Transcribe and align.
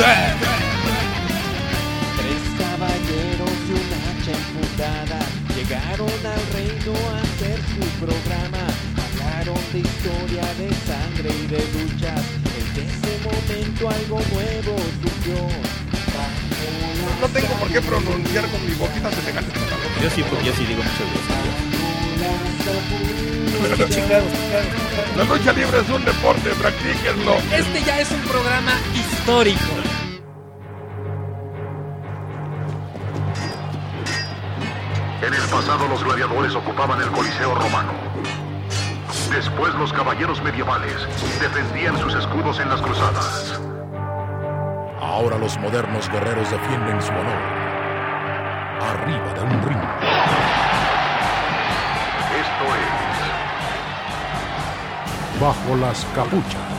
Tres 0.00 0.16
caballeros 2.56 3.52
y 3.68 3.72
una 3.76 3.98
hacha 4.08 4.32
emputada 4.32 5.20
llegaron 5.54 6.20
al 6.24 6.42
reino 6.56 6.94
a 7.10 7.20
hacer 7.20 7.58
su 7.68 7.84
programa. 8.00 8.64
Hablaron 8.96 9.60
de 9.74 9.80
historia, 9.80 10.44
de 10.56 10.68
sangre 10.88 11.28
y 11.28 11.46
de 11.48 11.60
luchas. 11.76 12.22
Desde 12.48 12.80
ese 12.88 13.12
momento 13.28 13.90
algo 13.90 14.18
nuevo 14.32 14.72
surgió. 15.02 15.36
No 17.20 17.28
tengo 17.28 17.52
por 17.56 17.68
qué 17.68 17.80
pronunciar 17.82 18.48
con 18.48 18.66
mi 18.66 18.72
boquita 18.72 19.12
semejante. 19.12 19.52
Yo 20.02 20.08
sí, 20.08 20.22
porque 20.22 20.46
yo 20.46 20.52
sí 20.54 20.64
digo 20.64 20.82
muchas 20.82 21.60
La 25.16 25.24
lucha 25.28 25.52
libre 25.52 25.80
es 25.80 25.88
un 25.90 26.04
deporte, 26.06 26.48
practíquenlo. 26.58 27.36
Este 27.52 27.82
ya 27.84 28.00
es 28.00 28.10
un 28.10 28.20
programa 28.22 28.72
histórico. 28.94 29.89
Pasado 35.70 35.88
los 35.88 36.02
gladiadores 36.02 36.52
ocupaban 36.56 37.00
el 37.00 37.08
Coliseo 37.12 37.54
romano. 37.54 37.92
Después 39.32 39.72
los 39.74 39.92
caballeros 39.92 40.42
medievales 40.42 41.06
defendían 41.40 41.96
sus 41.96 42.12
escudos 42.12 42.58
en 42.58 42.68
las 42.68 42.82
cruzadas. 42.82 43.60
Ahora 45.00 45.38
los 45.38 45.56
modernos 45.58 46.10
guerreros 46.10 46.50
defienden 46.50 47.00
su 47.00 47.12
honor. 47.12 47.40
Arriba 48.80 49.32
de 49.32 49.42
un 49.42 49.62
ring. 49.62 49.78
Esto 52.40 52.64
es 52.74 53.00
Bajo 55.40 55.76
las 55.76 56.04
capuchas. 56.16 56.69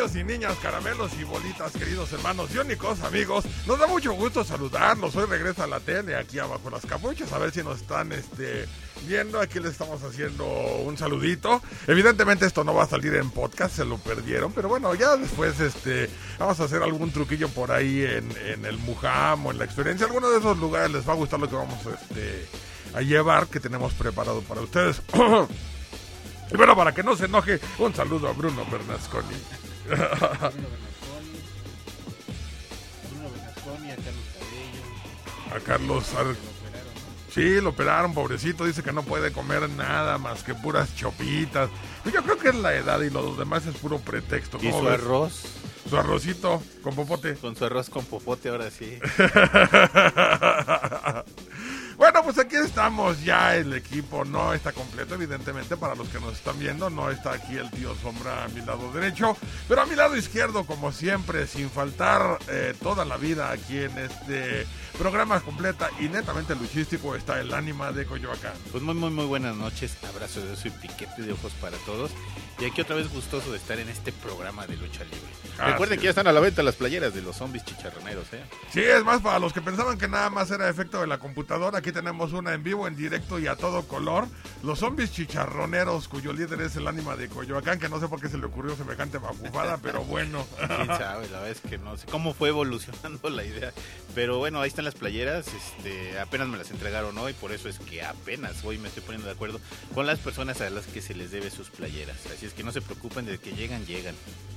Y 0.00 0.24
niñas, 0.24 0.56
caramelos 0.62 1.12
y 1.20 1.24
bolitas, 1.24 1.72
queridos 1.72 2.10
hermanos 2.14 2.50
iónicos, 2.54 3.02
amigos, 3.02 3.44
nos 3.66 3.78
da 3.78 3.86
mucho 3.86 4.14
gusto 4.14 4.42
saludarlos. 4.42 5.14
Hoy 5.14 5.26
regresa 5.26 5.66
la 5.66 5.78
tele 5.78 6.16
aquí 6.16 6.38
abajo 6.38 6.70
las 6.70 6.86
capuchas, 6.86 7.30
a 7.34 7.38
ver 7.38 7.50
si 7.52 7.62
nos 7.62 7.82
están 7.82 8.10
este, 8.12 8.66
viendo. 9.06 9.38
Aquí 9.38 9.60
les 9.60 9.72
estamos 9.72 10.02
haciendo 10.02 10.46
un 10.46 10.96
saludito. 10.96 11.60
Evidentemente 11.86 12.46
esto 12.46 12.64
no 12.64 12.72
va 12.72 12.84
a 12.84 12.88
salir 12.88 13.14
en 13.14 13.30
podcast, 13.30 13.76
se 13.76 13.84
lo 13.84 13.98
perdieron, 13.98 14.54
pero 14.54 14.70
bueno, 14.70 14.94
ya 14.94 15.18
después 15.18 15.60
este, 15.60 16.08
vamos 16.38 16.58
a 16.60 16.64
hacer 16.64 16.82
algún 16.82 17.12
truquillo 17.12 17.50
por 17.50 17.70
ahí 17.70 18.02
en, 18.02 18.26
en 18.46 18.64
el 18.64 18.78
Mujam 18.78 19.44
o 19.44 19.50
en 19.50 19.58
la 19.58 19.66
experiencia. 19.66 20.06
Alguno 20.06 20.30
de 20.30 20.38
esos 20.38 20.56
lugares 20.56 20.90
les 20.92 21.06
va 21.06 21.12
a 21.12 21.16
gustar 21.16 21.38
lo 21.40 21.50
que 21.50 21.56
vamos 21.56 21.78
este, 21.84 22.46
a 22.94 23.02
llevar, 23.02 23.48
que 23.48 23.60
tenemos 23.60 23.92
preparado 23.92 24.40
para 24.40 24.62
ustedes. 24.62 25.02
Y 26.52 26.56
bueno, 26.56 26.74
para 26.74 26.92
que 26.92 27.04
no 27.04 27.14
se 27.14 27.26
enoje, 27.26 27.60
un 27.78 27.94
saludo 27.94 28.26
a 28.26 28.32
Bruno 28.32 28.66
Bernasconi. 28.68 29.36
A 35.54 35.58
Carlos 35.60 36.14
Ar- 36.14 36.36
Sí, 37.32 37.60
lo 37.60 37.70
operaron, 37.70 38.12
pobrecito. 38.12 38.64
Dice 38.64 38.82
que 38.82 38.92
no 38.92 39.04
puede 39.04 39.30
comer 39.32 39.68
nada 39.70 40.18
más 40.18 40.42
que 40.42 40.52
puras 40.54 40.94
chopitas. 40.96 41.70
Pues 42.02 42.12
yo 42.12 42.24
creo 42.24 42.36
que 42.38 42.48
es 42.48 42.56
la 42.56 42.74
edad 42.74 43.00
y 43.02 43.10
lo 43.10 43.36
demás 43.36 43.64
es 43.66 43.76
puro 43.76 44.00
pretexto. 44.00 44.58
¿Y 44.60 44.66
¿cómo 44.70 44.80
su 44.80 44.84
ves? 44.86 44.94
arroz? 44.94 45.42
Su 45.88 45.96
arrocito 45.96 46.60
con 46.82 46.96
popote. 46.96 47.36
Con 47.36 47.54
su 47.54 47.64
arroz 47.64 47.88
con 47.88 48.04
popote, 48.04 48.48
ahora 48.48 48.68
sí. 48.70 48.98
Bueno, 52.00 52.22
pues 52.24 52.38
aquí 52.38 52.56
estamos 52.56 53.22
ya, 53.22 53.56
el 53.56 53.74
equipo 53.74 54.24
no 54.24 54.54
está 54.54 54.72
completo, 54.72 55.16
evidentemente, 55.16 55.76
para 55.76 55.94
los 55.94 56.08
que 56.08 56.18
nos 56.18 56.32
están 56.32 56.58
viendo, 56.58 56.88
no 56.88 57.10
está 57.10 57.34
aquí 57.34 57.58
el 57.58 57.70
tío 57.70 57.94
Sombra 57.96 58.44
a 58.44 58.48
mi 58.48 58.62
lado 58.62 58.90
derecho, 58.90 59.36
pero 59.68 59.82
a 59.82 59.86
mi 59.86 59.94
lado 59.94 60.16
izquierdo, 60.16 60.64
como 60.64 60.92
siempre, 60.92 61.46
sin 61.46 61.68
faltar 61.68 62.38
eh, 62.48 62.72
toda 62.82 63.04
la 63.04 63.18
vida 63.18 63.50
aquí 63.50 63.80
en 63.80 63.98
este 63.98 64.66
programa 64.96 65.40
completa 65.40 65.90
y 66.00 66.08
netamente 66.08 66.54
luchístico, 66.54 67.14
está 67.14 67.38
el 67.38 67.52
ánima 67.52 67.92
de 67.92 68.06
Coyoacán. 68.06 68.54
Pues 68.70 68.82
muy, 68.82 68.94
muy, 68.94 69.10
muy 69.10 69.26
buenas 69.26 69.54
noches. 69.54 69.98
Abrazo 70.08 70.40
de 70.40 70.52
oso 70.52 70.68
y 70.68 70.70
piquete 70.70 71.20
de 71.20 71.32
ojos 71.32 71.52
para 71.60 71.76
todos. 71.84 72.12
Y 72.60 72.66
aquí 72.66 72.82
otra 72.82 72.96
vez 72.96 73.10
gustoso 73.10 73.50
de 73.52 73.56
estar 73.56 73.78
en 73.78 73.88
este 73.88 74.12
programa 74.12 74.66
de 74.66 74.76
lucha 74.76 75.02
libre. 75.04 75.18
Así 75.58 75.72
Recuerden 75.72 75.98
que 75.98 76.04
ya 76.04 76.10
es. 76.10 76.16
están 76.16 76.26
a 76.26 76.32
la 76.32 76.40
venta 76.40 76.62
las 76.62 76.76
playeras 76.76 77.14
de 77.14 77.22
los 77.22 77.36
zombies 77.36 77.64
chicharroneros, 77.64 78.30
¿eh? 78.34 78.42
Sí, 78.70 78.80
es 78.80 79.02
más, 79.02 79.22
para 79.22 79.38
los 79.38 79.52
que 79.54 79.62
pensaban 79.62 79.96
que 79.98 80.08
nada 80.08 80.28
más 80.28 80.50
era 80.50 80.68
efecto 80.68 81.00
de 81.00 81.06
la 81.06 81.18
computadora, 81.18 81.78
aquí 81.78 81.90
tenemos 81.90 82.32
una 82.34 82.52
en 82.52 82.62
vivo, 82.62 82.86
en 82.86 82.96
directo 82.96 83.38
y 83.38 83.46
a 83.46 83.56
todo 83.56 83.88
color. 83.88 84.26
Los 84.62 84.80
zombies 84.80 85.10
chicharroneros, 85.12 86.08
cuyo 86.08 86.34
líder 86.34 86.60
es 86.60 86.76
el 86.76 86.86
ánima 86.86 87.16
de 87.16 87.28
Coyoacán, 87.28 87.78
que 87.78 87.88
no 87.88 87.98
sé 87.98 88.08
por 88.08 88.20
qué 88.20 88.28
se 88.28 88.36
le 88.36 88.44
ocurrió 88.44 88.76
semejante 88.76 89.18
mafufada, 89.18 89.78
pero 89.82 90.02
bueno. 90.04 90.46
Quién 90.58 90.86
sabe, 90.86 91.28
la 91.28 91.40
verdad 91.40 91.50
es 91.50 91.60
que 91.62 91.78
no 91.78 91.96
sé 91.96 92.06
cómo 92.08 92.34
fue 92.34 92.50
evolucionando 92.50 93.30
la 93.30 93.44
idea. 93.44 93.72
Pero 94.14 94.36
bueno, 94.38 94.60
ahí 94.60 94.68
están 94.68 94.84
las 94.84 94.94
playeras. 94.94 95.46
Este, 95.48 96.18
apenas 96.18 96.48
me 96.48 96.58
las 96.58 96.70
entregaron 96.70 97.16
hoy, 97.16 97.32
por 97.32 97.52
eso 97.52 97.70
es 97.70 97.78
que 97.78 98.02
apenas 98.02 98.62
hoy 98.64 98.76
me 98.76 98.88
estoy 98.88 99.02
poniendo 99.02 99.26
de 99.28 99.32
acuerdo 99.32 99.60
con 99.94 100.06
las 100.06 100.18
personas 100.18 100.60
a 100.60 100.68
las 100.68 100.86
que 100.86 101.00
se 101.00 101.14
les 101.14 101.30
debe 101.30 101.50
sus 101.50 101.70
playeras. 101.70 102.16
Así 102.26 102.49
que 102.52 102.62
no 102.62 102.72
se 102.72 102.80
preocupen 102.80 103.26
de 103.26 103.38
que 103.38 103.52
llegan, 103.52 103.84
llegan. 103.86 104.14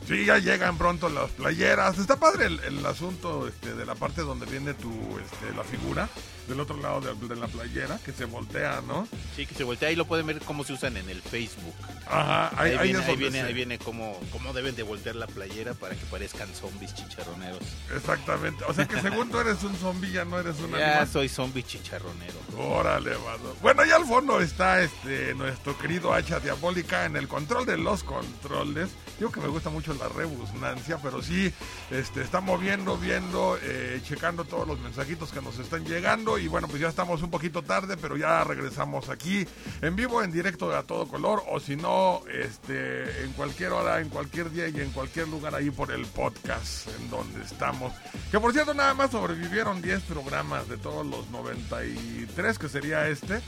Sí, 0.07 0.25
ya 0.25 0.37
llegan 0.37 0.77
pronto 0.77 1.09
las 1.09 1.31
playeras. 1.31 1.97
Está 1.97 2.19
padre 2.19 2.47
el, 2.47 2.59
el 2.61 2.85
asunto 2.85 3.47
este, 3.47 3.73
de 3.73 3.85
la 3.85 3.95
parte 3.95 4.21
donde 4.21 4.45
viene 4.45 4.73
tu, 4.73 4.89
este, 4.91 5.55
la 5.55 5.63
figura, 5.63 6.09
del 6.47 6.59
otro 6.59 6.77
lado 6.77 7.01
de, 7.01 7.27
de 7.27 7.35
la 7.35 7.47
playera, 7.47 7.97
que 8.05 8.11
se 8.11 8.25
voltea, 8.25 8.81
¿no? 8.87 9.07
Sí, 9.35 9.45
que 9.45 9.55
se 9.55 9.63
voltea. 9.63 9.89
Ahí 9.89 9.95
lo 9.95 10.05
pueden 10.05 10.25
ver 10.27 10.39
cómo 10.41 10.63
se 10.63 10.73
usan 10.73 10.97
en 10.97 11.09
el 11.09 11.21
Facebook. 11.21 11.73
Ajá, 12.07 12.49
ahí, 12.61 12.71
Ahí, 12.71 12.77
ahí 12.77 12.83
viene, 12.91 13.05
ahí 13.05 13.15
viene, 13.15 13.41
ahí 13.41 13.53
viene 13.53 13.79
cómo, 13.79 14.19
cómo 14.31 14.51
deben 14.53 14.75
de 14.75 14.83
voltear 14.83 15.15
la 15.15 15.27
playera 15.27 15.73
para 15.73 15.95
que 15.95 16.05
parezcan 16.07 16.53
zombies 16.53 16.93
chicharroneros. 16.93 17.63
Exactamente. 17.95 18.63
O 18.67 18.73
sea 18.73 18.85
que 18.87 18.99
según 19.01 19.29
tú 19.29 19.39
eres 19.39 19.63
un 19.63 19.75
zombie, 19.77 20.11
ya 20.11 20.25
no 20.25 20.39
eres 20.39 20.59
un 20.59 20.71
Ya 20.71 20.87
animal. 20.89 21.07
soy 21.07 21.29
zombie 21.29 21.63
chicharronero. 21.63 22.33
Órale, 22.57 23.11
mano. 23.11 23.55
Bueno, 23.61 23.85
ya 23.85 23.95
al 23.95 24.05
fondo 24.05 24.41
está 24.41 24.81
este 24.81 25.33
nuestro 25.35 25.77
querido 25.77 26.13
hacha 26.13 26.39
diabólica 26.39 27.05
en 27.05 27.15
el 27.15 27.27
control 27.27 27.65
de 27.65 27.77
los 27.77 28.03
controles. 28.03 28.89
Digo 29.19 29.31
que 29.31 29.40
me 29.40 29.47
gusta 29.47 29.69
mucho 29.69 29.94
la 29.94 30.09
rebusnancia, 30.09 30.97
pero 31.01 31.22
sí, 31.22 31.53
este, 31.91 32.22
está 32.22 32.41
moviendo, 32.41 32.97
viendo, 32.97 33.57
eh, 33.62 34.01
checando 34.03 34.44
todos 34.44 34.68
los 34.68 34.79
mensajitos 34.79 35.31
que 35.31 35.41
nos 35.41 35.59
están 35.59 35.85
llegando. 35.85 36.38
Y 36.38 36.47
bueno, 36.47 36.68
pues 36.68 36.81
ya 36.81 36.90
estamos 36.90 37.22
un 37.22 37.29
poquito 37.29 37.62
tarde, 37.62 37.96
pero 37.96 38.18
ya 38.18 38.44
regresamos 38.44 39.09
aquí 39.09 39.46
en 39.81 39.96
vivo, 39.96 40.23
en 40.23 40.31
directo 40.31 40.75
a 40.75 40.84
todo 40.84 41.07
color. 41.07 41.44
O 41.50 41.59
si 41.59 41.75
no, 41.75 42.22
este, 42.31 43.23
en 43.23 43.31
cualquier 43.34 43.72
hora, 43.72 44.00
en 44.02 44.09
cualquier 44.09 44.52
día 44.52 44.68
y 44.68 44.79
en 44.81 44.91
cualquier 44.91 45.28
lugar 45.28 45.53
ahí 45.56 45.69
por 45.69 45.91
el 45.91 46.06
podcast 46.07 46.88
en 47.00 47.09
donde 47.09 47.44
estamos. 47.44 47.94
Que 48.31 48.40
por 48.40 48.52
cierto, 48.52 48.73
nada 48.73 48.94
más 48.94 49.12
sobrevivieron 49.12 49.81
10 49.81 50.02
programas 50.03 50.68
de 50.68 50.78
todos 50.78 51.06
los 51.06 51.29
93, 51.29 52.57
que 52.59 52.68
sería 52.69 53.07
este. 53.07 53.38
Sí, 53.40 53.44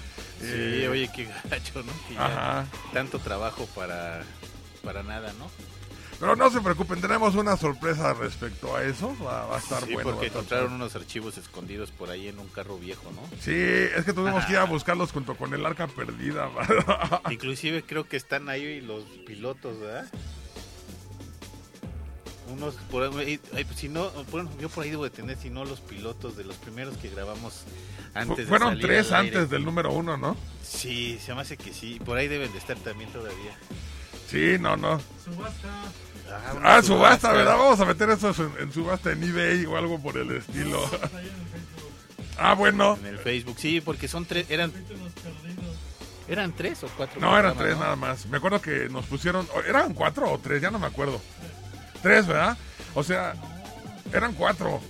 Eh, 0.48 0.88
oye, 0.90 1.10
qué 1.14 1.28
gacho, 1.50 1.82
¿no? 1.84 1.92
Que 2.08 2.14
ya 2.14 2.26
Ajá. 2.26 2.66
tanto 2.94 3.20
trabajo 3.20 3.68
para, 3.76 4.22
para 4.86 5.04
nada, 5.04 5.34
¿no? 5.40 5.50
Pero 6.20 6.36
no 6.36 6.50
se 6.50 6.62
preocupen, 6.62 7.02
tenemos 7.02 7.36
una 7.36 7.58
sorpresa 7.58 8.14
respecto 8.14 8.74
a 8.76 8.84
eso. 8.84 9.16
Va, 9.22 9.46
va 9.48 9.58
a 9.58 9.60
estar 9.60 9.84
sí, 9.84 9.94
bueno. 9.94 10.12
porque 10.12 10.28
encontraron 10.28 10.70
bueno. 10.70 10.86
unos 10.86 10.96
archivos 10.96 11.38
escondidos 11.38 11.92
por 11.92 12.10
ahí 12.10 12.30
en 12.30 12.40
un 12.40 12.48
carro 12.48 12.78
viejo, 12.78 13.12
¿no? 13.12 13.22
Sí, 13.42 13.52
es 13.54 14.06
que 14.06 14.14
tuvimos 14.14 14.46
que 14.46 14.54
ir 14.54 14.60
a 14.60 14.64
buscarlos 14.66 15.12
junto 15.12 15.36
con 15.36 15.54
el 15.54 15.66
arca 15.66 15.88
perdida. 15.88 16.50
Inclusive 17.30 17.84
creo 17.84 18.08
que 18.08 18.16
están 18.16 18.48
ahí 18.48 18.80
los 18.80 19.04
pilotos, 19.26 19.78
¿verdad? 19.80 20.08
Unos, 22.48 22.76
por 22.92 23.04
ahí, 23.04 23.40
pues, 23.40 23.68
si 23.76 23.90
no, 23.90 24.10
bueno, 24.32 24.50
yo 24.60 24.70
por 24.70 24.84
ahí 24.84 24.92
debo 24.92 25.04
de 25.04 25.10
tener, 25.10 25.36
si 25.36 25.50
no, 25.50 25.66
los 25.66 25.82
pilotos 25.82 26.38
de 26.38 26.44
los 26.44 26.56
primeros 26.58 26.96
que 26.98 27.10
grabamos 27.10 27.64
antes 28.14 28.38
de 28.38 28.46
Fueron 28.46 28.70
salir 28.70 28.86
tres 28.86 29.12
al 29.12 29.26
aire. 29.26 29.38
antes 29.38 29.50
del 29.50 29.66
número 29.66 29.92
uno, 29.92 30.16
¿no? 30.16 30.38
Sí, 30.64 31.20
se 31.20 31.34
me 31.34 31.42
hace 31.42 31.58
que 31.58 31.74
sí, 31.74 32.00
por 32.06 32.18
ahí 32.18 32.28
deben 32.28 32.52
de 32.52 32.60
estar 32.60 32.78
también 32.78 33.10
todavía. 33.12 33.58
Sí, 34.28 34.58
no, 34.60 34.76
no. 34.78 35.00
Ah, 36.30 36.54
una 36.58 36.76
Ah, 36.76 36.82
subasta, 36.82 37.32
¿verdad? 37.32 37.58
Vamos 37.58 37.80
a 37.80 37.86
meter 37.86 38.10
eso 38.10 38.30
en, 38.38 38.64
en 38.64 38.74
subasta 38.74 39.12
en 39.12 39.24
eBay 39.24 39.66
o 39.66 39.78
algo 39.78 40.00
por 40.02 40.18
el 40.18 40.32
estilo. 40.32 40.80
Ah, 42.38 42.54
bueno. 42.54 42.98
En 43.00 43.06
el 43.06 43.18
Facebook, 43.18 43.56
sí, 43.58 43.80
porque 43.80 44.10
son 44.10 44.26
tres, 44.26 44.48
eran... 44.50 44.70
¿Eran 46.28 46.52
tres 46.54 46.84
o 46.84 46.90
cuatro? 46.98 47.22
No, 47.22 47.38
eran 47.40 47.56
tres 47.58 47.76
no? 47.76 47.84
nada 47.84 47.96
más. 47.96 48.26
Me 48.26 48.36
acuerdo 48.38 48.60
que 48.62 48.90
nos 48.90 49.06
pusieron. 49.06 49.48
¿Eran 49.66 49.94
cuatro 49.94 50.30
o 50.30 50.38
tres? 50.38 50.62
Ya 50.62 50.70
no 50.70 50.78
me 50.78 50.88
acuerdo. 50.88 51.22
Tres, 52.02 52.28
¿verdad? 52.28 52.58
O 52.94 53.04
sea, 53.04 53.36
eran 54.12 54.34
cuatro. 54.34 54.82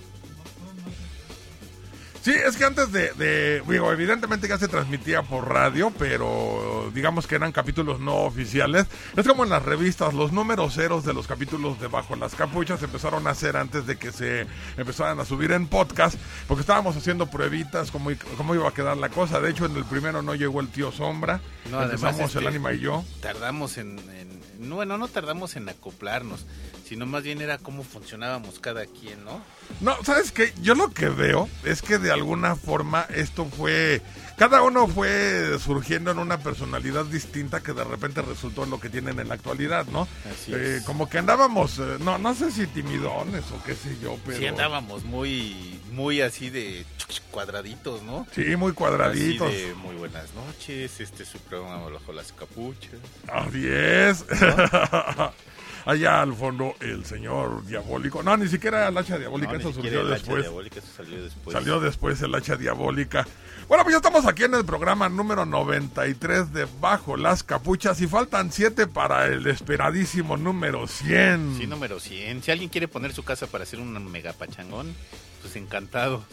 Sí, 2.26 2.32
es 2.34 2.56
que 2.56 2.64
antes 2.64 2.90
de, 2.90 3.12
de- 3.12 3.62
digo, 3.68 3.92
evidentemente 3.92 4.48
ya 4.48 4.58
se 4.58 4.66
transmitía 4.66 5.22
por 5.22 5.48
radio, 5.48 5.92
pero 5.96 6.90
digamos 6.92 7.24
que 7.28 7.36
eran 7.36 7.52
capítulos 7.52 8.00
no 8.00 8.14
oficiales. 8.16 8.86
Es 9.16 9.28
como 9.28 9.44
en 9.44 9.50
las 9.50 9.62
revistas, 9.64 10.12
los 10.12 10.32
números 10.32 10.74
ceros 10.74 11.04
de 11.04 11.14
los 11.14 11.28
capítulos 11.28 11.80
de 11.80 11.86
Bajo 11.86 12.16
las 12.16 12.34
Capuchas 12.34 12.82
empezaron 12.82 13.28
a 13.28 13.30
hacer 13.30 13.56
antes 13.56 13.86
de 13.86 13.96
que 13.96 14.10
se 14.10 14.44
empezaran 14.76 15.20
a 15.20 15.24
subir 15.24 15.52
en 15.52 15.68
podcast, 15.68 16.18
porque 16.48 16.62
estábamos 16.62 16.96
haciendo 16.96 17.28
pruebitas, 17.30 17.92
cómo, 17.92 18.10
cómo 18.36 18.56
iba 18.56 18.68
a 18.68 18.74
quedar 18.74 18.96
la 18.96 19.08
cosa. 19.08 19.38
De 19.38 19.48
hecho, 19.52 19.66
en 19.66 19.76
el 19.76 19.84
primero 19.84 20.20
no 20.20 20.34
llegó 20.34 20.60
el 20.60 20.66
tío 20.68 20.90
Sombra, 20.90 21.40
No, 21.70 21.78
además, 21.78 21.92
empezamos 22.10 22.34
el 22.34 22.38
este, 22.42 22.48
ánima 22.48 22.72
y 22.72 22.80
yo. 22.80 23.04
Tardamos 23.20 23.78
en, 23.78 24.00
en- 24.00 24.36
no, 24.58 24.74
bueno, 24.76 24.98
no 24.98 25.06
tardamos 25.06 25.54
en 25.54 25.68
acoplarnos, 25.68 26.44
sino 26.86 27.04
más 27.06 27.22
bien 27.22 27.40
era 27.40 27.58
cómo 27.58 27.82
funcionábamos 27.82 28.60
cada 28.60 28.86
quien, 28.86 29.24
¿no? 29.24 29.42
No, 29.80 29.96
¿sabes 30.04 30.30
qué? 30.30 30.52
Yo 30.62 30.74
lo 30.74 30.90
que 30.90 31.08
veo 31.08 31.48
es 31.64 31.82
que 31.82 31.98
de 31.98 32.12
alguna 32.12 32.54
forma 32.56 33.06
esto 33.14 33.44
fue... 33.46 34.00
Cada 34.36 34.62
uno 34.62 34.86
fue 34.86 35.58
surgiendo 35.58 36.10
en 36.10 36.18
una 36.18 36.38
personalidad 36.38 37.06
distinta 37.06 37.62
que 37.62 37.72
de 37.72 37.84
repente 37.84 38.20
resultó 38.22 38.64
en 38.64 38.70
lo 38.70 38.78
que 38.78 38.90
tienen 38.90 39.18
en 39.18 39.28
la 39.28 39.34
actualidad, 39.34 39.86
¿no? 39.86 40.06
Así 40.30 40.52
Eh, 40.52 40.76
es. 40.76 40.84
Como 40.84 41.08
que 41.08 41.18
andábamos, 41.18 41.78
eh, 41.78 41.96
no, 42.00 42.18
no 42.18 42.34
sé 42.34 42.52
si 42.52 42.66
timidones 42.66 43.44
o 43.50 43.62
qué 43.64 43.74
sé 43.74 43.96
yo, 44.00 44.18
pero... 44.24 44.38
Sí 44.38 44.46
andábamos 44.46 45.04
muy, 45.04 45.80
muy 45.90 46.20
así 46.20 46.50
de 46.50 46.84
cuadraditos, 47.30 48.02
¿no? 48.02 48.26
Sí, 48.34 48.54
muy 48.56 48.72
cuadraditos. 48.72 49.48
Así 49.48 49.56
de 49.56 49.74
muy 49.74 49.96
buenas 49.96 50.32
noches, 50.34 51.00
este 51.00 51.22
es 51.22 51.28
su 51.28 51.38
programa 51.40 51.88
bajo 51.88 52.12
las 52.12 52.32
capuchas. 52.32 52.92
Así 53.28 53.66
es. 53.66 54.24
Allá 55.86 56.20
al 56.20 56.34
fondo 56.34 56.74
el 56.80 57.04
señor 57.04 57.64
diabólico. 57.64 58.22
No, 58.22 58.36
ni 58.36 58.48
siquiera 58.48 58.88
el 58.88 58.98
hacha 58.98 59.18
diabólica, 59.18 59.52
No, 59.52 59.58
eso 59.60 59.72
siquiera 59.72 59.96
surgió 59.96 60.00
el 60.00 60.06
hacha 60.12 60.22
después. 60.22 60.42
diabólica, 60.42 60.78
eso 60.80 60.88
salió 60.96 61.22
después. 61.24 61.52
Salió 61.54 61.80
después 61.80 62.22
el 62.22 62.34
hacha 62.34 62.56
diabólica. 62.56 63.26
Bueno, 63.68 63.84
pues 63.84 63.94
ya 63.94 63.98
estamos 63.98 64.26
aquí 64.26 64.44
en 64.44 64.54
el 64.54 64.64
programa 64.64 65.08
número 65.08 65.46
93 65.46 66.52
de 66.52 66.66
Bajo 66.80 67.16
las 67.16 67.42
Capuchas 67.44 68.00
y 68.00 68.06
faltan 68.08 68.50
7 68.52 68.86
para 68.88 69.26
el 69.26 69.46
esperadísimo 69.46 70.36
número 70.36 70.86
100. 70.88 71.56
Sí, 71.58 71.66
número 71.66 72.00
100. 72.00 72.42
Si 72.42 72.50
alguien 72.50 72.68
quiere 72.68 72.88
poner 72.88 73.12
su 73.14 73.22
casa 73.22 73.46
para 73.46 73.62
hacer 73.64 73.78
un 73.80 74.10
mega 74.10 74.32
pachangón, 74.32 74.94
pues 75.42 75.54
encantado. 75.56 76.24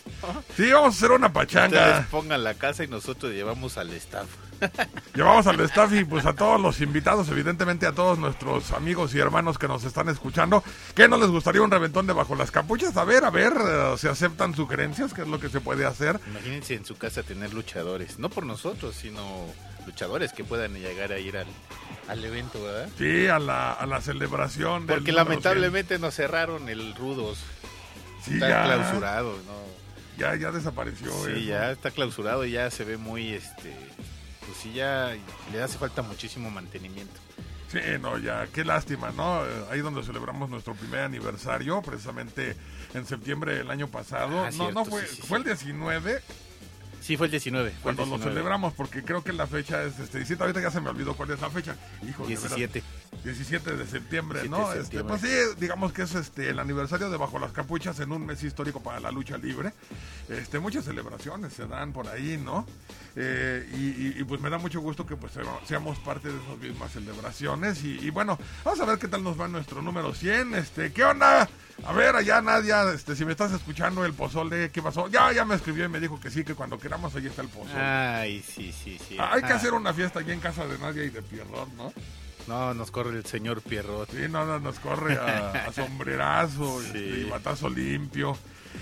Sí, 0.57 0.71
vamos 0.71 0.95
a 0.95 0.97
hacer 0.97 1.11
una 1.11 1.27
Ustedes 1.27 1.45
pachanga. 1.47 2.07
pongan 2.09 2.44
la 2.44 2.55
casa 2.55 2.83
y 2.83 2.88
nosotros 2.88 3.31
llevamos 3.33 3.77
al 3.77 3.91
staff. 3.94 4.27
Llevamos 5.15 5.47
al 5.47 5.59
staff 5.61 5.94
y 5.94 6.03
pues 6.05 6.25
a 6.25 6.33
todos 6.33 6.59
los 6.59 6.81
invitados, 6.81 7.29
evidentemente 7.29 7.85
a 7.85 7.91
todos 7.91 8.17
nuestros 8.17 8.71
amigos 8.71 9.13
y 9.15 9.19
hermanos 9.19 9.57
que 9.57 9.67
nos 9.67 9.83
están 9.83 10.09
escuchando. 10.09 10.63
¿Qué 10.95 11.07
no 11.07 11.17
les 11.17 11.29
gustaría 11.29 11.61
un 11.61 11.71
reventón 11.71 12.07
de 12.07 12.13
Bajo 12.13 12.35
las 12.35 12.51
Capuchas? 12.51 12.95
A 12.97 13.03
ver, 13.03 13.25
a 13.25 13.29
ver, 13.29 13.53
eh, 13.53 13.95
si 13.97 14.07
aceptan 14.07 14.55
sugerencias, 14.55 15.13
qué 15.13 15.21
es 15.21 15.27
lo 15.27 15.39
que 15.39 15.50
se 15.50 15.61
puede 15.61 15.85
hacer. 15.85 16.19
Imagínense 16.27 16.75
en 16.75 16.85
su 16.85 16.95
casa 16.95 17.23
tener 17.23 17.53
luchadores, 17.53 18.19
no 18.19 18.29
por 18.29 18.45
nosotros, 18.45 18.95
sino 18.95 19.45
luchadores 19.85 20.33
que 20.33 20.44
puedan 20.44 20.73
llegar 20.73 21.11
a 21.11 21.19
ir 21.19 21.38
al, 21.38 21.47
al 22.07 22.23
evento, 22.23 22.63
¿verdad? 22.63 22.89
Sí, 22.97 23.27
a 23.27 23.39
la, 23.39 23.73
a 23.73 23.85
la 23.85 24.01
celebración. 24.01 24.88
Porque 24.88 25.11
lamentablemente 25.11 26.00
nos 26.00 26.15
cerraron 26.15 26.69
el 26.69 26.95
Rudos. 26.95 27.39
100. 28.23 28.25
Sí, 28.25 28.33
está 28.35 28.50
ya, 28.50 28.63
clausurado, 28.63 29.31
¿no? 29.45 29.83
ya, 30.17 30.35
ya 30.35 30.51
desapareció. 30.51 31.11
Sí, 31.25 31.31
eso. 31.31 31.39
ya 31.39 31.71
está 31.71 31.91
clausurado 31.91 32.45
y 32.45 32.51
ya 32.51 32.69
se 32.71 32.83
ve 32.83 32.97
muy, 32.97 33.33
este, 33.33 33.75
pues 34.45 34.57
sí, 34.61 34.73
ya 34.73 35.15
le 35.51 35.61
hace 35.61 35.77
falta 35.77 36.01
muchísimo 36.01 36.49
mantenimiento. 36.49 37.19
Sí, 37.71 37.79
no, 37.99 38.19
ya, 38.19 38.47
qué 38.53 38.63
lástima, 38.63 39.11
¿no? 39.11 39.43
Eh, 39.45 39.65
Ahí 39.71 39.79
donde 39.79 40.03
celebramos 40.03 40.49
nuestro 40.49 40.75
primer 40.75 41.01
aniversario, 41.01 41.81
precisamente 41.81 42.55
en 42.93 43.05
septiembre 43.07 43.55
del 43.55 43.71
año 43.71 43.87
pasado. 43.87 44.41
Ah, 44.43 44.45
no, 44.45 44.51
cierto, 44.51 44.73
no 44.73 44.85
fue, 44.85 45.07
sí, 45.07 45.15
sí, 45.15 45.21
fue 45.23 45.39
el 45.39 45.43
19 45.43 46.21
Sí, 47.03 47.17
fue 47.17 47.27
el 47.27 47.31
19. 47.31 47.71
Fue 47.81 47.91
el 47.91 47.97
cuando 47.97 48.15
lo 48.15 48.17
19. 48.17 48.31
celebramos, 48.31 48.73
porque 48.73 49.03
creo 49.03 49.23
que 49.25 49.33
la 49.33 49.45
fecha 49.45 49.83
es 49.83 49.99
este 49.99 50.19
17. 50.19 50.41
Ahorita 50.41 50.61
ya 50.61 50.71
se 50.71 50.79
me 50.79 50.89
olvidó 50.89 51.15
cuál 51.15 51.31
es 51.31 51.41
la 51.41 51.49
fecha. 51.49 51.75
Hijo, 52.07 52.25
de 52.25 52.37
veras. 52.37 52.83
17. 53.23 53.43
17 53.43 53.75
de 53.77 53.87
septiembre, 53.87 54.41
17 54.41 54.63
¿no? 54.67 54.73
de 54.73 54.81
Este, 54.81 55.03
pues 55.03 55.21
sí, 55.21 55.27
digamos 55.59 55.93
que 55.93 56.03
es 56.03 56.15
este 56.15 56.49
el 56.49 56.59
aniversario 56.59 57.09
de 57.09 57.17
Bajo 57.17 57.39
las 57.39 57.51
Capuchas 57.51 57.99
en 57.99 58.11
un 58.11 58.25
mes 58.25 58.43
histórico 58.43 58.81
para 58.81 58.99
la 58.99 59.11
lucha 59.11 59.37
libre. 59.37 59.73
Este, 60.29 60.59
muchas 60.59 60.85
celebraciones 60.85 61.53
se 61.53 61.65
dan 61.67 61.93
por 61.93 62.07
ahí, 62.07 62.37
¿no? 62.37 62.65
Eh, 63.15 63.69
y, 63.73 63.77
y- 63.77 64.15
y, 64.19 64.23
pues 64.23 64.41
me 64.41 64.49
da 64.49 64.57
mucho 64.57 64.81
gusto 64.81 65.05
que 65.05 65.15
pues 65.15 65.33
se- 65.33 65.41
seamos 65.67 65.99
parte 65.99 66.29
de 66.29 66.35
esas 66.41 66.57
mismas 66.57 66.91
celebraciones. 66.91 67.83
Y, 67.83 67.99
y 67.99 68.09
bueno, 68.09 68.37
vamos 68.63 68.79
a 68.81 68.85
ver 68.85 68.97
qué 68.99 69.07
tal 69.07 69.23
nos 69.23 69.39
va 69.39 69.47
nuestro 69.47 69.81
número 69.81 70.13
100. 70.13 70.55
Este, 70.55 70.91
¿qué 70.91 71.03
onda? 71.03 71.47
A 71.85 71.93
ver, 71.93 72.15
allá 72.15 72.41
Nadia, 72.41 72.91
este, 72.93 73.15
si 73.15 73.25
me 73.25 73.31
estás 73.31 73.51
escuchando 73.51 74.03
el 74.05 74.13
pozole, 74.13 74.71
¿qué 74.71 74.81
pasó? 74.81 75.07
Ya, 75.09 75.31
ya 75.31 75.45
me 75.45 75.55
escribió 75.55 75.85
y 75.85 75.89
me 75.89 75.99
dijo 75.99 76.19
que 76.19 76.29
sí, 76.31 76.43
que 76.43 76.55
cuando 76.55 76.77
queramos 76.79 77.15
ahí 77.15 77.27
está 77.27 77.41
el 77.41 77.49
pozole. 77.49 77.79
Ay, 77.79 78.41
sí, 78.47 78.71
sí, 78.71 78.99
sí. 79.07 79.17
Ah, 79.19 79.31
Hay 79.33 79.41
que 79.43 79.53
Ah, 79.53 79.57
hacer 79.57 79.73
una 79.73 79.93
fiesta 79.93 80.19
aquí 80.21 80.31
en 80.31 80.39
casa 80.39 80.65
de 80.65 80.77
Nadia 80.79 81.03
y 81.03 81.09
de 81.09 81.21
Pierrot, 81.21 81.69
¿no? 81.73 81.93
No, 82.47 82.73
nos 82.73 82.91
corre 82.91 83.17
el 83.17 83.25
señor 83.25 83.61
Pierrot. 83.61 84.09
Sí, 84.11 84.27
no, 84.29 84.45
no, 84.45 84.59
nos 84.59 84.79
corre 84.79 85.17
a, 85.17 85.65
a 85.67 85.73
sombrerazo 85.73 86.79
Sí. 86.81 86.87
este, 86.87 86.99
y 86.99 87.23
batazo 87.29 87.69
limpio. 87.69 88.37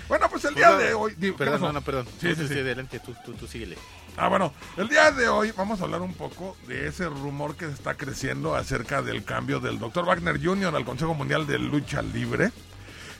Bueno, 0.08 0.26
pues 0.30 0.44
el 0.46 0.54
Pues 0.54 0.66
día 0.66 0.76
de 0.76 0.94
hoy... 0.94 1.14
digo, 1.16 1.36
¿qué 1.36 1.44
Perdón, 1.44 1.60
no, 1.60 1.72
no, 1.74 1.80
perdón. 1.82 2.06
Sí, 2.20 2.34
sí, 2.34 2.46
sí. 2.48 2.54
sí, 2.54 2.60
adelante, 2.60 2.98
tú, 3.00 3.14
tú, 3.24 3.34
tú 3.34 3.46
síguele. 3.46 3.76
Ah, 4.16 4.28
bueno, 4.28 4.52
el 4.76 4.88
día 4.88 5.10
de 5.10 5.28
hoy 5.28 5.52
vamos 5.56 5.80
a 5.80 5.84
hablar 5.84 6.00
un 6.02 6.14
poco 6.14 6.56
de 6.66 6.86
ese 6.88 7.06
rumor 7.08 7.56
que 7.56 7.66
está 7.66 7.94
creciendo 7.94 8.54
acerca 8.54 9.00
del 9.02 9.24
cambio 9.24 9.60
del 9.60 9.78
Dr. 9.78 10.04
Wagner 10.04 10.42
Jr. 10.42 10.74
al 10.74 10.84
Consejo 10.84 11.14
Mundial 11.14 11.46
de 11.46 11.58
Lucha 11.58 12.02
Libre. 12.02 12.50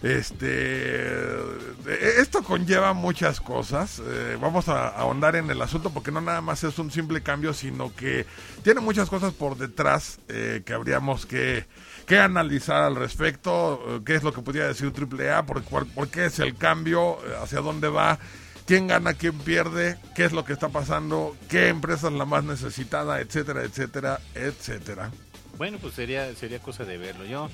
Este, 0.02 2.20
esto 2.20 2.42
conlleva 2.42 2.92
muchas 2.92 3.40
cosas. 3.40 4.00
eh, 4.04 4.36
vamos 4.40 4.68
a 4.68 4.88
ahondar 4.88 5.36
en 5.36 5.50
el 5.50 5.60
asunto 5.62 5.90
porque 5.90 6.10
no 6.10 6.20
nada 6.20 6.40
más 6.40 6.64
es 6.64 6.78
un 6.78 6.90
simple 6.90 7.22
cambio, 7.22 7.52
sino 7.54 7.94
que 7.94 8.26
tiene 8.62 8.80
muchas 8.80 9.08
cosas 9.08 9.32
por 9.32 9.56
detrás 9.56 10.18
eh, 10.28 10.62
que 10.64 10.72
habríamos 10.74 11.26
que, 11.26 11.66
que 12.06 12.18
analizar 12.18 12.82
al 12.82 12.96
respecto. 12.96 13.82
eh, 13.88 14.00
¿Qué 14.04 14.14
es 14.16 14.22
lo 14.22 14.32
que 14.32 14.42
podría 14.42 14.66
decir 14.66 14.92
AAA? 14.92 15.46
¿Por, 15.46 15.62
cuál- 15.64 15.86
por 15.86 16.08
qué 16.08 16.26
es 16.26 16.38
el 16.38 16.56
cambio? 16.56 17.18
eh, 17.26 17.34
¿Hacia 17.42 17.60
dónde 17.60 17.88
va? 17.88 18.18
quién 18.64 18.86
gana, 18.86 19.14
quién 19.14 19.36
pierde, 19.38 19.98
qué 20.14 20.24
es 20.24 20.32
lo 20.32 20.44
que 20.44 20.52
está 20.52 20.68
pasando, 20.68 21.36
qué 21.48 21.68
empresa 21.68 22.06
es 22.06 22.12
la 22.14 22.24
más 22.24 22.44
necesitada, 22.44 23.20
etcétera, 23.20 23.64
etcétera, 23.64 24.20
etcétera. 24.36 25.10
Bueno, 25.58 25.78
pues 25.80 25.94
sería 25.94 26.32
sería 26.36 26.60
cosa 26.60 26.84
de 26.84 26.96
verlo. 26.96 27.24
Yo 27.24 27.50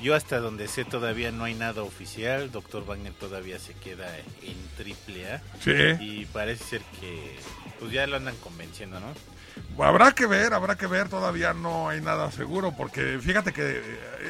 yo 0.00 0.14
hasta 0.14 0.40
donde 0.40 0.68
sé 0.68 0.84
todavía 0.84 1.32
no 1.32 1.44
hay 1.44 1.54
nada 1.54 1.82
oficial. 1.82 2.50
Doctor 2.50 2.84
Wagner 2.84 3.12
todavía 3.12 3.58
se 3.58 3.74
queda 3.74 4.06
en 4.42 4.56
triple 4.76 5.30
A. 5.32 5.42
Sí, 5.60 5.72
Y 6.00 6.26
parece 6.26 6.64
ser 6.64 6.82
que 7.00 7.36
pues 7.78 7.92
ya 7.92 8.06
lo 8.06 8.16
andan 8.16 8.36
convenciendo, 8.36 9.00
¿no? 9.00 9.12
Habrá 9.78 10.12
que 10.12 10.26
ver, 10.26 10.54
habrá 10.54 10.76
que 10.76 10.86
ver, 10.86 11.08
todavía 11.08 11.52
no 11.52 11.88
hay 11.88 12.00
nada 12.00 12.30
seguro, 12.30 12.72
porque 12.76 13.18
fíjate 13.20 13.52
que 13.52 13.78
eh, 13.78 13.82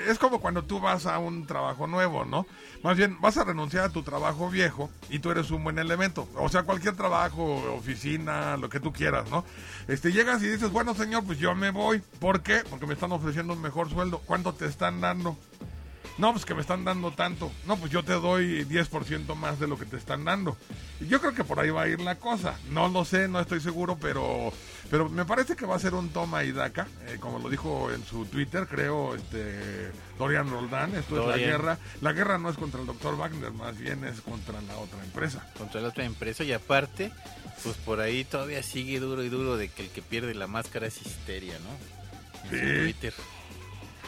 es 0.09 0.18
como 0.18 0.40
cuando 0.40 0.64
tú 0.64 0.80
vas 0.80 1.06
a 1.06 1.18
un 1.18 1.47
trabajo 1.47 1.87
nuevo, 1.87 2.25
¿no? 2.25 2.47
Más 2.83 2.97
bien, 2.97 3.21
vas 3.21 3.37
a 3.37 3.45
renunciar 3.45 3.85
a 3.85 3.88
tu 3.88 4.02
trabajo 4.02 4.50
viejo 4.50 4.90
y 5.09 5.18
tú 5.18 5.30
eres 5.30 5.50
un 5.50 5.64
buen 5.64 5.78
elemento. 5.78 6.28
O 6.37 6.49
sea, 6.49 6.62
cualquier 6.64 6.97
trabajo, 6.97 7.54
oficina, 7.76 8.56
lo 8.56 8.68
que 8.68 8.80
tú 8.80 8.92
quieras, 8.92 9.30
¿no? 9.30 9.45
Este, 9.88 10.12
llegas 10.12 10.42
y 10.42 10.49
dices, 10.49 10.71
bueno, 10.71 10.95
señor, 10.95 11.25
pues 11.25 11.38
yo 11.38 11.54
me 11.54 11.71
voy. 11.71 12.02
¿Por 12.21 12.42
qué? 12.42 12.62
Porque 12.68 12.87
me 12.87 12.95
están 12.95 13.12
ofreciendo 13.12 13.54
un 13.54 13.62
mejor 13.62 13.90
sueldo. 13.90 14.21
¿Cuánto 14.26 14.52
te 14.52 14.66
están 14.66 15.00
dando? 15.00 15.37
No, 16.18 16.32
pues 16.32 16.46
que 16.46 16.54
me 16.54 16.62
están 16.62 16.82
dando 16.85 17.11
tanto. 17.11 17.52
No, 17.66 17.76
pues 17.76 17.92
yo 17.92 18.02
te 18.02 18.14
doy 18.14 18.64
10% 18.64 19.35
más 19.35 19.61
de 19.61 19.66
lo 19.68 19.78
que 19.78 19.85
te 19.85 19.96
están 19.99 20.25
dando. 20.25 20.56
Y 21.00 21.06
yo 21.08 21.20
creo 21.20 21.35
que 21.35 21.44
por 21.44 21.61
ahí 21.61 21.68
va 21.68 21.82
a 21.82 21.88
ir 21.88 22.00
la 22.00 22.14
cosa. 22.14 22.58
No 22.70 22.88
lo 22.88 23.04
sé, 23.04 23.28
no 23.28 23.38
estoy 23.40 23.61
seguro, 23.61 23.99
pero 24.00 24.50
pero 24.90 25.08
me 25.11 25.25
parece 25.26 25.56
que 25.56 25.66
va 25.66 25.76
a 25.76 25.78
ser 25.80 25.94
un 25.94 26.08
toma 26.11 26.44
y 26.44 26.52
daca, 26.52 26.87
eh, 27.08 27.18
como 27.20 27.38
lo 27.38 27.50
dijo 27.50 27.90
en 27.92 28.04
su 28.06 28.25
Twitter, 28.26 28.66
creo, 28.66 29.14
este 29.14 29.90
Dorian 30.18 30.49
Roldán. 30.49 30.94
Esto 30.94 31.20
es 31.20 31.28
la 31.28 31.37
guerra. 31.37 31.78
La 32.00 32.12
guerra 32.12 32.38
no 32.38 32.49
es 32.49 32.56
contra 32.56 32.80
el 32.80 32.87
doctor 32.87 33.16
Wagner, 33.18 33.52
más 33.52 33.76
bien 33.76 34.04
es 34.04 34.20
contra 34.23 34.61
la 34.62 34.76
otra 34.78 35.02
empresa. 35.04 35.46
Contra 35.58 35.80
la 35.82 35.88
otra 35.88 36.04
empresa 36.04 36.44
y 36.44 36.52
aparte, 36.52 37.12
pues 37.62 37.76
por 37.76 38.00
ahí 38.00 38.25
todavía 38.25 38.62
sigue 38.62 39.00
duro 39.00 39.23
y 39.23 39.28
duro 39.28 39.56
de 39.58 39.68
que 39.68 39.82
el 39.82 39.90
que 39.90 40.00
pierde 40.02 40.35
la 40.35 40.46
máscara 40.46 40.87
es 40.87 40.96
histeria, 41.04 41.58
¿no? 41.58 42.50
En 42.50 42.50
su 42.50 42.56
Sí. 42.66 42.82
Twitter. 42.85 43.14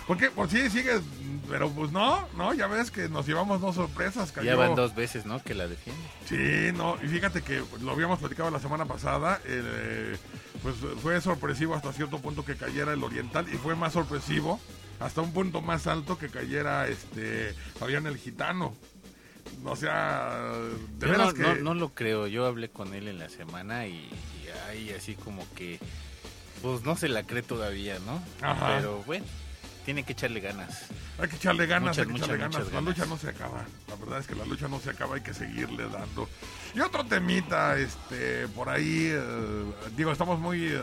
Porque 0.09 0.31
por 0.31 0.49
sí 0.51 0.69
sigue, 0.71 1.01
pero 1.49 1.71
pues 1.71 1.93
no, 1.93 2.27
no, 2.37 2.53
ya 2.55 2.67
ves 2.67 2.91
que 2.91 3.09
nos 3.09 3.27
llevamos 3.29 3.61
dos 3.61 3.77
sorpresas. 3.77 4.31
Ya 4.31 4.35
cayó- 4.35 4.59
van 4.59 4.75
dos 4.75 4.95
veces, 4.95 5.25
¿no? 5.27 5.41
Que 5.43 5.55
la 5.55 5.69
defiende. 5.69 6.03
Sí, 6.27 6.77
no, 6.77 6.97
y 7.03 7.07
fíjate 7.09 7.43
que 7.43 7.63
lo 7.81 7.93
habíamos 7.93 8.19
platicado 8.19 8.51
la 8.51 8.59
semana 8.59 8.87
pasada, 8.87 9.41
eh, 9.45 10.17
pues 10.63 10.75
fue 11.03 11.21
sorpresivo 11.21 11.75
hasta 11.77 11.93
cierto 11.93 12.19
punto 12.19 12.45
que 12.45 12.57
cayera 12.57 12.93
el 12.95 13.05
Oriental 13.05 13.47
y 13.53 13.57
fue 13.59 13.77
más 13.77 13.93
sorpresivo 13.93 14.59
hasta 14.99 15.21
un 15.21 15.33
punto 15.33 15.61
más 15.61 15.87
alto 15.87 16.19
que 16.19 16.29
cayera 16.29 16.89
este 16.89 17.53
Fabián 17.79 18.07
el 18.07 18.17
Gitano. 18.17 18.75
O 19.65 19.77
sea, 19.77 20.41
de 20.99 21.07
Yo 21.07 21.13
veras 21.13 21.29
no, 21.29 21.35
que... 21.35 21.43
no, 21.43 21.55
no 21.57 21.75
lo 21.75 21.91
creo. 21.95 22.27
Yo 22.27 22.47
hablé 22.47 22.69
con 22.71 22.95
él 22.95 23.09
en 23.09 23.19
la 23.19 23.29
semana 23.29 23.87
y, 23.87 23.93
y 23.95 24.49
ahí 24.71 24.91
así 24.91 25.15
como 25.15 25.47
que, 25.55 25.79
pues 26.63 26.83
no 26.83 26.97
se 26.97 27.09
la 27.09 27.23
cree 27.25 27.43
todavía, 27.43 27.99
¿no? 28.01 28.23
Ajá. 28.47 28.77
Pero 28.77 29.03
bueno, 29.05 29.25
tiene 29.89 30.03
que 30.03 30.13
echarle 30.13 30.41
ganas. 30.41 30.83
Hay 31.19 31.29
que 31.31 31.37
echarle 31.37 31.67
ganas, 31.67 31.97
Muchas, 31.97 31.99
hay 32.01 32.05
que 32.05 32.13
muchas, 32.13 32.29
echarle 32.29 32.43
ganas. 32.43 32.73
La 32.75 32.81
lucha 32.83 33.07
no 33.07 33.17
se 33.17 33.31
acaba. 33.31 33.65
La 33.89 33.95
verdad 33.97 34.19
es 34.19 34.27
que 34.27 34.35
la 34.35 34.45
lucha 34.45 34.69
no 34.69 34.81
se 34.81 34.91
acaba, 34.91 35.15
hay 35.15 35.23
que 35.23 35.33
seguirle 35.33 35.89
dando. 35.89 36.29
Y 36.75 36.81
otro 36.81 37.07
temita, 37.07 37.79
este, 37.79 38.49
por 38.49 38.69
ahí, 38.69 39.09
eh, 39.11 39.65
digo, 39.97 40.13
estamos 40.13 40.39
muy 40.39 40.67
eh, 40.67 40.81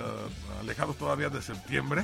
alejados 0.60 0.98
todavía 0.98 1.30
de 1.30 1.40
septiembre, 1.44 2.04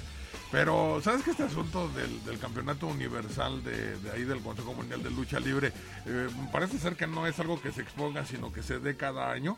pero 0.51 1.01
¿sabes 1.03 1.24
que 1.24 1.31
este 1.31 1.41
asunto 1.41 1.89
del, 1.89 2.24
del 2.24 2.38
campeonato 2.38 2.86
universal 2.86 3.63
de, 3.63 3.98
de 3.98 4.12
ahí 4.12 4.24
del 4.24 4.41
Consejo 4.41 4.75
Mundial 4.75 5.01
de 5.01 5.10
Lucha 5.10 5.39
Libre, 5.39 5.74
eh, 6.05 6.29
parece 6.51 6.77
ser 6.77 6.96
que 6.96 7.08
no 7.08 7.25
es 7.25 7.39
algo 7.39 7.60
que 7.60 7.72
se 7.72 7.81
exponga, 7.81 8.27
sino 8.27 8.53
que 8.53 8.62
se 8.62 8.77
dé 8.77 8.96
cada 8.96 9.31
año? 9.31 9.58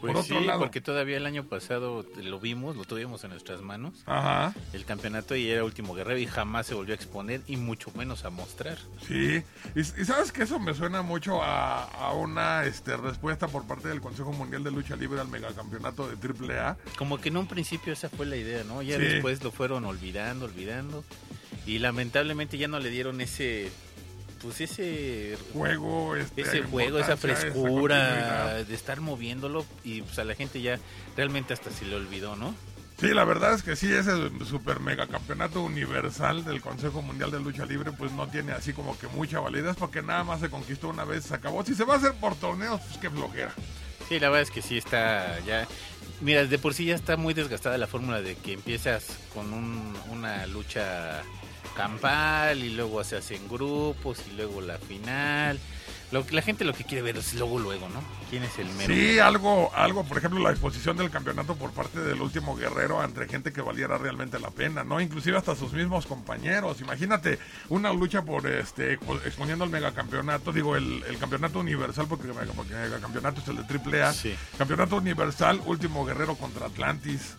Pues 0.00 0.12
por 0.14 0.22
otro 0.22 0.38
sí, 0.40 0.44
lado. 0.46 0.58
porque 0.60 0.80
todavía 0.80 1.16
el 1.18 1.26
año 1.26 1.44
pasado 1.44 2.04
lo 2.22 2.40
vimos, 2.40 2.76
lo 2.76 2.84
tuvimos 2.84 3.22
en 3.24 3.30
nuestras 3.30 3.60
manos, 3.60 4.02
Ajá. 4.06 4.54
el 4.72 4.84
campeonato 4.84 5.36
y 5.36 5.48
era 5.50 5.62
último 5.64 5.94
guerrero 5.94 6.18
y 6.18 6.26
jamás 6.26 6.66
se 6.66 6.74
volvió 6.74 6.94
a 6.94 6.96
exponer 6.96 7.42
y 7.46 7.56
mucho 7.56 7.90
menos 7.94 8.24
a 8.24 8.30
mostrar. 8.30 8.78
Sí, 9.06 9.42
y, 9.74 9.80
y 9.80 10.04
sabes 10.04 10.32
que 10.32 10.44
eso 10.44 10.58
me 10.58 10.72
suena 10.74 11.02
mucho 11.02 11.42
a, 11.42 11.84
a 11.84 12.12
una 12.14 12.64
este, 12.64 12.96
respuesta 12.96 13.46
por 13.48 13.66
parte 13.66 13.88
del 13.88 14.00
Consejo 14.00 14.32
Mundial 14.32 14.64
de 14.64 14.70
Lucha 14.70 14.96
Libre 14.96 15.20
al 15.20 15.28
megacampeonato 15.28 16.08
de 16.08 16.16
AAA. 16.56 16.76
Como 16.96 17.20
que 17.20 17.28
en 17.28 17.36
un 17.36 17.46
principio 17.46 17.92
esa 17.92 18.08
fue 18.08 18.26
la 18.26 18.36
idea, 18.36 18.64
¿no? 18.64 18.80
Ya 18.82 18.96
Sí. 18.96 19.02
después 19.02 19.42
lo 19.44 19.50
fueron 19.50 19.84
olvidando, 19.84 20.46
olvidando 20.46 21.04
y 21.66 21.78
lamentablemente 21.78 22.56
ya 22.58 22.68
no 22.68 22.78
le 22.78 22.88
dieron 22.90 23.20
ese 23.20 23.70
pues 24.42 24.60
ese 24.60 25.36
Juego, 25.52 26.16
este, 26.16 26.42
ese 26.42 26.62
juego, 26.62 26.98
esa 26.98 27.16
frescura 27.16 28.54
de 28.64 28.74
estar 28.74 29.00
moviéndolo 29.00 29.64
y 29.84 30.02
pues 30.02 30.18
a 30.18 30.24
la 30.24 30.34
gente 30.34 30.60
ya 30.62 30.78
realmente 31.16 31.52
hasta 31.54 31.70
se 31.70 31.84
le 31.84 31.96
olvidó, 31.96 32.36
¿no? 32.36 32.54
Sí, 33.00 33.08
la 33.14 33.24
verdad 33.24 33.54
es 33.54 33.62
que 33.62 33.76
sí, 33.76 33.90
ese 33.90 34.12
super 34.44 34.78
mega 34.80 35.06
campeonato 35.06 35.62
universal 35.62 36.44
del 36.44 36.60
Consejo 36.60 37.00
Mundial 37.00 37.30
de 37.30 37.40
Lucha 37.40 37.64
Libre, 37.64 37.92
pues 37.92 38.12
no 38.12 38.28
tiene 38.28 38.52
así 38.52 38.74
como 38.74 38.98
que 38.98 39.06
mucha 39.08 39.40
validez 39.40 39.74
porque 39.78 40.02
nada 40.02 40.22
más 40.22 40.40
se 40.40 40.50
conquistó 40.50 40.88
una 40.88 41.04
vez, 41.04 41.24
se 41.24 41.34
acabó. 41.34 41.64
Si 41.64 41.74
se 41.74 41.84
va 41.84 41.94
a 41.94 41.96
hacer 41.96 42.12
por 42.14 42.34
torneos, 42.36 42.78
pues 42.82 42.98
qué 42.98 43.08
flojera. 43.08 43.54
Sí, 44.06 44.18
la 44.20 44.28
verdad 44.28 44.42
es 44.42 44.50
que 44.50 44.60
sí 44.60 44.76
está 44.76 45.38
ya. 45.46 45.66
Mira, 46.20 46.44
de 46.44 46.58
por 46.58 46.74
sí 46.74 46.84
ya 46.84 46.94
está 46.94 47.16
muy 47.16 47.32
desgastada 47.32 47.78
la 47.78 47.86
fórmula 47.86 48.20
de 48.20 48.34
que 48.36 48.52
empiezas 48.52 49.06
con 49.32 49.50
un- 49.54 49.94
una 50.10 50.46
lucha 50.46 51.22
campal 51.84 52.62
y 52.62 52.70
luego 52.70 53.02
se 53.04 53.16
hacen 53.16 53.48
grupos 53.48 54.18
y 54.30 54.36
luego 54.36 54.60
la 54.60 54.76
final. 54.78 55.58
Lo 56.12 56.26
que 56.26 56.34
la 56.34 56.42
gente 56.42 56.64
lo 56.64 56.72
que 56.74 56.82
quiere 56.82 57.02
ver 57.02 57.16
es 57.18 57.34
luego 57.34 57.60
luego, 57.60 57.88
¿no? 57.88 58.02
¿Quién 58.28 58.42
es 58.42 58.58
el 58.58 58.68
mero? 58.70 58.92
Sí, 58.92 59.20
algo, 59.20 59.70
algo, 59.76 60.02
por 60.04 60.18
ejemplo, 60.18 60.40
la 60.40 60.50
exposición 60.50 60.96
del 60.96 61.08
campeonato 61.08 61.54
por 61.54 61.70
parte 61.70 62.00
del 62.00 62.20
último 62.20 62.56
guerrero 62.56 63.00
ante 63.00 63.28
gente 63.28 63.52
que 63.52 63.60
valiera 63.62 63.96
realmente 63.96 64.40
la 64.40 64.50
pena, 64.50 64.82
¿no? 64.82 65.00
Inclusive 65.00 65.38
hasta 65.38 65.54
sus 65.54 65.72
mismos 65.72 66.06
compañeros. 66.06 66.80
Imagínate 66.80 67.38
una 67.68 67.92
lucha 67.92 68.22
por 68.22 68.44
este 68.48 68.98
expo- 68.98 69.20
exponiendo 69.24 69.64
el 69.64 69.70
megacampeonato, 69.70 70.52
digo, 70.52 70.74
el, 70.74 71.04
el 71.04 71.16
campeonato 71.18 71.60
universal, 71.60 72.06
porque 72.08 72.26
el 72.26 72.34
mega- 72.34 72.52
porque 72.56 72.72
el 72.74 72.80
megacampeonato 72.80 73.40
es 73.40 73.46
el 73.48 73.64
de 73.64 74.00
AAA. 74.02 74.12
Sí. 74.12 74.34
Campeonato 74.58 74.96
universal, 74.96 75.60
último 75.64 76.04
guerrero 76.04 76.34
contra 76.34 76.66
Atlantis. 76.66 77.36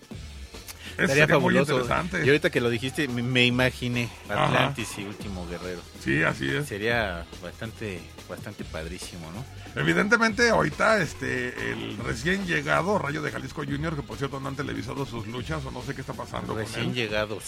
Eso 1.04 1.08
sería 1.14 1.26
muy 1.28 1.34
fabuloso. 1.34 1.72
interesante. 1.74 2.26
Y 2.26 2.28
ahorita 2.30 2.50
que 2.50 2.62
lo 2.62 2.70
dijiste, 2.70 3.08
me, 3.08 3.46
imaginé 3.46 4.10
Ajá. 4.30 4.46
Atlantis 4.46 4.98
y 4.98 5.04
Último 5.06 5.48
Guerrero. 5.48 5.82
Sí, 6.04 6.24
así 6.24 6.50
es. 6.50 6.68
Sería 6.68 7.26
bastante, 7.42 8.00
bastante 8.30 8.64
padrísimo, 8.64 9.32
¿no? 9.32 9.44
Evidentemente, 9.80 10.50
ahorita 10.50 11.02
este 11.02 11.72
el 11.72 11.98
recién 12.00 12.46
llegado 12.46 12.98
Rayo 13.00 13.22
de 13.22 13.32
Jalisco 13.32 13.64
Junior, 13.64 13.96
que 13.96 14.02
por 14.02 14.18
cierto 14.18 14.40
no 14.40 14.50
han 14.50 14.56
televisado 14.56 15.06
sus 15.06 15.28
luchas 15.28 15.66
o 15.66 15.72
no 15.72 15.82
sé 15.82 15.96
qué 15.96 16.02
está 16.02 16.14
pasando 16.14 16.54
Recién 16.56 16.86
con 16.86 16.90
él. 16.90 16.96
llegados. 16.96 17.44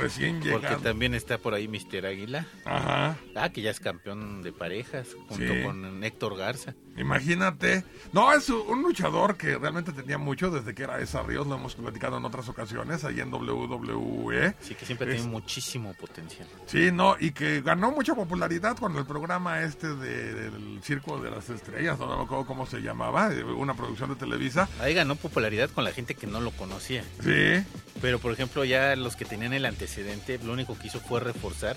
Recién 0.00 0.36
Porque 0.40 0.54
llegado. 0.54 0.78
también 0.82 1.12
está 1.14 1.36
por 1.38 1.52
ahí 1.54 1.68
Mister 1.68 2.06
Águila. 2.06 2.46
Ajá. 2.64 3.16
Ah, 3.34 3.50
que 3.50 3.60
ya 3.62 3.70
es 3.70 3.80
campeón 3.80 4.42
de 4.42 4.52
parejas, 4.52 5.08
junto 5.28 5.52
Sí. 5.52 5.62
con 5.62 6.02
Héctor 6.02 6.36
Garza. 6.38 6.74
Imagínate. 6.96 7.84
No, 8.12 8.32
es 8.32 8.48
un 8.48 8.80
luchador 8.82 9.36
que 9.36 9.58
realmente 9.58 9.92
tenía 9.92 10.16
mucho 10.16 10.50
desde 10.50 10.74
que 10.74 10.82
era 10.84 10.98
esa 11.00 11.22
Ríos, 11.22 11.46
lo 11.46 11.56
hemos 11.56 11.74
platicado 11.74 12.16
en 12.16 12.24
otras 12.24 12.48
ocasiones, 12.48 12.95
ahí 13.04 13.20
en 13.20 13.30
WWE. 13.32 14.54
Sí, 14.60 14.74
que 14.74 14.86
siempre 14.86 15.10
Es- 15.10 15.16
tiene 15.16 15.30
muchísimo 15.30 15.94
potencial. 15.94 16.46
Sí, 16.66 16.90
no, 16.92 17.16
y 17.18 17.30
que 17.32 17.60
ganó 17.62 17.90
mucha 17.90 18.14
popularidad 18.14 18.76
con 18.76 18.96
el 18.96 19.04
programa 19.06 19.62
este 19.62 19.88
de- 19.88 20.34
del 20.50 20.80
Circo 20.82 21.18
de 21.18 21.30
las 21.30 21.48
Estrellas, 21.50 21.98
no 21.98 22.16
me 22.16 22.24
acuerdo 22.24 22.46
cómo 22.46 22.66
se 22.66 22.80
llamaba, 22.80 23.32
eh, 23.32 23.42
una 23.42 23.74
producción 23.74 24.10
de 24.10 24.16
Televisa. 24.16 24.68
Ahí 24.80 24.94
ganó 24.94 25.16
popularidad 25.16 25.70
con 25.70 25.84
la 25.84 25.92
gente 25.92 26.14
que 26.14 26.26
no 26.26 26.40
lo 26.40 26.50
conocía. 26.52 27.02
Sí, 27.22 27.64
Pero, 28.02 28.18
por 28.18 28.30
ejemplo, 28.32 28.62
ya 28.64 28.94
los 28.94 29.16
que 29.16 29.24
tenían 29.24 29.54
el 29.54 29.64
antecedente, 29.64 30.38
lo 30.44 30.52
único 30.52 30.78
que 30.78 30.88
hizo 30.88 31.00
fue 31.00 31.18
reforzar 31.20 31.76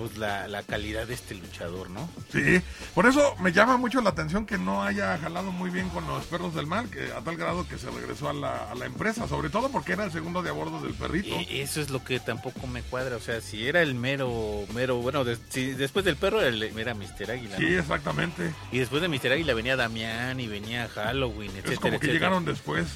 pues 0.00 0.16
la, 0.16 0.48
la 0.48 0.62
calidad 0.62 1.06
de 1.06 1.12
este 1.12 1.34
luchador, 1.34 1.90
¿no? 1.90 2.08
sí. 2.32 2.62
Por 2.94 3.04
eso 3.06 3.36
me 3.40 3.52
llama 3.52 3.76
mucho 3.76 4.00
la 4.00 4.08
atención 4.10 4.46
que 4.46 4.56
no 4.56 4.82
haya 4.82 5.18
jalado 5.18 5.52
muy 5.52 5.68
bien 5.68 5.90
con 5.90 6.06
los 6.06 6.24
perros 6.24 6.54
del 6.54 6.66
mal, 6.66 6.88
que 6.88 7.12
a 7.12 7.20
tal 7.20 7.36
grado 7.36 7.68
que 7.68 7.76
se 7.76 7.90
regresó 7.90 8.30
a 8.30 8.32
la, 8.32 8.70
a 8.70 8.74
la 8.74 8.86
empresa, 8.86 9.28
sobre 9.28 9.50
todo 9.50 9.68
porque 9.70 9.92
era 9.92 10.04
el 10.04 10.10
segundo 10.10 10.42
de 10.42 10.48
a 10.48 10.52
bordo 10.52 10.80
del 10.80 10.94
perrito. 10.94 11.28
Y 11.50 11.60
eso 11.60 11.82
es 11.82 11.90
lo 11.90 12.02
que 12.02 12.18
tampoco 12.18 12.66
me 12.66 12.80
cuadra. 12.82 13.16
O 13.16 13.20
sea, 13.20 13.42
si 13.42 13.68
era 13.68 13.82
el 13.82 13.94
mero, 13.94 14.64
mero, 14.74 14.96
bueno, 14.96 15.22
si 15.50 15.66
después 15.72 16.04
del 16.06 16.16
perro 16.16 16.40
era, 16.40 16.48
el- 16.48 16.62
era 16.62 16.94
Mister 16.94 17.30
Águila. 17.30 17.58
Sí, 17.58 17.66
¿no? 17.68 17.78
exactamente. 17.78 18.54
Y 18.72 18.78
después 18.78 19.02
de 19.02 19.08
Mister 19.08 19.32
Águila 19.32 19.52
venía 19.52 19.76
Damián 19.76 20.40
y 20.40 20.46
venía 20.48 20.88
Halloween, 20.88 21.50
etcétera, 21.50 21.72
Es 21.74 21.78
como 21.78 21.90
que 21.92 21.96
etcétera. 22.06 22.14
llegaron 22.14 22.44
después. 22.46 22.86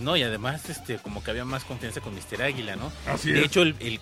No, 0.00 0.16
y 0.16 0.22
además, 0.22 0.68
este, 0.70 0.98
como 0.98 1.22
que 1.22 1.30
había 1.30 1.44
más 1.44 1.64
confianza 1.64 2.00
con 2.00 2.14
Mister 2.14 2.42
Águila, 2.42 2.76
¿no? 2.76 2.90
Así 3.06 3.30
de 3.32 3.40
es. 3.40 3.46
hecho, 3.46 3.62
el, 3.62 3.76
eh, 3.80 3.98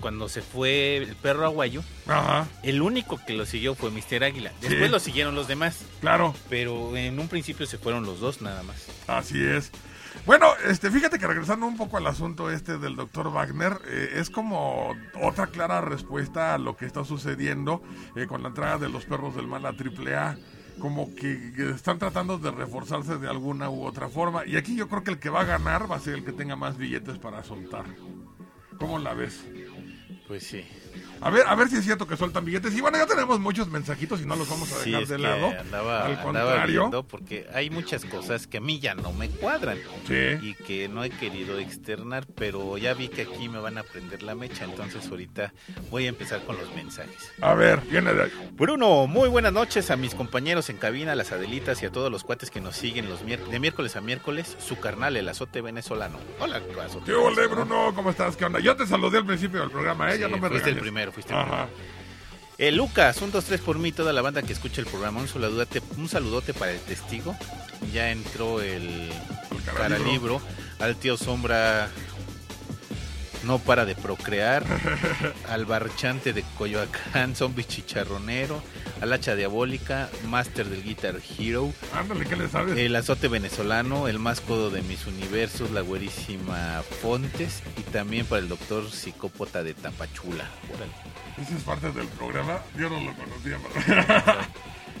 cuando 0.00 0.28
se 0.28 0.40
fue 0.42 0.96
el 0.96 1.16
perro 1.16 1.44
aguayo, 1.44 1.82
Ajá, 2.06 2.46
el 2.62 2.80
único 2.82 3.20
que 3.26 3.34
lo 3.34 3.44
siguió 3.46 3.74
fue 3.74 3.90
Mister 3.90 4.24
Águila. 4.24 4.52
Después 4.60 4.84
Sí. 4.84 4.88
lo 4.88 4.98
siguieron 5.00 5.34
los 5.34 5.46
demás, 5.48 5.80
claro. 6.00 6.34
pero 6.48 6.96
en 6.96 7.18
un 7.18 7.28
principio 7.28 7.66
se 7.66 7.78
fueron 7.78 8.04
los 8.06 8.20
dos 8.20 8.40
nada 8.42 8.62
más. 8.62 8.86
Así 9.06 9.42
es. 9.44 9.70
Bueno, 10.26 10.46
este, 10.68 10.90
fíjate 10.92 11.18
que 11.18 11.26
regresando 11.26 11.66
un 11.66 11.76
poco 11.76 11.96
al 11.96 12.06
asunto 12.06 12.48
este 12.50 12.78
del 12.78 12.94
doctor 12.94 13.30
Wagner, 13.32 13.76
eh, 13.88 14.10
es 14.14 14.30
como 14.30 14.94
otra 15.20 15.48
clara 15.48 15.80
respuesta 15.80 16.54
a 16.54 16.58
lo 16.58 16.76
que 16.76 16.86
está 16.86 17.04
sucediendo 17.04 17.82
eh, 18.16 18.26
con 18.26 18.40
la 18.42 18.48
entrada 18.48 18.78
de 18.78 18.88
los 18.88 19.04
perros 19.04 19.34
del 19.34 19.48
mal 19.48 19.66
a 19.66 19.70
AAA. 19.70 20.36
Como 20.78 21.14
que 21.14 21.52
están 21.74 21.98
tratando 21.98 22.38
de 22.38 22.50
reforzarse 22.50 23.18
de 23.18 23.28
alguna 23.28 23.70
u 23.70 23.84
otra 23.84 24.08
forma. 24.08 24.46
Y 24.46 24.56
aquí 24.56 24.76
yo 24.76 24.88
creo 24.88 25.04
que 25.04 25.12
el 25.12 25.18
que 25.18 25.30
va 25.30 25.40
a 25.40 25.44
ganar 25.44 25.90
va 25.90 25.96
a 25.96 26.00
ser 26.00 26.14
el 26.14 26.24
que 26.24 26.32
tenga 26.32 26.56
más 26.56 26.76
billetes 26.76 27.18
para 27.18 27.42
soltar. 27.42 27.84
¿Cómo 28.78 28.98
la 28.98 29.14
ves? 29.14 29.44
Pues 30.26 30.44
sí. 30.44 30.64
A 31.20 31.30
ver, 31.30 31.46
a 31.46 31.54
ver 31.54 31.68
si 31.68 31.76
es 31.76 31.84
cierto 31.84 32.06
que 32.06 32.16
sueltan 32.16 32.44
billetes. 32.44 32.74
Y 32.74 32.80
bueno, 32.80 32.98
ya 32.98 33.06
tenemos 33.06 33.40
muchos 33.40 33.68
mensajitos 33.68 34.20
y 34.20 34.26
no 34.26 34.36
los 34.36 34.48
vamos 34.48 34.70
a 34.72 34.76
Sí, 34.82 34.90
dejar 34.90 35.02
es 35.04 35.08
de 35.08 35.16
que 35.16 35.22
lado. 35.22 35.52
andaba, 35.58 36.04
Al 36.06 36.20
contrario. 36.20 37.06
porque 37.08 37.46
hay 37.54 37.70
muchas 37.70 38.04
cosas 38.04 38.46
que 38.46 38.58
a 38.58 38.60
mí 38.60 38.78
ya 38.80 38.94
no 38.94 39.12
me 39.12 39.28
cuadran 39.30 39.78
Sí. 40.06 40.14
y 40.42 40.54
que 40.54 40.88
no 40.88 41.02
he 41.04 41.10
querido 41.10 41.58
externar, 41.58 42.26
pero 42.34 42.76
ya 42.78 42.92
vi 42.94 43.08
que 43.08 43.22
aquí 43.22 43.48
me 43.48 43.58
van 43.58 43.78
a 43.78 43.82
prender 43.84 44.22
la 44.22 44.34
mecha, 44.34 44.64
entonces 44.64 45.06
ahorita 45.08 45.52
voy 45.90 46.06
a 46.06 46.08
empezar 46.08 46.42
con 46.44 46.56
los 46.56 46.74
mensajes. 46.74 47.32
A 47.40 47.54
ver, 47.54 47.80
viene 47.90 48.12
de 48.12 48.24
ahí. 48.24 48.32
Bruno, 48.52 49.06
muy 49.06 49.28
buenas 49.28 49.52
noches 49.52 49.90
a 49.90 49.96
mis 49.96 50.14
compañeros 50.14 50.68
en 50.70 50.76
cabina, 50.76 51.12
a 51.12 51.14
las 51.14 51.32
Adelitas 51.32 51.82
y 51.82 51.86
a 51.86 51.90
todos 51.92 52.10
los 52.10 52.24
cuates 52.24 52.50
que 52.50 52.60
nos 52.60 52.76
siguen 52.76 53.08
los 53.08 53.20
de 53.24 53.58
miércoles 53.58 53.96
a 53.96 54.00
miércoles, 54.00 54.56
su 54.58 54.78
carnal, 54.78 55.16
el 55.16 55.28
azote 55.28 55.60
venezolano. 55.60 56.18
Hola, 56.40 56.60
azote. 56.84 57.06
¿Qué 57.06 57.12
ole. 57.14 57.46
Bruno? 57.46 57.92
¿Cómo 57.94 58.10
estás? 58.10 58.36
¿Qué 58.36 58.44
onda? 58.44 58.58
Yo 58.60 58.74
te 58.76 58.86
saludé 58.86 59.18
al 59.18 59.26
principio 59.26 59.60
del 59.60 59.70
programa, 59.70 60.12
¿eh? 60.12 60.18
ya 60.18 60.26
Sí, 60.26 60.32
no 60.32 60.38
me 60.38 60.48
fuiste 60.48 60.70
el 60.70 60.76
regañes. 60.76 60.82
Primero, 61.04 61.12
fuiste 61.12 61.32
el. 61.32 61.68
Eh, 62.56 62.70
Lucas, 62.70 63.20
un, 63.20 63.32
dos, 63.32 63.44
tres 63.44 63.60
por 63.60 63.78
mí, 63.78 63.90
toda 63.90 64.12
la 64.12 64.22
banda 64.22 64.42
que 64.42 64.52
escucha 64.52 64.80
el 64.80 64.86
programa. 64.86 65.20
Un 65.20 65.28
saludote, 65.28 65.82
un 65.96 66.08
saludote 66.08 66.54
para 66.54 66.70
el 66.72 66.80
testigo. 66.80 67.36
Ya 67.92 68.10
entró 68.10 68.60
el, 68.60 69.10
caralibro. 69.64 69.74
caralibro. 69.74 70.40
Al 70.78 70.96
tío 70.96 71.16
Sombra 71.16 71.88
no 73.44 73.58
para 73.58 73.84
de 73.84 73.94
procrear. 73.94 74.64
al 75.48 75.66
barchante 75.66 76.32
de 76.32 76.44
Coyoacán, 76.56 77.34
zombie 77.34 77.64
chicharronero. 77.64 78.62
Al 79.00 79.12
hacha 79.12 79.34
diabólica, 79.34 80.08
máster 80.28 80.68
del 80.68 80.82
Guitar 80.82 81.16
Hero. 81.38 81.72
Ándale, 81.94 82.24
¿qué 82.26 82.36
le 82.36 82.48
sabes? 82.48 82.78
El 82.78 82.96
azote 82.96 83.28
venezolano, 83.28 84.08
el 84.08 84.18
más 84.18 84.40
codo 84.40 84.70
de 84.70 84.82
mis 84.82 85.06
universos, 85.06 85.70
la 85.70 85.80
güerísima 85.80 86.82
Fontes. 87.02 87.62
Y 87.76 87.82
también 87.82 88.26
para 88.26 88.40
el 88.40 88.48
doctor 88.48 88.90
psicópata 88.90 89.62
de 89.62 89.74
Tapachula. 89.74 90.48
Órale. 90.74 90.92
Ese 91.40 91.56
es 91.56 91.62
parte 91.62 91.90
del 91.90 92.06
programa. 92.08 92.60
Yo 92.78 92.88
no 92.88 93.00
lo 93.00 93.14
conocía, 93.14 93.58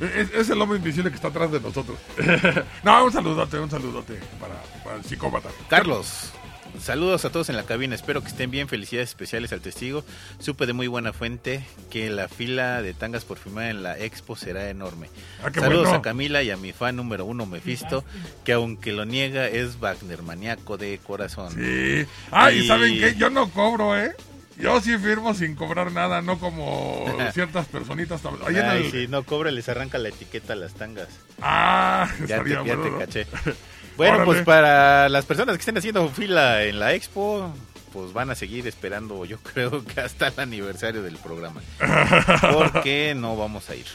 es, 0.00 0.32
es 0.32 0.50
el 0.50 0.60
hombre 0.60 0.78
invisible 0.78 1.10
que 1.10 1.16
está 1.16 1.28
atrás 1.28 1.50
de 1.52 1.60
nosotros. 1.60 1.96
no, 2.82 3.04
un 3.04 3.12
saludote, 3.12 3.58
un 3.58 3.70
saludote 3.70 4.20
para, 4.40 4.60
para 4.82 4.96
el 4.96 5.04
psicópata. 5.04 5.50
Carlos, 5.68 6.32
saludos 6.80 7.24
a 7.24 7.30
todos 7.30 7.48
en 7.48 7.56
la 7.56 7.64
cabina. 7.64 7.94
Espero 7.94 8.20
que 8.22 8.28
estén 8.28 8.50
bien. 8.50 8.68
Felicidades 8.68 9.10
especiales 9.10 9.52
al 9.52 9.60
testigo. 9.60 10.04
Supe 10.38 10.66
de 10.66 10.72
muy 10.72 10.86
buena 10.86 11.12
fuente 11.12 11.64
que 11.90 12.10
la 12.10 12.28
fila 12.28 12.82
de 12.82 12.94
tangas 12.94 13.24
por 13.24 13.38
firmar 13.38 13.66
en 13.66 13.82
la 13.82 13.98
expo 13.98 14.36
será 14.36 14.68
enorme. 14.70 15.08
Ah, 15.42 15.50
saludos 15.54 15.84
bueno. 15.84 15.98
a 15.98 16.02
Camila 16.02 16.42
y 16.42 16.50
a 16.50 16.56
mi 16.56 16.72
fan 16.72 16.96
número 16.96 17.24
uno, 17.24 17.46
Mefisto, 17.46 18.04
que 18.44 18.52
aunque 18.52 18.92
lo 18.92 19.04
niega, 19.04 19.48
es 19.48 19.78
Wagner 19.80 20.22
maníaco 20.22 20.76
de 20.76 20.98
corazón. 20.98 21.52
Sí. 21.54 22.06
Ah, 22.30 22.50
y 22.52 22.66
¿saben 22.66 22.98
qué? 22.98 23.14
Yo 23.16 23.30
no 23.30 23.50
cobro, 23.50 23.98
¿eh? 23.98 24.12
Yo 24.56 24.80
sí 24.80 24.96
firmo 24.98 25.34
sin 25.34 25.56
cobrar 25.56 25.90
nada, 25.90 26.22
no 26.22 26.38
como 26.38 27.06
ciertas 27.34 27.66
personitas. 27.66 28.20
Ahí 28.46 28.54
Ay, 28.56 28.84
el- 28.84 28.90
si 28.92 29.08
no 29.08 29.24
cobra, 29.24 29.50
les 29.50 29.68
arranca 29.68 29.98
la 29.98 30.10
etiqueta 30.10 30.52
a 30.52 30.56
las 30.56 30.74
tangas. 30.74 31.08
Ah, 31.42 32.08
Ya 32.28 32.42
te, 32.44 32.50
ya 32.50 32.62
te 32.64 32.96
caché. 32.98 33.26
Bueno, 33.96 34.14
Órale. 34.14 34.26
pues 34.26 34.42
para 34.44 35.08
las 35.08 35.24
personas 35.24 35.56
que 35.56 35.60
estén 35.60 35.78
haciendo 35.78 36.08
fila 36.08 36.64
en 36.64 36.80
la 36.80 36.94
expo, 36.94 37.52
pues 37.92 38.12
van 38.12 38.30
a 38.30 38.34
seguir 38.34 38.66
esperando, 38.66 39.24
yo 39.24 39.38
creo 39.54 39.84
que 39.84 40.00
hasta 40.00 40.28
el 40.28 40.40
aniversario 40.40 41.02
del 41.02 41.16
programa. 41.18 41.60
Porque 42.52 43.14
no 43.16 43.36
vamos 43.36 43.70
a 43.70 43.76
ir. 43.76 43.86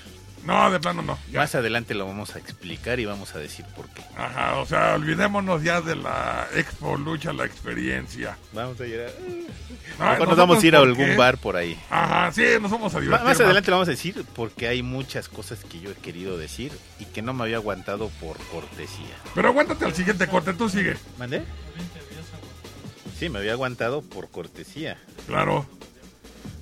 No, 0.45 0.71
de 0.71 0.79
plano 0.79 1.01
no. 1.01 1.17
ya. 1.31 1.39
Más 1.41 1.53
adelante 1.53 1.93
lo 1.93 2.05
vamos 2.05 2.35
a 2.35 2.39
explicar 2.39 2.99
y 2.99 3.05
vamos 3.05 3.35
a 3.35 3.39
decir 3.39 3.65
por 3.75 3.87
qué. 3.89 4.01
Ajá, 4.17 4.57
o 4.57 4.65
sea, 4.65 4.95
olvidémonos 4.95 5.63
ya 5.63 5.81
de 5.81 5.95
la 5.95 6.47
Expo 6.55 6.97
Lucha, 6.97 7.33
la 7.33 7.45
experiencia. 7.45 8.37
Vamos 8.53 8.79
a 8.79 8.87
ir 8.87 9.01
a... 9.01 9.05
Nos 9.99 10.09
¿nosotros 10.17 10.37
vamos 10.37 10.63
a 10.63 10.67
ir 10.67 10.75
a 10.75 10.79
algún 10.79 11.05
qué? 11.07 11.15
bar 11.15 11.37
por 11.37 11.57
ahí. 11.57 11.77
Ajá, 11.89 12.31
sí, 12.31 12.43
nos 12.61 12.71
vamos 12.71 12.95
a 12.95 12.99
divertir. 12.99 13.25
Más 13.27 13.39
adelante 13.39 13.69
lo 13.69 13.77
vamos 13.77 13.89
a 13.89 13.91
decir 13.91 14.25
porque 14.35 14.67
hay 14.67 14.81
muchas 14.81 15.27
cosas 15.29 15.63
que 15.65 15.79
yo 15.79 15.91
he 15.91 15.95
querido 15.95 16.37
decir 16.37 16.71
y 16.99 17.05
que 17.05 17.21
no 17.21 17.33
me 17.33 17.43
había 17.43 17.57
aguantado 17.57 18.09
por 18.21 18.37
cortesía. 18.47 19.15
Pero 19.35 19.49
aguántate 19.49 19.85
al 19.85 19.93
siguiente 19.93 20.27
corte, 20.27 20.53
tú 20.53 20.69
sigue. 20.69 20.95
¿Mandé? 21.17 21.43
Sí, 23.19 23.27
me 23.29 23.39
había 23.39 23.51
aguantado 23.51 24.01
por 24.01 24.29
cortesía. 24.29 24.97
Claro. 25.27 25.67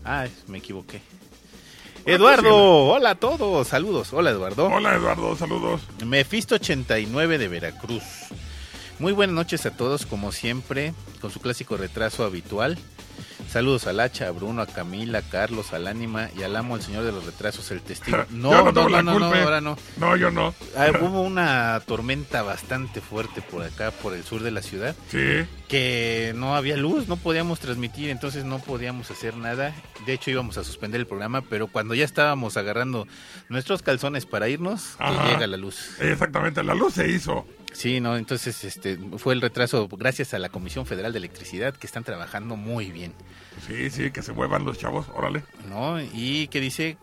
Ah, 0.03 0.25
me 0.47 0.57
equivoqué. 0.57 1.01
Eduardo, 2.07 2.85
hola 2.85 3.09
a 3.11 3.15
todos, 3.15 3.67
saludos. 3.67 4.13
Hola 4.13 4.29
Eduardo. 4.29 4.67
Hola, 4.67 4.95
Eduardo, 4.95 5.35
saludos. 5.35 5.81
Mefisto89 5.99 7.37
de 7.37 7.47
Veracruz. 7.49 8.03
Muy 8.97 9.11
buenas 9.11 9.35
noches 9.35 9.65
a 9.65 9.71
todos, 9.71 10.05
como 10.05 10.31
siempre, 10.31 10.93
con 11.19 11.31
su 11.31 11.41
clásico 11.41 11.75
retraso 11.75 12.23
habitual. 12.23 12.77
Saludos 13.47 13.87
al 13.87 13.99
Hacha, 14.01 14.27
a 14.27 14.31
Bruno, 14.31 14.61
a 14.61 14.67
Camila, 14.67 15.19
a 15.19 15.21
Carlos, 15.21 15.71
al 15.73 15.87
Ánima 15.87 16.29
y 16.37 16.43
al 16.43 16.55
amo, 16.55 16.75
el 16.75 16.81
señor 16.81 17.05
de 17.05 17.11
los 17.13 17.25
retrasos, 17.25 17.71
el 17.71 17.81
testigo. 17.81 18.17
No, 18.31 18.51
Yo 18.51 18.63
no, 18.65 18.71
no, 18.83 18.89
la 18.89 19.01
no, 19.01 19.19
no, 19.19 19.27
culpa. 19.29 19.43
ahora 19.43 19.61
no. 19.61 19.77
No, 19.97 20.15
yo 20.17 20.29
no. 20.31 20.53
Ah, 20.75 20.87
hubo 21.01 21.21
una 21.21 21.81
tormenta 21.85 22.41
bastante 22.43 22.99
fuerte 23.01 23.41
por 23.41 23.63
acá, 23.63 23.91
por 23.91 24.13
el 24.13 24.23
sur 24.23 24.43
de 24.43 24.51
la 24.51 24.61
ciudad, 24.61 24.95
Sí. 25.09 25.45
que 25.69 26.33
no 26.35 26.55
había 26.55 26.75
luz, 26.77 27.07
no 27.07 27.15
podíamos 27.15 27.59
transmitir, 27.59 28.09
entonces 28.09 28.43
no 28.43 28.59
podíamos 28.59 29.09
hacer 29.11 29.35
nada. 29.37 29.73
De 30.05 30.13
hecho 30.13 30.29
íbamos 30.29 30.57
a 30.57 30.63
suspender 30.65 30.99
el 30.99 31.07
programa, 31.07 31.41
pero 31.41 31.67
cuando 31.67 31.95
ya 31.95 32.03
estábamos 32.05 32.57
agarrando 32.57 33.07
nuestros 33.49 33.81
calzones 33.81 34.25
para 34.25 34.49
irnos, 34.49 34.95
que 34.97 35.03
Ajá. 35.05 35.29
llega 35.29 35.47
la 35.47 35.57
luz. 35.57 35.91
Exactamente, 36.01 36.63
la 36.63 36.75
luz 36.75 36.93
se 36.95 37.09
hizo. 37.09 37.45
Sí, 37.77 37.99
no, 37.99 38.17
entonces 38.17 38.63
este 38.63 38.97
fue 39.19 39.35
el 39.35 39.41
retraso 39.41 39.87
gracias 39.87 40.33
a 40.33 40.39
la 40.39 40.49
Comisión 40.49 40.87
Federal 40.87 41.11
de 41.13 41.19
Electricidad 41.19 41.75
que 41.75 41.85
están 41.85 42.03
trabajando 42.03 42.55
muy 42.55 42.91
bien, 42.91 43.13
Sí, 43.67 43.91
sí, 43.91 44.09
que 44.09 44.23
se 44.23 44.33
muevan 44.33 44.65
los 44.65 44.79
chavos, 44.79 45.05
órale. 45.13 45.43
¿no? 45.69 46.01
Y 46.01 46.47
que 46.47 46.59
dice 46.59 46.97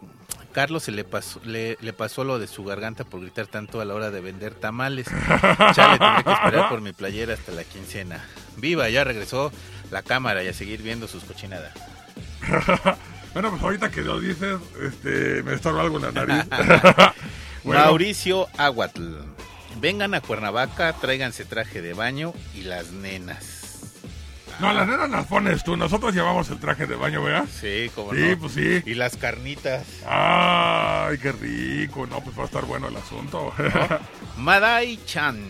Carlos 0.53 0.83
se 0.83 0.91
le 0.91 1.05
pasó 1.05 1.41
le, 1.45 1.79
le 1.81 1.93
pasó 1.93 2.25
lo 2.25 2.41
de 2.41 2.49
su 2.49 2.65
garganta 2.65 3.05
por 3.05 3.21
gritar 3.21 3.47
tanto 3.47 3.81
a 3.81 3.85
la 3.85 3.95
hora 3.95 4.11
de 4.11 4.21
vender 4.21 4.53
tamales. 4.55 5.07
Chale, 5.75 5.97
tendré 5.97 6.25
que 6.25 6.33
esperar 6.33 6.69
por 6.69 6.81
mi 6.81 6.93
playera 6.93 7.35
hasta 7.35 7.53
la 7.53 7.63
quincena. 7.63 8.25
Viva, 8.57 8.89
ya 8.89 9.05
regresó 9.05 9.53
la 9.93 10.03
cámara 10.03 10.43
y 10.43 10.49
a 10.49 10.53
seguir 10.53 10.83
viendo 10.83 11.07
sus 11.07 11.23
cochinadas. 11.23 11.73
Bueno, 13.33 13.51
pues 13.51 13.63
ahorita 13.63 13.91
que 13.91 14.03
lo 14.03 14.21
dices, 14.21 14.61
este, 14.81 15.43
me 15.43 15.55
estorba 15.55 15.83
algo 15.83 15.97
en 15.97 16.03
la 16.03 16.13
nariz. 16.13 16.45
Bueno, 17.65 17.81
Mauricio 17.81 18.47
Aguatl. 18.59 19.34
Vengan 19.85 20.15
a 20.15 20.23
Cuernavaca, 20.23 20.95
tráiganse 20.95 21.45
traje 21.45 21.83
de 21.83 21.93
baño 21.93 22.33
y 22.55 22.63
las 22.63 22.91
nenas. 22.93 23.83
No, 24.59 24.73
las 24.73 24.89
nenas 24.89 25.11
las 25.11 25.27
pones 25.27 25.63
tú. 25.63 25.77
Nosotros 25.77 26.15
llevamos 26.15 26.49
el 26.49 26.59
traje 26.59 26.87
de 26.87 26.95
baño, 26.95 27.23
¿verdad? 27.23 27.45
Sí, 27.61 27.91
como 27.95 28.15
Sí, 28.15 28.31
no. 28.31 28.39
pues 28.39 28.55
sí. 28.55 28.83
Y 28.87 28.95
las 28.95 29.19
carnitas. 29.19 29.85
Ay, 30.07 31.19
qué 31.19 31.33
rico. 31.33 32.07
No, 32.07 32.23
pues 32.23 32.35
va 32.39 32.45
a 32.45 32.47
estar 32.47 32.65
bueno 32.65 32.89
el 32.89 32.97
asunto. 32.97 33.53
Madai 34.39 34.99
Chan. 35.05 35.47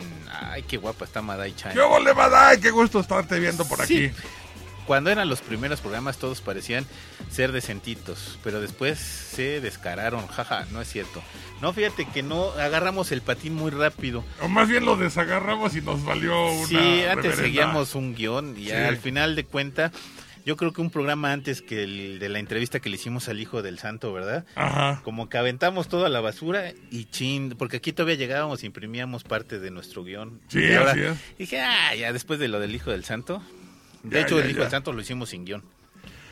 Ay, 0.50 0.64
qué 0.64 0.78
guapa 0.78 1.04
está 1.04 1.22
Madai 1.22 1.54
Chan. 1.54 1.72
¡Qué 1.72 1.80
vole, 1.82 2.12
Madai! 2.12 2.58
¡Qué 2.58 2.72
gusto 2.72 2.98
estarte 2.98 3.38
viendo 3.38 3.64
por 3.68 3.86
Sí. 3.86 4.06
aquí! 4.06 4.16
Cuando 4.86 5.10
eran 5.10 5.28
los 5.28 5.40
primeros 5.40 5.80
programas 5.80 6.18
todos 6.18 6.40
parecían 6.40 6.86
ser 7.30 7.52
decentitos, 7.52 8.38
pero 8.44 8.60
después 8.60 8.98
se 8.98 9.60
descararon, 9.60 10.26
jaja, 10.26 10.66
no 10.72 10.80
es 10.80 10.88
cierto. 10.88 11.22
No, 11.62 11.72
fíjate 11.72 12.06
que 12.06 12.22
no 12.22 12.50
agarramos 12.52 13.10
el 13.12 13.22
patín 13.22 13.54
muy 13.54 13.70
rápido. 13.70 14.24
O 14.42 14.48
más 14.48 14.68
bien 14.68 14.84
lo 14.84 14.96
desagarramos 14.96 15.74
y 15.76 15.80
nos 15.80 16.04
valió 16.04 16.50
una. 16.50 16.66
Sí, 16.66 16.76
antes 16.76 17.06
reverenda. 17.16 17.36
seguíamos 17.36 17.94
un 17.94 18.14
guion 18.14 18.56
y 18.58 18.66
Sí. 18.66 18.72
al 18.72 18.96
final 18.98 19.34
de 19.36 19.44
cuenta, 19.44 19.90
yo 20.44 20.58
creo 20.58 20.74
que 20.74 20.82
un 20.82 20.90
programa 20.90 21.32
antes 21.32 21.62
que 21.62 21.84
el 21.84 22.18
de 22.18 22.28
la 22.28 22.38
entrevista 22.38 22.78
que 22.80 22.90
le 22.90 22.96
hicimos 22.96 23.30
al 23.30 23.40
hijo 23.40 23.62
del 23.62 23.78
santo, 23.78 24.12
¿verdad? 24.12 24.44
Ajá. 24.56 25.00
Como 25.02 25.30
que 25.30 25.38
aventamos 25.38 25.88
todo 25.88 26.04
a 26.04 26.10
la 26.10 26.20
basura 26.20 26.72
y 26.90 27.06
chin, 27.06 27.54
porque 27.56 27.78
aquí 27.78 27.94
todavía 27.94 28.16
llegábamos 28.16 28.62
e 28.62 28.66
imprimíamos 28.66 29.24
parte 29.24 29.58
de 29.58 29.70
nuestro 29.70 30.04
guion. 30.04 30.40
Sí, 30.48 30.58
Y 30.60 30.74
ahora 30.74 30.90
así 30.90 31.00
es. 31.00 31.16
Dije, 31.38 31.62
ah, 31.62 31.94
ya 31.94 32.12
después 32.12 32.38
de 32.38 32.48
lo 32.48 32.60
del 32.60 32.74
hijo 32.74 32.90
del 32.90 33.04
santo. 33.06 33.42
De 34.04 34.16
Ya, 34.20 34.22
hecho, 34.26 34.38
ya, 34.38 34.44
el 34.44 34.50
hijo 34.50 34.58
ya. 34.58 34.64
del 34.64 34.70
santo 34.70 34.92
lo 34.92 35.00
hicimos 35.00 35.30
sin 35.30 35.44
guion. 35.44 35.62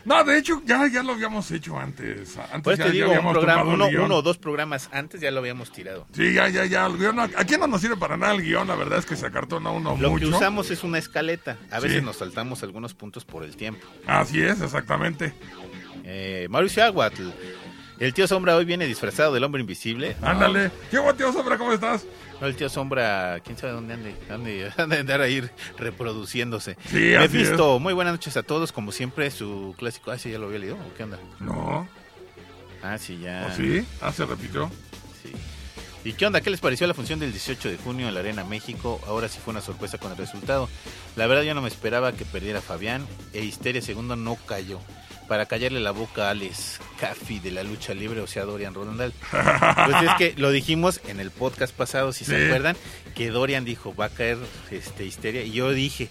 No, 0.04 0.24
de 0.24 0.36
hecho, 0.36 0.60
ya, 0.64 0.88
ya 0.88 1.02
lo 1.04 1.12
habíamos 1.12 1.48
hecho 1.52 1.78
antes. 1.78 2.36
Antes 2.36 2.60
Pues 2.64 2.76
ya, 2.78 2.84
te 2.86 2.90
ya 2.90 2.92
digo, 2.94 3.06
un 3.06 3.10
habíamos 3.12 3.32
programa, 3.34 3.62
uno, 3.62 3.86
uno 3.86 4.16
o 4.16 4.22
dos 4.22 4.36
programas 4.36 4.88
antes 4.92 5.20
ya 5.20 5.30
lo 5.30 5.38
habíamos 5.38 5.70
tirado. 5.70 6.08
Sí, 6.12 6.32
ya, 6.34 6.48
ya, 6.48 6.64
ya. 6.64 6.86
El 6.86 6.98
guion, 6.98 7.20
aquí 7.20 7.56
no 7.56 7.68
nos 7.68 7.80
sirve 7.80 7.96
para 7.96 8.16
nada 8.16 8.32
el 8.34 8.42
guion. 8.42 8.66
La 8.66 8.74
verdad 8.74 8.98
es 8.98 9.06
que 9.06 9.14
se 9.14 9.26
acartona 9.26 9.70
uno 9.70 9.96
Lo 10.00 10.10
mucho. 10.10 10.28
que 10.28 10.34
usamos 10.34 10.72
es 10.72 10.82
una 10.82 10.98
escaleta. 10.98 11.56
A 11.70 11.78
veces 11.78 11.98
Sí. 12.00 12.04
nos 12.04 12.16
saltamos 12.16 12.64
algunos 12.64 12.94
puntos 12.94 13.24
por 13.24 13.44
el 13.44 13.54
tiempo. 13.56 13.86
Así 14.06 14.42
es, 14.42 14.60
exactamente. 14.60 15.34
Eh, 16.04 16.48
Mauricio 16.50 16.82
Aguatl. 16.84 17.28
El 18.00 18.12
tío 18.12 18.26
Sombra 18.26 18.56
hoy 18.56 18.64
viene 18.64 18.86
disfrazado 18.88 19.32
del 19.32 19.44
hombre 19.44 19.60
invisible. 19.60 20.16
No, 20.20 20.26
Ándale. 20.26 20.72
¿Qué 20.90 20.98
hubo, 20.98 21.14
tío 21.14 21.32
Sombra? 21.32 21.56
¿Cómo 21.56 21.72
estás? 21.72 22.04
No, 22.42 22.48
el 22.48 22.56
tío 22.56 22.68
Sombra, 22.68 23.38
quién 23.44 23.56
sabe 23.56 23.72
dónde 23.72 23.94
ande, 23.94 24.16
dónde 24.28 24.72
ande 24.76 24.96
andar 24.98 25.20
a 25.20 25.28
ir 25.28 25.52
reproduciéndose. 25.78 26.76
Sí, 26.86 27.14
así 27.14 27.38
Mephisto, 27.38 27.78
muy 27.78 27.92
buenas 27.92 28.14
noches 28.14 28.36
a 28.36 28.42
todos, 28.42 28.72
como 28.72 28.90
siempre, 28.90 29.30
su 29.30 29.76
clásico. 29.78 30.10
Ah, 30.10 30.18
sí, 30.18 30.32
ya 30.32 30.40
lo 30.40 30.46
había 30.46 30.58
leído, 30.58 30.74
¿o 30.74 30.94
qué 30.96 31.04
onda? 31.04 31.20
No. 31.38 31.86
Ah, 32.82 32.98
sí, 32.98 33.20
ya. 33.20 33.46
¿O 33.48 33.54
sí? 33.56 33.86
Ah, 34.00 34.10
se 34.10 34.26
repitió. 34.26 34.68
Sí. 35.22 35.30
¿Y 36.02 36.14
qué 36.14 36.26
onda? 36.26 36.40
¿Qué 36.40 36.50
les 36.50 36.58
pareció 36.58 36.84
la 36.88 36.94
función 36.94 37.20
del 37.20 37.30
18 37.30 37.70
de 37.70 37.76
junio 37.76 38.08
en 38.08 38.14
la 38.14 38.18
Arena 38.18 38.42
México? 38.42 39.00
Ahora 39.06 39.28
sí 39.28 39.38
fue 39.38 39.52
una 39.52 39.60
sorpresa 39.60 39.98
con 39.98 40.10
el 40.10 40.18
resultado. 40.18 40.68
La 41.14 41.28
verdad 41.28 41.44
yo 41.44 41.54
no 41.54 41.62
me 41.62 41.68
esperaba 41.68 42.10
que 42.10 42.24
perdiera 42.24 42.60
Fabián 42.60 43.06
e 43.32 43.44
Histeria 43.44 43.80
Segundo 43.80 44.16
no 44.16 44.34
cayó. 44.34 44.80
Para 45.28 45.46
callarle 45.46 45.80
la 45.80 45.92
boca 45.92 46.26
a 46.28 46.30
Alex 46.30 46.78
Caffi 47.00 47.38
de 47.38 47.50
la 47.52 47.62
lucha 47.62 47.94
libre, 47.94 48.20
o 48.20 48.26
sea, 48.26 48.44
Dorian 48.44 48.74
Rondal. 48.74 49.12
Pues 49.30 50.02
es 50.02 50.14
que 50.18 50.34
lo 50.36 50.50
dijimos 50.50 51.00
en 51.06 51.20
el 51.20 51.30
podcast 51.30 51.74
pasado, 51.74 52.12
si 52.12 52.24
Sí. 52.24 52.32
se 52.32 52.46
acuerdan, 52.46 52.76
que 53.14 53.30
Dorian 53.30 53.64
dijo, 53.64 53.94
va 53.94 54.06
a 54.06 54.08
caer 54.10 54.38
este 54.70 55.04
Histeria. 55.06 55.42
Y 55.42 55.52
yo 55.52 55.70
dije, 55.72 56.08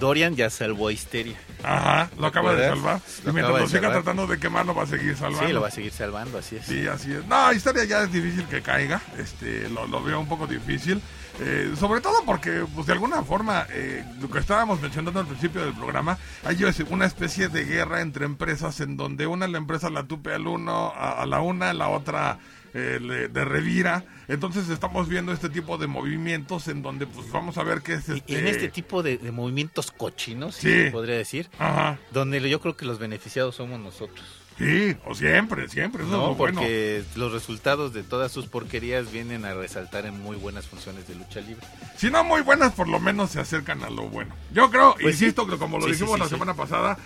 Dorian 0.00 0.34
ya 0.36 0.50
salvó 0.50 0.88
a 0.88 0.92
Histeria. 0.92 1.36
Ajá, 1.62 2.10
lo 2.18 2.26
acaba 2.26 2.54
de 2.54 2.66
salvar. 2.68 3.00
Lo 3.24 3.30
y 3.30 3.34
mientras 3.34 3.60
lo 3.60 3.68
siga 3.68 3.90
tratando 3.92 4.26
de 4.26 4.38
quemar, 4.38 4.66
lo 4.66 4.74
va 4.74 4.82
a 4.82 4.86
seguir 4.86 5.16
salvando. 5.16 5.46
Sí, 5.46 5.52
lo 5.52 5.60
va 5.60 5.68
a 5.68 5.70
seguir 5.70 5.92
salvando, 5.92 6.38
así 6.38 6.56
es. 6.56 6.66
Sí, 6.66 6.86
así 6.86 7.12
es. 7.12 7.24
No, 7.26 7.52
historia 7.52 7.84
ya 7.84 8.02
es 8.02 8.12
difícil 8.12 8.44
que 8.46 8.60
caiga. 8.62 9.00
Este, 9.18 9.68
lo, 9.70 9.86
lo 9.86 10.02
veo 10.02 10.18
un 10.20 10.28
poco 10.28 10.46
difícil. 10.46 11.00
Eh, 11.38 11.74
sobre 11.78 12.00
todo 12.00 12.24
porque, 12.24 12.64
pues 12.74 12.86
de 12.86 12.94
alguna 12.94 13.22
forma, 13.22 13.66
eh, 13.70 14.04
lo 14.20 14.30
que 14.30 14.38
estábamos 14.38 14.80
mencionando 14.80 15.20
al 15.20 15.26
principio 15.26 15.62
del 15.64 15.74
programa, 15.74 16.16
hay 16.44 16.58
una 16.88 17.04
especie 17.04 17.48
de 17.48 17.64
guerra 17.64 18.00
entre 18.00 18.24
empresas 18.24 18.80
en 18.80 18.96
donde 18.96 19.26
una 19.26 19.46
la 19.46 19.58
empresa 19.58 19.90
la 19.90 20.04
tupe 20.04 20.32
al 20.32 20.46
uno, 20.46 20.92
a, 20.96 21.20
a 21.22 21.26
la 21.26 21.40
una, 21.40 21.74
la 21.74 21.88
otra 21.90 22.38
eh, 22.72 22.98
le- 23.02 23.28
de 23.28 23.44
revira. 23.44 24.04
Entonces 24.28 24.70
estamos 24.70 25.08
viendo 25.08 25.30
este 25.32 25.50
tipo 25.50 25.76
de 25.78 25.86
movimientos 25.86 26.68
en 26.68 26.80
donde, 26.82 27.06
pues 27.06 27.30
vamos 27.30 27.58
a 27.58 27.62
ver 27.64 27.82
qué 27.82 27.94
es 27.94 28.08
este. 28.08 28.38
En 28.38 28.46
este 28.46 28.68
tipo 28.68 29.02
de, 29.02 29.18
de 29.18 29.30
movimientos 29.30 29.90
cochinos, 29.90 30.54
Sí. 30.56 30.88
podría 30.90 31.16
decir, 31.16 31.50
Ajá. 31.58 31.98
donde 32.12 32.40
yo 32.48 32.60
creo 32.62 32.76
que 32.78 32.86
los 32.86 32.98
beneficiados 32.98 33.56
somos 33.56 33.78
nosotros. 33.78 34.24
Sí, 34.58 34.96
o 35.04 35.14
siempre, 35.14 35.68
siempre. 35.68 36.02
Eso 36.02 36.12
es 36.12 36.18
No, 36.18 36.26
lo 36.28 36.34
bueno. 36.34 36.60
porque 36.60 37.04
los 37.14 37.32
resultados 37.32 37.92
de 37.92 38.02
todas 38.02 38.32
sus 38.32 38.46
porquerías 38.46 39.12
vienen 39.12 39.44
a 39.44 39.52
resaltar 39.54 40.06
en 40.06 40.18
muy 40.20 40.36
buenas 40.36 40.66
funciones 40.66 41.06
de 41.06 41.14
lucha 41.14 41.40
libre. 41.40 41.66
Si 41.96 42.10
no 42.10 42.24
muy 42.24 42.40
buenas, 42.40 42.72
por 42.72 42.88
lo 42.88 42.98
menos 42.98 43.30
se 43.30 43.40
acercan 43.40 43.82
a 43.84 43.90
lo 43.90 44.04
bueno. 44.08 44.34
Yo 44.52 44.70
creo, 44.70 44.94
Pues 45.00 45.20
insisto, 45.20 45.44
sí. 45.44 45.50
que 45.50 45.58
como 45.58 45.78
lo 45.78 45.84
Sí, 45.86 45.92
dijimos 45.92 46.14
sí, 46.14 46.20
la 46.20 46.28
semana 46.28 46.54
pasada, 46.54 46.96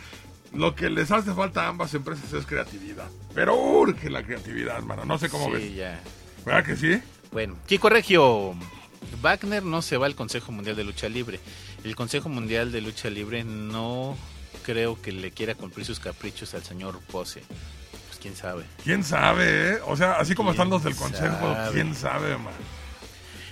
lo 0.52 0.74
que 0.76 0.90
les 0.90 1.10
hace 1.10 1.32
falta 1.34 1.64
a 1.64 1.68
ambas 1.68 1.92
empresas 1.94 2.32
es 2.32 2.46
creatividad. 2.46 3.08
Pero 3.34 3.56
urge 3.56 4.10
la 4.10 4.22
creatividad, 4.22 4.76
hermano. 4.76 5.04
No 5.04 5.18
sé 5.18 5.28
cómo 5.28 5.46
sí, 5.46 5.52
ves. 5.52 5.74
ya. 5.74 6.00
¿Verdad 6.46 6.64
que 6.64 6.76
sí? 6.76 7.02
Bueno, 7.32 7.56
Chico 7.66 7.88
Regio. 7.88 8.54
Wagner 9.22 9.62
no 9.64 9.82
se 9.82 9.96
va 9.96 10.06
al 10.06 10.14
Consejo 10.14 10.52
Mundial 10.52 10.76
de 10.76 10.84
Lucha 10.84 11.08
Libre. 11.08 11.40
El 11.84 11.96
Consejo 11.96 12.28
Mundial 12.28 12.70
de 12.70 12.80
Lucha 12.80 13.10
Libre 13.10 13.42
no 13.44 14.16
creo 14.70 15.00
que 15.00 15.11
le 15.11 15.33
quiera 15.33 15.54
cumplir 15.54 15.85
sus 15.85 15.98
caprichos 15.98 16.54
al 16.54 16.62
señor 16.62 17.00
Pose. 17.11 17.42
Pues 18.09 18.18
quién 18.20 18.37
sabe. 18.37 18.64
¿Quién 18.85 19.02
sabe, 19.02 19.72
eh? 19.72 19.78
O 19.87 19.96
sea, 19.96 20.12
así 20.12 20.35
como 20.35 20.50
¿Quién 20.50 20.61
están 20.61 20.70
los 20.70 20.85
del 20.85 20.94
consejo? 20.94 21.56
¿quién 21.72 21.94
sabe, 21.94 22.37
man? 22.38 22.54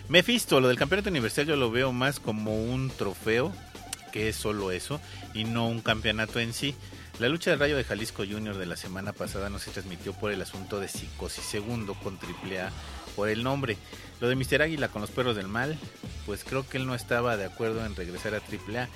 Mephisto, 0.08 0.60
lo 0.60 0.68
del 0.68 0.78
campeonato 0.78 1.10
universal 1.10 1.46
yo 1.46 1.56
lo 1.56 1.70
veo 1.70 1.92
más 1.92 2.20
como 2.20 2.62
un 2.62 2.90
trofeo, 2.90 3.52
que 4.12 4.28
es 4.28 4.36
solo 4.36 4.70
eso, 4.70 5.00
y 5.34 5.44
no 5.44 5.68
un 5.68 5.80
campeonato 5.80 6.38
en 6.38 6.52
sí. 6.52 6.74
La 7.18 7.28
lucha 7.28 7.50
del 7.50 7.58
Rayo 7.58 7.76
de 7.76 7.82
Jalisco 7.82 8.22
Junior 8.24 8.56
de 8.56 8.66
la 8.66 8.76
semana 8.76 9.12
pasada 9.12 9.50
no 9.50 9.58
se 9.58 9.72
transmitió 9.72 10.12
por 10.12 10.30
el 10.30 10.40
asunto 10.40 10.78
de 10.78 10.86
Psicosis 10.86 11.44
Segundo 11.44 11.94
con 11.94 12.16
AAA 12.16 12.70
por 13.16 13.28
el 13.28 13.42
nombre. 13.42 13.76
Lo 14.20 14.28
de 14.28 14.36
Mr. 14.36 14.62
Águila 14.62 14.88
con 14.88 15.02
los 15.02 15.10
perros 15.10 15.34
del 15.34 15.48
mal, 15.48 15.76
pues 16.26 16.44
creo 16.44 16.68
que 16.68 16.76
él 16.76 16.86
no 16.86 16.94
estaba 16.94 17.36
de 17.36 17.46
acuerdo 17.46 17.84
en 17.84 17.96
regresar 17.96 18.34
a 18.34 18.38
AAA 18.38 18.88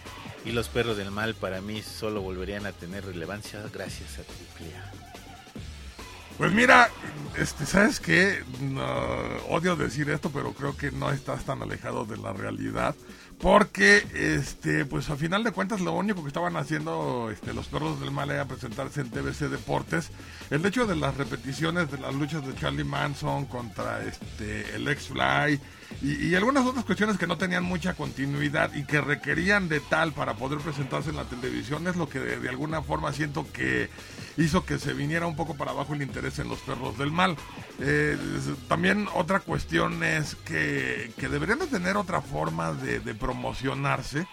y 0.44 0.52
los 0.52 0.68
perros 0.68 0.96
del 0.96 1.11
mal 1.11 1.35
para 1.35 1.61
mí 1.61 1.82
solo 1.82 2.22
volverían 2.22 2.64
a 2.64 2.72
tener 2.72 3.04
relevancia 3.04 3.61
gracias 3.72 4.18
a 4.18 4.20
AAA. 4.20 4.92
Pues 6.38 6.52
mira, 6.52 6.90
este, 7.37 7.66
¿sabes? 7.66 8.00
No, 8.61 8.85
odio 9.48 9.74
decir 9.74 10.08
esto, 10.11 10.30
pero 10.30 10.52
creo 10.52 10.76
que 10.76 10.92
no 10.92 11.11
estás 11.11 11.44
tan 11.44 11.61
alejado 11.61 12.04
de 12.04 12.18
la 12.18 12.32
realidad. 12.32 12.94
Porque, 13.42 14.07
este, 14.14 14.85
pues 14.85 15.11
a 15.11 15.16
final 15.16 15.42
de 15.42 15.50
cuentas 15.50 15.81
lo 15.81 15.94
único 15.94 16.22
que 16.22 16.28
estaban 16.28 16.57
haciendo 16.57 17.28
este, 17.28 17.52
los 17.52 17.66
perros 17.66 17.98
del 17.98 18.12
mal 18.12 18.31
era 18.31 18.44
presentarse 18.44 19.00
en 19.00 19.11
TBC 19.11 19.50
Deportes. 19.50 20.12
El 20.50 20.64
hecho 20.64 20.87
de 20.87 20.94
las 20.94 21.16
repeticiones 21.16 21.90
de 21.90 21.98
las 21.98 22.14
luchas 22.14 22.46
de 22.46 22.55
Charlie 22.55 22.85
Manson 22.85 23.46
contra 23.46 24.00
este, 24.05 24.76
el 24.76 24.87
X-Fly 24.87 25.61
y, 26.00 26.35
algunas 26.35 26.64
otras 26.66 26.85
cuestiones 26.85 27.18
que 27.18 27.26
no 27.26 27.37
tenían 27.37 27.64
mucha 27.64 27.94
continuidad 27.94 28.72
y 28.74 28.85
que 28.85 29.00
requerían 29.00 29.68
de 29.68 29.81
tal 29.81 30.12
para 30.12 30.35
poder 30.35 30.59
presentarse 30.59 31.11
en 31.11 31.16
la 31.16 31.24
televisión 31.24 31.87
es 31.87 31.96
lo 31.96 32.09
que 32.09 32.18
de, 32.18 32.48
alguna 32.48 32.83
forma 32.83 33.12
siento 33.12 33.46
que 33.52 33.88
hizo 34.37 34.64
que 34.64 34.78
se 34.78 34.92
viniera 34.94 35.26
un 35.26 35.37
poco 35.37 35.55
para 35.55 35.72
abajo 35.72 35.94
el 35.94 36.02
interés 36.02 36.38
en 36.38 36.48
los 36.48 36.59
perros 36.61 36.98
del 36.98 37.12
mal. 37.12 37.37
Eh, 37.81 38.16
también 38.68 39.09
otra 39.14 39.40
cuestión 39.40 40.02
es 40.02 40.35
que, 40.35 41.12
que 41.18 41.28
deberían 41.28 41.59
de 41.59 41.66
tener 41.66 41.96
otra 41.96 42.20
forma 42.20 42.72
de 42.72 43.14
promocionarse. 43.14 44.26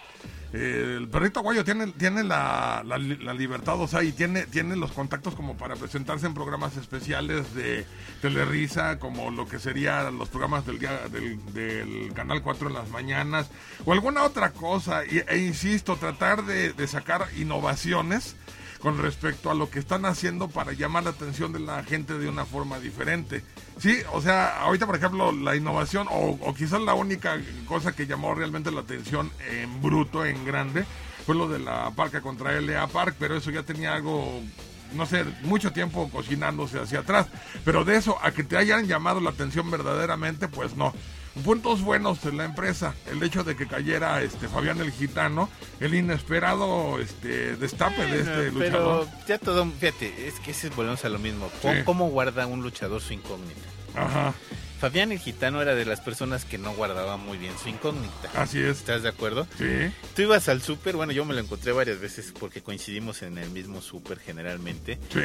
Eh, 0.52 0.96
el 0.98 1.08
perrito 1.08 1.42
aguayo 1.42 1.64
tiene, 1.64 1.88
tiene 1.92 2.24
la, 2.24 2.82
la, 2.84 2.98
la 2.98 3.34
libertad, 3.36 3.80
o 3.80 3.88
sea, 3.88 4.02
y 4.02 4.12
tiene, 4.12 4.48
tiene 4.48 4.76
los 4.76 4.92
contactos 4.92 5.36
como 5.36 5.56
para 5.56 5.76
presentarse 5.76 6.26
en 6.26 6.34
programas 6.34 6.76
especiales 6.76 7.54
de 7.54 7.86
Telerisa, 8.20 8.98
como 8.98 9.30
lo 9.30 9.48
que 9.48 9.60
serían 9.60 10.18
los 10.18 10.30
programas 10.30 10.66
del, 10.66 10.80
día- 10.80 11.08
del, 11.12 11.38
del 11.54 12.12
Canal 12.16 12.42
4 12.42 12.68
en 12.70 12.74
las 12.74 12.90
mañanas, 12.90 13.48
o 13.86 13.94
alguna 13.94 14.24
otra 14.24 14.52
cosa. 14.52 15.06
Y- 15.06 15.22
e 15.28 15.38
insisto, 15.38 15.98
tratar 15.98 16.44
de 16.44 16.88
sacar 16.88 17.28
innovaciones 17.38 18.36
con 18.80 18.98
respecto 18.98 19.52
a 19.52 19.54
lo 19.54 19.70
que 19.70 19.80
están 19.80 20.06
haciendo 20.06 20.48
para 20.48 20.74
llamar 20.74 21.04
la 21.04 21.10
atención 21.12 21.52
de 21.52 21.60
la 21.60 21.84
gente 21.84 22.18
de 22.18 22.30
una 22.30 22.46
forma 22.46 22.80
diferente. 22.80 23.44
Sí, 23.78 23.98
o 24.14 24.22
sea, 24.22 24.62
ahorita 24.62 24.86
por 24.86 24.96
ejemplo 24.96 25.32
la 25.32 25.56
innovación 25.56 26.08
o, 26.10 26.38
o 26.42 26.54
quizás 26.54 26.82
la 26.82 26.94
única 26.94 27.38
cosa 27.68 27.94
que 27.94 28.08
llamó 28.08 28.34
realmente 28.34 28.72
la 28.72 28.82
atención 28.82 29.32
en 29.50 29.82
bruto, 29.82 30.26
en 30.26 30.46
grande, 30.46 30.86
fue 31.26 31.36
lo 31.36 31.48
de 31.48 31.60
la 31.60 31.92
Parca 31.92 32.22
contra 32.22 32.60
LA 32.60 32.88
Park, 32.88 33.16
pero 33.20 33.36
eso 33.38 33.52
ya 33.52 33.64
tenía 33.64 33.94
algo 33.94 34.42
no 34.94 35.06
sé, 35.06 35.24
mucho 35.44 35.72
tiempo 35.72 36.10
cocinándose 36.10 36.80
hacia 36.80 37.00
atrás. 37.00 37.28
Pero 37.64 37.86
de 37.86 37.96
eso 37.96 38.18
a 38.22 38.32
que 38.32 38.44
te 38.44 38.58
hayan 38.58 38.88
llamado 38.88 39.20
la 39.20 39.30
atención 39.30 39.70
verdaderamente, 39.70 40.48
pues 40.48 40.76
no. 40.76 40.94
Puntos 41.44 41.82
buenos 41.82 42.24
en 42.26 42.38
la 42.38 42.46
empresa, 42.46 42.94
el 43.12 43.22
hecho 43.24 43.44
de 43.44 43.56
que 43.56 43.68
cayera 43.68 44.22
este 44.22 44.48
Fabián 44.48 44.80
el 44.82 44.92
Gitano, 44.92 45.50
el 45.80 45.94
inesperado 45.96 47.00
este 47.00 47.56
destape 47.56 48.06
de 48.06 48.20
este 48.20 48.52
luchador. 48.52 49.08
pero 49.08 49.10
ya 49.28 49.38
todo, 49.40 49.66
fíjate, 49.80 50.28
es 50.28 50.40
que 50.40 50.52
ese 50.52 50.70
volvemos 50.70 51.04
a 51.06 51.10
lo 51.10 51.20
mismo. 51.20 51.50
¿Cómo, 51.62 51.74
Sí. 51.74 51.82
cómo 51.86 52.10
guarda 52.10 52.46
un 52.48 52.62
luchador 52.62 53.02
su 53.02 53.14
incógnita? 53.14 53.62
Ajá, 53.96 54.34
Fabián 54.80 55.12
el 55.12 55.20
Gitano 55.20 55.62
era 55.62 55.76
de 55.76 55.84
las 55.86 56.00
personas 56.02 56.46
que 56.46 56.58
no 56.58 56.72
guardaba 56.74 57.18
muy 57.18 57.38
bien 57.38 57.54
su 57.62 57.70
incógnita. 57.70 58.30
así 58.36 58.60
es. 58.60 58.78
¿Estás 58.80 59.04
de 59.04 59.10
acuerdo? 59.10 59.48
Sí, 59.58 59.92
Tú 60.16 60.22
ibas 60.24 60.48
al 60.50 60.62
súper, 60.62 60.96
bueno, 60.96 61.12
yo 61.12 61.26
me 61.26 61.34
lo 61.34 61.40
encontré 61.42 61.72
varias 61.72 62.00
veces 62.00 62.34
porque 62.40 62.62
coincidimos 62.62 63.22
en 63.24 63.38
el 63.38 63.50
mismo 63.50 63.82
súper 63.82 64.20
generalmente. 64.20 65.00
sí, 65.12 65.20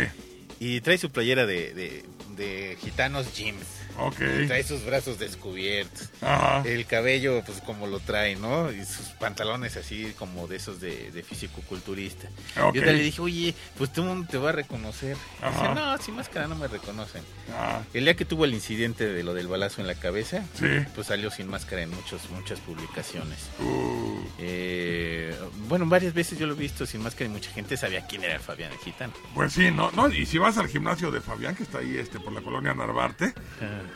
Y 0.58 0.80
trae 0.80 0.98
su 0.98 1.10
playera 1.10 1.46
de, 1.46 1.74
de, 1.74 2.04
de 2.36 2.78
gitanos 2.80 3.26
Jims. 3.34 3.66
Ok. 3.98 4.20
Y 4.42 4.46
trae 4.46 4.62
sus 4.64 4.84
brazos 4.84 5.18
descubiertos. 5.18 6.10
Ajá, 6.20 6.62
El 6.66 6.86
cabello, 6.86 7.42
pues 7.44 7.60
como 7.60 7.86
lo 7.86 8.00
trae, 8.00 8.36
¿no? 8.36 8.70
Y 8.72 8.84
sus 8.84 9.08
pantalones 9.20 9.76
así 9.76 10.12
como 10.18 10.46
de 10.46 10.56
esos 10.56 10.80
de, 10.80 11.10
de 11.10 11.22
físico-culturista. 11.22 12.28
ok. 12.62 12.74
Yo 12.74 12.82
le 12.82 12.94
dije, 12.94 13.20
oye, 13.20 13.54
pues 13.78 13.92
todo 13.92 14.02
el 14.06 14.08
mundo 14.16 14.28
te 14.30 14.38
va 14.38 14.50
a 14.50 14.52
reconocer. 14.52 15.16
Dice, 15.16 15.74
no, 15.74 15.98
sin 15.98 16.16
máscara 16.16 16.46
no 16.46 16.54
me 16.56 16.66
reconocen. 16.68 17.22
Ah, 17.56 17.82
El 17.92 18.04
día 18.04 18.14
que 18.14 18.24
tuvo 18.24 18.44
el 18.44 18.54
incidente 18.54 19.06
de 19.06 19.22
lo 19.22 19.34
del 19.34 19.46
balazo 19.48 19.80
en 19.80 19.86
la 19.86 19.94
cabeza, 19.94 20.44
sí. 20.58 20.66
pues 20.94 21.06
salió 21.08 21.30
sin 21.30 21.48
máscara 21.48 21.82
en 21.82 21.90
muchos, 21.90 22.28
muchas 22.30 22.60
publicaciones. 22.60 23.38
Uh, 23.60 24.20
Eh, 24.38 25.34
bueno, 25.68 25.86
varias 25.86 26.14
veces 26.14 26.38
yo 26.38 26.46
lo 26.46 26.54
he 26.54 26.56
visto 26.56 26.86
sin 26.86 27.02
máscara 27.02 27.26
y 27.26 27.32
mucha 27.32 27.50
gente 27.50 27.76
sabía 27.76 28.06
quién 28.06 28.24
era 28.24 28.38
Fabián 28.40 28.72
el 28.72 28.78
Gitano. 28.78 29.12
pues 29.34 29.52
sí, 29.52 29.70
no, 29.70 29.90
no, 29.92 30.08
y 30.08 30.26
si 30.26 30.38
vas 30.38 30.58
al 30.58 30.68
gimnasio 30.68 31.10
de 31.10 31.20
Fabián, 31.20 31.54
que 31.54 31.62
está 31.62 31.78
ahí 31.78 31.96
este 31.96 32.18
por 32.20 32.32
la 32.32 32.40
colonia 32.40 32.74
Narvarte, 32.74 33.32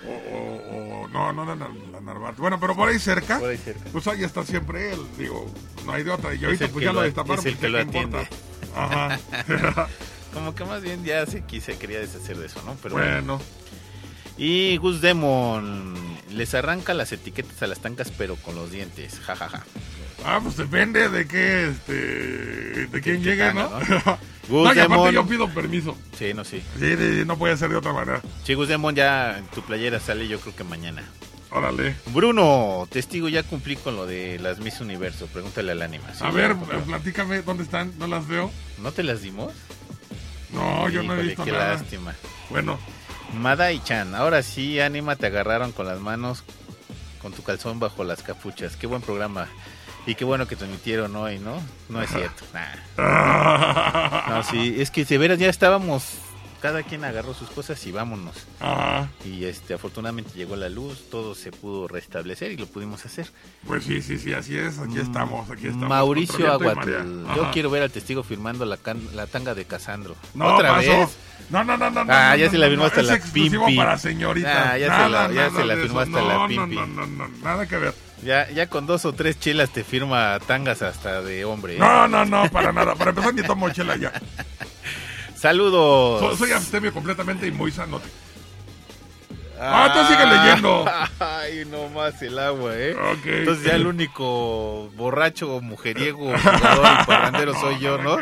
o, 0.07 0.11
o- 0.37 1.03
o- 1.05 1.09
no, 1.09 1.33
no 1.33 1.45
la, 1.45 1.55
la 1.57 2.01
Narvarte, 2.01 2.41
bueno, 2.41 2.59
pero 2.61 2.75
por 2.77 2.89
ahí 2.89 2.99
cerca, 2.99 3.39
Por 3.39 3.51
ahí 3.51 3.57
cerca. 3.59 3.85
pues 3.93 4.07
ahí 4.09 4.23
está 4.25 4.45
siempre 4.45 4.93
él, 4.93 5.01
digo, 5.19 5.47
no 5.87 5.93
hay 5.93 6.03
de 6.05 6.11
otra, 6.11 6.35
y 6.35 6.45
ahorita 6.45 6.69
pues 6.69 6.85
ya 6.85 6.93
lo 6.93 7.01
destaparon, 7.03 7.39
es 7.41 7.47
el 7.47 7.53
pues, 7.57 7.61
que 7.61 7.67
¿qué 7.67 7.71
lo 7.73 7.81
importa? 7.81 8.19
atiende. 8.21 8.29
Ajá, 8.77 9.89
Como 10.35 10.55
que 10.55 10.65
más 10.65 10.83
bien 10.83 11.03
ya 11.05 11.25
se 11.27 11.43
quise, 11.43 11.77
quería 11.79 12.01
deshacer 12.01 12.37
de 12.37 12.47
eso, 12.47 12.63
¿no? 12.67 12.77
Pero 12.83 12.97
bueno, 12.97 13.41
Y 14.39 14.77
Gus 14.77 15.01
Demon 15.01 15.95
les 16.31 16.55
arranca 16.55 16.95
las 16.95 17.11
etiquetas 17.13 17.61
a 17.63 17.67
las 17.67 17.81
tancas 17.81 18.13
pero 18.17 18.37
con 18.37 18.55
los 18.55 18.71
dientes, 18.71 19.19
jajaja. 19.21 19.65
ah, 20.25 20.39
pues 20.43 20.57
depende 20.57 21.09
de 21.09 21.27
qué, 21.27 21.69
este, 21.69 21.93
de 22.87 23.01
quién 23.03 23.23
llegue, 23.23 23.53
¿no? 23.53 23.69
gana, 23.69 23.85
no, 24.07 24.19
Gus 24.49 24.67
y 24.77 24.79
aparte 24.79 24.83
Demon. 24.95 25.13
yo 25.15 25.27
pido 25.27 25.49
permiso, 25.49 25.97
Sí, 26.17 26.33
no, 26.35 26.45
sí. 26.45 26.63
sí, 26.79 26.97
sí, 26.97 27.23
no 27.27 27.37
puede 27.37 27.57
ser 27.57 27.71
de 27.71 27.77
otra 27.77 27.93
manera, 27.93 28.23
Sí, 28.45 28.55
Gus 28.55 28.69
Demon 28.69 28.95
ya 28.95 29.39
en 29.39 29.47
tu 29.49 29.63
playera 29.63 29.99
sale 29.99 30.29
yo 30.29 30.39
creo 30.39 30.55
que 30.55 30.63
mañana. 30.65 31.03
órale. 31.51 31.97
Bruno, 32.15 32.87
testigo, 32.93 33.29
ya 33.29 33.43
cumplí 33.43 33.75
con 33.75 33.97
lo 33.97 34.07
de 34.07 34.39
las 34.39 34.61
Miss 34.61 34.81
Universo, 34.81 35.27
pregúntale 35.27 35.73
al 35.73 35.83
ánima. 35.83 36.15
Sí, 36.15 36.23
A 36.25 36.31
ver, 36.31 36.55
compré. 36.55 36.79
platícame, 36.79 37.43
¿dónde 37.43 37.65
están? 37.65 37.93
¿No 37.99 38.07
las 38.07 38.29
veo? 38.29 38.53
¿no 38.83 38.93
te 38.93 39.03
las 39.03 39.23
dimos? 39.23 39.53
No, 40.53 40.89
yo 40.89 41.03
no 41.03 41.13
he 41.15 41.17
Híjole, 41.17 41.23
visto 41.29 41.45
qué 41.45 41.53
nada. 41.53 41.75
lástima. 41.75 42.15
Bueno, 42.51 42.79
Madai-chan, 43.35 44.15
ahora 44.15 44.43
sí, 44.43 44.81
Anima, 44.81 45.17
te 45.17 45.27
agarraron 45.27 45.73
con 45.73 45.87
las 45.87 46.01
manos, 46.01 46.45
con 47.21 47.33
tu 47.33 47.43
calzón 47.43 47.79
bajo 47.79 48.05
las 48.05 48.23
capuchas. 48.23 48.77
Qué 48.77 48.87
buen 48.87 49.03
programa. 49.03 49.49
Y 50.07 50.15
qué 50.15 50.25
bueno 50.25 50.47
que 50.47 50.57
transmitieron 50.57 51.15
hoy, 51.17 51.39
¿no? 51.39 51.61
No 51.91 52.01
es 52.01 52.11
cierto. 52.11 52.43
Nah. 52.55 54.29
No, 54.31 54.43
sí, 54.43 54.77
es 54.79 54.91
que 54.91 55.05
de 55.05 55.19
veras 55.19 55.39
ya 55.39 55.51
estábamos, 55.51 56.05
cada 56.63 56.83
quien 56.83 57.05
agarró 57.05 57.35
sus 57.35 57.51
cosas 57.51 57.85
y 57.87 57.93
vámonos. 57.93 58.35
Ajá, 58.59 59.11
Y 59.27 59.45
este, 59.45 59.75
afortunadamente 59.75 60.31
llegó 60.35 60.57
la 60.57 60.71
luz, 60.71 61.11
todo 61.11 61.35
se 61.35 61.53
pudo 61.53 61.89
restablecer 61.89 62.51
y 62.53 62.57
lo 62.57 62.67
pudimos 62.67 63.05
hacer. 63.05 63.31
pues 63.67 63.85
sí, 63.85 64.01
sí, 64.01 64.17
sí, 64.19 64.33
así 64.33 64.57
es, 64.57 64.79
aquí 64.79 64.99
estamos, 64.99 65.51
aquí 65.51 65.67
estamos. 65.67 65.89
Mauricio 65.91 66.59
marea. 66.59 67.05
yo 67.37 67.51
quiero 67.53 67.69
ver 67.69 67.83
al 67.83 67.91
testigo 67.91 68.23
firmando 68.23 68.65
la, 68.65 68.79
can- 68.79 69.15
la 69.15 69.27
tanga 69.27 69.55
de 69.55 69.67
Casandro. 69.67 70.17
No, 70.33 70.55
¿Otra 70.55 70.71
pasó. 70.77 70.89
vez? 70.91 71.17
No, 71.51 71.65
no, 71.65 71.77
no, 71.77 71.91
no. 71.91 72.01
Ah, 72.09 72.31
no, 72.33 72.37
ya 72.37 72.45
no, 72.47 72.51
se 72.51 72.59
la 72.59 72.67
no, 72.67 72.71
firmó 72.71 72.83
no, 72.85 72.89
hasta 72.89 73.03
la 73.03 73.19
Pimpi. 73.33 73.77
para 73.77 73.99
señoritas. 73.99 74.67
Ah, 74.67 74.79
ya 74.79 74.87
se 75.51 75.65
la- 75.65 75.77
firmó 75.77 76.01
hasta 76.01 76.21
la 76.23 76.35
no, 76.35 76.49
Pimpi. 76.49 76.77
No, 76.77 76.87
no, 76.87 77.07
no, 77.07 77.29
no, 77.29 77.39
nada 77.43 77.67
que 77.67 77.77
ver. 77.77 77.95
Ya, 78.23 78.51
ya 78.51 78.67
con 78.69 78.87
dos 78.87 79.05
o 79.05 79.13
tres 79.13 79.39
chelas 79.39 79.71
te 79.71 79.85
firma 79.85 80.39
tangas 80.47 80.83
hasta 80.83 81.23
de 81.23 81.45
hombre. 81.45 81.77
¿eh? 81.77 81.79
No, 81.79 82.07
no, 82.09 82.25
no, 82.25 82.51
para 82.51 82.73
nada. 82.73 82.95
Para 82.97 83.11
empezar, 83.11 83.33
ni 83.33 83.43
tomo 83.43 83.71
chela 83.71 83.97
ya. 83.97 84.13
Saludos. 85.37 86.21
So- 86.21 86.37
soy 86.37 86.53
abstemio 86.53 86.93
completamente 86.93 87.47
y 87.47 87.53
muy 87.53 87.71
sano. 87.71 88.01
Ah, 89.61 89.91
tú 89.93 90.13
sigue 90.13 90.27
leyendo. 90.27 90.85
Ay, 91.21 91.65
no 91.71 91.89
más 91.89 92.21
el 92.23 92.39
agua, 92.39 92.73
¿eh? 92.77 92.95
Ok. 92.95 93.27
Entonces 93.27 93.65
ya 93.65 93.75
el 93.75 93.87
único 93.87 94.89
borracho, 94.97 95.61
mujeriego, 95.61 96.27
jugador 96.43 96.87
y 97.03 97.05
parrandero 97.07 97.55
soy 97.55 97.79
yo, 97.81 97.99
¿no? 97.99 98.19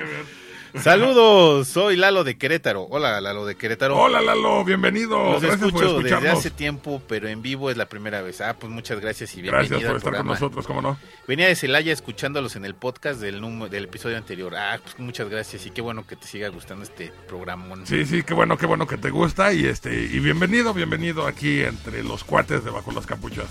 Saludos, 0.83 1.69
soy 1.69 1.97
Lalo 1.97 2.25
de 2.25 2.37
Querétaro. 2.37 2.83
Hola, 2.91 3.21
Lalo 3.21 3.47
de 3.47 3.57
Querétaro. 3.57 3.97
Hola, 3.97 4.21
Lalo, 4.21 4.65
bienvenido. 4.65 5.33
Los 5.33 5.43
Gracias 5.43 5.73
por 5.73 5.85
escucho 5.85 6.01
desde 6.01 6.29
hace 6.29 6.51
tiempo, 6.51 7.03
pero 7.09 7.29
en 7.29 7.43
vivo 7.43 7.71
es 7.71 7.77
la 7.77 7.87
primera 7.87 8.23
vez. 8.23 8.41
Ah, 8.41 8.57
pues 8.59 8.73
muchas 8.73 9.01
gracias 9.01 9.35
y 9.37 9.43
bienvenida 9.43 9.69
Gracias 9.71 9.91
por 9.91 9.97
estar 9.99 10.17
con 10.17 10.27
nosotros, 10.27 10.67
¿cómo 10.67 10.83
no? 10.83 10.99
Venía 11.27 11.49
de 11.49 11.57
Celaya 11.57 11.93
escuchándolos 11.93 12.57
en 12.57 12.65
el 12.65 12.75
podcast 12.75 13.21
del 13.21 13.41
número, 13.41 13.69
del 13.71 13.85
episodio 13.85 14.17
anterior. 14.17 14.55
Ah, 14.55 14.79
pues 14.83 14.99
muchas 14.99 15.29
gracias 15.29 15.65
y 15.67 15.71
qué 15.71 15.81
bueno 15.81 16.07
que 16.07 16.17
te 16.17 16.27
siga 16.27 16.49
gustando 16.49 16.85
este 16.85 17.13
programón. 17.27 17.87
Sí, 17.87 18.05
sí, 18.05 18.23
qué 18.23 18.35
bueno, 18.35 18.59
qué 18.59 18.67
bueno 18.67 18.87
que 18.87 18.99
te 18.99 19.11
gusta 19.11 19.53
y 19.53 19.67
este 19.67 19.95
y 19.95 20.19
bienvenido, 20.21 20.75
bienvenido 20.75 21.27
aquí 21.27 21.63
entre 21.63 22.03
los 22.03 22.25
cuates 22.25 22.65
de 22.65 22.71
bajo 22.71 22.93
las 22.93 23.07
capuchas. 23.07 23.47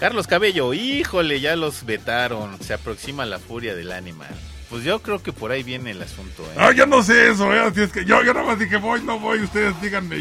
Carlos 0.00 0.26
Cabello, 0.26 0.74
híjole, 0.74 1.40
ya 1.40 1.56
los 1.56 1.86
vetaron. 1.86 2.60
Se 2.60 2.74
aproxima 2.74 3.24
la 3.24 3.38
furia 3.38 3.74
del 3.74 3.92
ánima. 3.92 4.26
Pues 4.70 4.82
yo 4.82 5.00
creo 5.00 5.22
que 5.22 5.32
por 5.32 5.52
ahí 5.52 5.62
viene 5.62 5.92
el 5.92 6.02
asunto, 6.02 6.42
¿eh? 6.42 6.56
Ah, 6.58 6.72
yo 6.72 6.86
no 6.86 7.00
sé 7.02 7.30
eso, 7.30 7.52
¿eh? 7.54 7.60
Así 7.60 7.82
es 7.82 7.92
que 7.92 8.04
yo, 8.04 8.22
yo 8.24 8.34
nada 8.34 8.46
más 8.46 8.58
dije 8.58 8.76
voy, 8.78 9.00
no 9.02 9.18
voy, 9.20 9.40
ustedes 9.40 9.80
díganme 9.80 10.16
y, 10.16 10.20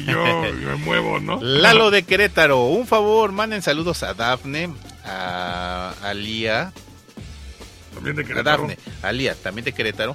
y 0.00 0.04
yo 0.04 0.22
me 0.52 0.74
muevo, 0.76 1.18
¿no? 1.18 1.38
Lalo 1.40 1.90
de 1.90 2.02
Querétaro, 2.02 2.64
un 2.66 2.86
favor, 2.86 3.32
manden 3.32 3.62
saludos 3.62 4.02
a 4.02 4.12
Dafne, 4.12 4.68
a, 5.04 5.94
a 6.02 6.12
Lía, 6.12 6.72
También 7.94 8.16
de 8.16 8.22
a 8.22 8.26
Querétaro. 8.26 8.62
Dafne, 8.64 8.78
a 9.02 9.12
Lía, 9.12 9.34
también 9.34 9.64
de 9.64 9.72
Querétaro, 9.72 10.14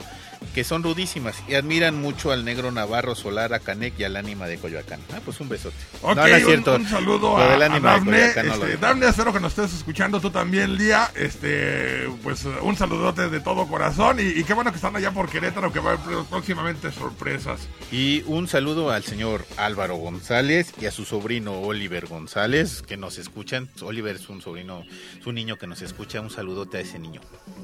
que 0.54 0.64
son 0.64 0.84
rudísimas 0.84 1.36
y 1.48 1.56
admiran 1.56 1.96
mucho 2.00 2.32
al 2.32 2.44
negro 2.46 2.72
Navarro 2.72 3.16
Solar, 3.16 3.54
a 3.54 3.60
Canec 3.60 3.98
y 4.00 4.04
al 4.04 4.16
ánima 4.16 4.48
de 4.48 4.58
Coyoacán. 4.58 5.00
Ah, 5.14 5.20
pues 5.24 5.40
un 5.40 5.50
besote. 5.50 5.76
Ok, 6.02 6.16
no, 6.16 6.22
no 6.22 6.26
es 6.28 6.44
un- 6.44 6.50
cierto. 6.50 6.76
Un, 6.76 6.88
saludo 6.88 7.38
a, 7.38 7.48
del 7.52 7.62
a 7.62 7.66
ánima 7.66 7.92
de 7.94 7.98
Dafne. 8.00 8.12
Coyoacán 8.20 8.48
no 8.48 8.56
lo 8.58 8.66
este. 8.66 8.78
Dafne, 8.78 9.08
espero 9.08 9.34
que 9.34 9.40
nos 9.40 9.58
estés 9.58 9.74
escuchando 9.78 10.20
tú 10.20 10.30
también, 10.30 10.76
Lía. 10.76 11.10
Este, 11.16 12.08
pues 12.24 12.46
un 12.62 12.76
saludote 12.76 13.30
de 13.30 13.40
todo 13.40 13.68
corazón 13.68 14.20
y, 14.20 14.24
y 14.24 14.44
qué 14.44 14.54
bueno 14.54 14.72
que 14.72 14.76
están 14.76 14.96
allá 14.96 15.12
por 15.12 15.30
Querétaro, 15.30 15.72
que 15.72 15.80
va 15.80 15.92
a 15.92 15.94
haber 15.94 16.26
próximamente 16.30 16.92
sorpresas. 16.92 17.68
Y 17.92 18.24
un 18.28 18.48
saludo 18.48 18.92
al 18.92 19.04
señor 19.04 19.46
Álvaro 19.58 19.96
González 19.96 20.74
y 20.82 20.86
a 20.86 20.92
su 20.92 21.06
sobrino 21.06 21.62
Oliver 21.62 22.08
González, 22.08 22.82
que 22.82 22.98
nos 22.98 23.18
escuchan. 23.18 23.70
Oliver 23.82 24.16
es 24.16 24.28
un 24.30 24.42
sobrino, 24.42 24.84
es 25.20 25.26
un 25.26 25.36
niño 25.36 25.58
que 25.58 25.68
nos 25.68 25.82
escucha. 25.82 26.20
Un 26.22 26.30
saludote 26.30 26.78
a 26.78 26.82
ese 26.82 27.00
niño. 27.00 27.22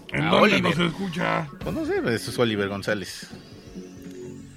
¿En 0.09 0.23
A 0.23 0.29
dónde 0.29 0.55
Oliver. 0.55 0.77
nos 0.77 0.87
escucha? 0.91 1.47
Pues 1.59 1.75
no 1.75 1.85
sé, 1.85 1.97
eso 2.15 2.31
es 2.31 2.39
Oliver 2.39 2.67
González. 2.69 2.76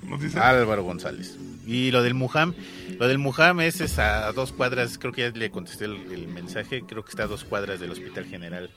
Nos 0.04 0.20
dice. 0.20 0.38
Álvaro 0.38 0.82
González. 0.82 1.36
Y 1.66 1.90
lo 1.90 2.02
del 2.02 2.14
Mujam, 2.14 2.54
lo 2.98 3.06
del 3.06 3.18
Mujam 3.18 3.60
es, 3.60 3.80
es 3.80 3.98
a 3.98 4.32
dos 4.32 4.52
cuadras, 4.52 4.98
creo 4.98 5.12
que 5.12 5.22
ya 5.22 5.30
le 5.30 5.50
contesté 5.50 5.84
el, 5.84 6.12
el 6.12 6.26
mensaje, 6.26 6.82
creo 6.82 7.04
que 7.04 7.10
está 7.10 7.24
a 7.24 7.26
dos 7.28 7.44
cuadras 7.44 7.78
del 7.78 7.90
Hospital 7.90 8.24
General. 8.26 8.70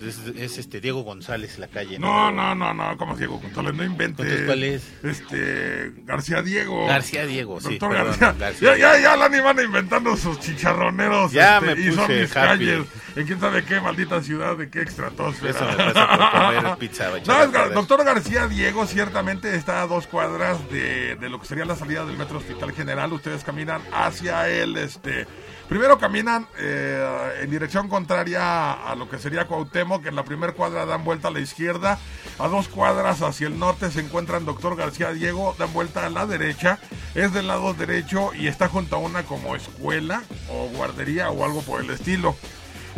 Es, 0.00 0.18
es, 0.36 0.58
este 0.58 0.80
Diego 0.80 1.02
González 1.02 1.58
la 1.58 1.66
calle. 1.68 1.98
No, 1.98 2.30
no, 2.30 2.54
no, 2.54 2.72
no, 2.72 2.96
¿cómo 2.96 3.12
es 3.14 3.18
Diego 3.18 3.38
González? 3.40 3.74
No 3.74 3.82
inventes. 3.84 4.24
Entonces, 4.26 4.46
¿cuál 4.46 4.62
es? 4.64 4.82
Este, 5.02 5.92
García 6.04 6.42
Diego. 6.42 6.86
García 6.86 7.26
Diego, 7.26 7.60
sí. 7.60 7.70
Doctor 7.78 7.90
perdón, 7.90 8.06
García. 8.20 8.34
García 8.38 8.76
Ya, 8.76 8.94
ya, 8.96 9.00
ya 9.02 9.16
Lani 9.16 9.40
van 9.40 9.58
inventando 9.58 10.16
sus 10.16 10.38
chicharroneros. 10.40 11.32
Ya 11.32 11.58
este, 11.58 11.74
me 11.74 11.80
y 11.80 11.84
son 11.92 12.06
puse 12.06 12.20
mis 12.20 12.36
happy. 12.36 12.48
calles. 12.48 12.86
En 13.16 13.26
quién 13.26 13.40
sabe 13.40 13.64
qué 13.64 13.80
maldita 13.80 14.22
ciudad, 14.22 14.56
de 14.56 14.70
qué 14.70 14.80
extratosfera. 14.82 15.50
Eso 15.50 15.64
me 15.64 15.76
pasa 15.92 16.08
por 16.08 16.56
comer 16.62 16.78
pizza. 16.78 17.10
No, 17.26 17.42
es 17.42 17.50
Gar- 17.50 17.72
doctor 17.72 18.04
García 18.04 18.46
Diego 18.46 18.86
ciertamente 18.86 19.56
está 19.56 19.82
a 19.82 19.86
dos 19.86 20.06
cuadras 20.06 20.58
de, 20.70 21.16
de 21.16 21.28
lo 21.28 21.40
que 21.40 21.46
sería 21.46 21.64
la 21.64 21.74
salida 21.76 22.04
del 22.04 22.16
Metro 22.16 22.38
Hospital 22.38 22.72
General. 22.72 23.12
Ustedes 23.12 23.42
caminan 23.42 23.82
hacia 23.92 24.48
él, 24.48 24.76
este... 24.76 25.26
Primero 25.68 25.98
caminan 25.98 26.46
eh, 26.58 27.40
en 27.42 27.50
dirección 27.50 27.88
contraria 27.88 28.72
a 28.72 28.94
lo 28.94 29.10
que 29.10 29.18
sería 29.18 29.46
Cuauhtémoc, 29.46 30.02
que 30.02 30.08
en 30.08 30.16
la 30.16 30.24
primera 30.24 30.54
cuadra 30.54 30.86
dan 30.86 31.04
vuelta 31.04 31.28
a 31.28 31.30
la 31.30 31.40
izquierda, 31.40 31.98
a 32.38 32.48
dos 32.48 32.68
cuadras 32.68 33.20
hacia 33.20 33.48
el 33.48 33.58
norte 33.58 33.90
se 33.90 34.00
encuentran 34.00 34.46
Doctor 34.46 34.76
García 34.76 35.12
Diego, 35.12 35.54
dan 35.58 35.70
vuelta 35.74 36.06
a 36.06 36.10
la 36.10 36.24
derecha, 36.24 36.78
es 37.14 37.34
del 37.34 37.48
lado 37.48 37.74
derecho 37.74 38.32
y 38.32 38.46
está 38.46 38.68
junto 38.68 38.96
a 38.96 38.98
una 38.98 39.24
como 39.24 39.56
escuela 39.56 40.22
o 40.50 40.68
guardería 40.68 41.30
o 41.30 41.44
algo 41.44 41.60
por 41.60 41.82
el 41.82 41.90
estilo. 41.90 42.34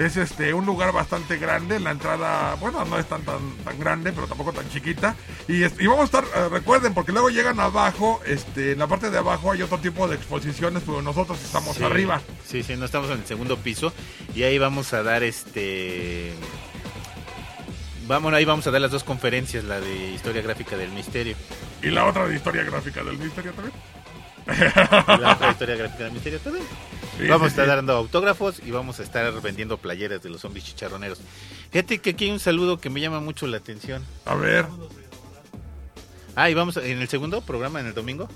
Es 0.00 0.16
este 0.16 0.54
un 0.54 0.64
lugar 0.64 0.92
bastante 0.92 1.36
grande, 1.36 1.78
la 1.78 1.90
entrada, 1.90 2.54
bueno, 2.54 2.84
no 2.86 2.98
es 2.98 3.06
tan 3.06 3.20
tan, 3.22 3.38
tan 3.64 3.78
grande, 3.78 4.12
pero 4.12 4.26
tampoco 4.26 4.50
tan 4.52 4.66
chiquita. 4.70 5.14
Y, 5.46 5.62
y 5.64 5.86
vamos 5.86 6.00
a 6.00 6.04
estar, 6.04 6.24
eh, 6.24 6.48
recuerden, 6.48 6.94
porque 6.94 7.12
luego 7.12 7.28
llegan 7.28 7.60
abajo, 7.60 8.18
este, 8.24 8.72
en 8.72 8.78
la 8.78 8.86
parte 8.86 9.10
de 9.10 9.18
abajo 9.18 9.52
hay 9.52 9.60
otro 9.60 9.78
tipo 9.78 10.08
de 10.08 10.16
exposiciones, 10.16 10.82
pero 10.86 11.02
nosotros 11.02 11.38
estamos 11.42 11.76
Sí, 11.76 11.84
arriba. 11.84 12.22
Sí, 12.46 12.62
sí, 12.62 12.76
no 12.76 12.86
estamos 12.86 13.10
en 13.10 13.18
el 13.18 13.26
segundo 13.26 13.58
piso 13.58 13.92
y 14.34 14.42
ahí 14.44 14.56
vamos 14.58 14.92
a 14.94 15.02
dar 15.02 15.22
este 15.22 16.32
Vamos, 18.06 18.32
ahí 18.32 18.44
vamos 18.46 18.66
a 18.66 18.70
dar 18.70 18.80
las 18.80 18.90
dos 18.90 19.04
conferencias, 19.04 19.64
la 19.64 19.80
de 19.80 20.12
historia 20.12 20.42
gráfica 20.42 20.76
del 20.76 20.90
misterio 20.92 21.36
Y 21.82 21.90
la 21.90 22.06
otra 22.06 22.26
de 22.26 22.34
historia 22.36 22.64
gráfica 22.64 23.04
del 23.04 23.18
misterio 23.18 23.52
también. 23.52 23.74
y 24.48 25.20
la 25.22 25.32
otra 25.34 25.50
historia 25.50 25.76
gráfica 25.76 26.04
del 26.04 26.12
misterio 26.14 26.40
también. 26.40 26.64
Sí, 27.20 27.28
vamos 27.28 27.46
a 27.46 27.48
estar 27.48 27.66
dando 27.66 27.92
autógrafos 27.94 28.61
y 28.64 28.70
vamos 28.70 28.98
a 29.00 29.02
estar 29.02 29.33
vendiendo 29.42 29.76
playeras 29.78 30.22
de 30.22 30.30
los 30.30 30.40
zombies 30.40 30.64
chicharroneros. 30.66 31.20
Fíjate 31.70 31.98
que 31.98 32.11
aquí 32.11 32.24
hay 32.26 32.30
un 32.30 32.40
saludo 32.40 32.80
que 32.80 32.90
me 32.90 33.00
llama 33.00 33.20
mucho 33.20 33.46
la 33.46 33.56
atención. 33.59 34.04
A 34.24 34.35
ver, 34.35 34.66
Ah, 36.37 36.48
y 36.48 36.54
vamos 36.54 36.76
a- 36.76 36.85
en 36.87 37.00
el 37.00 37.09
segundo 37.09 37.40
programa, 37.42 37.80
en 37.80 37.87
el 37.87 37.94
domingo. 37.94 38.28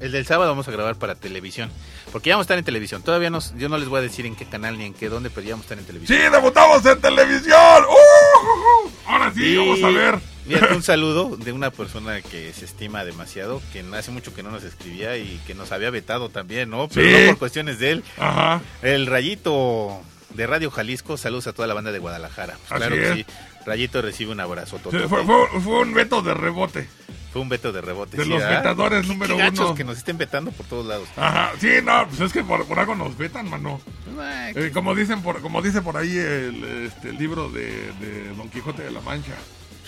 El 0.00 0.10
del 0.10 0.26
sábado 0.26 0.50
vamos 0.50 0.66
a 0.66 0.70
grabar 0.72 0.96
para 0.96 1.14
televisión. 1.14 1.70
Porque 2.10 2.28
ya 2.30 2.34
vamos 2.34 2.44
a 2.44 2.46
estar 2.46 2.58
en 2.58 2.64
televisión. 2.64 3.02
Todavía 3.02 3.30
no, 3.30 3.38
yo 3.56 3.68
no 3.68 3.78
les 3.78 3.88
voy 3.88 3.98
a 4.00 4.02
decir 4.02 4.26
en 4.26 4.34
qué 4.34 4.44
canal 4.46 4.76
ni 4.78 4.84
en 4.84 4.94
qué 4.94 5.08
dónde, 5.08 5.30
pero 5.30 5.46
ya 5.46 5.52
vamos 5.54 5.64
a 5.70 5.74
estar 5.74 5.78
en 5.78 5.84
sí, 5.84 5.86
televisión. 5.86 6.32
debutamos 6.32 6.84
en 6.86 7.00
televisión. 7.00 7.84
¡Uh! 7.88 8.88
Ahora 9.06 9.32
sí, 9.32 9.44
Y 9.44 9.56
vamos 9.56 9.82
a 9.82 9.90
ver. 9.90 10.18
Fíjate, 10.46 10.74
un 10.74 10.82
saludo 10.82 11.36
de 11.36 11.52
una 11.52 11.70
persona 11.70 12.20
que 12.20 12.52
se 12.52 12.64
estima 12.64 13.04
demasiado, 13.04 13.62
que 13.72 13.84
hace 13.96 14.10
mucho 14.10 14.34
que 14.34 14.42
no 14.42 14.50
nos 14.50 14.64
escribía 14.64 15.16
y 15.16 15.40
que 15.46 15.54
nos 15.54 15.70
había 15.70 15.90
vetado 15.90 16.30
también, 16.30 16.68
¿no? 16.70 16.88
Pero 16.88 17.06
Sí. 17.08 17.22
no 17.22 17.28
por 17.30 17.38
cuestiones 17.38 17.78
de 17.78 17.90
él. 17.92 18.04
Ajá. 18.18 18.60
El 18.82 19.06
Rayito 19.06 20.00
de 20.34 20.46
Radio 20.46 20.70
Jalisco, 20.70 21.16
saludos 21.16 21.46
a 21.46 21.52
toda 21.52 21.68
la 21.68 21.74
banda 21.74 21.92
de 21.92 21.98
Guadalajara. 21.98 22.56
Pues 22.68 22.78
claro 22.80 22.94
que 22.96 23.14
sí. 23.14 23.26
Rayito 23.66 24.02
recibe 24.02 24.32
un 24.32 24.40
abrazo. 24.40 24.78
Sí, 24.90 24.98
fue, 25.08 25.24
fue- 25.24 25.60
fue 25.60 25.80
un 25.80 25.94
veto 25.94 26.22
de 26.22 26.34
rebote. 26.34 26.88
Fue 27.32 27.40
un 27.40 27.48
veto 27.48 27.72
de 27.72 27.80
rebote. 27.80 28.16
De 28.18 28.24
sí, 28.24 28.28
los 28.28 28.40
¿verdad? 28.40 28.58
vetadores 28.58 29.06
número 29.06 29.36
qué 29.36 29.48
uno. 29.48 29.74
que 29.74 29.84
nos 29.84 29.96
estén 29.96 30.18
vetando 30.18 30.50
por 30.52 30.66
todos 30.66 30.84
lados. 30.86 31.08
Ajá, 31.16 31.52
sí, 31.58 31.68
no, 31.82 32.06
pues 32.08 32.20
es 32.20 32.32
que 32.32 32.44
por, 32.44 32.66
por 32.66 32.78
algo 32.78 32.94
nos 32.94 33.16
vetan, 33.16 33.48
mano. 33.48 33.80
Ay, 34.20 34.52
Eh, 34.54 34.70
como 34.74 34.94
dicen 34.94 35.22
por, 35.22 35.40
como 35.40 35.62
dice 35.62 35.80
por 35.80 35.96
ahí 35.96 36.10
el, 36.16 36.64
este, 36.86 37.08
el 37.10 37.16
libro 37.18 37.48
de, 37.48 37.90
de 38.00 38.28
Don 38.36 38.50
Quijote 38.50 38.82
de 38.82 38.90
la 38.90 39.00
Mancha. 39.00 39.32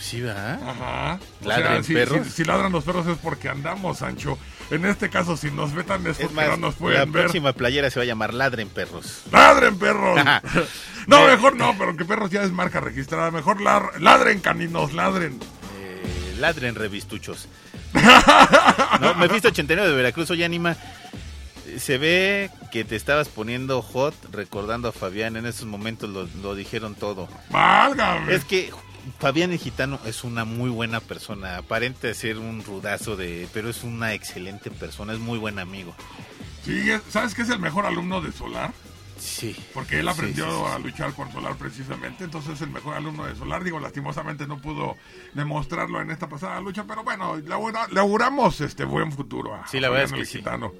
Sí, 0.01 0.21
¿verdad? 0.23 0.59
Ajá. 0.69 1.19
O 1.45 1.49
¿Ladren 1.49 1.85
si, 1.85 1.93
perros? 1.95 2.27
Si, 2.27 2.33
si 2.33 2.45
ladran 2.45 2.73
los 2.73 2.83
perros 2.85 3.07
es 3.07 3.17
porque 3.19 3.49
andamos, 3.49 3.99
Sancho. 3.99 4.39
En 4.71 4.85
este 4.87 5.11
caso, 5.11 5.37
si 5.37 5.51
nos 5.51 5.75
vetan 5.75 6.03
es 6.07 6.19
Es 6.19 6.27
porque 6.29 6.35
más, 6.35 6.49
no 6.51 6.57
nos 6.69 6.75
la 6.75 6.79
pueden 6.81 7.13
ver. 7.13 7.23
próxima 7.25 7.53
playera 7.53 7.91
se 7.91 7.99
va 8.01 8.05
a 8.05 8.07
llamar 8.07 8.33
Ladren 8.35 8.69
Perros. 8.69 9.23
¡Ladren 9.31 9.79
perros! 9.79 10.19
No, 11.07 11.27
mejor 11.27 11.55
no, 11.55 11.77
pero 11.77 11.95
que 11.99 12.07
perros 12.07 12.31
ya 12.31 12.43
es 12.45 12.51
marca 12.51 12.81
registrada. 12.81 13.31
Mejor 13.31 13.61
lar- 13.61 13.99
ladren, 14.01 14.41
caninos, 14.41 14.95
ladren. 14.95 15.39
Eh, 15.79 16.37
ladren 16.39 16.75
revistuchos. 16.75 17.47
no, 19.01 19.15
Mephisto 19.17 19.49
89 19.49 19.91
de 19.91 19.97
Veracruz, 19.97 20.31
oye 20.31 20.47
Anima, 20.47 20.77
eh, 21.67 21.79
se 21.79 21.99
ve 21.99 22.51
que 22.73 22.85
te 22.85 22.97
estabas 22.97 23.29
poniendo 23.29 23.83
hot 23.83 24.15
recordando 24.33 24.89
a 24.89 24.93
Fabián, 24.93 25.37
en 25.37 25.45
esos 25.45 25.67
momentos 25.67 26.09
lo, 26.09 26.27
lo 26.43 26.55
dijeron 26.55 26.95
todo. 26.95 27.29
Válgame. 27.51 28.35
Es 28.35 28.45
que 28.47 28.71
Fabián 29.19 29.53
el 29.53 29.59
Gitano 29.59 29.99
es 30.07 30.25
una 30.25 30.45
muy 30.45 30.71
buena 30.71 31.01
persona, 31.01 31.59
aparenta 31.59 32.13
ser 32.15 32.39
un 32.39 32.63
rudazo 32.65 33.17
de, 33.17 33.49
pero 33.53 33.69
es 33.69 33.83
una 33.85 34.15
excelente 34.15 34.71
persona, 34.71 35.13
es 35.13 35.19
muy 35.19 35.39
buen 35.39 35.59
amigo. 35.59 35.95
Sí, 36.65 36.91
es- 36.91 37.03
¿sabes 37.11 37.35
qué 37.35 37.43
es 37.43 37.51
el 37.51 37.59
mejor 37.59 37.87
alumno 37.87 38.21
de 38.21 38.33
Solar? 38.33 38.73
Sí. 39.19 39.55
Porque 39.73 40.01
él 40.01 40.09
aprendió 40.09 40.45
sí, 40.47 40.53
sí, 40.67 40.73
a 40.75 40.79
luchar 40.79 41.13
con 41.15 41.31
Solar 41.33 41.57
precisamente, 41.57 42.25
entonces 42.25 42.55
es 42.55 42.61
el 42.63 42.71
mejor 42.71 42.95
alumno 42.97 43.25
de 43.27 43.35
Solar. 43.37 43.63
Digo, 43.63 43.79
lastimosamente 43.81 44.47
no 44.47 44.61
pudo 44.61 44.97
demostrarlo 45.35 46.01
en 46.01 46.11
esta 46.11 46.29
pasada 46.29 46.61
lucha, 46.61 46.85
pero 46.87 47.05
bueno, 47.05 47.37
le, 47.37 47.55
augura- 47.55 47.87
le 47.91 48.01
auguramos 48.01 48.61
este 48.61 48.85
buen 48.85 49.13
futuro 49.13 49.55
a 49.55 49.67
Sí, 49.69 49.79
la 49.81 49.89
verdad 49.89 50.19
es 50.19 50.31
que. 50.31 50.39
Gitano. 50.39 50.73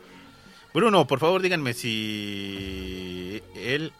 Bruno, 0.75 1.07
por 1.07 1.21
favor 1.21 1.41
díganme 1.41 1.73
si 1.75 3.41
él, 3.55 3.93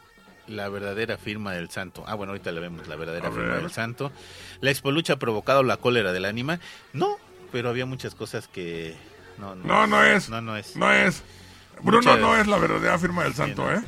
la 0.47 0.69
verdadera 0.69 1.17
firma 1.17 1.53
del 1.53 1.71
santo. 1.71 2.05
Ah, 2.07 2.15
bueno, 2.15 2.33
ahorita 2.33 2.53
le 2.53 2.61
vemos 2.61 2.87
la 2.89 2.97
verdadera 2.97 3.29
A 3.29 3.33
firma 3.33 3.53
ver. 3.55 3.63
del 3.63 3.71
santo. 3.71 4.13
La 4.61 4.71
expolucha 4.71 5.15
ha 5.15 5.19
provocado 5.19 5.63
la 5.63 5.77
cólera 5.79 6.13
del 6.13 6.25
ánima. 6.25 6.61
No, 6.93 7.17
pero 7.53 7.69
había 7.71 7.87
muchas 7.87 8.15
cosas 8.15 8.49
que... 8.49 8.97
No, 9.39 9.55
no, 9.55 9.65
No, 9.65 9.87
no 9.87 10.05
es. 10.05 10.29
No, 10.29 10.41
no 10.41 10.57
es. 10.57 10.77
No 10.77 10.93
es. 10.93 11.23
Bruno 11.83 11.99
Muchas- 11.99 12.21
no 12.21 12.37
es 12.37 12.47
la 12.47 12.59
verdadera 12.59 12.99
firma 12.99 13.25
del 13.25 13.35
santo, 13.35 13.65
¿no? 13.65 13.73
¿eh? 13.79 13.83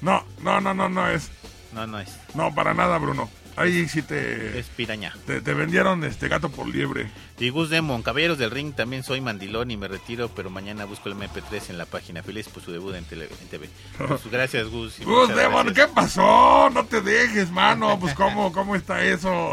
No, 0.00 0.24
no, 0.42 0.60
no, 0.60 0.74
no, 0.74 0.88
no 0.88 1.08
es. 1.08 1.30
No, 1.72 1.86
no 1.86 1.98
es. 2.00 2.16
No, 2.34 2.54
para 2.54 2.74
nada, 2.74 2.98
Bruno. 2.98 3.30
Ahí 3.56 3.86
sí 3.88 4.02
te, 4.02 4.58
Es 4.58 4.66
piraña. 4.68 5.14
te, 5.26 5.40
te 5.40 5.52
vendieron 5.54 6.02
este 6.04 6.28
gato 6.28 6.50
por 6.50 6.66
liebre. 6.66 7.10
Y 7.38 7.50
Gus 7.50 7.70
Demon, 7.70 8.02
Caballeros 8.02 8.38
del 8.38 8.50
Ring, 8.50 8.72
también 8.74 9.02
soy 9.02 9.20
mandilón 9.20 9.70
y 9.70 9.76
me 9.76 9.88
retiro, 9.88 10.28
pero 10.34 10.48
mañana 10.48 10.84
busco 10.84 11.08
el 11.08 11.16
MP3 11.16 11.70
en 11.70 11.78
la 11.78 11.86
página. 11.86 12.22
Feliz 12.22 12.48
por 12.48 12.62
su 12.62 12.70
debut 12.72 12.94
en, 12.94 13.04
tele- 13.04 13.28
en 13.40 13.48
TV. 13.48 13.68
Pues, 13.98 14.20
gracias, 14.30 14.68
Gus. 14.68 14.98
Gus 15.00 15.28
Demon, 15.34 15.66
gracias. 15.66 15.86
¿qué 15.88 15.92
pasó? 15.94 16.70
No 16.70 16.84
te 16.86 17.00
dejes, 17.00 17.50
mano. 17.50 17.98
Pues, 17.98 18.14
¿cómo, 18.14 18.52
cómo 18.54 18.76
está 18.76 19.02
eso? 19.04 19.52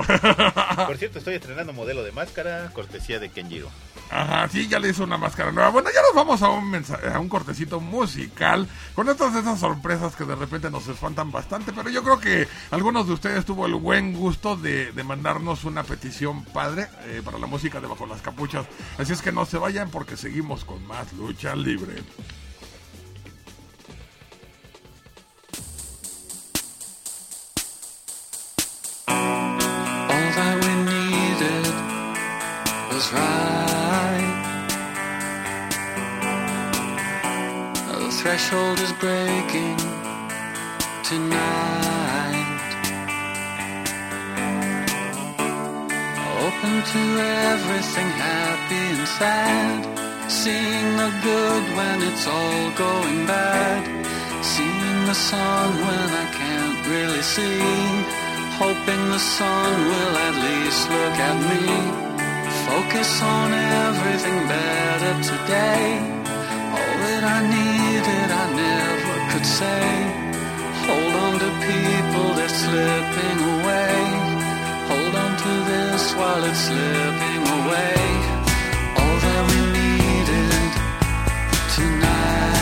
Por 0.86 0.98
cierto, 0.98 1.18
estoy 1.20 1.36
estrenando 1.36 1.74
modelo 1.74 2.04
de 2.04 2.12
máscara, 2.12 2.70
cortesía 2.74 3.20
de 3.20 3.30
Kenjiro. 3.30 3.70
Ajá, 4.12 4.50
sí, 4.50 4.68
ya 4.68 4.80
le 4.80 4.90
hizo 4.90 5.04
una 5.04 5.18
máscara 5.20 5.52
nueva. 5.52 5.70
Bueno, 5.70 5.90
ya 5.94 6.02
nos 6.02 6.16
vamos 6.16 6.42
a 6.42 6.50
un, 6.50 6.84
a 7.14 7.20
un 7.20 7.30
cortecito 7.30 7.80
musical 7.80 8.68
con 8.96 9.08
estas 9.08 9.36
esas 9.36 9.60
sorpresas 9.60 10.16
que 10.16 10.26
de 10.26 10.36
repente 10.36 10.72
nos 10.72 10.88
espantan 10.88 11.32
bastante, 11.32 11.72
pero 11.74 11.90
yo 11.90 12.04
creo 12.04 12.20
que 12.20 12.48
algunos 12.72 13.06
de 13.06 13.14
ustedes 13.14 13.46
tuvo 13.46 13.68
el 13.68 13.76
buen 13.76 14.14
gusto 14.14 14.56
de, 14.58 14.92
de 14.94 15.04
mandarnos 15.04 15.64
una 15.64 15.84
petición 15.84 16.44
padre 16.46 16.88
eh, 17.04 17.22
para 17.24 17.38
la 17.38 17.46
música 17.46 17.80
de 17.80 17.88
Bajo 17.88 18.08
las 18.08 18.22
Capuchas. 18.22 18.66
Así 18.98 19.14
es 19.14 19.22
que 19.22 19.32
no 19.32 19.46
se 19.46 19.60
vayan 19.60 19.92
porque 19.92 20.18
seguimos 20.18 20.66
con 20.66 20.86
más 20.88 21.14
lucha 21.14 21.56
libre. 21.56 22.02
All 29.08 30.32
that 30.36 30.66
we 30.66 30.74
needed 30.84 31.68
was 32.92 33.14
right. 33.14 33.69
Threshold 38.20 38.78
is 38.80 38.92
breaking 39.00 39.78
tonight. 41.08 42.60
Open 46.44 46.74
to 46.94 47.02
everything 47.48 48.10
happy 48.28 48.84
and 49.00 49.08
sad. 49.20 49.80
Seeing 50.30 50.88
the 51.02 51.12
good 51.24 51.64
when 51.78 51.98
it's 52.10 52.28
all 52.28 52.66
going 52.86 53.26
bad. 53.26 53.82
Seeing 54.44 55.00
the 55.06 55.16
sun 55.16 55.70
when 55.86 56.10
I 56.24 56.28
can't 56.40 56.80
really 56.92 57.22
see. 57.22 57.62
Hoping 58.60 59.04
the 59.16 59.24
sun 59.38 59.72
will 59.92 60.16
at 60.28 60.36
least 60.48 60.82
look 60.96 61.18
at 61.30 61.38
me. 61.50 61.64
Focus 62.68 63.22
on 63.22 63.54
everything 63.88 64.38
better 64.52 65.14
today. 65.32 66.19
All 66.80 66.96
that 67.06 67.24
I 67.38 67.40
needed, 67.58 68.30
I 68.44 68.46
never 68.64 69.16
could 69.32 69.48
say. 69.60 69.86
Hold 70.88 71.14
on 71.26 71.34
to 71.44 71.50
people, 71.70 72.28
they're 72.38 72.56
slipping 72.64 73.40
away. 73.56 73.98
Hold 74.90 75.16
on 75.24 75.32
to 75.44 75.54
this 75.72 76.04
while 76.20 76.44
it's 76.50 76.64
slipping 76.70 77.44
away. 77.60 78.00
All 79.00 79.18
that 79.26 79.44
we 79.52 79.60
needed 79.80 80.72
tonight 81.76 82.59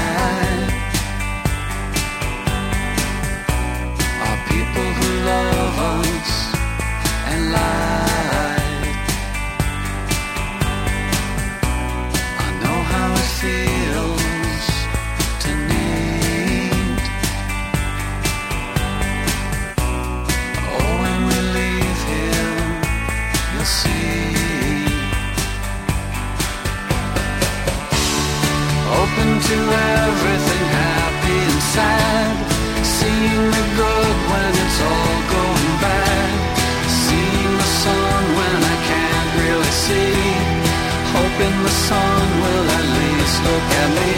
The 41.67 41.73
sun 41.73 42.27
will 42.43 42.67
at 42.80 42.86
least 42.97 43.38
look 43.43 43.69
at 43.84 43.89
me. 43.99 44.13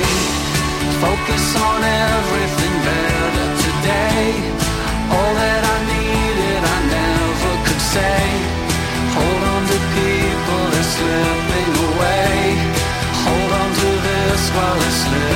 Focus 1.01 1.45
on 1.57 1.81
everything 1.81 2.75
better 2.85 3.47
today. 3.65 4.21
All 5.09 5.33
that 5.41 5.61
I 5.73 5.77
needed, 5.93 6.61
I 6.75 6.79
never 6.97 7.53
could 7.65 7.83
say. 7.95 8.21
Hold 9.17 9.43
on 9.53 9.61
to 9.71 9.79
people, 9.97 10.61
they're 10.73 10.91
slipping 10.93 11.73
away. 11.89 12.37
Hold 13.25 13.51
on 13.61 13.69
to 13.81 13.89
this 14.05 14.43
while 14.53 14.79
it's 14.85 14.99
slipping 15.01 15.28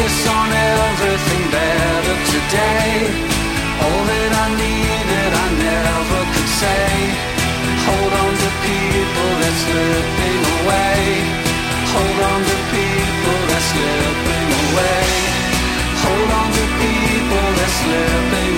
Focus 0.00 0.28
on 0.28 0.48
everything 0.48 1.44
better 1.52 2.16
today. 2.32 3.04
All 3.84 4.02
that 4.08 4.32
I 4.32 4.46
needed, 4.56 5.32
I 5.44 5.48
never 5.60 6.20
could 6.32 6.50
say. 6.56 6.88
Hold 7.84 8.12
on 8.24 8.32
to 8.32 8.50
people 8.64 9.30
that's 9.44 9.60
slipping 9.60 10.42
away. 10.56 11.04
Hold 11.92 12.20
on 12.32 12.40
to 12.48 12.56
people 12.72 13.40
that's 13.52 13.68
slipping 13.76 14.48
away. 14.64 15.04
Hold 16.00 16.30
on 16.40 16.48
to 16.48 16.64
people 16.80 17.46
that's 17.60 17.76
slipping 17.84 18.49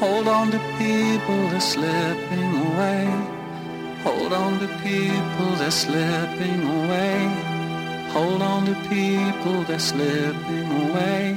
Hold 0.00 0.28
on 0.28 0.50
to 0.50 0.58
people 0.78 1.48
that's 1.50 1.72
slipping 1.72 2.56
away. 2.68 3.04
Hold 4.02 4.32
on 4.32 4.58
to 4.60 4.66
people 4.82 5.56
that's 5.58 5.76
slipping 5.76 6.62
away. 6.78 7.28
Hold 8.14 8.40
on 8.40 8.64
to 8.64 8.74
people 8.88 9.62
that's 9.64 9.84
slipping 9.92 10.70
away. 10.84 11.36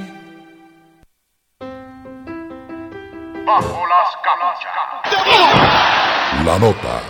Bajo 3.45 3.85
las 3.85 4.15
capuchas. 4.23 4.73
La 6.45 6.57
nota. 6.57 7.01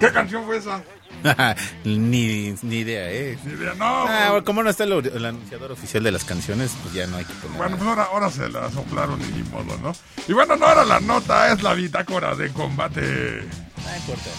¿Qué 0.00 0.12
canción 0.12 0.44
fue 0.44 0.56
esa? 0.56 0.82
ni, 1.84 2.54
ni 2.62 2.76
idea, 2.76 3.10
¿eh? 3.10 3.38
Ni 3.44 3.52
idea, 3.52 3.74
no. 3.74 4.06
Ah, 4.08 4.42
como 4.44 4.62
no 4.62 4.70
está 4.70 4.84
el, 4.84 4.92
el 4.92 5.24
anunciador 5.24 5.72
oficial 5.72 6.02
de 6.02 6.12
las 6.12 6.24
canciones, 6.24 6.72
pues 6.82 6.94
ya 6.94 7.06
no 7.06 7.16
hay 7.16 7.24
que 7.24 7.34
poner. 7.34 7.58
Bueno, 7.58 7.76
pues 7.76 7.88
ahora, 7.88 8.04
ahora 8.04 8.30
se 8.30 8.48
la 8.48 8.70
soplaron 8.70 9.20
y 9.20 9.24
ni 9.38 9.42
modo, 9.50 9.76
¿no? 9.78 9.92
Y 10.28 10.32
bueno, 10.32 10.56
no 10.56 10.70
era 10.70 10.84
la 10.84 11.00
nota, 11.00 11.52
es 11.52 11.62
la 11.62 11.74
bitácora 11.74 12.34
de 12.34 12.50
combate. 12.52 13.00
No 13.84 13.96
importa. 13.96 14.30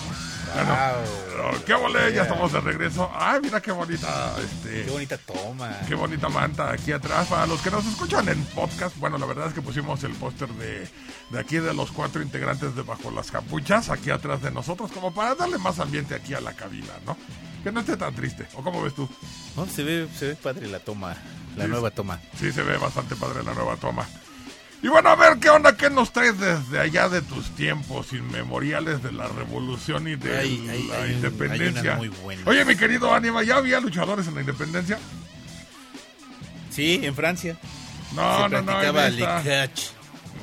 Bueno, 0.54 0.70
Wow. 0.76 1.52
oh, 1.56 1.66
qué 1.66 1.74
volé, 1.74 2.14
ya 2.14 2.24
estamos 2.24 2.52
de 2.52 2.60
regreso. 2.62 3.10
Ay, 3.16 3.40
mira 3.42 3.62
qué 3.62 3.72
bonita, 3.72 4.36
este, 4.44 4.84
Qué 4.86 4.92
bonita 4.92 5.18
toma. 5.18 5.72
qué 5.88 5.96
bonita 5.96 6.30
manta 6.30 6.72
aquí 6.72 6.92
atrás. 6.92 7.28
Para 7.28 7.46
los 7.48 7.62
que 7.62 7.72
nos 7.72 7.86
escuchan 7.86 8.28
en 8.30 8.44
podcast, 8.46 8.96
bueno, 8.98 9.18
la 9.18 9.26
verdad 9.26 9.48
es 9.48 9.54
que 9.54 9.62
pusimos 9.62 10.04
el 10.04 10.12
póster 10.14 10.50
de, 10.50 10.88
de 11.30 11.40
aquí 11.40 11.58
de 11.58 11.74
los 11.74 11.92
cuatro 11.92 12.22
integrantes 12.22 12.76
de 12.76 12.82
Bajo 12.84 13.12
las 13.12 13.32
Capuchas, 13.32 13.90
aquí 13.90 14.10
atrás 14.12 14.42
de 14.42 14.52
nosotros, 14.52 14.92
como 14.92 15.14
para 15.14 15.36
darle 15.36 15.58
más 15.58 15.80
ambiente 15.80 16.16
aquí 16.16 16.34
a 16.34 16.42
la 16.42 16.54
cabina, 16.54 16.94
¿no? 17.06 17.18
Que 17.64 17.72
no 17.72 17.80
esté 17.82 17.96
tan 17.96 18.14
triste. 18.16 18.48
¿O 18.56 18.64
cómo 18.64 18.82
ves 18.82 18.94
tú? 18.96 19.08
No, 19.56 19.66
se, 19.68 19.84
ve, 19.84 20.08
se 20.18 20.28
ve 20.30 20.36
padre 20.36 20.68
la 20.68 20.80
toma, 20.80 21.16
la 21.56 21.66
Sí. 21.66 21.70
nueva 21.70 21.92
toma. 21.92 22.20
Sí, 22.40 22.52
se 22.52 22.64
ve 22.64 22.78
bastante 22.78 23.16
padre 23.16 23.44
la 23.44 23.54
nueva 23.54 23.76
toma. 23.78 24.06
Y 24.84 24.88
bueno, 24.88 25.10
a 25.10 25.16
ver, 25.16 25.38
¿qué 25.38 25.50
onda? 25.50 25.76
¿Qué 25.78 25.90
nos 25.92 26.12
traes 26.12 26.40
desde 26.40 26.80
allá 26.80 27.08
de 27.08 27.22
tus 27.22 27.52
tiempos 27.56 28.14
inmemoriales 28.14 29.04
de 29.04 29.12
la 29.12 29.28
revolución 29.28 30.08
y 30.08 30.16
de 30.16 30.38
Hay- 30.40 30.70
hay- 30.70 30.88
la 30.88 31.04
hay 31.04 31.12
independencia? 31.14 31.96
muy. 31.98 32.12
Oye, 32.46 32.66
mi 32.66 32.76
querido 32.76 33.14
Aníbal, 33.14 33.46
¿ya 33.46 33.58
había 33.58 33.80
luchadores 33.80 34.28
en 34.28 34.34
la 34.36 34.42
independencia? 34.42 34.98
Sí, 36.72 37.00
en 37.04 37.14
Francia. 37.14 37.58
No, 38.16 38.38
se 38.38 38.42
no, 38.44 38.50
practicaba 38.66 39.10
le. 39.10 39.70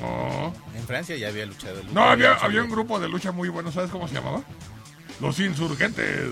No, 0.01 0.53
En 0.75 0.87
Francia 0.87 1.17
ya 1.17 1.27
había 1.27 1.45
luchado. 1.45 1.81
no 1.91 2.03
había, 2.03 2.33
había 2.35 2.63
un 2.63 2.69
grupo 2.69 2.97
de 2.99 3.09
lucha 3.09 3.33
muy 3.33 3.49
bueno, 3.49 3.71
¿sabes 3.73 3.91
cómo 3.91 4.07
se 4.07 4.13
llamaba? 4.13 4.41
Los 5.19 5.37
insurgentes. 5.39 6.29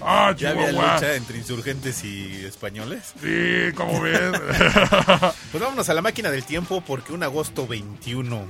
Ah, 0.00 0.34
Ya 0.36 0.50
había 0.50 0.72
lucha 0.72 1.14
entre 1.14 1.38
insurgentes 1.38 2.04
y 2.04 2.44
españoles. 2.44 3.12
Sí, 3.20 3.72
como 3.74 4.00
ves. 4.00 4.20
Pues 5.52 5.62
vámonos 5.62 5.88
a 5.88 5.94
la 5.94 6.02
máquina 6.02 6.30
del 6.30 6.44
tiempo 6.44 6.82
porque 6.86 7.12
un 7.12 7.22
agosto 7.22 7.66
21, 7.66 8.46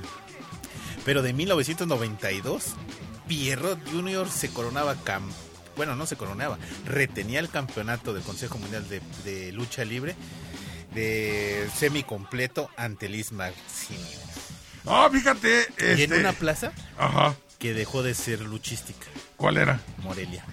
pero 1.04 1.22
de 1.22 1.32
1992, 1.32 2.74
Pierrot 3.28 3.78
Jr. 3.90 4.28
se 4.30 4.50
coronaba 4.50 4.96
cam 5.04 5.30
bueno, 5.76 5.94
no 5.94 6.07
se 6.07 6.16
coronaba, 6.16 6.57
retenía 6.86 7.38
el 7.38 7.50
campeonato 7.50 8.14
del 8.14 8.22
Consejo 8.22 8.57
Mundial 8.57 8.88
de, 8.88 9.02
de 9.24 9.52
Lucha 9.52 9.84
Libre 9.84 10.16
de 10.94 11.68
semicompleto 11.76 12.70
ante 12.78 13.11
Liz 13.11 13.30
Maxine. 13.32 14.00
Ah, 14.86 15.11
fíjate. 15.12 15.66
Y 15.78 15.82
en 15.84 16.00
este- 16.00 16.18
una 16.20 16.32
plaza 16.32 16.72
Ajá. 16.96 17.34
Que 17.59 17.72
dejó 17.74 18.02
de 18.02 18.14
ser 18.14 18.40
luchística, 18.40 19.07
¿Cuál 19.36 19.57
era? 19.57 19.80
Morelia. 19.98 20.44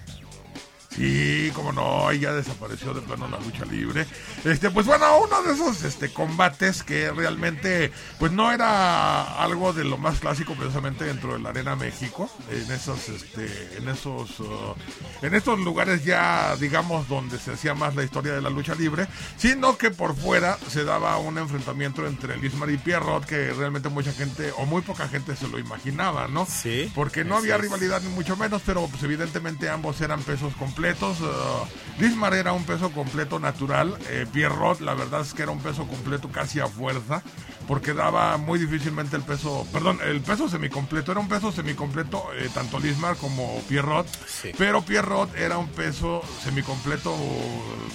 Sí, 0.96 1.50
como 1.54 1.72
no, 1.72 2.12
ya 2.12 2.32
desapareció 2.32 2.94
de 2.94 3.00
plano 3.00 3.28
la 3.28 3.40
lucha 3.40 3.64
libre. 3.64 4.06
Este, 4.44 4.70
pues 4.70 4.86
bueno, 4.86 5.06
uno 5.18 5.42
de 5.42 5.54
esos 5.54 5.82
este 5.82 6.12
combates 6.12 6.84
que 6.84 7.10
realmente 7.10 7.90
pues 8.18 8.30
no 8.30 8.52
era 8.52 9.42
algo 9.42 9.72
de 9.72 9.84
lo 9.84 9.98
más 9.98 10.20
clásico 10.20 10.54
precisamente 10.54 11.04
dentro 11.04 11.32
de 11.32 11.40
la 11.40 11.48
Arena 11.48 11.74
México, 11.74 12.30
en 12.50 12.70
esos 12.70 13.08
este 13.08 13.76
en 13.76 13.88
esos 13.88 14.38
uh, 14.40 14.74
en 15.22 15.34
estos 15.34 15.58
lugares 15.58 16.04
ya 16.04 16.54
digamos 16.56 17.08
donde 17.08 17.38
se 17.38 17.52
hacía 17.52 17.74
más 17.74 17.96
la 17.96 18.04
historia 18.04 18.32
de 18.32 18.42
la 18.42 18.50
lucha 18.50 18.74
libre, 18.74 19.08
sino 19.36 19.76
que 19.76 19.90
por 19.90 20.14
fuera 20.14 20.58
se 20.68 20.84
daba 20.84 21.18
un 21.18 21.38
enfrentamiento 21.38 22.06
entre 22.06 22.36
Lismar 22.36 22.70
y 22.70 22.78
Pierrot 22.78 23.24
que 23.24 23.52
realmente 23.52 23.88
mucha 23.88 24.12
gente 24.12 24.52
o 24.58 24.66
muy 24.66 24.82
poca 24.82 25.08
gente 25.08 25.34
se 25.34 25.48
lo 25.48 25.58
imaginaba, 25.58 26.28
¿no? 26.28 26.46
Sí, 26.46 26.90
Porque 26.94 27.24
no 27.24 27.36
había 27.36 27.58
rivalidad 27.58 28.00
ni 28.02 28.10
mucho 28.10 28.36
menos, 28.36 28.62
pero 28.64 28.86
pues 28.86 29.02
evidentemente 29.02 29.68
ambos 29.68 30.00
eran 30.00 30.22
pesos 30.22 30.54
completos. 30.54 30.83
Uh, 30.92 31.66
Lismar 32.00 32.34
era 32.34 32.52
un 32.52 32.64
peso 32.64 32.90
completo 32.90 33.38
natural. 33.38 33.96
Eh, 34.10 34.26
Pierrot, 34.32 34.80
la 34.80 34.94
verdad 34.94 35.20
es 35.20 35.32
que 35.32 35.42
era 35.42 35.52
un 35.52 35.60
peso 35.60 35.86
completo 35.86 36.28
casi 36.28 36.58
a 36.60 36.66
fuerza, 36.66 37.22
porque 37.68 37.94
daba 37.94 38.36
muy 38.36 38.58
difícilmente 38.58 39.14
el 39.16 39.22
peso, 39.22 39.64
perdón, 39.72 39.98
el 40.04 40.20
peso 40.20 40.48
semicompleto. 40.48 41.12
Era 41.12 41.20
un 41.20 41.28
peso 41.28 41.52
semicompleto 41.52 42.24
eh, 42.34 42.50
tanto 42.52 42.80
Lismar 42.80 43.16
como 43.16 43.60
Pierrot, 43.68 44.06
Sí. 44.26 44.50
pero 44.58 44.82
Pierrot 44.82 45.34
era 45.36 45.56
un 45.56 45.68
peso 45.68 46.22
semicompleto, 46.42 47.14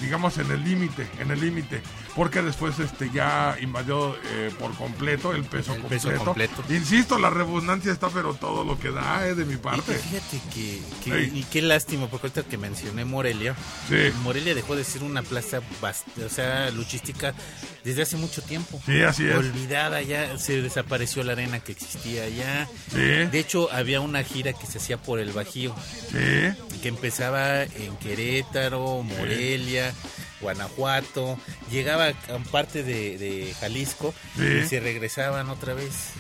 digamos, 0.02 0.38
en 0.38 0.50
el 0.52 0.64
límite, 0.64 1.06
en 1.20 1.32
el 1.32 1.42
límite, 1.42 1.82
porque 2.16 2.42
después 2.42 2.80
este 2.80 3.10
ya 3.12 3.58
invadió 3.62 4.16
eh, 4.32 4.50
por 4.58 4.74
completo 4.76 5.34
el 5.34 5.44
peso 5.44 5.74
El 5.74 5.82
completo. 5.82 6.10
peso 6.10 6.24
completo. 6.24 6.64
Insisto, 6.70 7.20
la 7.20 7.30
redundancia 7.30 7.92
está, 7.92 8.08
pero 8.10 8.34
todo 8.34 8.64
lo 8.64 8.80
que 8.80 8.92
da 8.92 9.28
eh, 9.28 9.36
de 9.36 9.44
mi 9.44 9.58
parte. 9.58 9.92
y 9.92 9.96
fíjate 9.96 10.42
que, 10.54 11.24
y 11.34 11.44
qué 11.44 11.62
lástima, 11.62 12.08
porque 12.08 12.28
ahorita 12.28 12.44
que 12.44 12.58
mencioné 12.80 13.06
Morelia, 13.06 13.56
Sí. 13.88 13.96
Morelia 14.24 14.56
dejó 14.56 14.76
de 14.76 14.84
ser 14.84 15.04
una 15.04 15.22
plaza, 15.22 15.60
o 16.26 16.30
sea, 16.30 16.70
luchística 16.72 17.34
desde 17.84 18.04
hace 18.04 18.18
mucho 18.18 18.42
tiempo. 18.42 18.82
Sí, 18.86 19.02
así 19.02 19.28
es. 19.28 19.36
Olvidada 19.36 20.02
ya, 20.02 20.38
se 20.38 20.62
desapareció 20.62 21.24
la 21.24 21.34
arena 21.34 21.60
que 21.60 21.72
existía 21.74 22.24
allá. 22.24 22.68
Sí. 22.92 22.98
De 22.98 23.40
hecho, 23.40 23.70
había 23.72 24.00
una 24.02 24.24
gira 24.24 24.54
que 24.54 24.66
se 24.66 24.78
hacía 24.78 24.98
por 24.98 25.20
el 25.20 25.32
Bajío, 25.32 25.76
Sí, 26.12 26.78
que 26.82 26.88
empezaba 26.88 27.64
en 27.64 27.96
Querétaro, 28.02 29.04
Morelia, 29.04 29.94
Guanajuato, 30.42 31.38
llegaba 31.72 32.08
a 32.08 32.14
parte 32.52 32.84
de, 32.84 33.18
de 33.18 33.54
Jalisco 33.60 34.14
Sí. 34.38 34.44
y 34.64 34.68
se 34.68 34.80
regresaban 34.80 35.50
otra 35.50 35.74
vez. 35.74 36.12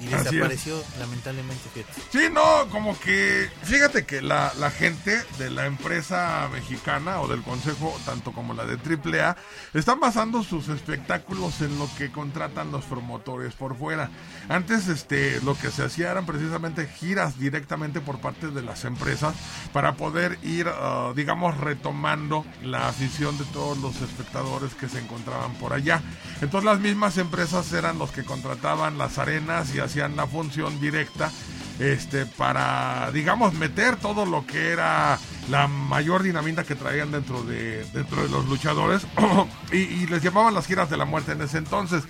Y 0.00 0.06
Así 0.06 0.14
es. 0.14 0.24
desapareció, 0.32 0.82
lamentablemente, 0.98 1.68
fíjate. 1.74 2.00
Sí, 2.10 2.28
no, 2.32 2.68
como 2.70 2.98
que, 2.98 3.50
fíjate 3.64 4.06
que 4.06 4.22
la, 4.22 4.52
la 4.58 4.70
gente 4.70 5.22
de 5.38 5.50
la 5.50 5.66
empresa 5.66 6.48
mexicana 6.52 7.20
o 7.20 7.28
del 7.28 7.42
consejo, 7.42 7.94
tanto 8.06 8.32
como 8.32 8.54
la 8.54 8.64
de 8.64 8.76
AAA, 8.76 9.36
están 9.74 10.00
basando 10.00 10.42
sus 10.42 10.68
espectáculos 10.68 11.60
en 11.60 11.78
lo 11.78 11.88
que 11.98 12.10
contratan 12.10 12.72
los 12.72 12.84
promotores 12.84 13.54
por 13.54 13.76
fuera. 13.76 14.10
Antes, 14.48 14.88
este, 14.88 15.40
lo 15.42 15.54
que 15.54 15.70
se 15.70 15.84
hacía 15.84 16.10
eran 16.10 16.26
precisamente 16.26 16.86
giras 16.86 17.38
directamente 17.38 18.00
por 18.00 18.20
parte 18.20 18.48
de 18.48 18.62
las 18.62 18.84
empresas 18.84 19.34
para 19.72 19.94
poder 19.96 20.38
ir, 20.42 20.66
ah, 20.68 21.12
digamos, 21.14 21.56
retomando 21.58 22.44
la 22.62 22.88
afición 22.88 23.36
de 23.38 23.44
todos 23.46 23.76
los 23.78 24.00
espectadores 24.00 24.74
que 24.74 24.88
se 24.88 24.98
encontraban 24.98 25.52
por 25.54 25.72
allá. 25.72 26.00
Entonces 26.40 26.64
las 26.64 26.80
mismas 26.80 27.18
empresas 27.18 27.70
eran 27.72 27.98
los 27.98 28.10
que 28.12 28.24
contrataban 28.24 28.96
las 28.96 29.18
arenas 29.18 29.74
y 29.74 29.80
hacían 29.90 30.14
la 30.14 30.28
función 30.28 30.80
directa 30.80 31.32
este 31.80 32.24
para 32.24 33.10
digamos 33.12 33.54
meter 33.54 33.96
todo 33.96 34.24
lo 34.24 34.46
que 34.46 34.68
era 34.68 35.18
la 35.50 35.66
mayor 35.66 36.22
dinamita 36.22 36.62
que 36.62 36.76
traían 36.76 37.10
dentro 37.10 37.42
de 37.42 37.84
dentro 37.92 38.22
de 38.22 38.28
los 38.28 38.46
luchadores 38.46 39.04
y, 39.72 39.78
y 39.78 40.06
les 40.06 40.22
llamaban 40.22 40.54
las 40.54 40.66
giras 40.68 40.90
de 40.90 40.96
la 40.96 41.06
muerte 41.06 41.32
en 41.32 41.42
ese 41.42 41.58
entonces 41.58 42.04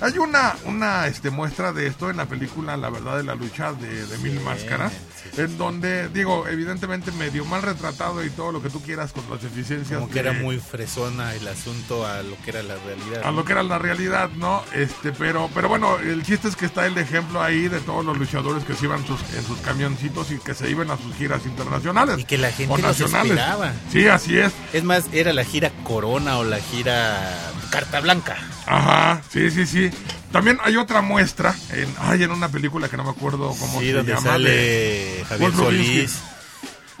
hay 0.00 0.18
una 0.18 0.54
una 0.64 1.06
este 1.06 1.30
muestra 1.30 1.72
de 1.72 1.86
esto 1.86 2.10
en 2.10 2.16
la 2.18 2.26
película 2.26 2.76
La 2.76 2.90
verdad 2.90 3.16
de 3.16 3.22
la 3.24 3.34
lucha 3.34 3.72
de, 3.72 4.06
de 4.06 4.18
Mil 4.18 4.40
Máscaras 4.40 4.92
en 5.36 5.58
donde 5.58 6.08
digo 6.10 6.46
evidentemente 6.48 7.10
medio 7.12 7.44
mal 7.44 7.62
retratado 7.62 8.24
y 8.24 8.30
todo 8.30 8.52
lo 8.52 8.62
que 8.62 8.70
tú 8.70 8.80
quieras 8.82 9.12
con 9.12 9.24
las 9.30 9.42
deficiencias 9.42 9.98
Como 9.98 10.10
que 10.10 10.20
era 10.20 10.32
muy 10.32 10.58
fresona 10.58 11.34
el 11.34 11.46
asunto 11.48 12.06
a 12.06 12.22
lo 12.22 12.36
que 12.44 12.50
era 12.50 12.62
la 12.62 12.76
realidad. 12.76 13.22
a 13.24 13.30
¿no? 13.30 13.32
lo 13.38 13.44
que 13.44 13.52
era 13.52 13.62
la 13.62 13.78
realidad, 13.78 14.30
¿no? 14.36 14.62
Este, 14.72 15.12
pero, 15.12 15.50
pero 15.54 15.68
bueno, 15.68 15.98
el 15.98 16.22
chiste 16.22 16.48
es 16.48 16.56
que 16.56 16.66
está 16.66 16.86
el 16.86 16.96
ejemplo 16.96 17.42
ahí 17.42 17.68
de 17.68 17.80
todos 17.80 18.04
los 18.04 18.16
luchadores 18.16 18.64
que 18.64 18.74
se 18.74 18.84
iban 18.84 19.04
sus- 19.06 19.20
en 19.34 19.44
sus 19.44 19.58
camioncitos 19.58 20.30
y 20.30 20.38
que 20.38 20.54
se 20.54 20.70
iban 20.70 20.90
a 20.90 20.96
sus 20.96 21.14
giras 21.16 21.44
internacionales. 21.44 22.18
Y 22.18 22.24
que 22.24 22.38
la 22.38 22.52
gente 22.52 22.72
o 22.74 22.78
los 22.78 23.00
esperaba. 23.00 23.72
Sí, 23.90 24.06
así 24.06 24.38
es. 24.38 24.52
Es 24.72 24.84
más, 24.84 25.06
era 25.12 25.32
la 25.32 25.44
gira 25.44 25.70
Corona 25.84 26.38
o 26.38 26.44
la 26.44 26.58
gira 26.60 27.36
Carta 27.70 28.00
Blanca. 28.00 28.36
Ajá, 28.66 29.22
sí, 29.30 29.50
sí, 29.50 29.64
sí. 29.66 29.90
También 30.32 30.58
hay 30.64 30.76
otra 30.76 31.00
muestra 31.02 31.54
en, 31.72 31.88
ay, 32.00 32.24
en 32.24 32.32
una 32.32 32.48
película 32.48 32.88
que 32.88 32.96
no 32.96 33.04
me 33.04 33.10
acuerdo 33.10 33.54
cómo 33.58 33.80
Sí, 33.80 33.86
se 33.86 33.92
donde 33.92 34.12
llama. 34.12 34.26
sale 34.30 34.50
de- 34.50 35.24
Javier. 35.28 35.52
Solís. 35.52 36.18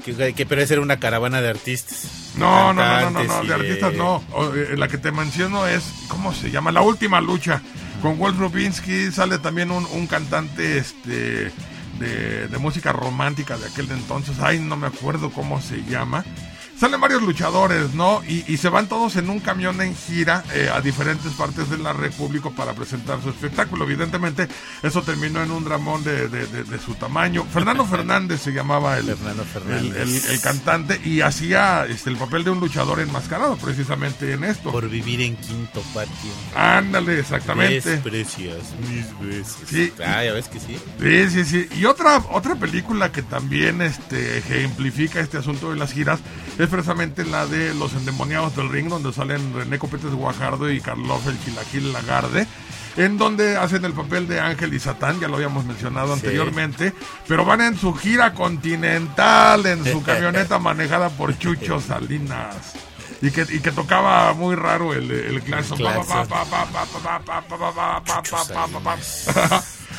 Que, 0.04 0.34
que 0.34 0.46
parece 0.46 0.68
ser 0.68 0.80
una 0.80 1.00
caravana 1.00 1.40
de 1.40 1.48
artistas. 1.48 2.06
No, 2.36 2.72
no, 2.72 2.84
no, 3.00 3.10
no, 3.10 3.24
no, 3.24 3.42
de 3.44 3.54
artistas 3.54 3.92
no. 3.94 4.22
Eh, 4.54 4.74
la 4.76 4.86
que 4.86 4.98
te 4.98 5.10
menciono 5.10 5.66
es, 5.66 5.82
¿cómo 6.06 6.32
se 6.32 6.50
llama? 6.52 6.70
La 6.70 6.82
última 6.82 7.20
lucha. 7.20 7.60
Con 8.02 8.16
Wolf 8.18 8.38
Rubinsky 8.38 9.10
sale 9.10 9.38
también 9.38 9.72
un, 9.72 9.84
un 9.86 10.06
cantante 10.06 10.78
este 10.78 11.50
de, 11.98 12.46
de 12.46 12.58
música 12.58 12.92
romántica 12.92 13.56
de 13.58 13.66
aquel 13.66 13.90
entonces. 13.90 14.36
Ay, 14.40 14.60
no 14.60 14.76
me 14.76 14.86
acuerdo 14.86 15.30
cómo 15.30 15.60
se 15.60 15.82
llama. 15.84 16.24
Salen 16.78 17.00
varios 17.00 17.22
luchadores, 17.22 17.94
¿no? 17.94 18.22
Y, 18.28 18.44
y 18.52 18.58
se 18.58 18.68
van 18.68 18.86
todos 18.86 19.16
en 19.16 19.30
un 19.30 19.40
camión 19.40 19.80
en 19.80 19.96
gira 19.96 20.44
eh, 20.52 20.70
a 20.72 20.82
diferentes 20.82 21.32
partes 21.32 21.70
de 21.70 21.78
la 21.78 21.94
República 21.94 22.50
para 22.50 22.74
presentar 22.74 23.22
su 23.22 23.30
espectáculo. 23.30 23.84
Evidentemente, 23.84 24.46
eso 24.82 25.00
terminó 25.02 25.42
en 25.42 25.50
un 25.52 25.64
dramón 25.64 26.04
de, 26.04 26.28
de- 26.28 26.46
de- 26.46 26.64
de 26.64 26.78
su 26.78 26.94
tamaño. 26.94 27.44
Fernando 27.50 27.86
Fernández 27.86 28.42
se 28.42 28.52
llamaba 28.52 28.98
el, 28.98 29.08
el, 29.08 29.16
Fernández. 29.16 29.96
el- 30.26 30.30
el 30.34 30.40
cantante 30.42 31.00
y 31.02 31.22
hacía 31.22 31.86
este, 31.86 32.10
el 32.10 32.16
papel 32.18 32.44
de 32.44 32.50
un 32.50 32.60
luchador 32.60 33.00
enmascarado 33.00 33.56
precisamente 33.56 34.32
en 34.34 34.44
esto. 34.44 34.70
Por 34.70 34.88
vivir 34.90 35.22
en 35.22 35.36
quinto 35.36 35.80
patio. 35.94 36.12
Ándale, 36.54 37.20
exactamente. 37.20 37.88
Desprecias 37.90 38.74
mis 38.90 39.18
besos. 39.26 39.56
Sí. 39.66 39.92
Ah, 40.04 40.22
ya 40.22 40.32
ves 40.34 40.48
que 40.48 40.60
sí. 40.60 40.76
Sí, 41.00 41.30
sí, 41.30 41.44
sí. 41.46 41.68
Y 41.78 41.86
otra, 41.86 42.18
otra 42.30 42.54
película 42.56 43.10
que 43.12 43.22
también 43.22 43.80
este, 43.80 44.36
ejemplifica 44.38 45.20
este 45.20 45.38
asunto 45.38 45.70
de 45.70 45.76
las 45.76 45.92
giras 45.92 46.20
es 46.58 46.65
precisamente 46.68 47.24
la 47.24 47.46
de 47.46 47.74
Los 47.74 47.92
Endemoniados 47.94 48.54
del 48.56 48.68
Ring, 48.70 48.88
donde 48.88 49.12
salen 49.12 49.54
René 49.54 49.78
Copetes 49.78 50.12
Guajardo 50.12 50.70
y 50.70 50.80
Carlos 50.80 51.26
el 51.26 51.38
Chilaquil 51.44 51.92
Lagarde. 51.92 52.46
En 52.96 53.18
donde 53.18 53.58
hacen 53.58 53.84
el 53.84 53.92
papel 53.92 54.26
de 54.26 54.40
Ángel 54.40 54.72
y 54.72 54.80
Satán, 54.80 55.20
ya 55.20 55.28
lo 55.28 55.36
habíamos 55.36 55.66
mencionado 55.66 56.08
Sí. 56.14 56.20
anteriormente, 56.20 56.94
pero 57.28 57.44
van 57.44 57.60
en 57.60 57.76
su 57.76 57.92
gira 57.94 58.32
continental, 58.32 59.66
en 59.66 59.84
su 59.84 60.02
camioneta 60.04 60.58
manejada 60.58 61.10
por 61.10 61.36
Chucho 61.38 61.78
Salinas 61.80 62.72
y 63.22 63.30
que, 63.30 63.46
y 63.48 63.60
que 63.60 63.72
tocaba 63.72 64.32
muy 64.34 64.54
raro 64.54 64.92
el, 64.92 65.10
el. 65.10 65.42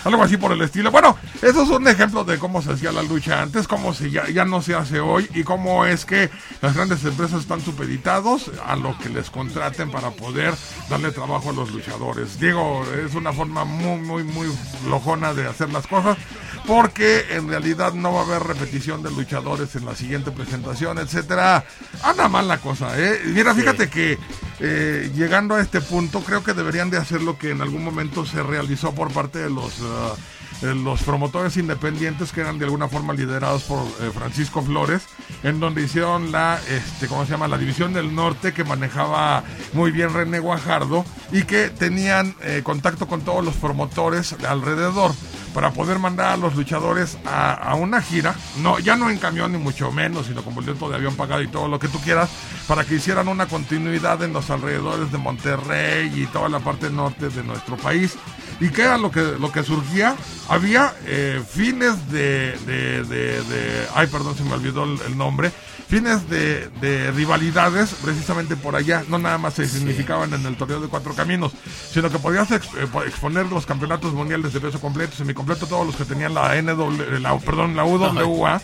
Algo 0.03 0.23
así 0.23 0.37
por 0.37 0.51
el 0.51 0.61
estilo. 0.61 0.91
Bueno, 0.91 1.17
esos 1.41 1.67
son 1.67 1.87
ejemplos 1.87 2.25
de 2.27 2.37
cómo 2.37 2.61
se 2.61 2.71
hacía 2.71 2.91
la 2.91 3.03
lucha 3.03 3.41
antes, 3.41 3.67
cómo 3.67 3.93
se 3.93 4.11
ya, 4.11 4.29
ya 4.29 4.45
no 4.45 4.61
se 4.61 4.75
hace 4.75 4.99
hoy 4.99 5.27
y 5.33 5.43
cómo 5.43 5.85
es 5.85 6.05
que 6.05 6.29
las 6.61 6.75
grandes 6.75 7.03
empresas 7.03 7.41
están 7.41 7.61
supeditados 7.61 8.51
a 8.65 8.75
lo 8.75 8.97
que 8.99 9.09
les 9.09 9.29
contraten 9.29 9.91
para 9.91 10.11
poder 10.11 10.53
darle 10.89 11.11
trabajo 11.11 11.49
a 11.49 11.53
los 11.53 11.71
luchadores. 11.71 12.39
Diego 12.39 12.85
es 13.05 13.15
una 13.15 13.33
forma 13.33 13.65
muy, 13.65 13.99
muy, 13.99 14.23
muy 14.23 14.47
flojona 14.83 15.33
de 15.33 15.47
hacer 15.47 15.71
las 15.71 15.87
cosas 15.87 16.17
porque 16.65 17.25
en 17.31 17.47
realidad 17.47 17.93
no 17.93 18.13
va 18.13 18.21
a 18.21 18.25
haber 18.25 18.43
repetición 18.43 19.01
de 19.01 19.09
luchadores 19.09 19.75
en 19.75 19.85
la 19.85 19.95
siguiente 19.95 20.31
presentación, 20.31 20.97
etcétera. 20.99 21.63
Anda 22.03 22.27
mal 22.27 22.47
la 22.47 22.57
cosa, 22.59 22.99
¿eh? 22.99 23.06
Mira, 23.25 23.53
fíjate 23.53 23.89
que 23.89 24.17
eh, 24.59 25.11
llegando 25.15 25.55
a 25.55 25.61
este 25.61 25.81
punto, 25.81 26.21
creo 26.21 26.43
que 26.43 26.53
deberían 26.53 26.89
de 26.89 26.97
hacer 26.97 27.21
lo 27.21 27.37
que 27.37 27.51
en 27.51 27.61
algún 27.61 27.83
momento 27.83 28.25
se 28.25 28.41
realizó 28.43 28.93
por 28.93 29.11
parte 29.11 29.39
de 29.39 29.49
los 29.49 29.73
ah, 29.83 30.15
eh, 30.63 30.73
los 30.73 31.03
promotores 31.03 31.55
independientes 31.57 32.31
que 32.31 32.41
eran 32.41 32.57
de 32.57 32.65
alguna 32.65 32.87
forma 32.87 33.13
liderados 33.13 33.63
por 33.63 33.83
eh, 33.83 34.11
Francisco 34.11 34.63
Flores, 34.63 35.03
en 35.43 35.59
donde 35.59 35.83
hicieron 35.83 36.31
la, 36.31 36.59
este, 36.67 37.07
¿cómo 37.07 37.25
se 37.25 37.31
llama? 37.31 37.47
La 37.47 37.59
división 37.59 37.93
del 37.93 38.15
norte 38.15 38.53
que 38.53 38.63
manejaba 38.63 39.43
muy 39.73 39.91
bien 39.91 40.11
René 40.11 40.39
Guajardo 40.39 41.05
y 41.31 41.43
que 41.43 41.69
tenían 41.69 42.35
eh, 42.41 42.61
contacto 42.63 43.07
con 43.07 43.21
todos 43.21 43.45
los 43.45 43.53
promotores 43.55 44.35
de 44.35 44.47
alrededor 44.47 45.13
para 45.57 45.71
poder 45.71 45.97
mandar 45.97 46.33
a 46.33 46.37
los 46.37 46.55
luchadores 46.55 47.17
a, 47.25 47.73
una 47.73 47.99
gira, 47.99 48.35
no, 48.61 48.77
ya 48.77 48.95
no 48.95 49.09
en 49.09 49.17
camión 49.17 49.51
ni 49.53 49.57
mucho 49.57 49.91
menos, 49.91 50.27
sino 50.27 50.43
con 50.43 50.53
boleto 50.53 50.87
de 50.87 50.97
avión 50.97 51.15
pagado 51.15 51.41
y 51.41 51.47
todo 51.47 51.67
lo 51.67 51.79
que 51.79 51.87
tú 51.87 51.99
quieras, 51.99 52.29
para 52.67 52.83
que 52.85 52.93
hicieran 52.93 53.27
una 53.27 53.47
continuidad 53.47 54.21
en 54.21 54.33
los 54.33 54.51
alrededores 54.51 55.11
de 55.11 55.17
Monterrey 55.17 56.11
y 56.15 56.27
toda 56.27 56.47
la 56.47 56.59
parte 56.59 56.91
norte 56.91 57.29
de 57.29 57.41
nuestro 57.43 57.75
país. 57.75 58.13
¿Y 58.59 58.69
qué 58.69 58.83
era 58.83 58.99
lo 58.99 59.09
que, 59.09 59.21
lo 59.39 59.51
que 59.51 59.63
surgía? 59.63 60.15
Había 60.47 60.93
eh, 61.07 61.41
fines 61.49 62.07
de, 62.11 62.55
de, 62.67 63.03
de- 63.03 63.87
Ay, 63.95 64.05
perdón, 64.05 64.37
se 64.37 64.43
me 64.43 64.53
olvidó 64.53 64.83
el 64.83 65.17
nombre. 65.17 65.51
Fines 65.87 66.29
de, 66.29 66.67
de 66.81 67.11
rivalidades 67.11 67.91
precisamente 68.03 68.57
por 68.57 68.75
allá. 68.75 69.05
No 69.07 69.17
nada 69.17 69.37
más 69.37 69.53
se 69.53 69.67
significaban 69.69 70.33
en 70.33 70.45
el 70.45 70.57
torneo 70.57 70.81
de 70.81 70.87
cuatro 70.89 71.13
caminos, 71.13 71.53
sino 71.91 72.09
que 72.11 72.19
podías 72.19 72.51
eh, 72.51 72.59
po- 72.91 73.03
exponer 73.03 73.45
los 73.45 73.65
campeonatos 73.65 74.13
mundiales 74.13 74.51
de 74.51 74.59
peso 74.59 74.81
completo, 74.81 75.15
semicompleto, 75.15 75.65
todos 75.65 75.85
los 75.87 75.95
que 75.95 76.03
tenían 76.03 76.33
la 76.33 76.61
NW, 76.61 77.19
la, 77.21 77.37
perdón, 77.39 77.75
la 77.77 77.85
UWA. 77.85 78.61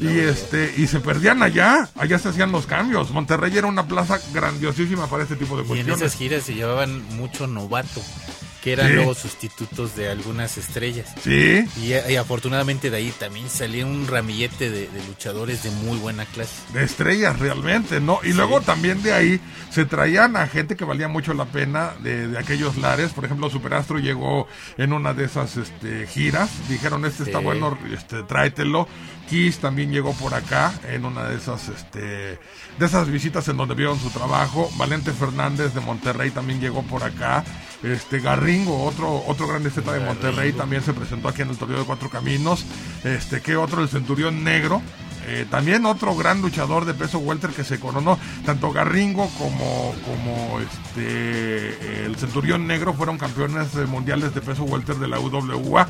Y, 0.00 0.18
este, 0.18 0.74
y 0.76 0.88
se 0.88 0.98
perdían 0.98 1.44
allá. 1.44 1.88
Allá 1.96 2.18
se 2.18 2.30
hacían 2.30 2.50
los 2.50 2.66
cambios. 2.66 3.12
Monterrey 3.12 3.56
era 3.56 3.68
una 3.68 3.86
plaza 3.86 4.18
grandiosísima 4.32 5.06
para 5.06 5.22
este 5.22 5.36
tipo 5.36 5.54
de 5.56 5.62
Y 5.62 5.64
en 5.64 5.68
cuestiones. 5.68 6.02
esas 6.02 6.14
giras 6.18 6.42
se 6.42 6.54
llevaban 6.54 7.04
mucho 7.16 7.46
novato, 7.46 8.02
que 8.64 8.72
eran 8.72 8.88
Sí. 8.88 8.94
luego 8.94 9.14
sustitutos 9.14 9.94
de 9.94 10.08
algunas 10.08 10.56
estrellas. 10.56 11.12
Sí. 11.22 11.64
Y, 11.82 11.92
y 12.12 12.16
afortunadamente 12.16 12.88
de 12.90 12.96
ahí 12.96 13.12
también 13.20 13.50
salía 13.50 13.84
un 13.84 14.06
ramillete 14.08 14.70
de, 14.70 14.88
de 14.88 15.04
luchadores 15.06 15.62
de 15.62 15.70
muy 15.70 15.98
buena 15.98 16.24
clase. 16.24 16.54
de 16.72 16.82
estrellas 16.82 17.38
realmente, 17.38 18.00
¿no? 18.00 18.20
Y 18.24 18.32
luego 18.32 18.62
también 18.62 19.02
de 19.02 19.12
ahí 19.12 19.40
se 19.70 19.84
traían 19.84 20.36
a 20.36 20.46
gente 20.46 20.76
que 20.76 20.84
valía 20.86 21.08
mucho 21.08 21.34
la 21.34 21.44
pena 21.44 21.92
de, 22.02 22.28
de 22.28 22.38
aquellos 22.38 22.78
lares. 22.78 23.12
Por 23.12 23.26
ejemplo, 23.26 23.50
Superastro 23.50 23.98
llegó 23.98 24.48
en 24.78 24.92
una 24.94 25.12
de 25.12 25.24
esas 25.26 25.56
este, 25.58 26.06
giras. 26.06 26.50
Dijeron, 26.68 27.04
este 27.04 27.24
está 27.24 27.40
bueno, 27.40 27.76
este, 27.92 28.22
tráetelo. 28.22 28.88
Kiss 29.28 29.58
también 29.58 29.90
llegó 29.90 30.12
por 30.14 30.34
acá 30.34 30.72
en 30.88 31.04
una 31.04 31.24
de 31.24 31.36
esas, 31.36 31.68
este, 31.68 32.00
de 32.78 32.86
esas 32.86 33.08
visitas 33.08 33.46
en 33.48 33.56
donde 33.56 33.74
vieron 33.74 33.98
su 33.98 34.10
trabajo. 34.10 34.70
Valente 34.76 35.12
Fernández 35.12 35.74
de 35.74 35.80
Monterrey 35.80 36.30
también 36.30 36.60
llegó 36.60 36.82
por 36.82 37.02
acá. 37.02 37.44
Este 37.82 38.20
Garringo, 38.20 38.84
otro, 38.84 39.24
otro 39.26 39.46
gran 39.46 39.66
esteta 39.66 39.92
de 39.92 40.00
Monterrey, 40.00 40.52
también 40.52 40.82
se 40.82 40.94
presentó 40.94 41.28
aquí 41.28 41.42
en 41.42 41.50
el 41.50 41.58
Torneo 41.58 41.78
de 41.78 41.84
Cuatro 41.84 42.08
Caminos. 42.08 42.64
Este, 43.04 43.40
que 43.40 43.56
otro, 43.56 43.82
el 43.82 43.88
Centurión 43.88 44.44
Negro. 44.44 44.80
Eh, 45.26 45.46
también 45.50 45.86
otro 45.86 46.14
gran 46.14 46.42
luchador 46.42 46.84
de 46.84 46.94
peso 46.94 47.18
welter 47.18 47.50
que 47.50 47.64
se 47.64 47.80
coronó, 47.80 48.18
tanto 48.44 48.72
Garringo 48.72 49.28
como, 49.38 49.94
como 50.04 50.60
este 50.60 52.04
el 52.04 52.16
Centurión 52.16 52.66
Negro 52.66 52.92
fueron 52.94 53.16
campeones 53.18 53.74
mundiales 53.88 54.34
de 54.34 54.40
peso 54.40 54.64
welter 54.64 54.96
de 54.96 55.08
la 55.08 55.18
UWA. 55.18 55.88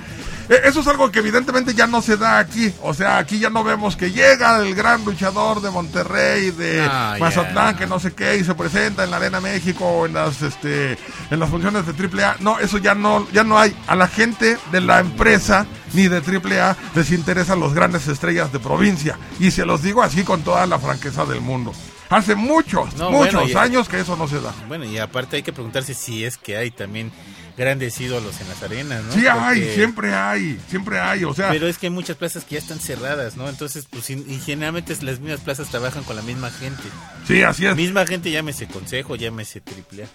Eh, 0.49 0.61
eso 0.65 0.81
es 0.81 0.87
algo 0.87 1.11
que 1.11 1.19
evidentemente 1.19 1.75
ya 1.75 1.87
no 1.87 2.01
se 2.03 2.17
da 2.17 2.39
aquí, 2.39 2.73
o 2.83 2.95
sea, 2.95 3.19
aquí 3.19 3.39
ya 3.39 3.51
no 3.51 3.65
vemos 3.65 3.97
que 3.97 4.13
llega 4.13 4.59
el 4.59 4.75
gran 4.75 5.05
luchador 5.05 5.61
de 5.61 5.71
Monterrey, 5.71 6.51
de 6.51 6.87
Ah, 6.89 7.17
Mazatlán, 7.19 7.77
que 7.77 7.87
no 7.87 7.99
sé 7.99 8.13
qué, 8.13 8.37
y 8.37 8.45
se 8.45 8.55
presenta 8.55 9.05
en 9.05 9.11
la 9.11 9.17
Arena 9.17 9.41
México 9.41 9.85
o 9.85 10.07
en 10.07 10.15
las 10.15 10.43
este 10.43 10.97
en 11.31 11.41
las 11.41 11.49
funciones 11.51 11.85
de 11.87 11.93
AAA. 11.93 12.37
No, 12.41 12.59
eso 12.59 12.79
ya 12.79 12.95
no 12.95 13.27
ya 13.33 13.43
no 13.43 13.59
hay. 13.59 13.75
A 13.87 13.97
la 13.97 14.07
gente 14.07 14.59
de 14.71 14.81
la 14.81 15.01
empresa 15.01 15.67
ni 15.95 16.09
de 16.09 16.19
AAA 16.19 16.77
les 16.95 17.11
interesan 17.13 17.61
los 17.61 17.73
grandes 17.75 18.07
estrellas 18.09 18.53
de 18.53 18.59
provincia. 18.61 19.19
Y 19.41 19.51
se 19.51 19.65
los 19.65 19.83
digo 19.83 20.03
así 20.03 20.23
con 20.25 20.43
toda 20.43 20.67
la 20.67 20.79
franqueza 20.79 21.25
del 21.25 21.41
mundo. 21.41 21.73
Hace 22.11 22.35
muchos, 22.35 22.95
No, 22.97 23.11
muchos 23.11 23.33
bueno, 23.35 23.49
y- 23.49 23.55
años 23.55 23.89
que 23.89 23.99
eso 24.01 24.15
no 24.17 24.29
se 24.29 24.41
da. 24.41 24.53
Bueno, 24.69 24.85
y 24.85 24.99
aparte 24.99 25.37
hay 25.37 25.43
que 25.43 25.53
preguntarse 25.55 25.95
si 25.95 26.25
es 26.25 26.37
que 26.37 26.57
hay 26.57 26.71
también 26.71 27.11
grandes 27.57 27.99
ídolos 28.01 28.41
en 28.41 28.49
las 28.49 28.63
arenas, 28.63 29.03
¿no? 29.05 29.13
Sí 29.15 29.27
hay, 29.27 29.75
siempre 29.75 30.15
hay, 30.15 30.61
siempre 30.69 31.01
hay. 31.01 31.25
O 31.25 31.33
sea, 31.35 31.49
Pero 31.51 31.67
es 31.67 31.79
que 31.79 31.87
hay 31.87 31.91
muchas 31.91 32.17
plazas 32.17 32.45
que 32.45 32.57
ya 32.57 32.59
están 32.61 32.79
cerradas, 32.79 33.37
¿no? 33.37 33.49
Entonces, 33.49 33.87
pues, 33.91 34.11
y 34.11 34.41
generalmente 34.45 34.95
las 35.03 35.19
mismas 35.19 35.41
plazas 35.41 35.69
trabajan 35.71 36.05
con 36.05 36.15
la 36.17 36.23
misma 36.23 36.51
gente. 36.51 36.83
sí, 37.27 37.43
así 37.43 37.65
es. 37.67 37.75
Misma 37.75 38.07
gente, 38.07 38.31
llámese 38.31 38.67
consejo, 38.67 39.17
llámese 39.17 39.61
triple 39.63 40.05
A. 40.05 40.07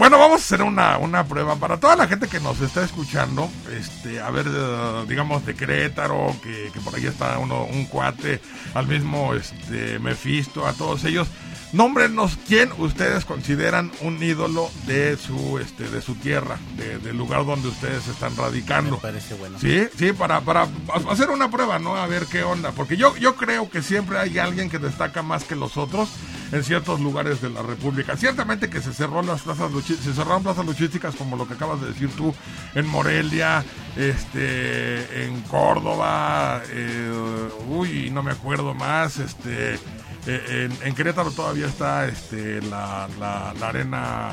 Bueno, 0.00 0.18
vamos 0.18 0.40
a 0.40 0.44
hacer 0.44 0.62
una, 0.62 0.96
una 0.96 1.24
prueba 1.24 1.56
para 1.56 1.76
toda 1.76 1.94
la 1.94 2.08
gente 2.08 2.26
que 2.26 2.40
nos 2.40 2.58
está 2.62 2.82
escuchando. 2.82 3.50
Este, 3.70 4.18
a 4.18 4.30
ver, 4.30 4.46
eh, 4.48 5.04
digamos 5.06 5.44
de 5.44 5.54
Querétaro, 5.54 6.34
que, 6.42 6.70
que 6.72 6.80
por 6.80 6.94
ahí 6.94 7.04
está 7.04 7.36
uno, 7.36 7.64
un 7.64 7.84
cuate, 7.84 8.40
al 8.72 8.86
mismo 8.86 9.34
este, 9.34 9.98
Mephisto, 9.98 10.66
a 10.66 10.72
todos 10.72 11.04
ellos. 11.04 11.28
Nómbrenos 11.72 12.36
quién 12.48 12.70
ustedes 12.78 13.24
consideran 13.24 13.92
un 14.00 14.20
ídolo 14.22 14.68
de 14.86 15.16
su, 15.16 15.58
este, 15.58 15.88
de 15.88 16.02
su 16.02 16.16
tierra, 16.16 16.58
de- 16.76 16.98
del 16.98 17.16
lugar 17.16 17.46
donde 17.46 17.68
ustedes 17.68 18.08
están 18.08 18.34
Me 18.34 18.42
radicando. 18.42 18.98
parece 18.98 19.34
bueno. 19.34 19.58
Sí, 19.60 19.86
sí, 19.96 20.12
para, 20.12 20.40
para 20.40 20.66
hacer 21.08 21.30
una 21.30 21.48
prueba, 21.50 21.78
¿no? 21.78 21.96
A 21.96 22.06
ver 22.08 22.26
qué 22.26 22.42
onda. 22.42 22.72
Porque 22.72 22.96
yo, 22.96 23.16
yo 23.18 23.36
creo 23.36 23.70
que 23.70 23.82
siempre 23.82 24.18
hay 24.18 24.38
alguien 24.38 24.68
que 24.68 24.78
destaca 24.80 25.22
más 25.22 25.44
que 25.44 25.54
los 25.54 25.76
otros 25.76 26.08
en 26.50 26.64
ciertos 26.64 26.98
lugares 26.98 27.40
de 27.40 27.50
la 27.50 27.62
República. 27.62 28.16
Ciertamente 28.16 28.68
que 28.68 28.80
se 28.82 28.92
cerró 28.92 29.22
las 29.22 29.42
plazas 29.42 29.70
se 29.86 30.12
cerraron 30.12 30.42
plazas 30.42 30.66
luchísticas 30.66 31.14
como 31.14 31.36
lo 31.36 31.46
que 31.46 31.54
acabas 31.54 31.80
de 31.80 31.86
decir 31.88 32.10
tú, 32.16 32.34
en 32.74 32.86
Morelia, 32.88 33.64
este, 33.96 35.24
en 35.26 35.40
Córdoba, 35.42 36.62
eh, 36.70 37.48
uy, 37.68 38.10
no 38.10 38.24
me 38.24 38.32
acuerdo 38.32 38.74
más, 38.74 39.18
este, 39.18 39.78
eh, 40.26 40.68
en, 40.82 40.94
Querétaro 40.94 41.30
todavía 41.30 41.66
está 41.66 42.06
este, 42.06 42.60
la, 42.62 43.08
la, 43.18 43.54
la 43.58 43.68
arena, 43.68 44.30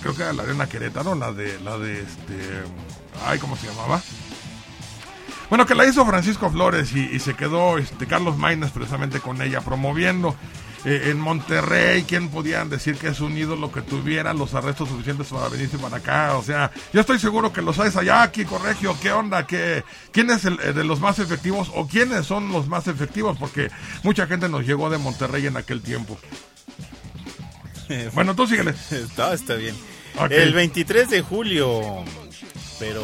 creo 0.00 0.14
que 0.14 0.22
era 0.22 0.32
la 0.32 0.42
arena 0.42 0.68
Querétaro, 0.68 1.14
la 1.14 1.32
de, 1.32 1.60
la 1.60 1.78
de 1.78 2.00
este, 2.00 2.62
ay, 3.26 3.38
¿cómo 3.38 3.56
se 3.56 3.68
llamaba? 3.68 4.00
Bueno, 5.48 5.66
que 5.66 5.74
la 5.74 5.86
hizo 5.86 6.04
Francisco 6.06 6.50
Flores 6.50 6.92
y, 6.94 7.00
y 7.00 7.18
se 7.20 7.34
quedó 7.34 7.78
este, 7.78 8.06
Carlos 8.06 8.38
Maínez 8.38 8.70
precisamente 8.70 9.20
con 9.20 9.42
ella 9.42 9.60
promoviendo. 9.60 10.34
Eh, 10.84 11.10
en 11.10 11.20
Monterrey, 11.20 12.02
¿quién 12.02 12.28
podían 12.28 12.68
decir 12.68 12.96
que 12.96 13.06
es 13.08 13.20
un 13.20 13.38
ídolo 13.38 13.70
que 13.70 13.82
tuviera 13.82 14.34
los 14.34 14.52
arrestos 14.54 14.88
suficientes 14.88 15.28
para 15.28 15.48
venirse 15.48 15.78
para 15.78 15.98
acá? 15.98 16.36
O 16.36 16.42
sea, 16.42 16.72
yo 16.92 17.00
estoy 17.00 17.20
seguro 17.20 17.52
que 17.52 17.62
los 17.62 17.78
hay 17.78 17.92
allá, 17.94 18.22
aquí, 18.22 18.44
Corregio, 18.44 18.96
¿qué 19.00 19.12
onda? 19.12 19.46
¿Qué, 19.46 19.84
¿Quién 20.10 20.30
es 20.30 20.44
el 20.44 20.58
eh, 20.60 20.72
de 20.72 20.82
los 20.82 20.98
más 20.98 21.20
efectivos 21.20 21.70
o 21.74 21.86
quiénes 21.86 22.26
son 22.26 22.50
los 22.50 22.66
más 22.66 22.88
efectivos? 22.88 23.38
Porque 23.38 23.70
mucha 24.02 24.26
gente 24.26 24.48
nos 24.48 24.66
llegó 24.66 24.90
de 24.90 24.98
Monterrey 24.98 25.46
en 25.46 25.56
aquel 25.56 25.82
tiempo. 25.82 26.18
Bueno, 28.14 28.34
tú 28.34 28.46
síguele. 28.46 28.74
Está, 28.90 29.34
está 29.34 29.54
bien. 29.54 29.76
El 30.30 30.52
23 30.52 31.10
de 31.10 31.22
julio, 31.22 32.04
pero 32.78 33.02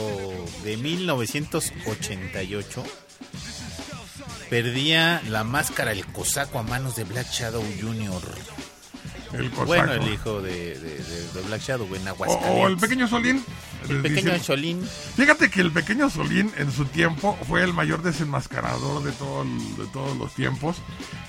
de 0.64 0.76
1988, 0.76 2.84
perdía 4.51 5.22
la 5.28 5.44
máscara 5.44 5.92
el 5.92 6.05
cosaco 6.07 6.59
a 6.59 6.62
manos 6.62 6.96
de 6.96 7.05
Black 7.05 7.30
Shadow 7.30 7.64
Jr. 7.80 8.22
El 9.34 9.51
cosaco. 9.51 9.66
Bueno, 9.66 9.92
el 9.92 10.12
hijo 10.12 10.40
de, 10.40 10.78
de- 10.78 11.03
de- 11.34 11.42
Black 11.46 11.61
Shadow 11.61 11.86
en 11.94 12.09
Aguascalientes. 12.09 12.64
o 12.64 12.66
el 12.66 12.76
pequeño 12.78 13.07
Solín. 13.09 13.44
El 13.88 14.03
pequeño 14.03 14.32
dicen- 14.32 14.42
Cholín. 14.42 14.88
Fíjate 15.16 15.51
que 15.51 15.61
el 15.61 15.70
pequeño 15.70 16.09
Solín 16.11 16.51
en 16.57 16.72
su 16.72 16.84
tiempo 16.86 17.38
fue 17.46 17.62
el 17.62 17.72
mayor 17.74 18.03
desenmascarador 18.03 19.03
de, 19.05 19.12
todo 19.12 19.42
el- 19.42 19.76
de 19.76 19.86
todos 19.92 20.16
los 20.16 20.34
tiempos. 20.34 20.76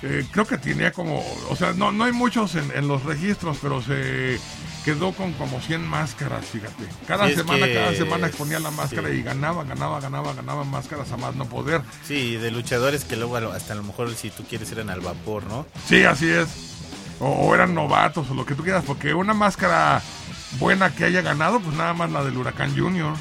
Eh, 0.02 0.26
creo 0.32 0.46
que 0.48 0.58
tenía 0.58 0.92
como, 0.94 1.24
o 1.50 1.56
sea, 1.58 1.74
no, 1.74 1.92
no 1.92 2.06
hay 2.06 2.12
muchos 2.14 2.56
en, 2.56 2.72
en 2.74 2.88
los 2.88 3.04
registros, 3.04 3.58
pero 3.62 3.82
se 3.82 4.40
quedó 4.94 5.12
con 5.14 5.34
como 5.34 5.60
100 5.62 5.86
máscaras, 5.88 6.46
fíjate. 6.46 6.84
Cada 7.08 7.28
Sí, 7.28 7.36
semana, 7.36 7.66
que- 7.66 7.74
cada 7.74 7.94
semana 7.94 8.28
exponía 8.28 8.60
la 8.60 8.72
máscara 8.72 9.10
sí. 9.10 9.16
y 9.16 9.22
ganaba, 9.24 9.64
ganaba, 9.64 10.00
ganaba, 10.00 10.34
ganaba 10.34 10.64
máscaras 10.64 11.12
a 11.12 11.18
más 11.18 11.36
no 11.36 11.46
poder. 11.46 11.82
Sí, 12.06 12.36
de 12.38 12.52
luchadores 12.52 13.04
que 13.06 13.16
luego 13.16 13.38
hasta 13.38 13.74
a 13.74 13.76
lo 13.76 13.84
mejor 13.84 14.14
si 14.16 14.30
tú 14.30 14.44
quieres 14.44 14.72
eran 14.72 14.90
al 14.90 15.02
vapor, 15.02 15.44
¿no? 15.46 15.66
Sí, 15.88 16.04
así 16.04 16.30
es. 16.30 16.48
O, 17.20 17.28
o 17.28 17.56
eran 17.56 17.74
novatos 17.76 18.30
o 18.30 18.34
lo 18.34 18.46
que 18.46 18.56
tú 18.56 18.64
quieras, 18.64 18.84
porque 18.88 19.14
una 19.14 19.34
máscara 19.34 20.02
buena 20.60 20.94
que 20.96 21.06
haya 21.06 21.22
ganado, 21.22 21.60
pues 21.60 21.76
nada 21.76 21.94
más 21.94 22.10
la 22.12 22.24
del 22.24 22.38
Huracán 22.38 22.76
Junior. 22.78 23.14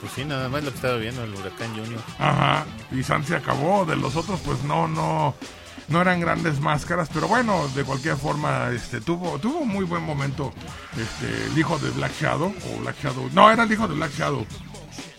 Pues 0.00 0.12
sí, 0.14 0.24
nada 0.24 0.48
más 0.50 0.62
lo 0.62 0.70
que 0.70 0.76
estaba 0.76 0.96
viendo, 0.96 1.24
el 1.24 1.34
Huracán 1.34 1.70
Junior. 1.70 2.00
Ajá, 2.18 2.66
y 2.92 3.02
San 3.02 3.24
se 3.24 3.34
acabó. 3.36 3.86
De 3.86 3.96
los 3.96 4.14
otros, 4.16 4.38
pues 4.44 4.62
no, 4.64 4.86
no, 4.86 5.34
no 5.88 6.00
eran 6.00 6.20
grandes 6.20 6.60
máscaras, 6.60 7.08
pero 7.12 7.28
bueno, 7.28 7.68
de 7.74 7.84
cualquier 7.84 8.16
forma, 8.16 8.70
este, 8.70 9.00
tuvo, 9.00 9.38
tuvo 9.38 9.58
un 9.60 9.68
muy 9.68 9.84
buen 9.84 10.02
momento, 10.02 10.52
este, 10.96 11.46
el 11.46 11.58
hijo 11.58 11.78
de 11.78 11.90
Black 11.90 12.12
Shadow 12.20 12.54
o 12.72 12.80
Black 12.80 12.96
Shadow, 13.02 13.28
no, 13.32 13.50
era 13.50 13.64
el 13.64 13.72
hijo 13.72 13.88
de 13.88 13.94
Black 13.94 14.12
Shadow. 14.16 14.46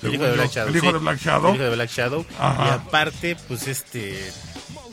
El 0.05 0.15
hijo 0.15 0.23
de. 0.23 0.33
Black 0.33 0.51
Shadow. 0.51 0.69
El 0.69 0.75
hijo 0.75 0.85
sí. 0.87 0.93
de 0.93 0.99
Black 0.99 1.19
Shadow. 1.19 1.49
El 1.49 1.55
hijo 1.55 1.63
de 1.63 1.75
Black 1.75 1.89
Shadow. 1.89 2.25
Ajá. 2.39 2.65
Y 2.65 2.69
aparte, 2.69 3.37
pues 3.47 3.67
este. 3.67 4.31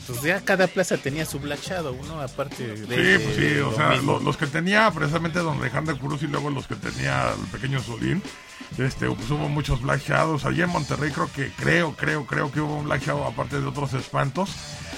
Pues 0.06 0.22
ya 0.22 0.40
cada 0.40 0.66
plaza 0.66 0.96
tenía 0.96 1.24
su 1.24 1.38
Black 1.38 1.60
Shadow, 1.62 1.96
¿no? 2.06 2.20
Aparte 2.20 2.66
de. 2.66 2.76
Sí, 2.76 3.24
pues 3.24 3.36
sí, 3.36 3.58
o 3.60 3.72
sea, 3.74 3.94
los 3.96 4.36
que 4.36 4.46
tenía 4.46 4.90
precisamente 4.90 5.38
Don 5.38 5.58
Alejandro 5.58 5.96
Cruz 5.96 6.22
y 6.22 6.26
luego 6.26 6.50
los 6.50 6.66
que 6.66 6.74
tenía 6.74 7.30
el 7.30 7.46
pequeño 7.52 7.80
Solín, 7.80 8.20
este, 8.78 9.06
pues 9.06 9.30
hubo 9.30 9.48
muchos 9.48 9.80
Black 9.80 10.02
Shadows. 10.06 10.44
Allí 10.44 10.62
en 10.62 10.70
Monterrey 10.70 11.12
creo 11.12 11.30
que, 11.32 11.52
creo, 11.52 11.94
creo, 11.94 12.26
creo 12.26 12.50
que 12.50 12.60
hubo 12.60 12.78
un 12.78 12.84
Black 12.86 13.02
Shadow 13.02 13.24
aparte 13.24 13.60
de 13.60 13.66
otros 13.66 13.94
espantos. 13.94 14.50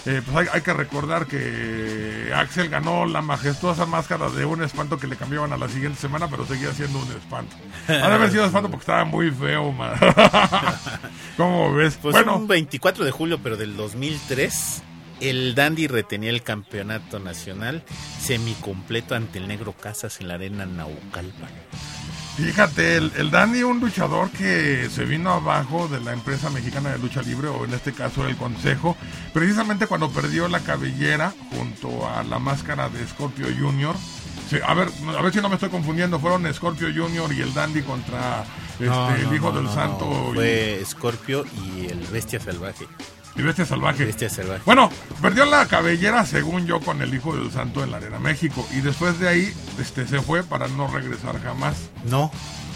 Eh, 0.07 0.23
pues 0.25 0.37
hay, 0.37 0.47
hay 0.53 0.61
que 0.61 0.73
recordar 0.73 1.27
que 1.27 2.31
Axel 2.35 2.69
ganó 2.69 3.07
la 3.07 3.23
majestuosa 3.23 3.87
máscara 3.87 4.29
de 4.29 4.45
un 4.45 4.63
espanto 4.63 4.99
que 4.99 5.07
le 5.07 5.17
cambiaban 5.17 5.53
a 5.53 5.57
la 5.57 5.69
siguiente 5.69 5.99
semana, 5.99 6.29
pero 6.29 6.45
seguía 6.45 6.73
siendo 6.73 6.99
un 6.99 7.11
espanto. 7.13 7.57
De 7.87 8.03
haber 8.03 8.31
sido 8.31 8.45
espanto 8.45 8.71
porque 8.71 8.83
estaba 8.83 9.05
muy 9.05 9.31
feo, 9.31 9.73
man. 9.73 9.95
¿Cómo 11.37 11.73
ves? 11.73 11.99
Pues 12.01 12.15
bueno, 12.15 12.37
un 12.37 12.47
24 12.47 13.05
de 13.05 13.11
julio, 13.11 13.41
pero 13.43 13.57
del 13.57 13.77
2003, 13.77 14.83
el 15.21 15.55
Dandy 15.55 15.87
retenía 15.87 16.31
el 16.31 16.43
campeonato 16.43 17.19
nacional 17.19 17.83
semicompleto 18.21 19.15
ante 19.15 19.39
el 19.39 19.49
Negro 19.49 19.73
Casas 19.73 20.21
en 20.21 20.29
la 20.29 20.35
arena 20.35 20.67
Naucalpan. 20.67 21.51
Fíjate, 22.37 22.97
el, 22.97 23.13
el 23.17 23.31
Dandy, 23.31 23.63
un 23.63 23.79
luchador 23.79 24.29
que 24.31 24.89
se 24.91 25.05
vino 25.05 25.31
abajo 25.31 25.87
de 25.87 26.01
la 26.01 26.13
empresa 26.13 26.51
mexicana 26.51 26.91
de 26.91 26.99
lucha 26.99 27.23
libre, 27.23 27.47
o 27.49 27.65
en 27.65 27.73
este 27.75 27.93
caso 27.93 28.27
el 28.27 28.37
Consejo, 28.37 28.97
precisamente 29.33 29.87
cuando 29.87 30.11
perdió 30.11 30.49
la 30.49 30.59
cabellera 30.61 31.33
junto 31.51 32.09
a 32.09 32.25
la 32.25 32.41
máscara 32.41 32.89
de 32.89 33.07
Scorpio 33.07 33.47
Junior. 33.57 33.95
Sí, 34.51 34.57
a 34.67 34.75
ver, 34.75 34.89
a 35.17 35.23
ver 35.23 35.33
si 35.33 35.41
no 35.41 35.49
me 35.49 35.55
estoy 35.55 35.69
confundiendo, 35.71 36.19
fueron 36.19 36.53
Scorpio 36.53 36.89
Junior 36.95 37.33
y 37.33 37.41
el 37.41 37.55
Dandy 37.55 37.83
contra 37.83 38.45
este, 38.73 38.87
No, 38.87 39.11
no, 39.11 39.15
el 39.17 39.35
Hijo 39.35 39.53
no, 39.53 39.61
del 39.63 39.69
Santo 39.71 40.31
y- 40.33 40.35
Fue 40.35 40.83
Scorpio 40.87 41.45
y 41.65 41.87
el 41.87 42.01
Bestia 42.09 42.41
Salvaje. 42.41 42.89
Y 43.37 43.43
Bestia 43.43 43.65
Salvaje. 43.67 44.05
Bestia 44.05 44.29
Salvaje. 44.31 44.63
Bueno, 44.65 44.91
perdió 45.21 45.45
la 45.45 45.67
cabellera, 45.67 46.25
según 46.27 46.67
yo, 46.67 46.81
con 46.81 47.03
el 47.03 47.13
Hijo 47.15 47.37
del 47.37 47.51
Santo 47.51 47.83
en 47.83 47.91
la 47.91 47.97
Arena 47.99 48.19
México. 48.19 48.67
Y 48.73 48.81
después 48.81 49.19
de 49.19 49.29
ahí 49.29 49.53
este, 49.81 50.07
se 50.07 50.21
fue 50.21 50.43
para 50.45 50.69
no 50.69 50.87
regresar 50.89 51.43
jamás. 51.43 51.77
No, 52.05 52.31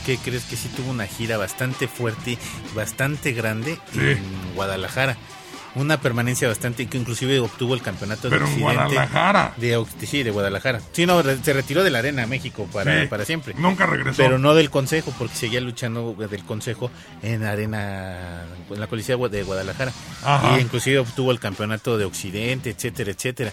¿qué 0.06 0.16
crees 0.18 0.44
que 0.44 0.56
sí 0.56 0.68
tuvo 0.76 0.90
una 0.90 1.06
gira 1.06 1.36
bastante 1.36 1.86
fuerte, 1.88 2.38
bastante 2.74 3.32
grande 3.32 3.78
Sí. 3.92 4.00
en 4.00 4.54
Guadalajara? 4.54 5.16
Una 5.78 6.00
permanencia 6.00 6.48
bastante 6.48 6.86
que 6.86 6.98
inclusive 6.98 7.38
obtuvo 7.40 7.74
el 7.74 7.82
campeonato 7.82 8.28
Pero 8.28 8.46
de 8.46 8.52
en. 8.54 8.60
Guadalajara. 8.60 9.54
De, 9.56 9.84
sí, 10.06 10.22
de 10.22 10.30
Guadalajara. 10.30 10.80
Sí, 10.92 11.06
no, 11.06 11.22
se 11.22 11.52
retiró 11.52 11.84
de 11.84 11.90
la 11.90 12.00
arena 12.00 12.26
México 12.26 12.66
para, 12.72 13.02
Sí, 13.02 13.06
para 13.06 13.24
siempre. 13.24 13.54
Nunca 13.56 13.86
regresó. 13.86 14.16
Pero 14.16 14.38
no 14.38 14.54
del 14.54 14.70
Consejo, 14.70 15.14
porque 15.18 15.36
seguía 15.36 15.60
luchando 15.60 16.14
del 16.14 16.44
Consejo 16.44 16.90
en 17.22 17.44
arena, 17.44 18.44
en 18.70 18.80
la 18.80 18.86
Colisea 18.86 19.16
de 19.16 19.42
Guadalajara. 19.42 19.92
Ajá. 20.24 20.58
Y 20.58 20.62
inclusive 20.62 20.98
obtuvo 20.98 21.30
el 21.30 21.38
campeonato 21.38 21.96
de 21.96 22.04
Occidente, 22.04 22.70
etcétera, 22.70 23.10
etcétera. 23.12 23.52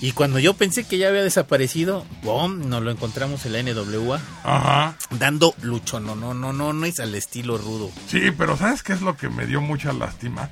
Y 0.00 0.12
cuando 0.12 0.38
yo 0.38 0.54
pensé 0.54 0.84
que 0.84 0.98
ya 0.98 1.08
había 1.08 1.22
desaparecido, 1.22 2.04
¡bom! 2.22 2.68
Nos 2.68 2.82
lo 2.82 2.90
encontramos 2.90 3.46
en 3.46 3.52
la 3.52 3.62
NWA 3.62 4.20
Ajá. 4.44 4.96
dando 5.10 5.54
lucho, 5.62 6.00
no, 6.00 6.14
no, 6.14 6.34
no, 6.34 6.52
no, 6.52 6.72
no 6.72 6.86
es 6.86 7.00
al 7.00 7.14
estilo 7.14 7.58
rudo. 7.58 7.90
Sí, 8.08 8.30
pero 8.36 8.56
¿sabes 8.56 8.82
qué 8.82 8.92
es 8.92 9.00
lo 9.00 9.16
que 9.16 9.28
me 9.28 9.46
dio 9.46 9.60
mucha 9.60 9.92
lástima? 9.92 10.50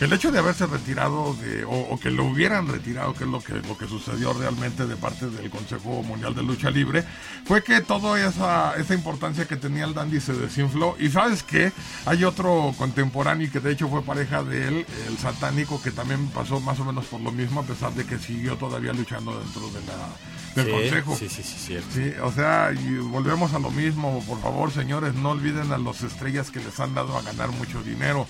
El 0.00 0.12
hecho 0.12 0.30
de 0.30 0.38
haberse 0.38 0.64
retirado 0.66 1.34
de, 1.34 1.64
o, 1.64 1.70
o 1.72 1.98
que 1.98 2.10
lo 2.10 2.24
hubieran 2.24 2.68
retirado, 2.68 3.14
que 3.14 3.24
es 3.24 3.30
lo 3.30 3.40
que, 3.40 3.54
lo 3.54 3.76
que 3.76 3.88
sucedió 3.88 4.32
realmente 4.32 4.86
de 4.86 4.96
parte 4.96 5.28
del 5.28 5.50
Consejo 5.50 6.02
Mundial 6.04 6.34
de 6.36 6.42
Lucha 6.44 6.70
Libre, 6.70 7.04
fue 7.44 7.64
que 7.64 7.80
toda 7.80 8.24
esa, 8.24 8.76
esa 8.76 8.94
importancia 8.94 9.46
que 9.46 9.56
tenía 9.56 9.84
el 9.84 9.94
Dandy 9.94 10.20
se 10.20 10.34
desinfló. 10.34 10.94
Y 11.00 11.08
sabes 11.10 11.42
qué, 11.42 11.72
hay 12.06 12.22
otro 12.24 12.72
contemporáneo 12.78 13.50
que 13.50 13.58
de 13.60 13.72
hecho 13.72 13.88
fue 13.88 14.02
pareja 14.02 14.44
de 14.44 14.68
él, 14.68 14.86
el 15.08 15.18
satánico, 15.18 15.82
que 15.82 15.90
también 15.90 16.28
pasó 16.28 16.60
más 16.60 16.78
o 16.78 16.84
menos 16.84 17.06
por 17.06 17.20
lo 17.20 17.32
mismo, 17.32 17.60
a 17.60 17.64
pesar 17.64 17.92
de 17.94 18.04
que 18.04 18.18
siguió 18.18 18.56
todavía 18.56 18.92
luchando 18.92 19.38
dentro 19.40 19.62
de 19.70 19.80
la, 19.86 20.16
del 20.54 20.66
Sí, 20.66 20.70
Consejo. 20.72 21.16
Sí, 21.16 21.28
sí, 21.28 21.42
sí, 21.42 21.56
cierto. 21.58 21.88
Sí, 21.92 22.12
o 22.22 22.30
sea, 22.32 22.70
y 22.72 22.98
volvemos 22.98 23.52
a 23.52 23.58
lo 23.58 23.70
mismo, 23.70 24.22
por 24.26 24.40
favor, 24.40 24.70
señores, 24.70 25.14
no 25.14 25.30
olviden 25.30 25.72
a 25.72 25.78
los 25.78 26.02
estrellas 26.02 26.50
que 26.50 26.60
les 26.60 26.78
han 26.78 26.94
dado 26.94 27.16
a 27.16 27.22
ganar 27.22 27.50
mucho 27.50 27.82
dinero, 27.82 28.26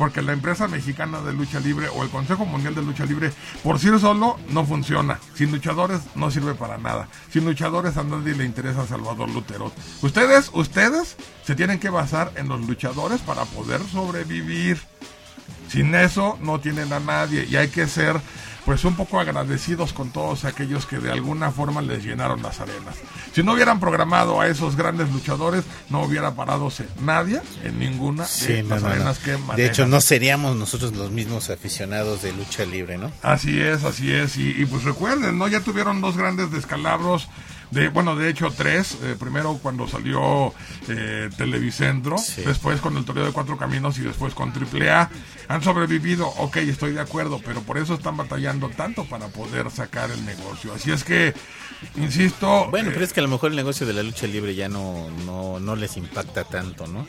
porque 0.00 0.22
la 0.22 0.32
empresa 0.32 0.66
mexicana 0.66 1.20
de 1.20 1.34
lucha 1.34 1.60
libre 1.60 1.90
o 1.94 2.02
el 2.02 2.08
Consejo 2.08 2.46
Mundial 2.46 2.74
de 2.74 2.80
Lucha 2.80 3.04
Libre 3.04 3.34
por 3.62 3.78
sí 3.78 3.90
solo 4.00 4.38
no 4.48 4.64
funciona. 4.64 5.20
Sin 5.34 5.52
luchadores 5.52 6.00
no 6.14 6.30
sirve 6.30 6.54
para 6.54 6.78
nada. 6.78 7.06
Sin 7.30 7.44
luchadores 7.44 7.98
a 7.98 8.02
nadie 8.02 8.34
le 8.34 8.46
interesa 8.46 8.86
Salvador 8.86 9.28
Lutero. 9.28 9.70
Ustedes, 10.00 10.52
ustedes 10.54 11.18
se 11.44 11.54
tienen 11.54 11.78
que 11.78 11.90
basar 11.90 12.32
en 12.36 12.48
los 12.48 12.66
luchadores 12.66 13.20
para 13.20 13.44
poder 13.44 13.82
sobrevivir. 13.92 14.80
Sin 15.68 15.94
eso 15.94 16.38
no 16.40 16.60
tienen 16.60 16.94
a 16.94 17.00
nadie 17.00 17.44
y 17.44 17.56
hay 17.56 17.68
que 17.68 17.86
ser 17.86 18.18
pues 18.70 18.84
un 18.84 18.94
poco 18.94 19.18
agradecidos 19.18 19.92
con 19.92 20.10
todos 20.10 20.44
aquellos 20.44 20.86
que 20.86 20.98
de 21.00 21.10
alguna 21.10 21.50
forma 21.50 21.82
les 21.82 22.04
llenaron 22.04 22.40
las 22.40 22.60
arenas. 22.60 22.94
Si 23.34 23.42
no 23.42 23.54
hubieran 23.54 23.80
programado 23.80 24.40
a 24.40 24.46
esos 24.46 24.76
grandes 24.76 25.10
luchadores, 25.10 25.64
no 25.88 26.02
hubiera 26.04 26.36
paradose 26.36 26.86
nadie 27.02 27.40
en 27.64 27.80
ninguna 27.80 28.26
Sí, 28.26 28.52
de 28.52 28.62
no, 28.62 28.68
las 28.68 28.82
no, 28.82 28.88
no. 28.90 28.94
arenas 28.94 29.18
que 29.18 29.32
De 29.32 29.38
manejan. 29.38 29.70
hecho, 29.72 29.86
no 29.88 30.00
seríamos 30.00 30.54
nosotros 30.54 30.92
los 30.94 31.10
mismos 31.10 31.50
aficionados 31.50 32.22
de 32.22 32.32
lucha 32.32 32.64
libre, 32.64 32.96
¿no? 32.96 33.10
Así 33.22 33.60
es, 33.60 33.82
así 33.82 34.12
es. 34.12 34.36
Y, 34.36 34.50
y, 34.62 34.64
pues 34.66 34.84
recuerden, 34.84 35.36
¿no? 35.36 35.48
Ya 35.48 35.58
tuvieron 35.58 36.00
dos 36.00 36.16
grandes 36.16 36.52
descalabros. 36.52 37.26
De, 37.70 37.88
bueno, 37.88 38.16
de 38.16 38.28
hecho 38.28 38.50
tres. 38.56 38.96
Eh, 39.02 39.16
primero 39.18 39.58
cuando 39.62 39.86
salió 39.86 40.52
eh, 40.88 41.30
Televicentro, 41.36 42.18
Sí. 42.18 42.42
después 42.44 42.80
con 42.80 42.96
el 42.96 43.04
Toreo 43.04 43.24
de 43.24 43.32
Cuatro 43.32 43.56
Caminos 43.56 43.96
y 43.98 44.02
después 44.02 44.34
con 44.34 44.52
AAA. 44.52 45.08
Han 45.48 45.62
sobrevivido, 45.62 46.26
ok, 46.28 46.56
estoy 46.58 46.92
de 46.92 47.00
acuerdo, 47.00 47.40
pero 47.44 47.62
por 47.62 47.78
eso 47.78 47.94
están 47.94 48.16
batallando 48.16 48.68
tanto 48.70 49.04
para 49.04 49.28
poder 49.28 49.70
sacar 49.70 50.10
el 50.10 50.24
negocio. 50.24 50.72
Así 50.74 50.90
es 50.92 51.04
que, 51.04 51.34
insisto... 51.96 52.68
Bueno, 52.70 52.90
eh, 52.90 52.92
pero 52.92 53.04
es 53.04 53.12
que 53.12 53.20
a 53.20 53.22
lo 53.22 53.28
mejor 53.28 53.50
el 53.50 53.56
negocio 53.56 53.86
de 53.86 53.92
la 53.92 54.02
lucha 54.02 54.26
libre 54.26 54.54
ya 54.54 54.68
no, 54.68 55.08
no, 55.24 55.58
no 55.60 55.76
les 55.76 55.96
impacta 55.96 56.44
tanto, 56.44 56.86
¿no? 56.86 57.06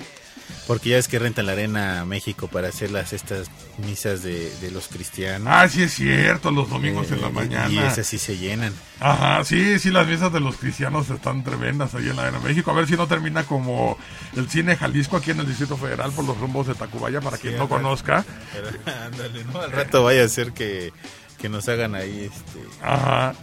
Porque 0.67 0.89
ya 0.91 0.97
es 0.97 1.07
que 1.07 1.19
rentan 1.19 1.45
la 1.47 1.51
arena 1.53 2.05
México 2.05 2.47
para 2.47 2.69
hacer 2.69 2.91
las 2.91 3.13
estas 3.13 3.49
misas 3.85 4.23
de, 4.23 4.49
de 4.61 4.71
los 4.71 4.87
cristianos. 4.87 5.47
Ah, 5.51 5.67
sí 5.67 5.83
es 5.83 5.93
cierto, 5.93 6.51
los 6.51 6.69
domingos 6.69 7.11
en 7.11 7.21
la 7.21 7.27
Eh, 7.27 7.31
mañana. 7.31 7.69
Y 7.69 7.79
esas 7.79 8.05
sí 8.07 8.17
se 8.17 8.37
llenan. 8.37 8.73
Ajá, 8.99 9.43
sí, 9.43 9.79
sí, 9.79 9.89
las 9.91 10.07
misas 10.07 10.31
de 10.31 10.39
los 10.39 10.55
cristianos 10.57 11.09
están 11.09 11.43
tremendas 11.43 11.93
ahí 11.95 12.07
en 12.09 12.15
la 12.15 12.23
Arena 12.23 12.39
México. 12.39 12.71
A 12.71 12.73
ver 12.75 12.87
si 12.87 12.93
no 12.95 13.07
termina 13.07 13.43
como 13.43 13.97
el 14.35 14.49
cine 14.49 14.75
Jalisco 14.77 15.17
aquí 15.17 15.31
en 15.31 15.39
el 15.39 15.47
Distrito 15.47 15.75
Federal 15.77 16.11
por 16.11 16.23
los 16.25 16.37
rumbos 16.37 16.67
de 16.67 16.75
Tacubaya, 16.75 17.19
para 17.21 17.37
quien 17.37 17.57
no 17.57 17.67
conozca. 17.67 18.23
Ándale, 19.05 19.43
¿no? 19.45 19.59
Al 19.61 19.71
rato 19.71 20.03
vaya 20.03 20.23
a 20.23 20.27
ser 20.27 20.51
que, 20.53 20.93
que 21.39 21.49
nos 21.49 21.67
hagan 21.67 21.95
ahí, 21.95 22.29
este, 22.31 22.59
Ajá, 22.83 23.33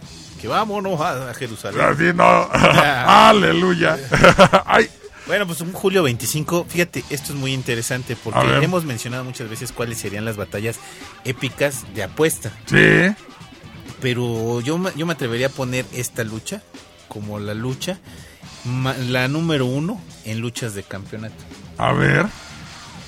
que 0.41 0.47
vámonos 0.47 0.99
a, 1.01 1.29
a 1.29 1.33
Jerusalén. 1.33 1.81
así 1.81 2.11
no. 2.15 2.49
Aleluya. 2.53 3.97
Ay, 4.65 4.89
Bueno, 5.29 5.45
pues 5.45 5.61
un 5.61 5.71
julio 5.71 6.01
25, 6.03 6.65
fíjate, 6.67 7.03
esto 7.11 7.33
es 7.33 7.39
muy 7.39 7.53
interesante 7.53 8.15
porque 8.15 8.39
hemos 8.63 8.83
mencionado 8.83 9.23
muchas 9.23 9.47
veces 9.47 9.71
cuáles 9.71 9.99
serían 9.99 10.25
las 10.25 10.35
batallas 10.37 10.77
épicas 11.23 11.85
de 11.93 12.01
apuesta. 12.03 12.51
sí, 12.65 13.13
Pero 14.01 14.59
yo, 14.61 14.77
me- 14.79 14.91
yo 14.95 15.05
me 15.05 15.13
atrevería 15.13 15.47
a 15.47 15.51
poner 15.51 15.85
esta 15.93 16.23
lucha 16.23 16.63
como 17.07 17.39
la 17.39 17.53
lucha, 17.53 17.99
la 19.07 19.27
número 19.27 19.65
uno 19.67 20.01
en 20.25 20.39
luchas 20.39 20.73
de 20.73 20.81
campeonato. 20.83 21.35
a 21.77 21.93
ver. 21.93 22.25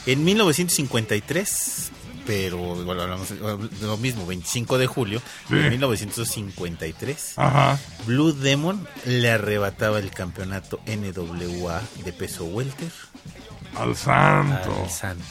En 0.05 0.23
1953, 0.23 1.91
pero 2.31 2.57
bueno, 2.57 3.01
hablamos 3.01 3.27
de 3.29 3.85
lo 3.87 3.97
mismo, 3.97 4.25
25 4.25 4.77
de 4.77 4.87
julio 4.87 5.21
Sí. 5.49 5.55
de 5.55 5.69
1953, 5.69 7.33
Ajá, 7.35 7.77
Blue 8.05 8.31
Demon 8.31 8.87
le 9.05 9.29
arrebataba 9.31 9.99
el 9.99 10.11
campeonato 10.11 10.79
NWA 10.85 11.81
de 12.05 12.13
peso 12.13 12.45
welter 12.45 12.89
al 13.77 13.97
santo. 13.97 14.81
al 14.83 14.89
Santo. 14.89 15.23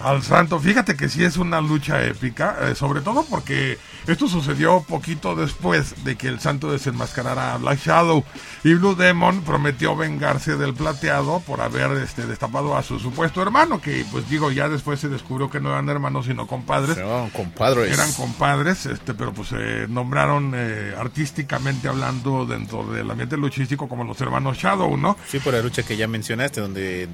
Al 0.00 0.22
santo, 0.22 0.58
fíjate 0.58 0.96
que 0.96 1.08
sí 1.10 1.24
es 1.24 1.36
una 1.36 1.60
lucha 1.60 2.02
épica, 2.04 2.56
eh, 2.62 2.74
sobre 2.74 3.02
todo 3.02 3.24
porque 3.28 3.78
esto 4.06 4.28
sucedió 4.28 4.82
poquito 4.88 5.36
después 5.36 6.04
de 6.04 6.16
que 6.16 6.28
el 6.28 6.40
santo 6.40 6.72
desenmascarara 6.72 7.54
a 7.54 7.58
Black 7.58 7.80
Shadow 7.84 8.24
y 8.64 8.74
Blue 8.74 8.94
Demon 8.94 9.42
prometió 9.42 9.94
vengarse 9.94 10.56
del 10.56 10.72
plateado 10.72 11.40
por 11.40 11.60
haber 11.60 11.92
este, 11.98 12.26
destapado 12.26 12.76
a 12.76 12.82
su 12.82 12.98
supuesto 12.98 13.42
hermano, 13.42 13.80
que 13.80 14.06
pues 14.10 14.28
digo, 14.30 14.50
ya 14.50 14.70
después 14.70 15.00
se 15.00 15.08
descubrió 15.08 15.50
que 15.50 15.60
no 15.60 15.70
eran 15.70 15.88
hermanos 15.88 16.26
sino 16.26 16.46
compadres. 16.46 16.96
No, 16.96 17.28
compadres. 17.34 17.92
Eran 17.92 18.12
compadres, 18.12 18.86
este, 18.86 19.12
pero 19.12 19.34
pues 19.34 19.48
se 19.48 19.86
nombraron 19.88 20.52
eh, 20.54 20.94
artísticamente 20.98 21.88
hablando 21.88 22.46
dentro 22.46 22.84
del 22.84 23.10
ambiente 23.10 23.36
luchístico 23.36 23.86
como 23.86 24.04
los 24.04 24.18
hermanos 24.20 24.56
Shadow, 24.56 24.96
¿no? 24.96 25.16
Sí, 25.28 25.40
por 25.40 25.52
la 25.52 25.60
lucha 25.60 25.82
que 25.82 25.98
ya 25.98 26.08
mencionaste, 26.08 26.62
donde 26.62 27.08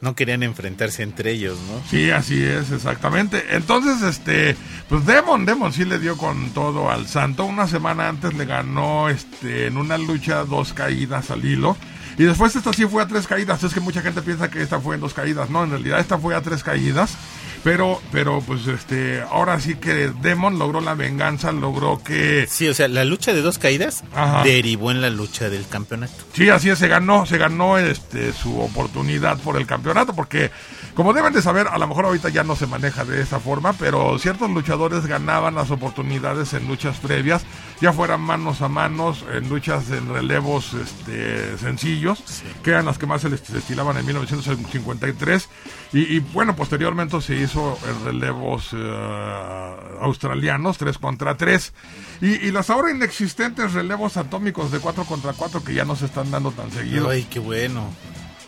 no 0.00 0.14
querían 0.14 0.42
enfrentarse 0.42 1.02
entre 1.02 1.32
ellos, 1.32 1.58
¿no? 1.68 1.82
Sí, 1.90 2.10
así 2.10 2.42
es, 2.42 2.70
exactamente. 2.70 3.44
Entonces, 3.50 4.02
este, 4.02 4.56
pues 4.88 5.04
Demon, 5.06 5.44
Demon 5.44 5.72
sí 5.72 5.84
le 5.84 5.98
dio 5.98 6.16
con 6.16 6.50
todo 6.50 6.90
al 6.90 7.08
santo. 7.08 7.44
Una 7.44 7.66
semana 7.66 8.08
antes 8.08 8.34
le 8.34 8.44
ganó, 8.44 9.08
este, 9.08 9.66
en 9.66 9.76
una 9.76 9.98
lucha 9.98 10.44
dos 10.44 10.72
caídas 10.72 11.30
al 11.30 11.44
hilo. 11.44 11.76
Y 12.16 12.24
después 12.24 12.54
esta 12.56 12.72
sí 12.72 12.84
fue 12.86 13.02
a 13.02 13.06
tres 13.06 13.26
caídas. 13.26 13.62
Es 13.62 13.74
que 13.74 13.80
mucha 13.80 14.02
gente 14.02 14.22
piensa 14.22 14.50
que 14.50 14.62
esta 14.62 14.80
fue 14.80 14.96
en 14.96 15.00
dos 15.00 15.14
caídas. 15.14 15.50
No, 15.50 15.64
en 15.64 15.70
realidad 15.70 16.00
esta 16.00 16.18
fue 16.18 16.34
a 16.34 16.42
tres 16.42 16.62
caídas. 16.62 17.16
Pero, 17.64 18.00
pero 18.12 18.40
pues 18.40 18.66
este, 18.66 19.20
ahora 19.20 19.60
sí 19.60 19.74
que 19.74 20.12
Demon 20.22 20.58
logró 20.58 20.80
la 20.80 20.94
venganza, 20.94 21.52
logró 21.52 22.02
que 22.02 22.46
Sí, 22.48 22.68
o 22.68 22.74
sea, 22.74 22.88
la 22.88 23.04
lucha 23.04 23.32
de 23.32 23.42
dos 23.42 23.58
caídas 23.58 24.04
Ajá. 24.14 24.42
derivó 24.44 24.90
en 24.90 25.00
la 25.00 25.10
lucha 25.10 25.50
del 25.50 25.66
campeonato. 25.68 26.14
Sí, 26.32 26.48
así 26.48 26.70
es, 26.70 26.78
se 26.78 26.88
ganó, 26.88 27.26
se 27.26 27.38
ganó 27.38 27.78
este 27.78 28.32
su 28.32 28.60
oportunidad 28.60 29.38
por 29.38 29.56
el 29.56 29.66
campeonato, 29.66 30.14
porque 30.14 30.50
como 30.94 31.12
deben 31.12 31.32
de 31.32 31.42
saber, 31.42 31.68
a 31.68 31.78
lo 31.78 31.86
mejor 31.86 32.06
ahorita 32.06 32.28
ya 32.28 32.42
no 32.42 32.56
se 32.56 32.66
maneja 32.66 33.04
de 33.04 33.20
esa 33.22 33.38
forma, 33.38 33.72
pero 33.72 34.18
ciertos 34.18 34.50
luchadores 34.50 35.06
ganaban 35.06 35.54
las 35.54 35.70
oportunidades 35.70 36.54
en 36.54 36.66
luchas 36.66 36.98
previas, 36.98 37.44
ya 37.80 37.92
fueran 37.92 38.20
manos 38.20 38.62
a 38.62 38.68
manos, 38.68 39.24
en 39.32 39.48
luchas 39.48 39.90
en 39.90 40.12
relevos 40.12 40.74
este, 40.74 41.56
sencillos, 41.58 42.22
que 42.64 42.70
eran 42.70 42.86
las 42.86 42.98
que 42.98 43.06
más 43.06 43.22
se 43.22 43.30
les 43.30 43.48
estilaban 43.48 43.96
en 43.96 44.06
1953, 44.06 45.48
y, 45.92 46.16
y, 46.16 46.18
bueno, 46.18 46.56
posteriormente 46.56 47.20
se 47.20 47.36
hizo 47.36 47.47
en 47.56 48.04
relevos 48.04 48.70
eh, 48.72 49.76
australianos, 50.00 50.78
3 50.78 50.98
contra 50.98 51.36
3, 51.36 51.72
y, 52.20 52.26
y 52.46 52.50
las 52.52 52.70
ahora 52.70 52.90
inexistentes 52.90 53.72
relevos 53.72 54.16
atómicos 54.16 54.70
de 54.70 54.78
4 54.78 55.04
contra 55.04 55.32
4 55.32 55.62
que 55.64 55.74
ya 55.74 55.84
no 55.84 55.96
se 55.96 56.06
están 56.06 56.30
dando 56.30 56.50
tan 56.52 56.70
seguido. 56.70 57.10
Ay, 57.10 57.26
qué 57.30 57.38
bueno. 57.38 57.88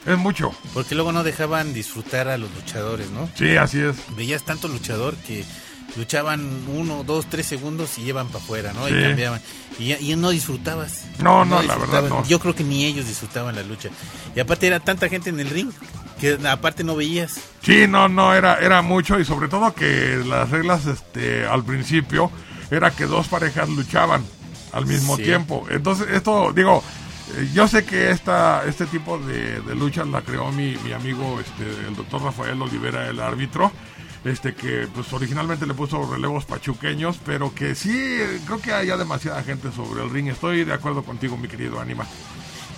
Es 0.06 0.16
mucho. 0.16 0.52
Porque 0.72 0.94
luego 0.94 1.12
no 1.12 1.22
dejaban 1.22 1.74
disfrutar 1.74 2.28
a 2.28 2.38
los 2.38 2.52
luchadores, 2.54 3.10
¿no? 3.10 3.28
Sí, 3.34 3.56
así 3.56 3.80
es. 3.80 3.96
Veías 4.16 4.44
tanto 4.44 4.66
luchador 4.66 5.14
que 5.26 5.44
luchaban 5.96 6.48
uno, 6.68 7.04
dos, 7.04 7.26
tres 7.28 7.46
segundos 7.46 7.98
y 7.98 8.04
llevan 8.04 8.28
para 8.28 8.42
afuera, 8.42 8.72
¿no? 8.72 8.86
Sí. 8.86 8.94
Y 8.94 9.02
cambiaban. 9.02 9.40
Y, 9.78 9.92
y 9.92 10.16
no 10.16 10.30
disfrutabas. 10.30 11.04
No, 11.18 11.44
no, 11.44 11.56
la 11.56 11.62
disfrutabas. 11.62 12.02
verdad 12.02 12.08
no. 12.20 12.26
Yo 12.26 12.38
creo 12.40 12.54
que 12.54 12.64
ni 12.64 12.84
ellos 12.86 13.06
disfrutaban 13.06 13.54
la 13.54 13.62
lucha. 13.62 13.90
Y 14.34 14.40
aparte 14.40 14.66
era 14.68 14.80
tanta 14.80 15.08
gente 15.08 15.30
en 15.30 15.40
el 15.40 15.50
ring 15.50 15.70
que 16.20 16.38
aparte 16.48 16.84
no 16.84 16.94
veías. 16.96 17.40
Sí, 17.62 17.86
no, 17.88 18.08
no, 18.08 18.34
era, 18.34 18.56
era 18.56 18.82
mucho 18.82 19.18
y 19.18 19.24
sobre 19.24 19.48
todo 19.48 19.74
que 19.74 20.22
las 20.26 20.50
reglas 20.50 20.86
este, 20.86 21.46
al 21.46 21.64
principio 21.64 22.30
era 22.70 22.90
que 22.90 23.06
dos 23.06 23.28
parejas 23.28 23.68
luchaban 23.68 24.22
al 24.72 24.86
mismo 24.86 25.16
Sí. 25.16 25.22
tiempo. 25.24 25.66
Entonces, 25.70 26.08
esto, 26.12 26.52
digo, 26.54 26.84
eh, 27.36 27.48
yo 27.52 27.66
sé 27.66 27.84
que 27.84 28.10
esta, 28.10 28.64
este 28.66 28.86
tipo 28.86 29.18
de, 29.18 29.60
de 29.60 29.74
luchas 29.74 30.06
la 30.06 30.22
creó 30.22 30.52
mi, 30.52 30.76
mi 30.84 30.92
amigo, 30.92 31.40
este, 31.40 31.64
el 31.88 31.96
doctor 31.96 32.22
Rafael 32.22 32.60
Olivera, 32.62 33.08
el 33.08 33.18
árbitro. 33.20 33.72
Este 34.22 34.52
que 34.54 34.86
pues 34.94 35.10
originalmente 35.14 35.66
le 35.66 35.72
puso 35.72 36.06
relevos 36.12 36.44
pachuqueños, 36.44 37.18
pero 37.24 37.54
que 37.54 37.74
sí, 37.74 38.18
creo 38.44 38.60
que 38.60 38.70
hay 38.74 38.88
ya 38.88 38.98
demasiada 38.98 39.42
gente 39.42 39.72
sobre 39.72 40.02
el 40.02 40.10
ring. 40.10 40.28
Estoy 40.28 40.64
de 40.64 40.74
acuerdo 40.74 41.02
contigo, 41.02 41.38
mi 41.38 41.48
querido 41.48 41.80
Anima. 41.80 42.04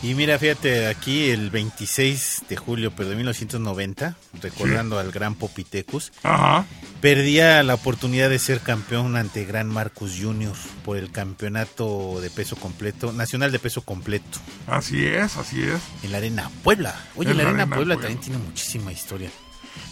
Y 0.03 0.15
mira, 0.15 0.37
fíjate, 0.37 0.89
aquí 0.89 1.31
el 1.31 1.51
26 1.51 2.43
de 2.49 2.57
julio 2.57 2.93
pero 2.97 3.09
de 3.09 3.15
1990, 3.15 4.17
recordando 4.43 4.99
al 4.99 5.13
gran 5.13 5.37
Popitecus, 5.37 6.13
Ajá. 6.25 6.65
perdía 7.01 7.63
la 7.63 7.75
oportunidad 7.75 8.29
de 8.29 8.41
ser 8.41 8.61
campeón 8.61 9.17
ante 9.17 9.45
Gran 9.45 9.69
Marcus 9.69 10.19
Jr. 10.21 10.55
por 10.85 10.97
el 10.97 11.13
campeonato 11.13 12.21
de 12.21 12.31
peso 12.31 12.57
completo, 12.57 13.13
nacional 13.13 13.53
de 13.53 13.61
peso 13.61 13.83
completo, 13.83 14.41
Así 14.67 15.07
es, 15.07 15.37
así 15.37 15.63
es. 15.63 15.81
en 16.03 16.11
la 16.11 16.19
Arena 16.19 16.51
Puebla. 16.65 16.97
Oye, 17.15 17.31
En 17.31 17.37
la 17.37 17.45
la 17.45 17.49
Arena 17.51 17.63
Arena 17.63 17.77
Puebla, 17.77 17.95
Puebla. 17.95 18.09
también 18.09 18.21
tiene 18.33 18.45
muchísima 18.45 18.91
historia. 18.91 19.31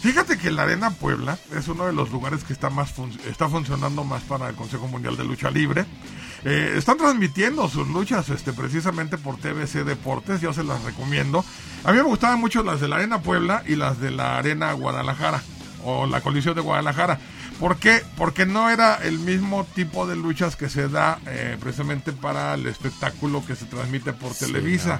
Fíjate 0.01 0.37
que 0.37 0.51
la 0.51 0.63
Arena 0.63 0.91
Puebla 0.91 1.37
es 1.57 1.67
uno 1.67 1.85
de 1.85 1.93
los 1.93 2.11
lugares 2.11 2.43
que 2.43 2.53
está 2.53 2.69
más 2.69 2.91
fun- 2.91 3.17
está 3.29 3.47
funcionando 3.47 4.03
más 4.03 4.21
para 4.23 4.49
el 4.49 4.55
Consejo 4.55 4.87
Mundial 4.87 5.15
de 5.15 5.23
Lucha 5.23 5.49
Libre. 5.49 5.85
Eh, 6.43 6.73
están 6.77 6.97
transmitiendo 6.97 7.69
sus 7.69 7.87
luchas 7.87 8.29
este, 8.29 8.51
precisamente 8.51 9.17
por 9.17 9.37
TBC 9.37 9.85
Deportes, 9.85 10.41
yo 10.41 10.53
se 10.53 10.63
las 10.63 10.83
recomiendo. 10.83 11.45
A 11.83 11.91
mí 11.91 11.97
me 11.97 12.03
gustaban 12.03 12.39
mucho 12.39 12.63
las 12.63 12.81
de 12.81 12.87
la 12.87 12.95
Arena 12.97 13.21
Puebla 13.21 13.63
y 13.67 13.75
las 13.75 13.99
de 13.99 14.11
la 14.11 14.37
Arena 14.37 14.73
Guadalajara 14.73 15.41
o 15.83 16.05
la 16.07 16.21
Colisión 16.21 16.55
de 16.55 16.61
Guadalajara. 16.61 17.19
¿Por 17.59 17.77
qué? 17.77 18.01
Porque 18.17 18.47
no 18.47 18.69
era 18.71 18.95
el 18.95 19.19
mismo 19.19 19.65
tipo 19.75 20.07
de 20.07 20.15
luchas 20.15 20.55
que 20.55 20.67
se 20.67 20.89
da 20.89 21.19
eh, 21.27 21.57
precisamente 21.59 22.11
para 22.11 22.55
el 22.55 22.65
espectáculo 22.65 23.45
que 23.45 23.55
se 23.55 23.65
transmite 23.65 24.13
por 24.13 24.33
Televisa 24.33 24.99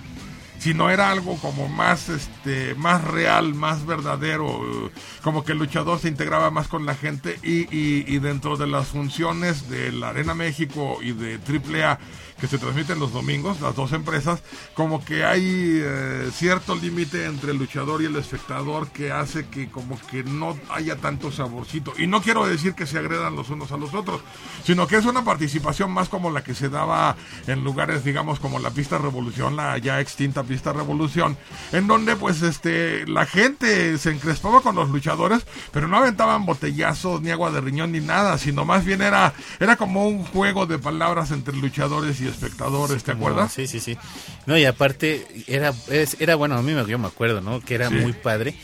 sino 0.61 0.91
era 0.91 1.09
algo 1.09 1.37
como 1.37 1.67
más 1.67 2.07
este 2.09 2.75
más 2.75 3.03
real, 3.03 3.55
más 3.55 3.83
verdadero, 3.85 4.91
como 5.23 5.43
que 5.43 5.53
el 5.53 5.57
luchador 5.57 5.99
se 5.99 6.07
integraba 6.07 6.51
más 6.51 6.67
con 6.67 6.85
la 6.85 6.93
gente 6.93 7.39
y, 7.41 7.61
y- 7.75 8.05
y 8.07 8.19
dentro 8.19 8.57
de 8.57 8.67
las 8.67 8.87
funciones 8.89 9.69
de 9.69 9.91
la 9.91 10.09
Arena 10.09 10.35
México 10.35 10.99
y 11.01 11.13
de 11.13 11.39
AAA 11.39 11.97
que 12.41 12.47
se 12.47 12.57
transmiten 12.57 12.99
los 12.99 13.13
domingos, 13.13 13.61
las 13.61 13.75
dos 13.75 13.93
empresas, 13.93 14.41
como 14.73 15.05
que 15.05 15.23
hay 15.23 15.43
eh, 15.45 16.31
cierto 16.33 16.75
límite 16.75 17.25
entre 17.25 17.51
el 17.51 17.57
luchador 17.57 18.01
y 18.01 18.05
el 18.05 18.15
espectador 18.15 18.87
que 18.89 19.11
hace 19.11 19.45
que 19.45 19.69
como 19.69 19.99
que 20.09 20.23
no 20.23 20.57
haya 20.71 20.95
tanto 20.95 21.31
saborcito. 21.31 21.93
Y 21.99 22.07
no 22.07 22.23
quiero 22.23 22.47
decir 22.47 22.73
que 22.73 22.87
se 22.87 22.97
agredan 22.97 23.35
los 23.35 23.51
unos 23.51 23.71
a 23.71 23.77
los 23.77 23.93
otros, 23.93 24.21
sino 24.63 24.87
que 24.87 24.97
es 24.97 25.05
una 25.05 25.23
participación 25.23 25.91
más 25.91 26.09
como 26.09 26.31
la 26.31 26.43
que 26.43 26.55
se 26.55 26.69
daba 26.69 27.15
en 27.45 27.63
lugares, 27.63 28.03
digamos, 28.03 28.39
como 28.39 28.57
la 28.57 28.71
pista 28.71 28.97
Revolución, 28.97 29.55
la 29.55 29.77
ya 29.77 29.99
extinta 30.01 30.41
pista 30.41 30.73
Revolución, 30.73 31.37
en 31.71 31.85
donde 31.85 32.15
pues 32.15 32.41
este 32.41 33.05
la 33.05 33.27
gente 33.27 33.99
se 33.99 34.09
encrespaba 34.09 34.61
con 34.61 34.75
los 34.75 34.89
luchadores, 34.89 35.45
pero 35.71 35.87
no 35.87 35.97
aventaban 35.97 36.47
botellazos, 36.47 37.21
ni 37.21 37.29
agua 37.29 37.51
de 37.51 37.61
riñón, 37.61 37.91
ni 37.91 37.99
nada, 37.99 38.39
sino 38.39 38.65
más 38.65 38.83
bien 38.83 39.03
era, 39.03 39.35
era 39.59 39.75
como 39.75 40.07
un 40.07 40.23
juego 40.25 40.65
de 40.65 40.79
palabras 40.79 41.29
entre 41.29 41.55
luchadores 41.55 42.19
y 42.19 42.30
espectadores, 42.31 43.03
¿te 43.03 43.11
acuerdas? 43.11 43.53
Sí, 43.53 43.67
sí, 43.67 43.79
sí. 43.79 43.97
No, 44.45 44.57
y 44.57 44.65
aparte, 44.65 45.27
era, 45.47 45.73
era 46.19 46.35
bueno, 46.35 46.55
a 46.57 46.61
mí 46.61 46.73
me, 46.73 46.85
yo 46.87 46.97
me 46.97 47.07
acuerdo, 47.07 47.41
¿no? 47.41 47.59
Que 47.61 47.75
era 47.75 47.89
Sí. 47.89 47.95
muy 47.95 48.13
padre 48.13 48.55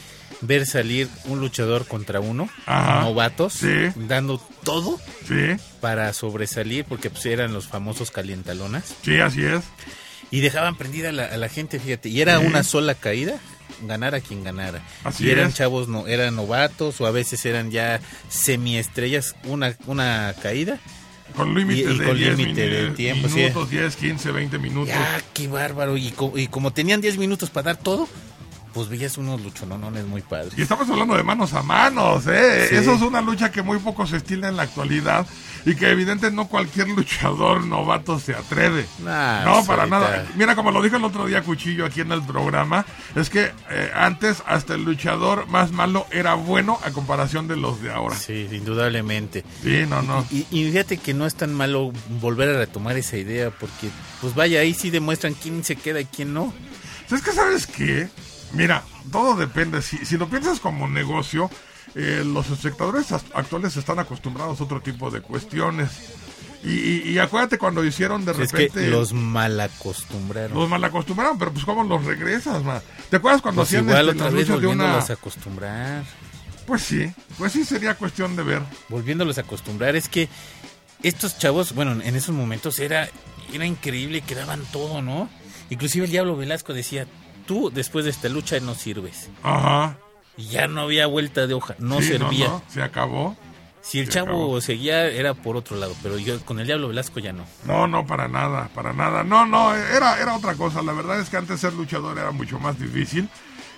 ver 0.42 0.66
salir 0.66 1.08
un 1.26 1.40
luchador 1.40 1.88
contra 1.88 2.20
uno, 2.20 2.50
Ajá. 2.66 3.02
novatos, 3.02 3.54
Sí. 3.54 3.88
dando 3.96 4.40
todo 4.64 5.00
Sí, 5.28 5.56
para 5.82 6.14
sobresalir, 6.14 6.86
porque 6.86 7.10
pues 7.10 7.26
eran 7.26 7.54
los 7.54 7.68
famosos 7.68 8.12
calientalonas. 8.12 8.94
sí, 9.04 9.20
así 9.20 9.44
es. 9.46 9.64
Y 10.30 10.42
dejaban 10.42 10.76
prendida 10.76 11.10
a 11.10 11.12
la, 11.14 11.26
a 11.26 11.38
la 11.38 11.48
gente, 11.50 11.80
fíjate. 11.80 12.10
Y 12.10 12.22
era 12.22 12.40
Sí. 12.40 12.46
una 12.46 12.64
sola 12.64 12.96
caída, 12.96 13.40
ganara 13.84 14.20
quien 14.20 14.44
ganara. 14.44 14.82
Así 15.06 15.26
y 15.26 15.30
eran 15.32 15.50
es. 15.50 15.56
chavos, 15.56 15.88
no, 15.88 16.06
eran 16.06 16.36
novatos 16.36 17.00
o 17.00 17.06
a 17.08 17.12
veces 17.12 17.46
eran 17.46 17.72
ya 17.72 18.02
semiestrellas, 18.30 19.36
una, 19.46 19.76
una 19.86 20.34
caída. 20.42 20.80
Con 21.38 21.54
límite 21.56 21.88
de 21.94 22.06
con 22.06 22.18
10 22.18 22.38
límite 22.38 22.70
de 22.70 22.90
tiempo, 22.92 23.30
sí. 23.30 23.36
minutos, 23.36 23.70
10, 23.70 23.96
15, 23.96 24.32
20 24.32 24.58
minutos. 24.60 24.90
Ya, 24.90 25.22
qué 25.34 25.48
bárbaro. 25.48 25.96
Y, 25.96 26.12
co- 26.12 26.34
y 26.36 26.48
como 26.48 26.72
tenían 26.74 27.00
10 27.00 27.18
minutos 27.18 27.50
para 27.50 27.66
dar 27.74 27.78
todo, 27.78 28.08
pues 28.74 28.90
veías 28.90 29.18
unos 29.18 29.42
luchonones 29.42 30.06
muy 30.06 30.22
padres. 30.22 30.54
Y 30.58 30.62
estamos 30.62 30.90
hablando 30.90 31.16
de 31.16 31.24
manos 31.24 31.54
a 31.54 31.64
manos, 31.64 32.26
¿eh? 32.28 32.68
Sí. 32.70 32.76
Eso 32.76 32.94
es 32.96 33.02
una 33.02 33.22
lucha 33.22 33.52
que 33.52 33.62
muy 33.62 33.80
poco 33.80 34.06
se 34.06 34.18
estila 34.18 34.50
en 34.50 34.58
la 34.58 34.64
actualidad 34.64 35.26
y 35.70 35.76
que 35.76 35.90
evidente 35.92 36.32
no 36.32 36.48
cualquier 36.48 36.88
luchador 36.90 37.66
novato 37.66 38.20
se 38.20 38.34
atreve. 38.34 38.86
Nah, 39.04 39.44
no, 39.44 39.54
pues 39.56 39.68
para 39.68 39.84
ahorita- 39.84 40.00
nada. 40.00 40.26
Mira, 40.36 40.56
como 40.56 40.72
lo 40.72 40.82
dijo 40.82 40.96
el 40.96 41.04
otro 41.04 41.26
día 41.26 41.44
Cuchillo 41.44 41.86
aquí 41.86 42.02
en 42.02 42.12
el 42.14 42.24
programa, 42.24 42.86
es 43.16 43.30
que 43.30 43.52
eh, 43.70 43.92
antes 43.94 44.42
hasta 44.48 44.76
el 44.76 44.84
luchador 44.86 45.48
más 45.48 45.72
malo 45.72 46.08
era 46.12 46.36
bueno 46.36 46.80
a 46.86 46.92
comparación 46.92 47.48
de 47.48 47.58
los 47.58 47.82
de 47.82 47.92
ahora. 47.92 48.16
Sí, 48.16 48.48
Sí, 48.50 48.56
indudablemente. 48.56 49.44
no, 49.90 50.02
no. 50.02 50.26
Y, 50.32 50.48
y 50.52 50.70
fíjate 50.72 50.98
que 50.98 51.14
no 51.14 51.26
es 51.26 51.36
tan 51.36 51.54
malo 51.54 51.92
volver 52.22 52.50
a 52.56 52.58
retomar 52.60 52.96
esa 52.98 53.18
idea, 53.18 53.50
porque, 53.52 53.90
pues 54.22 54.34
vaya, 54.36 54.62
ahí 54.62 54.74
sí 54.74 54.90
demuestran 54.90 55.34
quién 55.34 55.64
se 55.64 55.76
queda 55.76 56.00
y 56.00 56.06
quién 56.06 56.34
no. 56.34 56.54
Es 57.12 57.22
que, 57.22 57.32
¿sabes 57.34 57.68
qué? 57.68 58.08
Mira, 58.54 58.84
todo 59.12 59.36
depende. 59.36 59.82
Si, 59.82 59.98
si 60.06 60.18
lo 60.18 60.30
piensas 60.30 60.60
como 60.62 60.88
negocio, 60.88 61.50
eh, 62.00 62.24
los 62.24 62.48
espectadores 62.52 63.12
actuales 63.12 63.76
están 63.76 63.98
acostumbrados 63.98 64.62
a 64.62 64.64
otro 64.64 64.82
tipo 64.82 65.10
de 65.10 65.22
cuestiones. 65.22 65.90
Y, 66.64 67.18
acuérdate 67.18 67.58
cuando 67.58 67.84
hicieron 67.86 68.26
de 68.26 68.34
Es 68.34 68.38
repente... 68.38 68.82
que 68.82 68.88
los 68.88 69.14
mal 69.14 69.60
acostumbraron. 69.60 70.58
Los 70.58 70.70
mal 70.70 70.84
acostumbraron, 70.84 71.40
pero 71.40 71.54
pues 71.54 71.64
cómo 71.64 71.84
los 71.84 72.04
regresas, 72.04 72.64
ma? 72.64 72.82
¿Te 73.10 73.18
acuerdas 73.18 73.42
cuando 73.42 73.62
Pues 73.62 73.70
hacían 73.70 73.86
igual 73.86 74.10
este, 74.10 74.22
otra 74.22 74.36
vez 74.36 74.48
de 74.48 74.54
una... 74.54 74.64
volviéndolos 74.66 75.10
a 75.10 75.14
acostumbrar. 75.14 76.04
Pues 76.66 76.82
sí, 76.82 77.12
pues 77.38 77.54
sí 77.54 77.64
sería 77.64 77.96
cuestión 77.96 78.36
de 78.36 78.44
ver. 78.44 78.62
Volviéndolos 78.90 79.38
a 79.38 79.42
acostumbrar. 79.42 79.96
Es 79.96 80.10
que 80.10 80.28
estos 81.02 81.38
chavos, 81.40 81.74
bueno, 81.74 81.94
en 82.04 82.16
esos 82.16 82.36
momentos 82.36 82.80
era, 82.80 83.10
era 83.54 83.66
increíble 83.66 84.22
que 84.22 84.36
daban 84.36 84.62
todo, 84.72 85.02
¿no? 85.02 85.30
Inclusive 85.70 86.06
el 86.06 86.12
Diablo 86.12 86.36
Velasco 86.36 86.74
decía, 86.74 87.08
tú 87.46 87.72
después 87.74 88.04
de 88.04 88.12
esta 88.12 88.30
lucha 88.30 88.60
no 88.60 88.76
sirves. 88.76 89.30
Ajá. 89.42 89.98
Y 90.38 90.48
ya 90.50 90.68
no 90.68 90.82
había 90.82 91.08
vuelta 91.08 91.48
de 91.48 91.54
hoja, 91.56 91.76
no 91.80 92.00
Sí, 92.02 92.10
servía. 92.10 92.48
no, 92.48 92.64
se 92.70 92.82
acabó. 92.84 93.36
Si 93.82 94.00
el 94.00 94.06
Se 94.08 94.12
chavo 94.14 94.28
acabó. 94.30 94.62
seguía 94.62 95.06
era 95.08 95.34
por 95.34 95.56
otro 95.58 95.78
lado, 95.78 95.96
pero 96.04 96.18
yo 96.18 96.40
con 96.46 96.60
el 96.60 96.68
Diablo 96.68 96.90
Velasco 96.90 97.20
ya 97.20 97.34
no. 97.34 97.46
No, 97.66 97.88
no, 97.88 98.06
para 98.06 98.28
nada, 98.28 98.70
para 98.76 98.94
nada. 98.94 99.24
No, 99.24 99.46
no, 99.46 99.74
era, 99.74 100.22
era 100.22 100.36
otra 100.36 100.56
cosa. 100.56 100.82
La 100.82 100.94
verdad 100.94 101.20
es 101.20 101.30
que 101.30 101.38
antes 101.38 101.60
ser 101.62 101.74
luchador 101.74 102.18
era 102.18 102.32
mucho 102.32 102.60
más 102.60 102.78
difícil. 102.80 103.30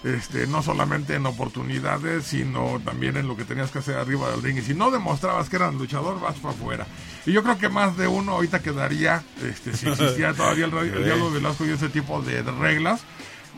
Este, 0.03 0.47
no 0.47 0.63
solamente 0.63 1.13
en 1.15 1.25
oportunidades, 1.25 2.23
sino 2.23 2.79
también 2.85 3.17
en 3.17 3.27
lo 3.27 3.35
que 3.35 3.43
tenías 3.43 3.69
que 3.69 3.79
hacer 3.79 3.97
arriba 3.97 4.31
del 4.31 4.41
ring. 4.41 4.57
Y 4.57 4.61
si 4.61 4.73
no 4.73 4.91
demostrabas 4.91 5.49
que 5.49 5.57
eras 5.57 5.73
luchador, 5.73 6.19
vas 6.21 6.35
para 6.37 6.53
afuera. 6.55 6.87
Y 7.25 7.33
yo 7.33 7.43
creo 7.43 7.57
que 7.57 7.67
más 7.69 7.97
de 7.97 8.07
uno 8.07 8.31
ahorita 8.33 8.61
quedaría, 8.61 9.23
este, 9.43 9.75
si 9.75 9.89
existía 9.89 10.33
todavía 10.37 10.65
el, 10.65 10.73
el 10.73 11.03
Diablo 11.03 11.29
Velasco 11.31 11.65
y 11.65 11.71
ese 11.71 11.89
tipo 11.89 12.21
de, 12.21 12.41
reglas, 12.43 13.01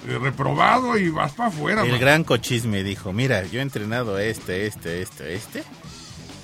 reprobado 0.07 0.97
y 0.97 1.09
vas 1.09 1.31
para 1.33 1.49
afuera. 1.49 1.83
El 1.83 1.91
man. 1.91 1.99
gran 1.99 2.23
cochisme 2.23 2.83
dijo, 2.83 3.13
mira, 3.13 3.45
yo 3.45 3.59
he 3.59 3.61
entrenado 3.61 4.15
a 4.15 4.23
este, 4.23 4.65
este, 4.67 5.01
este, 5.01 5.35
este, 5.35 5.63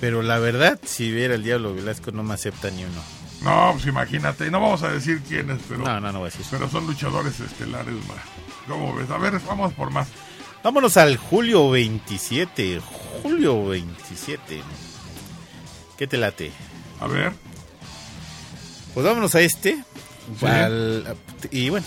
pero 0.00 0.22
la 0.22 0.38
verdad, 0.38 0.78
si 0.84 1.10
viera 1.10 1.34
el 1.34 1.42
Diablo 1.42 1.74
Velasco 1.74 2.10
no 2.12 2.22
me 2.22 2.34
acepta 2.34 2.70
ni 2.70 2.84
uno. 2.84 3.02
No, 3.42 3.70
pues 3.74 3.86
imagínate, 3.86 4.50
no 4.50 4.60
vamos 4.60 4.82
a 4.82 4.88
decir 4.90 5.20
quiénes, 5.26 5.58
pero, 5.68 5.82
No, 5.84 6.00
no, 6.00 6.12
no 6.12 6.18
voy 6.20 6.28
a 6.28 6.30
decir 6.30 6.40
eso. 6.42 6.50
pero 6.52 6.68
son 6.68 6.86
luchadores 6.86 7.38
estelares, 7.40 7.94
man. 7.94 8.18
¿Cómo 8.66 8.94
ves? 8.94 9.08
A 9.10 9.18
ver, 9.18 9.38
vamos 9.46 9.72
por 9.74 9.90
más. 9.90 10.08
Vámonos 10.62 10.96
al 10.96 11.16
julio 11.16 11.70
27, 11.70 12.80
julio 13.22 13.66
27. 13.66 14.60
¿Qué 15.96 16.06
te 16.06 16.16
late? 16.16 16.50
A 17.00 17.06
ver, 17.06 17.32
Pues 18.94 19.06
vámonos 19.06 19.34
a 19.36 19.40
este. 19.40 19.78
Sí. 20.38 20.46
al- 20.46 21.16
y 21.52 21.70
bueno, 21.70 21.86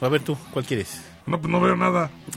a 0.00 0.08
ver 0.08 0.22
tú, 0.22 0.36
¿cuál 0.52 0.64
quieres? 0.64 1.00
no, 1.26 1.40
pues 1.40 1.50
no 1.50 1.60
veo 1.60 1.76
nada, 1.76 2.10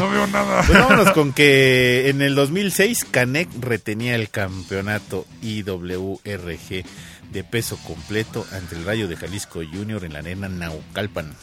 no 0.00 0.10
veo 0.10 0.26
nada. 0.28 0.62
Pues 0.66 0.78
vámonos 0.78 1.10
con 1.12 1.32
que 1.32 2.08
en 2.08 2.22
el 2.22 2.34
2006 2.34 3.06
Canek 3.10 3.48
retenía 3.60 4.14
el 4.14 4.30
campeonato 4.30 5.26
IWRG 5.42 6.84
de 7.32 7.44
peso 7.44 7.78
completo 7.86 8.46
ante 8.52 8.76
el 8.76 8.84
Rayo 8.84 9.08
de 9.08 9.16
Jalisco 9.16 9.60
Junior 9.60 10.04
en 10.04 10.14
la 10.14 10.20
arena 10.20 10.48
Naucalpan. 10.48 11.34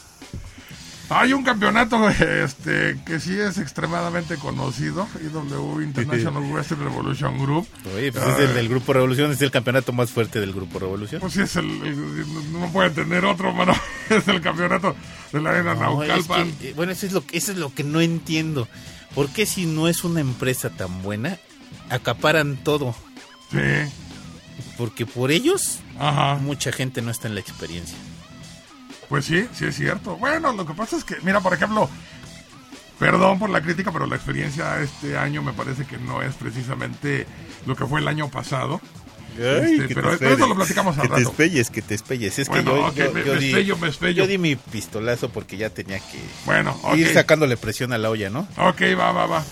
Hay 1.10 1.32
un 1.32 1.42
campeonato 1.44 2.10
este 2.10 2.98
que 3.06 3.20
sí 3.22 3.40
es 3.40 3.58
extremadamente 3.60 4.36
conocido, 4.36 5.08
IW 5.24 5.80
International 5.82 6.44
Wrestling 6.52 6.80
Revolution 6.84 7.38
Group. 7.38 7.66
Oye, 7.96 8.12
pues 8.12 8.26
es 8.26 8.40
el 8.40 8.54
del 8.54 8.68
Grupo 8.68 8.92
Revolución, 8.92 9.32
es 9.32 9.42
el 9.42 9.50
campeonato 9.50 9.94
más 9.94 10.12
fuerte 10.12 10.42
del 10.42 10.52
Grupo 10.54 10.80
Revolución. 10.80 11.22
Pues 11.22 11.32
sí 11.34 11.42
es 11.42 11.56
el, 11.56 11.66
el- 11.66 12.52
no 12.52 12.70
puede 12.74 12.90
tener 12.90 13.24
otro, 13.24 13.54
mano. 13.54 13.74
Es 14.10 14.28
el 14.28 14.40
campeonato 14.42 14.96
de 15.34 15.42
la 15.42 15.50
arena 15.52 15.76
No, 15.76 16.02
es 16.04 16.10
Naucalpan. 16.10 16.52
que, 16.58 16.70
eh, 16.70 16.74
bueno, 16.74 16.92
eso 16.92 17.06
es, 17.06 17.12
lo, 17.14 17.26
que- 17.26 17.38
eso 17.38 17.52
es 17.54 17.58
lo 17.58 17.74
que 17.74 17.84
no 17.86 18.00
entiendo. 18.02 18.68
¿Por 19.16 19.30
qué 19.30 19.46
si 19.46 19.66
no 19.66 19.88
es 19.88 20.04
una 20.04 20.20
empresa 20.22 20.70
tan 20.70 21.02
buena, 21.04 21.38
acaparan 21.90 22.58
todo? 22.58 22.96
Sí, 23.52 23.58
Porque 24.78 25.06
por 25.06 25.32
ellos, 25.32 25.80
ajá. 26.00 26.36
mucha 26.36 26.72
gente 26.74 27.02
no 27.02 27.12
está 27.12 27.28
en 27.30 27.36
la 27.36 27.42
experiencia. 27.42 27.98
Pues 29.10 29.26
sí, 29.26 29.48
sí 29.54 29.66
es 29.66 29.76
cierto. 29.76 30.18
Bueno, 30.18 30.52
lo 30.54 30.66
que 30.66 30.74
pasa 30.74 30.98
es 30.98 31.04
que, 31.04 31.16
mira, 31.24 31.40
por 31.42 31.54
ejemplo, 31.54 31.90
perdón 33.00 33.40
por 33.40 33.50
la 33.50 33.62
crítica, 33.62 33.92
pero 33.92 34.06
la 34.06 34.16
experiencia 34.16 34.80
este 34.82 35.18
año 35.18 35.42
me 35.42 35.54
parece 35.54 35.86
que 35.86 35.98
no 35.98 36.22
es 36.22 36.36
precisamente 36.36 37.26
lo 37.66 37.76
que 37.76 37.86
fue 37.86 38.00
el 38.02 38.08
año 38.08 38.30
pasado. 38.30 38.82
Este, 39.40 39.94
pero, 39.94 40.14
eso 40.14 40.48
lo 40.48 40.56
platicamos 40.56 40.98
al 40.98 41.04
que 41.04 41.10
te 41.10 41.16
rato. 41.18 41.30
espelles, 41.30 41.70
que 41.70 41.82
te 41.84 41.94
espelles. 41.94 42.40
Es 42.40 42.48
Bueno, 42.48 42.92
que 42.92 43.02
yo, 43.02 43.06
yo- 43.08 43.14
me- 43.14 43.24
yo 43.24 43.34
me 43.34 43.40
di, 43.40 43.48
espello, 43.50 43.78
me 43.78 43.88
espello. 43.90 44.24
yo 44.24 44.28
di 44.28 44.38
mi 44.40 44.56
pistolazo 44.56 45.30
porque 45.30 45.58
ya 45.58 45.70
tenía 45.70 46.00
que 46.00 46.20
Bueno, 46.46 46.76
ir 46.96 47.14
sacándole 47.14 47.56
presión 47.56 47.94
a 47.94 48.00
la 48.00 48.10
olla, 48.10 48.32
¿no? 48.32 48.48
Ok, 48.58 48.82
va, 49.00 49.12
va, 49.12 49.28
va. 49.28 49.44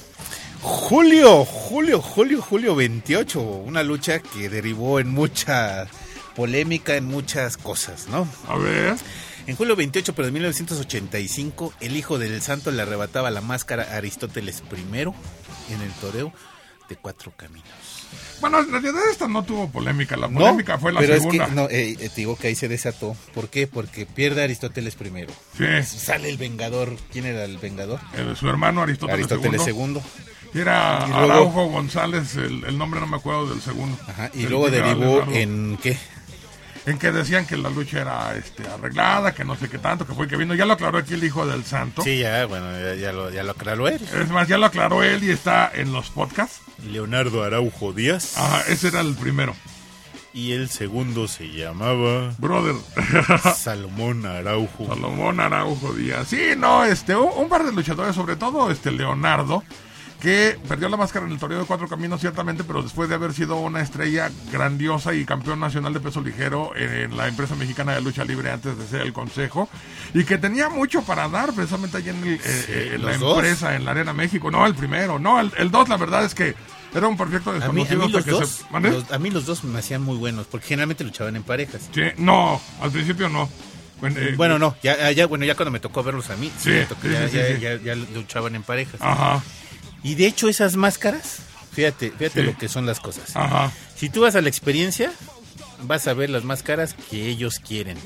Julio, 0.62 1.45
julio, 1.45 2.01
julio, 2.01 2.41
julio 2.41 2.76
28. 2.76 3.39
Una 3.39 3.84
lucha 3.84 4.20
que 4.20 4.49
derivó 4.49 4.99
en 4.99 5.12
mucha 5.12 5.86
polémica, 6.36 6.95
en 6.95 7.06
muchas 7.06 7.56
cosas, 7.56 8.08
¿no? 8.10 8.28
A 8.47 8.56
ver. 8.58 8.95
En 9.48 9.56
julio 9.56 9.76
28, 9.76 10.14
pero 10.16 10.26
de 10.26 10.32
1985, 10.32 11.74
el 11.80 11.96
hijo 11.96 12.18
del 12.18 12.41
santo 12.41 12.72
le 12.72 12.82
arrebataba 12.82 13.30
la 13.32 13.41
máscara 13.41 13.84
a 13.91 13.98
Aristóteles 13.98 14.64
I 14.72 15.02
en 15.74 15.82
el 15.82 15.91
toreo 16.02 16.34
de 16.89 16.96
cuatro 16.96 17.32
caminos. 17.36 17.68
Bueno, 18.41 18.60
en 18.60 18.72
realidad 18.72 19.02
esta 19.12 19.28
no 19.28 19.43
tuvo 19.43 19.70
polémica. 19.72 20.18
La 20.18 20.28
No, 20.28 20.39
polémica 20.39 20.78
fue 20.78 20.91
la 20.93 21.00
pero 21.00 21.16
segunda. 21.16 21.43
es 21.46 21.50
que, 21.50 21.56
no, 21.56 21.64
eh, 21.70 21.91
eh, 22.00 22.10
te 22.10 22.16
digo 22.16 22.36
que 22.36 22.48
ahí 22.48 22.56
se 22.56 22.68
desató. 22.68 23.16
¿Por 23.34 23.50
qué? 23.50 23.68
Porque 23.68 24.06
pierde 24.06 24.43
Aristóteles 24.43 24.96
I. 25.00 25.26
Sí, 25.58 25.98
Sale 25.98 26.30
el 26.30 26.38
Vengador. 26.38 26.96
¿Quién 27.12 27.26
era 27.26 27.43
el 27.46 27.58
Vengador? 27.58 28.00
su 28.36 28.48
hermano 28.50 28.82
Aristóteles, 28.82 29.32
Aristóteles 29.32 29.68
II. 29.68 29.74
II. 30.54 30.60
Era 30.62 31.04
Y 31.06 31.10
luego- 31.10 31.24
Araujo 31.32 31.66
González, 31.68 32.36
el, 32.36 32.64
el 32.66 32.78
nombre 32.78 33.00
no 33.00 33.08
me 33.08 33.18
acuerdo 33.18 33.48
del 33.50 33.62
segundo. 33.62 33.98
Ajá, 34.08 34.32
y 34.34 34.43
luego 34.48 34.66
primero, 34.68 34.88
derivó 34.88 35.06
Leonardo. 35.18 35.34
en 35.36 35.78
qué? 35.82 35.98
En 36.86 36.98
que 37.00 37.12
decían 37.12 37.46
que 37.46 37.58
la 37.58 37.70
lucha 37.70 38.02
era 38.02 38.36
este, 38.36 38.68
arreglada, 38.68 39.34
que 39.34 39.44
no 39.44 39.56
sé 39.56 39.70
qué 39.70 39.78
tanto, 39.80 40.06
que 40.06 40.14
fue 40.14 40.28
que 40.28 40.38
vino. 40.38 40.54
Ya 40.54 40.66
lo 40.66 40.74
aclaró 40.74 40.98
aquí 41.00 41.16
el 41.16 41.24
hijo 41.24 41.46
del 41.46 41.64
santo. 41.64 42.02
Sí, 42.04 42.20
ya, 42.20 42.46
bueno, 42.46 42.72
ya, 42.80 42.96
ya 42.96 43.12
lo, 43.12 43.32
ya 43.32 43.44
lo 43.44 43.52
aclaró 43.52 43.88
él. 43.88 44.02
Es 44.14 44.30
más, 44.30 44.48
ya 44.48 44.58
lo 44.58 44.66
aclaró 44.68 45.04
él 45.04 45.24
y 45.24 45.32
está 45.32 45.72
en 45.74 45.92
los 45.92 46.10
podcasts. 46.10 46.62
Leonardo 46.84 47.44
Araujo 47.44 47.94
Díaz. 47.94 48.38
Ajá, 48.38 48.62
ese 48.68 48.90
era 48.90 49.02
el 49.02 49.16
primero. 49.16 49.56
Y 50.34 50.52
el 50.52 50.70
segundo 50.70 51.30
se 51.30 51.48
llamaba 51.48 52.34
Brother. 52.38 52.76
Salomón 53.56 54.26
Araujo. 54.26 54.86
Salomón 54.88 55.40
Araujo 55.40 55.94
Díaz. 55.94 56.28
Sí, 56.28 56.50
no, 56.58 56.84
este, 56.84 57.16
un, 57.16 57.30
un 57.38 57.48
par 57.50 57.64
de 57.64 57.72
luchadores, 57.72 58.16
sobre 58.16 58.36
todo 58.36 58.70
este 58.70 58.92
Leonardo, 58.92 59.64
que 60.26 60.57
perdió 60.67 60.89
la 60.89 60.97
máscara 60.97 61.28
en 61.28 61.34
el 61.34 61.38
torneo 61.38 61.59
de 61.59 61.65
cuatro 61.65 61.88
caminos, 61.88 62.19
ciertamente, 62.19 62.63
pero 62.63 62.82
después 62.82 63.07
de 63.07 63.13
haber 63.13 63.32
sido 63.32 63.57
una 63.57 63.82
estrella 63.82 64.32
grandiosa 64.51 65.13
y 65.13 65.23
campeón 65.23 65.59
nacional 65.59 65.93
de 65.93 65.99
peso 65.99 66.19
ligero 66.19 66.76
en 66.76 67.15
la 67.15 67.28
empresa 67.28 67.53
mexicana 67.53 67.93
de 67.93 68.01
lucha 68.01 68.26
libre 68.26 68.49
antes 68.49 68.76
de 68.76 68.88
ser 68.88 69.01
el 69.01 69.13
consejo, 69.13 69.69
y 70.15 70.23
que 70.23 70.39
tenía 70.39 70.67
mucho 70.69 71.03
para 71.03 71.30
dar 71.30 71.53
precisamente 71.53 71.97
allí 71.97 72.09
en, 72.09 72.23
el- 72.23 72.34
eh, 72.34 72.39
eh, 72.43 72.91
en 72.95 73.05
la 73.05 73.15
dos. 73.17 73.36
empresa, 73.38 73.76
en 73.76 73.86
la 73.86 73.91
Arena 73.91 74.13
México. 74.13 74.49
No, 74.49 74.65
el 74.65 74.73
primero, 74.73 75.19
no, 75.19 75.39
el, 75.39 75.51
el 75.57 75.69
dos, 75.69 75.88
la 75.89 75.97
verdad 75.97 76.26
es 76.26 76.34
que 76.34 76.55
era 76.95 77.07
un 77.07 77.17
perfecto 77.17 77.51
A 77.51 77.53
mí, 77.53 77.59
a 77.59 77.61
desconocido 77.86 78.05
mí 78.07 78.11
los 78.11 78.26
que 78.26 78.32
dos, 78.32 78.49
se. 78.49 79.13
A 79.13 79.19
mí 79.19 79.30
los 79.30 79.45
dos 79.45 79.63
me 79.63 79.78
hacían 79.78 80.01
muy 80.01 80.17
buenos, 80.17 80.47
porque 80.47 80.65
generalmente 80.65 81.03
luchaban 81.03 81.36
en 81.36 81.43
parejas. 81.43 81.88
Sí, 81.93 82.01
no, 82.17 82.59
al 82.82 82.89
principio 82.89 83.30
no. 83.30 83.47
Bueno, 84.01 84.19
eh, 84.19 84.34
Bueno, 84.36 84.57
no, 84.59 84.76
ya, 84.84 85.11
ya, 85.11 85.28
bueno, 85.28 85.45
ya 85.45 85.53
cuando 85.55 85.69
me 85.71 85.80
tocó 85.80 86.01
verlos 86.03 86.30
a 86.32 86.36
mí, 86.36 86.47
sí, 86.57 86.63
Sí, 86.63 86.69
me 86.71 86.86
tocó- 86.86 87.01
sí, 87.30 87.38
ya- 87.61 87.76
ya 87.76 87.95
luchaban 87.95 88.55
en 88.55 88.63
parejas. 88.63 88.99
Ajá, 89.01 89.41
Y 90.06 90.16
de 90.16 90.28
hecho 90.28 90.47
esas 90.49 90.76
máscaras, 90.76 91.38
fíjate, 91.74 92.12
fíjate 92.12 92.41
Sí. 92.41 92.45
lo 92.45 92.58
que 92.58 92.68
son 92.70 92.86
las 92.86 92.99
cosas. 92.99 93.36
ajá. 93.36 93.72
Si 93.95 94.10
tú 94.10 94.22
vas 94.22 94.36
a 94.36 94.41
la 94.41 94.49
experiencia, 94.49 95.12
vas 95.84 96.08
a 96.08 96.14
ver 96.14 96.30
las 96.30 96.43
máscaras 96.43 96.95
que 97.10 97.28
ellos 97.28 97.60
quieren. 97.60 97.97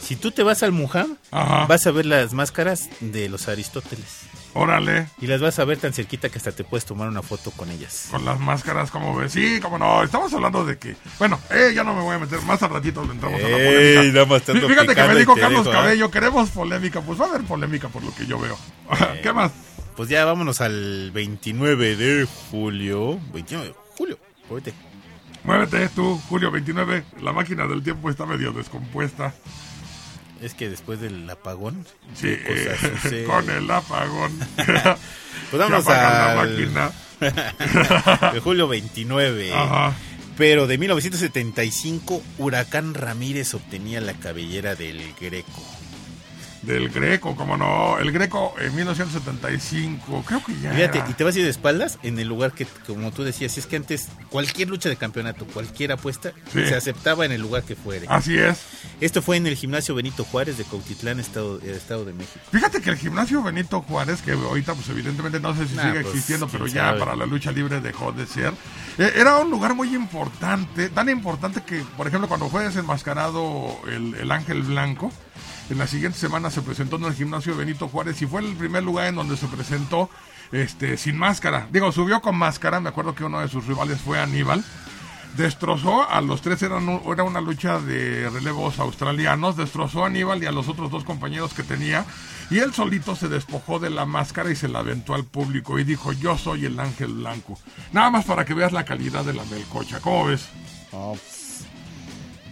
Si 0.00 0.16
tú 0.16 0.30
te 0.30 0.42
vas 0.42 0.62
al 0.62 0.70
Mujam, 0.72 1.16
Ajá. 1.32 1.66
vas 1.66 1.86
a 1.86 1.90
ver 1.90 2.06
las 2.06 2.32
máscaras 2.34 2.88
de 3.00 3.28
los 3.28 3.48
Aristóteles. 3.48 4.06
Órale. 4.54 5.08
Y 5.20 5.26
las 5.26 5.40
vas 5.40 5.58
a 5.58 5.64
ver 5.64 5.76
tan 5.78 5.92
cerquita 5.92 6.28
que 6.30 6.38
hasta 6.38 6.52
te 6.52 6.64
puedes 6.64 6.84
tomar 6.86 7.08
una 7.08 7.22
foto 7.22 7.50
con 7.50 7.70
ellas. 7.70 8.06
Con 8.10 8.24
las 8.24 8.40
máscaras, 8.40 8.90
como 8.90 9.14
ves. 9.14 9.32
Sí, 9.32 9.60
como 9.60 9.76
no. 9.78 10.02
Estamos 10.02 10.32
hablando 10.32 10.64
de 10.64 10.78
que. 10.78 10.96
Bueno, 11.18 11.38
eh, 11.50 11.72
ya 11.74 11.84
no 11.84 11.94
me 11.94 12.00
voy 12.02 12.16
a 12.16 12.18
meter. 12.18 12.40
Más 12.42 12.62
al 12.62 12.70
ratito 12.70 13.04
le 13.04 13.12
entramos 13.12 13.38
a 13.40 13.48
la 13.48 13.56
polémica. 13.56 14.02
nada 14.12 14.26
más 14.26 14.42
Fíjate 14.42 14.94
que 14.94 15.02
me 15.08 15.14
dijo 15.16 15.34
Carlos 15.36 15.66
¿eh? 15.66 15.70
Cabello, 15.70 16.10
queremos 16.10 16.48
polémica. 16.50 17.00
Pues 17.02 17.20
va 17.20 17.26
a 17.26 17.28
haber 17.28 17.42
polémica 17.42 17.88
por 17.88 18.02
lo 18.02 18.14
que 18.14 18.24
yo 18.26 18.38
veo. 18.38 18.58
¿Qué 19.22 19.32
más? 19.32 19.52
Pues 19.98 20.08
ya 20.08 20.24
vámonos 20.24 20.60
al 20.62 21.10
29 21.12 21.96
de 21.96 22.24
julio. 22.50 23.18
29 23.34 23.66
de 23.68 23.74
julio. 23.96 24.18
Muévete. 24.48 24.72
Muévete 25.44 25.88
tú, 25.90 26.18
Julio 26.28 26.50
29. 26.50 27.04
La 27.20 27.32
máquina 27.32 27.66
del 27.66 27.82
tiempo 27.82 28.08
está 28.08 28.24
medio 28.24 28.52
descompuesta. 28.52 29.34
Es 30.40 30.54
que 30.54 30.68
después 30.70 31.00
del 31.00 31.28
apagón, 31.28 31.84
Sí, 32.14 32.28
eh, 32.32 33.24
con 33.26 33.50
el 33.50 33.70
apagón. 33.70 34.32
Pues 35.50 35.60
vámonos 35.60 35.84
apaga 35.84 36.34
la 36.34 36.40
al- 36.42 36.50
máquina. 36.50 38.32
de 38.32 38.40
julio 38.40 38.68
29. 38.68 39.52
Ajá. 39.52 39.94
Pero 40.36 40.68
de 40.68 40.78
1975, 40.78 42.22
Huracán 42.38 42.94
Ramírez 42.94 43.54
obtenía 43.54 44.00
la 44.00 44.12
cabellera 44.14 44.76
del 44.76 45.00
Greco. 45.20 45.60
Del 46.62 46.88
Greco, 46.90 47.36
como 47.36 47.56
no. 47.56 47.98
El 47.98 48.10
Greco 48.12 48.54
en 48.60 48.74
1975. 48.74 50.24
Creo 50.26 50.42
que 50.44 50.58
ya. 50.60 50.72
Fíjate, 50.72 50.98
era. 50.98 51.08
y 51.10 51.12
te 51.14 51.24
vas 51.24 51.34
a 51.34 51.38
ir 51.38 51.44
de 51.44 51.50
espaldas 51.50 51.98
en 52.02 52.18
el 52.18 52.26
lugar 52.28 52.52
que, 52.52 52.66
como 52.86 53.10
tú 53.12 53.22
decías, 53.24 53.56
es 53.58 53.66
que 53.66 53.76
antes 53.76 54.08
cualquier 54.30 54.68
lucha 54.68 54.88
de 54.88 54.96
campeonato, 54.96 55.46
cualquier 55.46 55.92
apuesta, 55.92 56.32
Sí. 56.52 56.66
se 56.66 56.74
aceptaba 56.74 57.24
en 57.24 57.32
el 57.32 57.40
lugar 57.40 57.62
que 57.62 57.76
fuere. 57.76 58.06
Así 58.08 58.36
es. 58.38 58.60
Esto 59.00 59.22
fue 59.22 59.36
en 59.36 59.46
el 59.46 59.54
gimnasio 59.56 59.94
Benito 59.94 60.24
Juárez 60.24 60.58
de 60.58 60.64
Cautitlán, 60.64 61.20
Estado, 61.20 61.60
eh, 61.62 61.74
Estado 61.76 62.04
de 62.04 62.12
México. 62.12 62.40
Fíjate 62.50 62.80
que 62.80 62.90
el 62.90 62.96
gimnasio 62.96 63.42
Benito 63.42 63.82
Juárez, 63.82 64.20
que 64.22 64.32
ahorita 64.32 64.74
pues 64.74 64.88
evidentemente 64.88 65.40
no 65.40 65.54
sé 65.54 65.66
si 65.68 65.74
Nah, 65.74 65.82
sigue 65.82 66.00
pues, 66.00 66.06
existiendo, 66.14 66.48
pero 66.48 66.66
ya 66.66 66.86
sabe. 66.86 66.98
para 66.98 67.14
la 67.16 67.26
lucha 67.26 67.52
libre 67.52 67.80
dejó 67.80 68.12
de 68.12 68.26
ser, 68.26 68.52
eh, 68.98 69.12
era 69.16 69.36
un 69.38 69.50
lugar 69.50 69.74
muy 69.74 69.94
importante, 69.94 70.88
tan 70.88 71.08
importante 71.08 71.62
que, 71.62 71.82
por 71.96 72.06
ejemplo, 72.08 72.28
cuando 72.28 72.48
fue 72.48 72.64
desenmascarado 72.64 73.78
el, 73.86 74.14
el 74.14 74.30
Ángel 74.32 74.62
Blanco, 74.62 75.12
en 75.70 75.78
la 75.78 75.86
siguiente 75.86 76.18
semana 76.18 76.50
se 76.50 76.62
presentó 76.62 76.96
en 76.96 77.04
el 77.04 77.14
gimnasio 77.14 77.56
Benito 77.56 77.88
Juárez 77.88 78.20
y 78.22 78.26
fue 78.26 78.42
el 78.42 78.56
primer 78.56 78.82
lugar 78.82 79.08
en 79.08 79.16
donde 79.16 79.36
se 79.36 79.46
presentó 79.46 80.08
este 80.52 80.96
sin 80.96 81.16
máscara. 81.16 81.68
Digo, 81.70 81.92
subió 81.92 82.20
con 82.20 82.36
máscara, 82.36 82.80
me 82.80 82.88
acuerdo 82.88 83.14
que 83.14 83.24
uno 83.24 83.40
de 83.40 83.48
sus 83.48 83.66
rivales 83.66 84.00
fue 84.00 84.18
Aníbal. 84.18 84.64
Destrozó 85.36 86.08
a 86.08 86.20
los 86.22 86.40
tres, 86.40 86.62
eran 86.62 86.88
era 87.06 87.22
una 87.22 87.40
lucha 87.40 87.78
de 87.78 88.30
relevos 88.30 88.78
australianos, 88.78 89.56
destrozó 89.56 90.04
a 90.04 90.06
Aníbal 90.06 90.42
y 90.42 90.46
a 90.46 90.52
los 90.52 90.68
otros 90.68 90.90
dos 90.90 91.04
compañeros 91.04 91.52
que 91.52 91.62
tenía, 91.62 92.06
y 92.50 92.58
él 92.58 92.72
solito 92.72 93.14
se 93.14 93.28
despojó 93.28 93.78
de 93.78 93.90
la 93.90 94.06
máscara 94.06 94.50
y 94.50 94.56
se 94.56 94.68
la 94.68 94.78
aventó 94.78 95.14
al 95.14 95.24
público 95.24 95.78
y 95.78 95.84
dijo, 95.84 96.12
yo 96.12 96.38
soy 96.38 96.64
el 96.64 96.80
ángel 96.80 97.12
blanco. 97.12 97.58
Nada 97.92 98.10
más 98.10 98.24
para 98.24 98.46
que 98.46 98.54
veas 98.54 98.72
la 98.72 98.86
calidad 98.86 99.24
de 99.24 99.34
la 99.34 99.44
melcocha, 99.44 100.00
¿cómo 100.00 100.24
ves? 100.24 100.48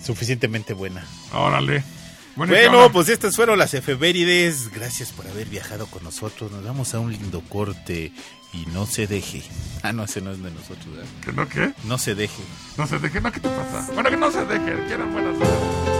suficientemente 0.06 0.72
buena. 0.72 1.04
Órale. 1.32 1.95
Bueno, 2.36 2.52
¿y 2.52 2.56
qué 2.56 2.90
pues 2.92 3.08
estas 3.08 3.34
fueron 3.34 3.58
las 3.58 3.72
efemérides. 3.72 4.70
Gracias 4.70 5.10
por 5.10 5.26
haber 5.26 5.48
viajado 5.48 5.86
con 5.86 6.04
nosotros. 6.04 6.52
Nos 6.52 6.62
vamos 6.62 6.94
a 6.94 7.00
un 7.00 7.10
lindo 7.10 7.40
corte 7.48 8.12
y 8.52 8.66
no 8.72 8.84
se 8.84 9.06
deje. 9.06 9.42
Ah, 9.82 9.92
no, 9.92 10.04
ese 10.04 10.20
no 10.20 10.32
es 10.32 10.42
de 10.42 10.50
nosotros. 10.50 10.86
¿verdad? 10.86 11.08
¿Que 11.24 11.32
no 11.32 11.48
qué? 11.48 11.72
No 11.84 11.96
se 11.96 12.14
deje. 12.14 12.42
No 12.76 12.86
se 12.86 12.98
deje, 12.98 13.22
no, 13.22 13.32
¿qué 13.32 13.40
te 13.40 13.48
pasa? 13.48 13.88
Bueno, 13.94 14.10
que 14.10 14.16
no 14.18 14.30
se 14.30 14.44
deje, 14.44 14.84
quieren 14.86 15.12
buenas 15.12 15.38
noches. 15.38 15.96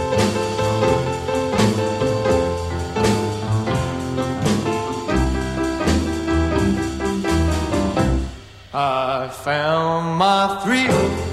I 8.79 9.27
found 9.43 10.19
my 10.19 10.61
thrill 10.63 11.26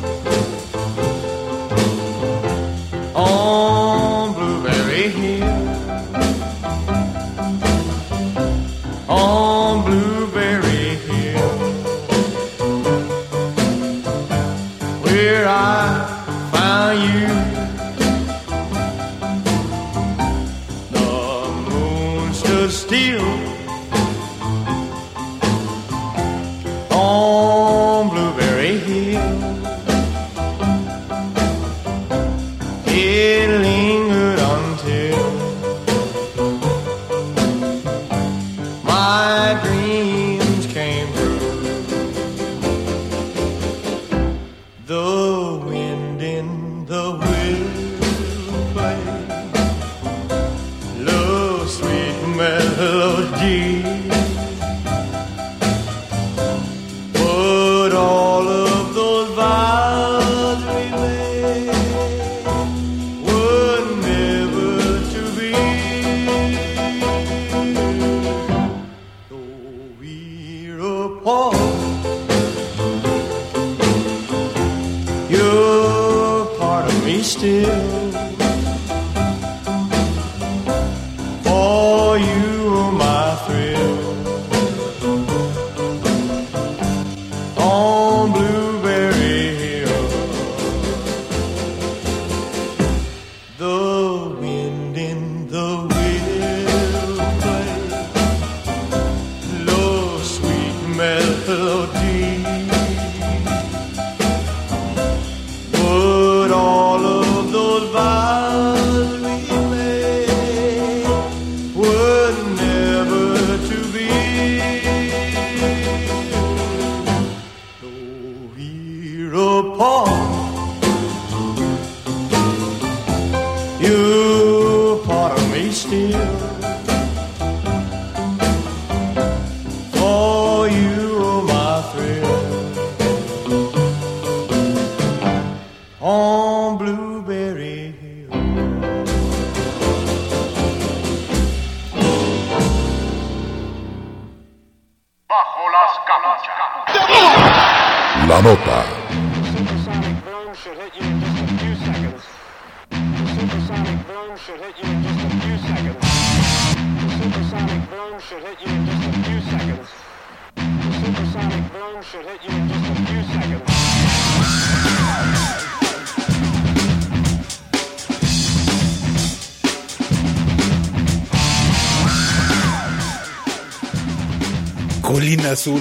Azul. 175.64 175.80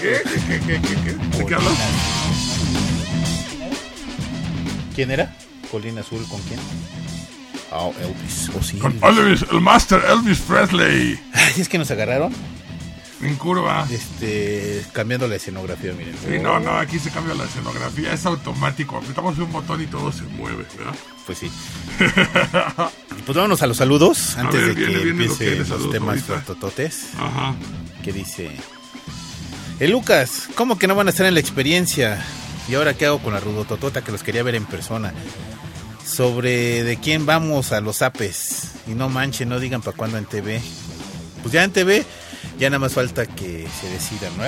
¿Qué? 0.00 0.22
¿Qué? 0.66 0.80
¿Quién 4.94 5.10
era? 5.10 5.36
Colina 5.70 6.00
Azul, 6.00 6.26
¿con 6.30 6.40
quién? 6.42 6.58
Elvis. 8.00 8.50
Oh, 8.58 8.62
sí. 8.62 8.78
Con 8.78 8.98
Elvis, 9.02 9.44
el 9.52 9.60
Master 9.60 10.00
Elvis 10.08 10.38
Presley. 10.38 11.20
Ay, 11.34 11.52
es 11.58 11.68
que 11.68 11.76
nos 11.76 11.90
agarraron 11.90 12.32
En 13.20 13.34
curva. 13.36 13.86
este, 13.90 14.82
cambiando 14.92 15.28
la 15.28 15.34
escenografía, 15.36 15.92
miren. 15.92 16.16
Sí, 16.26 16.38
no, 16.40 16.58
no, 16.60 16.78
aquí 16.78 16.98
se 16.98 17.10
cambia 17.10 17.34
la 17.34 17.44
escenografía, 17.44 18.14
es 18.14 18.24
automático. 18.24 18.96
Apretamos 18.96 19.36
un 19.36 19.52
botón 19.52 19.82
y 19.82 19.86
todo 19.86 20.10
se 20.10 20.22
mueve, 20.22 20.64
¿verdad? 20.78 20.94
Pues 21.26 21.36
sí. 21.36 21.50
Y 23.18 23.22
pues 23.22 23.36
vámonos 23.36 23.60
a 23.60 23.66
los 23.66 23.76
saludos 23.76 24.38
antes 24.38 24.60
ver, 24.62 24.68
de 24.68 24.74
viene, 24.74 24.94
que 24.94 25.04
viene 25.04 25.26
lo 25.26 25.36
que 25.36 25.56
los 25.56 25.90
temas 25.90 26.22
tototes. 26.46 27.08
Ajá. 27.18 27.54
Que 28.04 28.12
dice: 28.12 28.50
El 29.80 29.90
Lucas, 29.92 30.48
¿cómo 30.54 30.78
que 30.78 30.86
no 30.86 30.94
van 30.94 31.06
a 31.06 31.10
estar 31.10 31.26
en 31.26 31.34
la 31.34 31.40
experiencia? 31.40 32.22
¿Y 32.68 32.74
ahora 32.74 32.94
qué 32.94 33.06
hago 33.06 33.18
con 33.18 33.32
la 33.32 33.40
rudototota 33.40 34.02
que 34.04 34.12
los 34.12 34.22
quería 34.22 34.42
ver 34.42 34.54
en 34.54 34.66
persona? 34.66 35.12
Sobre 36.06 36.82
de 36.82 36.98
quién 36.98 37.24
vamos 37.26 37.72
a 37.72 37.80
los 37.80 38.02
apes. 38.02 38.72
Y 38.86 38.90
no 38.90 39.08
manchen, 39.08 39.48
no 39.48 39.58
digan 39.58 39.80
para 39.80 39.96
cuándo 39.96 40.18
en 40.18 40.26
TV. 40.26 40.60
Pues 41.42 41.52
ya 41.52 41.64
en 41.64 41.72
TV, 41.72 42.04
ya 42.58 42.68
nada 42.70 42.78
más 42.78 42.92
falta 42.92 43.26
que 43.26 43.66
se 43.80 43.88
decidan, 43.90 44.32
¿no? 44.36 44.44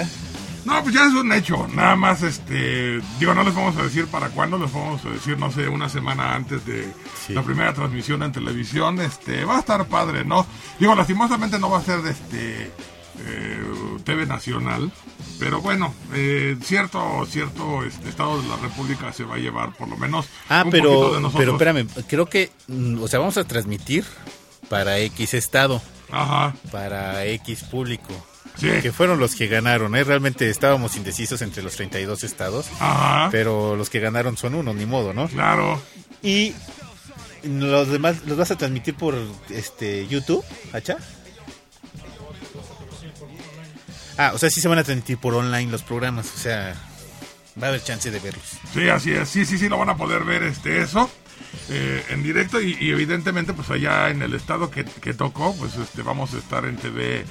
No, 0.66 0.82
pues 0.82 0.94
ya 0.94 1.06
es 1.06 1.12
un 1.14 1.32
hecho. 1.32 1.66
Nada 1.68 1.94
más, 1.96 2.22
este. 2.22 3.00
Digo, 3.20 3.32
no 3.34 3.42
les 3.44 3.54
vamos 3.54 3.76
a 3.76 3.82
decir 3.84 4.06
para 4.08 4.28
cuándo, 4.30 4.58
les 4.58 4.72
vamos 4.72 5.02
a 5.04 5.10
decir, 5.10 5.38
no 5.38 5.50
sé, 5.52 5.68
una 5.68 5.88
semana 5.88 6.34
antes 6.34 6.66
de 6.66 6.88
Sí. 7.26 7.32
la 7.34 7.42
primera 7.42 7.72
transmisión 7.72 8.22
en 8.22 8.32
televisión. 8.32 9.00
Este, 9.00 9.44
va 9.44 9.56
a 9.56 9.60
estar 9.60 9.86
padre, 9.86 10.24
¿no? 10.24 10.46
Digo, 10.80 10.94
lastimosamente 10.94 11.58
no 11.58 11.70
va 11.70 11.78
a 11.78 11.84
ser 11.84 12.02
de 12.02 12.10
este. 12.10 12.70
Eh, 13.24 13.58
TV 14.04 14.26
Nacional, 14.26 14.90
pero 15.38 15.60
bueno, 15.60 15.94
eh, 16.14 16.56
cierto 16.62 17.26
cierto 17.26 17.82
este, 17.84 18.08
estado 18.08 18.40
de 18.42 18.48
la 18.48 18.56
República 18.56 19.12
se 19.12 19.24
va 19.24 19.36
a 19.36 19.38
llevar 19.38 19.72
por 19.74 19.88
lo 19.88 19.96
menos 19.96 20.26
Ah, 20.48 20.62
un 20.64 20.70
pero, 20.70 21.20
de 21.20 21.28
pero 21.36 21.52
espérame, 21.52 21.86
creo 22.08 22.26
que, 22.26 22.50
mm, 22.68 23.02
o 23.02 23.08
sea, 23.08 23.18
vamos 23.18 23.36
a 23.36 23.44
transmitir 23.44 24.04
para 24.68 24.98
X 24.98 25.34
estado, 25.34 25.80
Ajá, 26.10 26.54
para 26.70 27.24
X 27.26 27.64
público. 27.64 28.12
Sí. 28.58 28.68
Que 28.80 28.90
fueron 28.90 29.18
los 29.18 29.34
que 29.34 29.48
ganaron, 29.48 29.94
¿eh? 29.96 30.04
Realmente 30.04 30.48
estábamos 30.48 30.96
indecisos 30.96 31.42
entre 31.42 31.62
los 31.62 31.76
32 31.76 32.24
estados, 32.24 32.66
ajá, 32.80 33.28
pero 33.30 33.76
los 33.76 33.90
que 33.90 34.00
ganaron 34.00 34.38
son 34.38 34.54
uno, 34.54 34.72
ni 34.72 34.86
modo, 34.86 35.12
¿no? 35.12 35.28
claro. 35.28 35.80
Y 36.22 36.54
los 37.44 37.88
demás 37.88 38.24
los 38.26 38.36
vas 38.38 38.50
a 38.50 38.56
transmitir 38.56 38.94
por 38.94 39.14
este 39.50 40.06
YouTube, 40.08 40.42
¿hacha? 40.72 40.96
Ah, 44.18 44.32
o 44.34 44.38
sea, 44.38 44.50
sí 44.50 44.60
se 44.60 44.68
van 44.68 44.78
a 44.78 44.84
transmitir 44.84 45.18
por 45.18 45.34
online 45.34 45.70
los 45.70 45.82
programas, 45.82 46.32
o 46.34 46.38
sea, 46.38 46.74
va 47.60 47.66
a 47.66 47.70
haber 47.70 47.82
chance 47.84 48.10
de 48.10 48.18
verlos. 48.18 48.44
Sí, 48.72 48.88
así 48.88 49.12
es. 49.12 49.28
Sí, 49.28 49.44
sí, 49.44 49.58
sí, 49.58 49.68
lo 49.68 49.78
van 49.78 49.90
a 49.90 49.96
poder 49.96 50.24
ver 50.24 50.42
este 50.42 50.80
eso. 50.80 51.10
eh, 51.68 52.04
en 52.10 52.22
directo 52.22 52.60
y, 52.60 52.76
y 52.80 52.90
evidentemente 52.90 53.52
pues 53.52 53.70
allá 53.70 54.08
en 54.10 54.22
el 54.22 54.34
estado 54.34 54.70
que, 54.70 54.84
que 54.84 55.14
tocó, 55.14 55.54
pues 55.56 55.76
este 55.76 56.02
vamos 56.02 56.32
a 56.34 56.38
estar 56.38 56.64
en 56.64 56.76
TV 56.76 57.24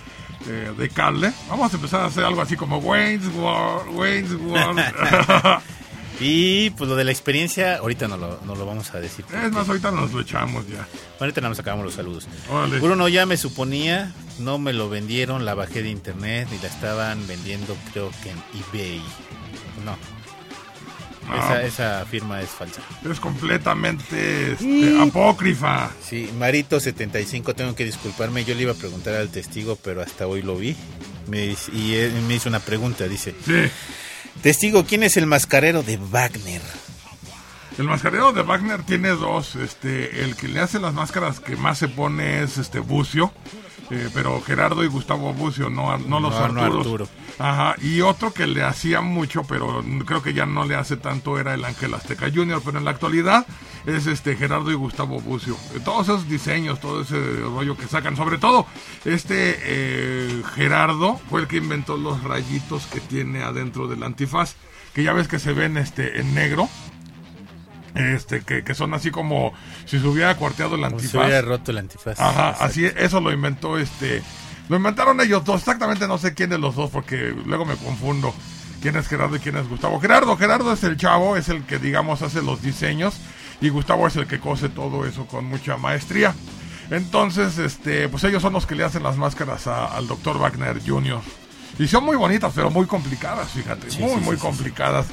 eh, 0.47 0.73
de 0.77 0.89
cable. 0.89 1.31
Vamos 1.49 1.71
a 1.73 1.75
empezar 1.75 2.01
a 2.01 2.05
hacer 2.05 2.23
algo 2.23 2.41
así 2.41 2.55
como 2.55 2.77
Wayne's 2.77 3.27
World, 3.36 3.95
Wayne's 3.97 4.33
World. 4.33 4.79
Y 6.20 6.70
pues 6.72 6.89
lo 6.89 6.95
de 6.95 7.03
la 7.03 7.11
experiencia, 7.11 7.78
ahorita 7.78 8.07
no 8.07 8.16
lo, 8.18 8.39
no 8.45 8.55
lo 8.55 8.66
vamos 8.66 8.93
a 8.93 8.99
decir. 8.99 9.26
es 9.43 9.51
más, 9.51 9.68
ahorita 9.68 9.91
nos 9.91 10.11
lo 10.13 10.22
echamos 10.22 10.66
ya. 10.68 10.88
Ahorita 11.20 11.41
nada 11.41 11.49
más 11.49 11.59
acabamos 11.59 11.86
los 11.86 11.95
saludos. 11.95 12.28
Órale. 12.49 12.80
Bruno 12.80 13.07
ya 13.09 13.26
me 13.26 13.36
suponía, 13.38 14.13
no 14.39 14.57
me 14.57 14.72
lo 14.74 14.89
vendieron, 14.89 15.43
la 15.45 15.55
bajé 15.55 15.84
de 15.84 15.89
internet 15.89 16.47
y 16.57 16.61
la 16.61 16.70
estaban 16.70 17.28
vendiendo 17.28 17.76
creo 17.91 18.11
que 18.24 18.30
en 18.32 18.38
eBay. 18.72 19.01
No. 19.84 19.97
No, 21.28 21.36
esa, 21.36 21.47
pues. 21.55 21.66
esa 21.74 22.05
firma 22.05 22.39
es 22.41 22.49
falsa. 22.49 22.82
Es 23.09 23.20
completamente 23.20 24.51
este, 24.53 25.01
apócrifa. 25.01 25.89
Sí, 26.07 26.30
Marito75, 26.39 27.55
tengo 27.55 27.76
que 27.76 27.84
disculparme, 27.84 28.45
yo 28.45 28.53
le 28.53 28.61
iba 28.61 28.74
a 28.74 28.76
preguntar 28.76 29.16
al 29.16 29.30
testigo, 29.30 29.76
pero 29.84 30.01
hasta 30.03 30.28
hoy 30.28 30.43
lo 30.43 30.55
vi. 30.55 30.76
Me 31.28 31.47
dice- 31.47 31.72
y 31.74 31.95
él 31.95 32.13
me 32.28 32.36
hizo 32.36 32.47
una 32.47 32.59
pregunta, 32.59 33.07
dice, 33.07 33.34
Sí. 33.43 33.53
Testigo, 34.41 34.86
¿quién 34.86 35.03
es 35.03 35.17
el 35.17 35.25
mascarero 35.27 35.83
de 35.83 35.97
Wagner? 35.97 36.61
El 37.77 37.86
mascarero 37.86 38.31
de 38.31 38.41
Wagner 38.41 38.83
tiene 38.83 39.09
dos. 39.09 39.55
Este, 39.55 40.23
el 40.23 40.36
que 40.36 40.47
le 40.47 40.61
hace 40.61 40.79
las 40.79 40.93
máscaras 40.93 41.39
que 41.39 41.55
más 41.57 41.77
se 41.77 41.88
pone 41.89 42.41
es 42.43 42.57
este 42.57 42.79
Bucio. 42.79 43.33
eh, 43.91 44.09
pero 44.13 44.41
Gerardo 44.41 44.83
y 44.83 44.88
Gustavo 44.88 45.33
Bucio, 45.33 45.69
no, 45.69 45.97
no 45.97 46.19
los 46.19 46.33
No, 46.33 46.47
no 46.49 46.61
Arturos. 46.61 46.77
Arturo. 46.86 47.07
Ajá, 47.38 47.75
y 47.81 47.99
otro 48.01 48.33
que 48.33 48.47
le 48.47 48.63
hacía 48.63 49.01
mucho, 49.01 49.43
pero 49.43 49.83
creo 50.05 50.23
que 50.23 50.33
ya 50.33 50.45
no 50.45 50.63
le 50.65 50.75
hace 50.75 50.95
tanto, 50.95 51.38
era 51.38 51.53
el 51.53 51.65
Ángel 51.65 51.93
Azteca 51.93 52.31
Junior. 52.33 52.61
Pero 52.63 52.77
en 52.77 52.86
la 52.86 52.91
actualidad 52.91 53.45
es 53.86 54.07
este 54.07 54.38
Gerardo 54.38 54.71
y 54.71 54.75
Gustavo 54.75 55.19
Bucio. 55.19 55.57
Eh, 55.75 55.79
Todos 55.83 56.03
esos 56.07 56.29
diseños, 56.29 56.79
todo 56.79 57.01
ese 57.01 57.17
rollo 57.41 57.75
que 57.75 57.88
sacan, 57.88 58.15
sobre 58.15 58.38
todo 58.38 58.65
este 59.03 59.57
eh, 59.63 60.43
Gerardo 60.55 61.19
fue 61.29 61.41
el 61.41 61.47
que 61.47 61.57
inventó 61.57 61.97
los 61.97 62.23
rayitos 62.23 62.86
que 62.88 63.01
tiene 63.01 63.43
adentro 63.43 63.88
del 63.88 64.03
antifaz, 64.03 64.55
que 64.93 65.03
ya 65.03 65.11
ves 65.11 65.27
que 65.27 65.39
se 65.39 65.51
ven 65.51 65.75
este 65.77 66.21
en 66.21 66.33
negro 66.36 66.69
este 67.95 68.41
que, 68.41 68.63
que 68.63 68.73
son 68.75 68.93
así 68.93 69.09
como 69.09 69.53
si 69.86 69.99
se 69.99 70.07
hubiera 70.07 70.36
cuarteado 70.36 70.75
el 70.75 70.81
Como 70.81 70.99
si 70.99 71.05
antifaz. 71.05 71.25
hubiera 71.27 71.41
roto 71.41 71.71
el 71.71 71.77
antifaz. 71.77 72.19
Ajá, 72.19 72.49
Exacto. 72.51 72.63
así 72.65 72.86
eso 72.86 73.21
lo 73.21 73.31
inventó 73.31 73.77
este 73.77 74.21
lo 74.70 74.78
inventaron 74.78 75.20
ellos 75.22 75.43
dos, 75.43 75.59
exactamente 75.61 76.07
no 76.07 76.18
sé 76.18 76.34
quién 76.34 76.49
de 76.49 76.57
los 76.57 76.76
dos 76.76 76.89
porque 76.89 77.36
luego 77.45 77.66
me 77.66 77.76
confundo 77.76 78.34
quién 78.82 78.95
es 78.95 79.07
Gerardo 79.07 79.36
y 79.36 79.39
quién 79.39 79.57
es 79.57 79.68
Gustavo. 79.70 79.99
Gerardo, 79.99 80.36
Gerardo 80.38 80.72
es 80.74 80.84
el 80.84 80.97
chavo, 80.97 81.38
es 81.38 81.49
el 81.49 81.63
que 81.63 81.80
digamos 81.80 82.22
hace 82.22 82.41
los 82.41 82.61
diseños 82.61 83.16
y 83.61 83.70
Gustavo 83.70 84.07
es 84.07 84.16
el 84.16 84.28
que 84.28 84.39
cose 84.39 84.70
todo 84.70 85.05
eso 85.05 85.26
con 85.28 85.45
mucha 85.45 85.78
maestría. 85.78 86.34
Entonces, 86.91 87.57
este, 87.57 88.09
pues 88.09 88.24
ellos 88.26 88.41
son 88.41 88.53
los 88.53 88.66
que 88.66 88.76
le 88.76 88.84
hacen 88.84 89.01
las 89.03 89.18
máscaras 89.18 89.66
a- 89.68 89.86
al 89.88 90.07
Dr. 90.07 90.38
Wagner 90.38 90.80
Jr. 90.86 91.20
Y 91.80 91.88
son 91.88 92.05
muy 92.05 92.16
bonitas, 92.16 92.51
pero 92.55 92.70
muy 92.70 92.86
complicadas, 92.86 93.49
fíjate, 93.51 93.89
Sí, 93.89 93.99
muy, 94.01 94.11
sí, 94.11 94.20
muy 94.22 94.36
sí, 94.36 94.41
complicadas. 94.41 95.07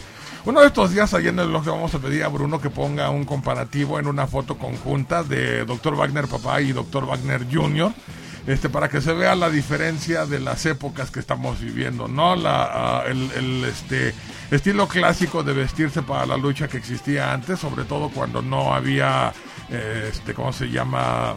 Uno 0.44 0.60
de 0.60 0.66
estos 0.66 0.90
días 0.92 1.14
ahí 1.14 1.28
en 1.28 1.38
el 1.38 1.48
blog 1.48 1.64
le 1.64 1.70
vamos 1.70 1.94
a 1.94 1.98
pedir 1.98 2.24
a 2.24 2.28
Bruno 2.28 2.60
que 2.60 2.68
ponga 2.68 3.10
un 3.10 3.24
comparativo 3.24 3.98
en 3.98 4.06
una 4.06 4.26
foto 4.26 4.58
conjunta 4.58 5.22
de 5.22 5.64
Dr. 5.64 5.94
Wagner 5.96 6.26
papá 6.26 6.60
y 6.60 6.72
Dr. 6.72 7.06
Wagner 7.06 7.46
Jr. 7.50 7.92
Este, 8.46 8.68
para 8.68 8.88
que 8.88 9.00
se 9.00 9.12
vea 9.12 9.34
la 9.36 9.50
diferencia 9.50 10.26
de 10.26 10.40
las 10.40 10.66
épocas 10.66 11.10
que 11.12 11.20
estamos 11.20 11.60
viviendo, 11.60 12.08
¿no? 12.08 12.34
La, 12.34 12.64
ah, 12.72 13.04
el, 13.06 13.30
el, 13.36 13.64
este, 13.64 14.12
estilo 14.50 14.88
clásico 14.88 15.44
de 15.44 15.52
vestirse 15.52 16.02
para 16.02 16.26
la 16.26 16.36
lucha 16.36 16.66
que 16.66 16.76
existía 16.76 17.32
antes, 17.32 17.60
sobre 17.60 17.84
todo 17.84 18.08
cuando 18.08 18.42
no 18.42 18.74
había, 18.74 19.32
eh, 19.70 20.08
este, 20.12 20.34
¿cómo 20.34 20.52
se 20.52 20.66
llama? 20.70 21.36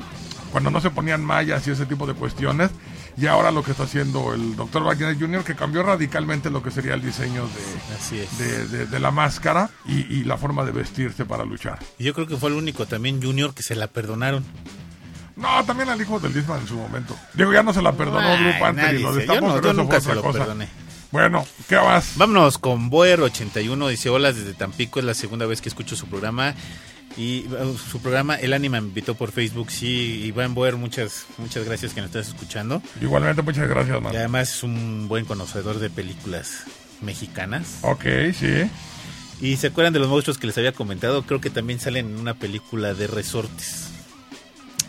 Cuando 0.52 0.72
no 0.72 0.82
se 0.82 0.90
ponían 0.90 1.24
mallas 1.24 1.68
y 1.68 1.72
ese 1.72 1.86
tipo 1.86 2.08
de 2.08 2.14
cuestiones. 2.16 2.72
Y 3.18 3.28
ahora 3.28 3.50
lo 3.52 3.64
que 3.64 3.72
está 3.72 3.84
haciendo 3.84 4.34
el 4.34 4.58
Dr. 4.58 4.84
Wagner 4.84 5.18
Jr., 5.18 5.44
que 5.46 5.56
cambió 5.56 5.84
radicalmente 5.84 6.50
lo 6.50 6.62
que 6.62 6.70
sería 6.72 6.96
el 6.96 7.02
diseño 7.02 7.44
de, 7.48 7.96
Así 7.96 8.20
es. 8.20 8.38
de, 8.38 8.68
de- 8.68 8.86
de 8.88 9.00
la 9.00 9.10
máscara 9.12 9.70
y, 9.86 10.00
y 10.14 10.24
la 10.26 10.38
forma 10.38 10.66
de 10.66 10.72
vestirse 10.74 11.24
para 11.24 11.46
luchar. 11.46 11.80
Y 11.98 12.04
yo 12.04 12.14
creo 12.14 12.28
que 12.28 12.36
fue 12.36 12.50
el 12.50 12.56
único 12.58 12.86
también 12.88 13.22
Junior 13.24 13.54
que 13.54 13.64
se 13.64 13.76
la 13.76 13.88
perdonaron. 13.88 14.44
No, 15.36 15.64
también 15.66 15.90
al 15.90 16.02
hijo 16.02 16.20
del 16.20 16.34
Disman 16.34 16.62
en 16.62 16.68
su 16.68 16.76
momento. 16.76 17.16
Diego 17.34 17.52
ya 17.54 17.62
no 17.64 17.74
se 17.74 17.82
la 17.82 17.92
perdonó 17.92 18.20
Ay, 18.28 18.44
Blue 18.44 18.54
Panther 18.60 18.96
y 18.96 19.00
lo 19.04 19.20
yo 19.20 19.42
no- 19.42 19.54
pero 19.56 19.62
yo 19.62 19.72
eso 19.72 19.74
nunca 19.74 19.96
fue 19.96 20.02
se 20.02 20.08
otra 20.10 20.16
lo 20.16 20.22
cosa. 20.24 20.40
perdoné. 20.40 20.70
Bueno, 21.12 21.46
¿qué 21.70 21.76
vas? 21.76 22.14
Vámonos 22.16 22.58
con 22.58 22.90
Boer81, 22.92 23.90
dice, 23.90 24.10
hola 24.10 24.34
desde 24.34 24.54
Tampico, 24.54 25.00
es 25.00 25.06
la 25.06 25.14
segunda 25.14 25.46
vez 25.46 25.62
que 25.62 25.70
escucho 25.70 25.96
su 25.96 26.08
programa. 26.08 26.54
Y 27.18 27.46
uh, 27.48 27.78
su 27.78 28.02
programa, 28.02 28.36
El 28.36 28.52
Ánima 28.52 28.82
me 28.82 28.88
invitó 28.90 29.16
por 29.16 29.32
Facebook, 29.32 29.72
sí, 29.72 30.24
Iván 30.26 30.54
Boer, 30.54 30.76
muchas, 30.76 31.26
muchas 31.38 31.64
gracias 31.64 31.94
que 31.94 32.02
nos 32.02 32.10
estás 32.10 32.28
escuchando. 32.28 32.82
Igualmente, 33.02 33.42
muchas 33.42 33.70
gracias, 33.70 34.02
man. 34.02 34.14
Y 34.14 34.18
además 34.18 34.50
es 34.56 34.64
un 34.64 35.08
buen 35.08 35.24
conocedor 35.24 35.80
de 35.80 35.90
películas 35.90 36.64
mexicanas. 37.02 37.78
Ok, 37.84 38.04
sí. 38.38 38.70
Y 39.40 39.56
se 39.58 39.68
acuerdan 39.68 39.94
de 39.94 40.00
los 40.00 40.10
monstruos 40.10 40.38
que 40.38 40.48
les 40.48 40.58
había 40.58 40.74
comentado, 40.74 41.24
creo 41.24 41.40
que 41.40 41.50
también 41.50 41.80
salen 41.80 42.08
en 42.10 42.20
una 42.20 42.34
película 42.34 42.94
de 42.94 43.08
resortes. 43.08 43.92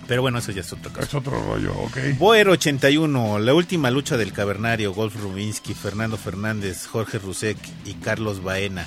Pero 0.08 0.22
bueno, 0.22 0.38
eso 0.38 0.52
ya 0.52 0.60
es 0.60 0.72
otra 0.72 0.90
cosa. 0.92 1.02
Es 1.04 1.14
otro 1.14 1.42
rollo, 1.42 1.72
ok. 1.74 1.96
Boer 2.18 2.48
81, 2.48 3.38
la 3.40 3.54
última 3.54 3.90
lucha 3.90 4.16
del 4.16 4.32
cavernario, 4.32 4.92
Golf 4.94 5.16
Rubinsky, 5.20 5.74
Fernando 5.74 6.16
Fernández, 6.16 6.86
Jorge 6.86 7.18
Rusek 7.18 7.56
y 7.84 7.94
Carlos 7.94 8.42
Baena. 8.42 8.84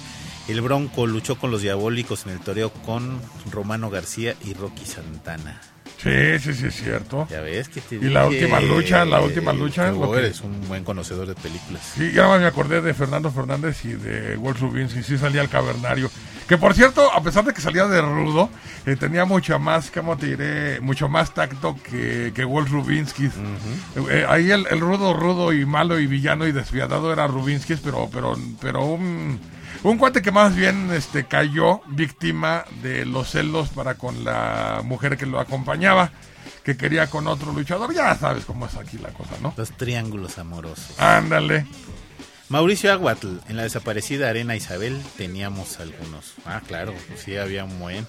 El 0.48 0.62
Bronco 0.62 1.06
luchó 1.06 1.38
con 1.38 1.52
los 1.52 1.62
diabólicos 1.62 2.26
en 2.26 2.32
el 2.32 2.40
toreo 2.40 2.72
con 2.72 3.20
Romano 3.52 3.90
García 3.90 4.36
y 4.46 4.54
Rocky 4.54 4.86
Santana. 4.86 5.62
Sí, 6.02 6.40
sí, 6.40 6.54
sí, 6.54 6.68
es 6.68 6.76
cierto. 6.82 7.28
Ya 7.30 7.42
ves 7.42 7.68
que 7.68 7.82
te 7.82 7.96
Y 7.98 8.10
la 8.10 8.26
última 8.26 8.62
lucha, 8.62 9.04
la 9.04 9.20
última 9.20 9.52
lucha, 9.52 9.92
que 9.94 10.00
que- 10.00 10.28
es 10.28 10.40
un 10.40 10.66
buen 10.70 10.86
conocedor 10.86 11.28
de 11.28 11.36
películas. 11.36 11.92
Sí, 11.98 12.12
ya 12.14 12.26
me 12.38 12.46
acordé 12.46 12.82
de 12.82 12.94
Fernando 12.94 13.30
Fernández 13.30 13.84
y 13.84 13.90
de 13.90 14.38
Wolf 14.38 14.62
Rubinsky, 14.62 15.04
sí 15.04 15.18
salía 15.18 15.42
el 15.42 15.50
cavernario. 15.50 16.10
Que 16.50 16.58
por 16.58 16.74
cierto, 16.74 17.14
a 17.14 17.22
pesar 17.22 17.46
de 17.46 17.54
que 17.54 17.62
salía 17.62 17.86
de 17.86 18.02
rudo, 18.02 18.50
eh, 18.88 18.96
tenía 18.96 19.24
mucha 19.24 19.60
más, 19.60 19.92
¿cómo 19.92 20.18
te 20.18 20.26
diré? 20.26 20.80
Mucho 20.82 21.08
más 21.08 21.32
tacto 21.32 21.78
que, 21.84 22.32
que 22.34 22.44
Wolf 22.44 22.72
Rubinsky. 22.72 23.26
Eh, 23.28 23.32
eh, 24.10 24.26
ahí 24.28 24.50
el, 24.50 24.66
el 24.72 24.80
rudo, 24.80 25.14
rudo 25.14 25.54
y 25.54 25.64
malo 25.68 26.00
y 26.00 26.08
villano 26.08 26.48
y 26.48 26.52
despiadado 26.52 27.14
era 27.14 27.28
Rubinsky, 27.28 27.76
pero, 27.76 28.10
pero, 28.12 28.36
pero 28.60 28.84
un, 28.84 29.40
un 29.84 29.98
cuate 30.00 30.24
que 30.24 30.32
más 30.32 30.56
bien 30.56 30.90
este, 30.92 31.26
cayó 31.26 31.82
víctima 31.86 32.66
de 32.82 33.06
los 33.06 33.30
celos 33.30 33.70
para 33.70 33.94
con 33.94 34.24
la 34.24 34.82
mujer 34.84 35.18
que 35.18 35.28
lo 35.28 35.40
acompañaba, 35.40 36.10
que 36.64 36.76
quería 36.76 37.12
con 37.12 37.28
otro 37.28 37.54
luchador. 37.54 37.94
Ya 37.94 38.16
sabes 38.16 38.46
cómo 38.46 38.66
es 38.66 38.74
aquí 38.76 38.98
la 38.98 39.10
cosa, 39.10 39.36
¿no? 39.44 39.54
Los 39.56 39.70
triángulos 39.78 40.40
amorosos. 40.40 41.00
Ándale. 41.00 41.68
Mauricio 42.50 42.92
Aguatl, 42.92 43.38
en 43.48 43.58
la 43.58 43.64
desaparecida 43.64 44.28
Arena 44.28 44.56
Isabel 44.56 45.00
teníamos 45.18 45.80
algunos. 45.80 46.34
Ah, 46.46 46.62
claro, 46.66 46.96
sí 47.16 47.38
había 47.38 47.64
un 47.64 47.78
buen. 47.78 48.08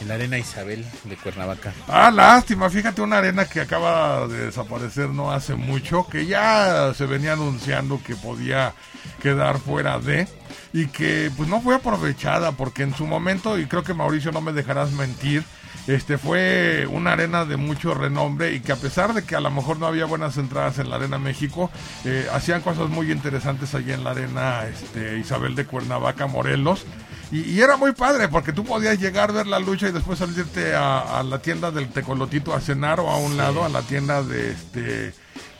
En 0.00 0.06
la 0.06 0.14
Arena 0.14 0.38
Isabel 0.38 0.86
de 1.02 1.16
Cuernavaca. 1.16 1.72
Ah, 1.88 2.12
lástima, 2.12 2.70
fíjate 2.70 3.02
una 3.02 3.18
arena 3.18 3.46
que 3.46 3.60
acaba 3.60 4.28
de 4.28 4.46
desaparecer 4.46 5.08
no 5.08 5.32
hace 5.32 5.56
mucho, 5.56 6.06
que 6.06 6.24
ya 6.24 6.94
se 6.94 7.06
venía 7.06 7.32
anunciando 7.32 8.00
que 8.00 8.14
podía 8.14 8.74
quedar 9.20 9.58
fuera 9.58 9.98
de 9.98 10.28
y 10.72 10.86
que 10.86 11.30
pues 11.36 11.48
no 11.48 11.60
fue 11.60 11.74
aprovechada 11.74 12.52
porque 12.52 12.82
en 12.82 12.94
su 12.94 13.06
momento 13.06 13.58
y 13.58 13.66
creo 13.66 13.82
que 13.82 13.94
Mauricio 13.94 14.32
no 14.32 14.40
me 14.40 14.52
dejarás 14.52 14.92
mentir, 14.92 15.44
este 15.86 16.18
fue 16.18 16.86
una 16.90 17.12
arena 17.12 17.46
de 17.46 17.56
mucho 17.56 17.94
renombre 17.94 18.52
y 18.52 18.60
que 18.60 18.72
a 18.72 18.76
pesar 18.76 19.14
de 19.14 19.24
que 19.24 19.36
a 19.36 19.40
lo 19.40 19.50
mejor 19.50 19.78
no 19.78 19.86
había 19.86 20.04
buenas 20.04 20.36
entradas 20.36 20.78
en 20.78 20.90
la 20.90 20.96
Arena 20.96 21.18
México, 21.18 21.70
eh, 22.04 22.28
hacían 22.32 22.60
cosas 22.60 22.90
muy 22.90 23.10
interesantes 23.10 23.74
allí 23.74 23.92
en 23.92 24.04
la 24.04 24.10
Arena 24.10 24.66
este, 24.66 25.18
Isabel 25.18 25.54
de 25.54 25.64
Cuernavaca, 25.64 26.26
Morelos. 26.26 26.84
Y, 27.30 27.40
y 27.40 27.60
era 27.60 27.78
muy 27.78 27.92
padre 27.92 28.28
porque 28.28 28.52
tú 28.52 28.64
podías 28.64 28.98
llegar, 29.00 29.32
ver 29.32 29.46
la 29.46 29.58
lucha 29.58 29.88
y 29.88 29.92
después 29.92 30.18
salirte 30.18 30.74
a, 30.74 31.18
a 31.18 31.22
la 31.22 31.38
tienda 31.40 31.70
del 31.70 31.88
tecolotito 31.88 32.54
a 32.54 32.60
cenar 32.60 33.00
o 33.00 33.08
a 33.08 33.16
un 33.16 33.38
lado 33.38 33.64
a 33.64 33.70
la 33.70 33.80
tienda 33.80 34.22
de 34.22 34.50
este 34.50 35.14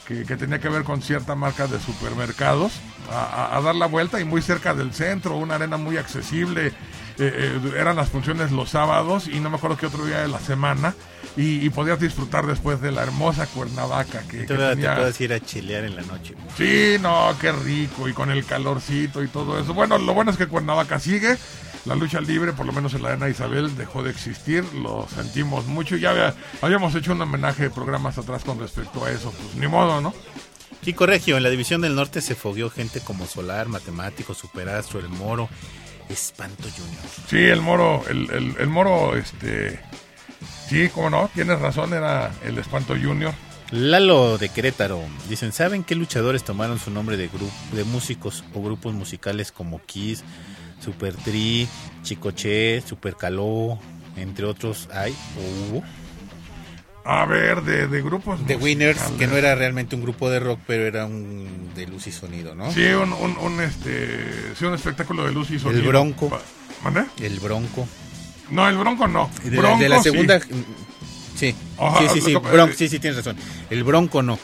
que, 0.08 0.24
que 0.24 0.36
tenía 0.36 0.58
que 0.58 0.68
ver 0.70 0.82
con 0.84 1.02
cierta 1.02 1.34
marca 1.36 1.66
de 1.68 1.78
supermercados 1.78 2.72
a, 3.12 3.52
a- 3.52 3.56
a 3.56 3.60
dar 3.60 3.74
la 3.76 3.86
vuelta 3.86 4.18
y 4.20 4.24
muy 4.24 4.40
cerca 4.42 4.74
del 4.74 4.92
centro, 4.94 5.36
una 5.36 5.56
arena 5.56 5.76
muy 5.76 5.98
accesible. 5.98 6.68
eh, 6.68 6.72
eh, 7.20 7.72
eran 7.76 7.96
las 7.96 8.08
funciones 8.10 8.50
los 8.52 8.70
sábados 8.70 9.26
y 9.28 9.40
no 9.40 9.50
me 9.50 9.56
acuerdo 9.56 9.76
qué 9.76 9.86
otro 9.86 10.06
día 10.06 10.20
de 10.20 10.28
la 10.28 10.38
semana 10.38 10.94
y, 11.36 11.64
y 11.66 11.70
podías 11.70 11.98
disfrutar 12.00 12.46
después 12.46 12.80
de 12.80 12.92
la 12.92 13.02
hermosa 13.02 13.46
Cuernavaca 13.48 14.20
que, 14.28 14.38
que 14.38 14.44
Todavía 14.46 14.68
te 14.70 14.76
tenía- 14.76 14.94
puedes 14.96 15.20
ir 15.20 15.32
a 15.32 15.40
chilear 15.40 15.84
en 15.84 15.96
la 15.96 16.02
noche. 16.02 16.34
Sí, 16.56 16.96
no, 17.00 17.34
qué 17.40 17.50
rico 17.52 18.08
y 18.08 18.12
con 18.12 18.30
el 18.30 18.44
calorcito 18.46 19.22
y 19.22 19.28
todo 19.28 19.58
eso. 19.60 19.74
Bueno, 19.74 19.98
lo 19.98 20.14
bueno 20.14 20.30
es 20.30 20.36
que 20.36 20.46
Cuernavaca 20.46 20.98
sigue. 21.00 21.36
La 21.88 21.94
lucha 21.96 22.20
libre, 22.20 22.52
por 22.52 22.66
lo 22.66 22.72
menos 22.72 22.92
en 22.94 23.02
la 23.02 23.08
Arena 23.10 23.28
Isabel, 23.28 23.76
dejó 23.76 24.02
de 24.02 24.10
existir. 24.10 24.62
Lo 24.74 25.08
sentimos 25.14 25.66
mucho. 25.66 25.96
Ya 25.96 26.10
había- 26.10 26.34
habíamos 26.62 26.94
hecho 26.94 27.12
un 27.12 27.22
homenaje 27.22 27.64
de 27.64 27.70
programas 27.70 28.18
atrás 28.18 28.44
con 28.44 28.60
respecto 28.60 29.04
a 29.04 29.10
eso. 29.10 29.32
Pues 29.32 29.54
ni 29.56 29.66
modo, 29.66 30.00
¿no? 30.00 30.12
Kiko 30.82 31.06
Regio, 31.06 31.36
en 31.36 31.42
la 31.42 31.50
División 31.50 31.80
del 31.80 31.94
Norte 31.94 32.20
se 32.20 32.34
fogueó 32.34 32.70
gente 32.70 33.00
como 33.00 33.26
Solar, 33.26 33.68
Matemático, 33.68 34.34
Superastro, 34.34 35.00
El 35.00 35.08
Moro. 35.08 35.48
Espanto 36.08 36.62
Junior. 36.74 37.02
Sí, 37.28 37.36
el 37.36 37.60
moro, 37.60 38.02
el, 38.08 38.30
el, 38.30 38.56
el 38.58 38.66
moro, 38.68 39.14
este... 39.14 39.78
Sí, 40.66 40.88
cómo 40.88 41.10
no, 41.10 41.30
tienes 41.34 41.58
razón, 41.60 41.92
era 41.92 42.30
el 42.44 42.56
Espanto 42.56 42.94
Junior. 42.94 43.34
Lalo 43.72 44.38
de 44.38 44.48
Querétaro. 44.48 45.02
Dicen, 45.28 45.52
¿saben 45.52 45.84
qué 45.84 45.94
luchadores 45.94 46.44
tomaron 46.44 46.78
su 46.78 46.90
nombre 46.90 47.18
de 47.18 47.28
de 47.72 47.84
músicos 47.84 48.42
o 48.54 48.62
grupos 48.62 48.94
musicales 48.94 49.52
como 49.52 49.82
Kiss, 49.84 50.24
Super 50.80 51.14
Tri, 51.14 51.68
Chicoche, 52.02 52.80
Super 52.82 53.14
Caló, 53.16 53.78
entre 54.16 54.44
otros 54.46 54.88
hay 54.92 55.12
o 55.12 55.74
hubo? 55.76 55.82
A 57.04 57.24
ver, 57.24 57.62
de, 57.62 57.86
de 57.86 58.02
grupos 58.02 58.38
The 58.46 58.56
Winners, 58.56 59.00
que 59.18 59.26
no 59.26 59.36
era 59.36 59.54
realmente 59.54 59.96
un 59.96 60.02
grupo 60.02 60.28
de 60.28 60.40
rock, 60.40 60.60
pero 60.66 60.84
era 60.84 61.06
un 61.06 61.70
de 61.74 61.86
luz 61.86 62.06
y 62.06 62.12
sonido, 62.12 62.54
¿no? 62.54 62.70
Sí, 62.70 62.84
un, 62.88 63.12
un, 63.14 63.36
un, 63.38 63.60
este, 63.62 64.54
sí, 64.58 64.66
un 64.66 64.74
espectáculo 64.74 65.24
de 65.24 65.32
luz 65.32 65.50
y 65.50 65.58
sonido. 65.58 65.88
Bronco. 65.88 66.28
Pa- 66.28 66.42
¿Mande? 66.84 67.04
El 67.20 67.40
Bronco. 67.40 67.88
No, 68.50 68.68
el 68.68 68.76
Bronco 68.76 69.08
no. 69.08 69.30
De, 69.42 69.56
Bronco, 69.56 69.76
la, 69.78 69.82
de 69.82 69.88
la 69.88 69.96
sí. 70.02 70.10
segunda. 70.10 70.40
Sí, 71.34 71.54
Ajá, 71.78 71.98
sí, 72.00 72.06
sí, 72.14 72.20
sí, 72.20 72.34
Bronco, 72.34 72.74
sí, 72.76 72.88
sí, 72.88 72.98
tienes 72.98 73.16
razón. 73.16 73.36
El 73.70 73.84
Bronco 73.84 74.22
no. 74.22 74.38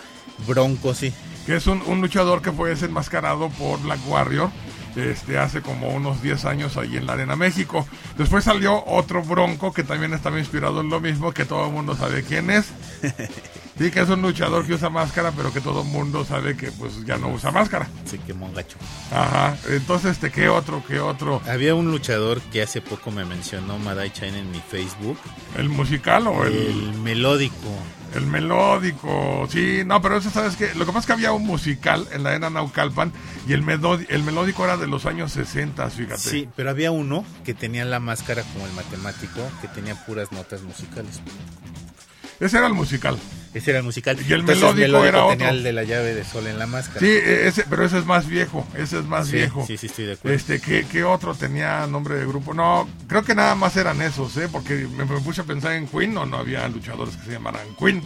Bronco 0.47 0.95
sí. 0.95 1.13
que 1.45 1.57
es 1.57 1.67
un, 1.67 1.83
un 1.83 2.01
luchador 2.01 2.41
que 2.41 2.51
fue 2.51 2.71
desenmascarado 2.71 3.51
por 3.51 3.81
Black 3.83 4.01
Warrior 4.09 4.51
este, 4.97 5.39
hace 5.39 5.61
como 5.63 5.89
unos 5.89 6.23
10 6.23 6.45
años 6.45 6.77
ahí 6.77 6.97
en 6.97 7.07
la 7.07 7.15
Arena 7.15 7.37
México. 7.37 7.87
Después 8.17 8.45
salió 8.45 8.85
otro 8.87 9.23
Bronco 9.23 9.73
que 9.73 9.85
también 9.85 10.13
estaba 10.15 10.39
inspirado 10.39 10.81
en 10.81 10.91
lo 10.91 11.01
mismo, 11.01 11.33
que 11.33 11.45
todo 11.45 11.67
el 11.67 11.73
mundo 11.73 11.97
sabe 11.97 12.23
quién 12.23 12.51
es. 12.51 12.67
Sí, 13.77 13.91
que 13.91 14.01
es 14.01 14.09
un 14.09 14.23
luchador 14.23 14.65
que 14.65 14.75
usa 14.75 14.89
máscara, 14.89 15.33
pero 15.33 15.53
que 15.53 15.61
todo 15.61 15.83
el 15.83 15.89
mundo 15.89 16.25
sabe 16.25 16.57
que 16.57 16.71
pues 16.71 17.05
ya 17.05 17.17
no 17.19 17.31
usa 17.31 17.51
máscara. 17.51 17.89
Se 18.05 18.19
quemó 18.19 18.47
un 18.47 18.55
gacho. 18.55 18.77
Ajá. 19.11 19.57
Entonces, 19.69 20.13
este, 20.13 20.31
¿qué 20.31 20.49
otro? 20.49 20.81
¿Qué 20.87 21.01
otro? 21.01 21.43
Había 21.49 21.75
un 21.75 21.91
luchador 21.91 22.41
que 22.41 22.63
hace 22.63 22.81
poco 22.81 23.11
me 23.11 23.25
mencionó 23.25 23.77
Madai 23.79 24.13
Chain 24.13 24.37
en 24.37 24.51
mi 24.53 24.61
Facebook. 24.61 25.19
¿El 25.59 25.71
musical 25.71 26.29
o 26.29 26.45
el, 26.45 26.55
El 26.55 26.93
melódico. 27.01 27.57
El 28.15 28.27
melódico? 28.27 29.47
Sí, 29.51 29.83
no, 29.85 30.01
pero 30.01 30.19
eso, 30.19 30.31
¿sabes 30.31 30.57
qué? 30.57 30.75
Lo 30.75 30.87
que 30.87 30.93
pasa 30.93 31.01
es 31.01 31.07
que 31.07 31.13
había 31.13 31.33
un 31.33 31.47
musical 31.47 32.07
en 32.13 32.23
la 32.23 32.31
Arena 32.31 32.51
Naucalpan 32.51 33.13
y 33.47 33.53
el, 33.53 33.65
el 34.09 34.23
melódico 34.23 34.65
era 34.65 34.77
de 34.77 34.87
los 34.87 35.07
años 35.07 35.33
60, 35.33 35.91
fíjate. 35.91 36.21
Sí, 36.21 36.49
pero 36.57 36.71
había 36.71 36.91
uno 36.91 37.25
que 37.45 37.55
tenía 37.55 37.85
la 37.85 38.01
máscara 38.01 38.43
como 38.53 38.67
el 38.67 38.73
matemático, 38.73 39.41
que 39.61 39.69
tenía 39.69 39.95
puras 40.07 40.33
notas 40.33 40.63
musicales. 40.63 41.21
Ese 42.41 42.59
era 42.59 42.67
el 42.67 42.75
musical. 42.75 43.19
Ese 43.55 43.71
era 43.71 43.79
el 43.79 43.85
musical. 43.85 44.19
Y 44.21 44.33
el 44.33 44.41
Entonces, 44.41 44.63
melódico 44.65 45.05
era 45.05 45.19
tenía 45.29 45.33
otro. 45.47 45.49
el 45.49 45.63
de 45.63 45.73
la 45.73 45.85
llave 45.85 46.13
de 46.15 46.25
sol 46.25 46.47
en 46.49 46.59
la 46.59 46.67
máscara. 46.67 46.99
Sí, 47.01 47.07
e- 47.07 47.47
ese, 47.47 47.65
pero 47.71 47.85
ese 47.85 47.99
es 47.99 48.05
más 48.05 48.27
viejo, 48.27 48.67
ese 48.77 48.99
es 48.99 49.05
más 49.05 49.29
Sí, 49.29 49.37
viejo. 49.37 49.65
sí, 49.67 49.77
sí, 49.77 49.87
estoy 49.87 50.07
de 50.07 50.13
acuerdo. 50.15 50.37
Este, 50.37 50.61
¿qué, 50.61 50.85
qué 50.91 51.05
otro 51.05 51.35
tenía 51.35 51.87
nombre 51.87 52.17
de 52.17 52.27
grupo? 52.27 52.53
No, 52.53 52.89
creo 53.07 53.23
que 53.23 53.35
nada 53.35 53.55
más 53.55 53.77
eran 53.77 54.03
esos, 54.03 54.37
¿eh? 54.39 54.49
Porque 54.51 54.89
me, 54.97 55.05
me 55.05 55.21
puse 55.21 55.41
a 55.43 55.45
pensar 55.45 55.73
en 55.73 55.87
Queen, 55.87 56.17
o 56.19 56.27
no 56.27 56.39
había 56.39 56.67
luchadores 56.69 57.17
que 57.17 57.27
se 57.27 57.33
llamaran 57.33 57.67
Queen, 57.79 58.03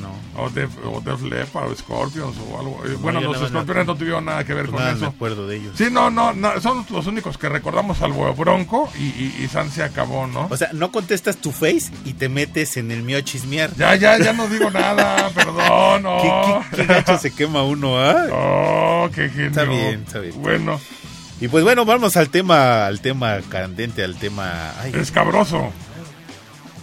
No. 0.00 0.42
o 0.42 0.48
Def, 0.50 0.70
o 0.84 1.00
Def 1.00 1.22
Leppard, 1.22 1.70
o 1.70 1.76
Scorpions, 1.76 2.36
o 2.50 2.58
algo. 2.58 2.82
Eh, 2.86 2.96
bueno, 3.00 3.20
los 3.20 3.40
me 3.40 3.48
Scorpions 3.48 3.86
no 3.86 3.94
tuvieron 3.96 4.24
nada 4.24 4.44
que 4.44 4.54
ver 4.54 4.66
con 4.66 4.76
nada, 4.76 4.92
me 4.92 4.96
eso. 4.98 5.06
acuerdo 5.06 5.46
de 5.46 5.56
ellos. 5.56 5.74
Sí, 5.76 5.88
no, 5.90 6.10
no, 6.10 6.32
no, 6.32 6.60
son 6.60 6.86
los 6.90 7.06
únicos 7.06 7.36
que 7.38 7.48
recordamos, 7.48 7.98
salvo 7.98 8.32
Bronco 8.34 8.90
y, 8.98 9.02
y, 9.02 9.36
y 9.44 9.48
San 9.48 9.70
se 9.70 9.82
acabó, 9.82 10.26
¿no? 10.26 10.46
O 10.50 10.56
sea, 10.56 10.70
no 10.72 10.90
contestas 10.90 11.36
tu 11.36 11.52
face 11.52 11.90
y 12.04 12.14
te 12.14 12.28
metes 12.28 12.76
en 12.76 12.90
el 12.90 13.02
mío 13.02 13.20
chismear. 13.20 13.70
Ya, 13.76 13.94
ya, 13.96 14.18
ya 14.18 14.32
no 14.32 14.48
digo 14.48 14.70
nada, 14.70 15.30
perdón, 15.34 16.02
no. 16.02 16.18
¿Qué, 16.22 16.76
qué, 16.76 16.76
qué 16.76 16.92
gacho 16.92 17.18
se 17.18 17.32
quema 17.34 17.62
uno, 17.62 17.98
ah? 17.98 18.26
Oh, 18.32 19.08
qué 19.14 19.28
genio. 19.28 19.46
Está 19.48 19.64
bien, 19.64 20.04
está 20.06 20.18
bien. 20.20 20.34
Bueno, 20.40 20.80
Y 21.40 21.48
pues 21.48 21.64
bueno, 21.64 21.84
vamos 21.84 22.16
al 22.16 22.28
tema, 22.30 22.86
al 22.86 23.00
tema 23.00 23.38
candente, 23.48 24.04
al 24.04 24.16
tema, 24.16 24.72
ay, 24.80 24.92
escabroso. 24.94 25.72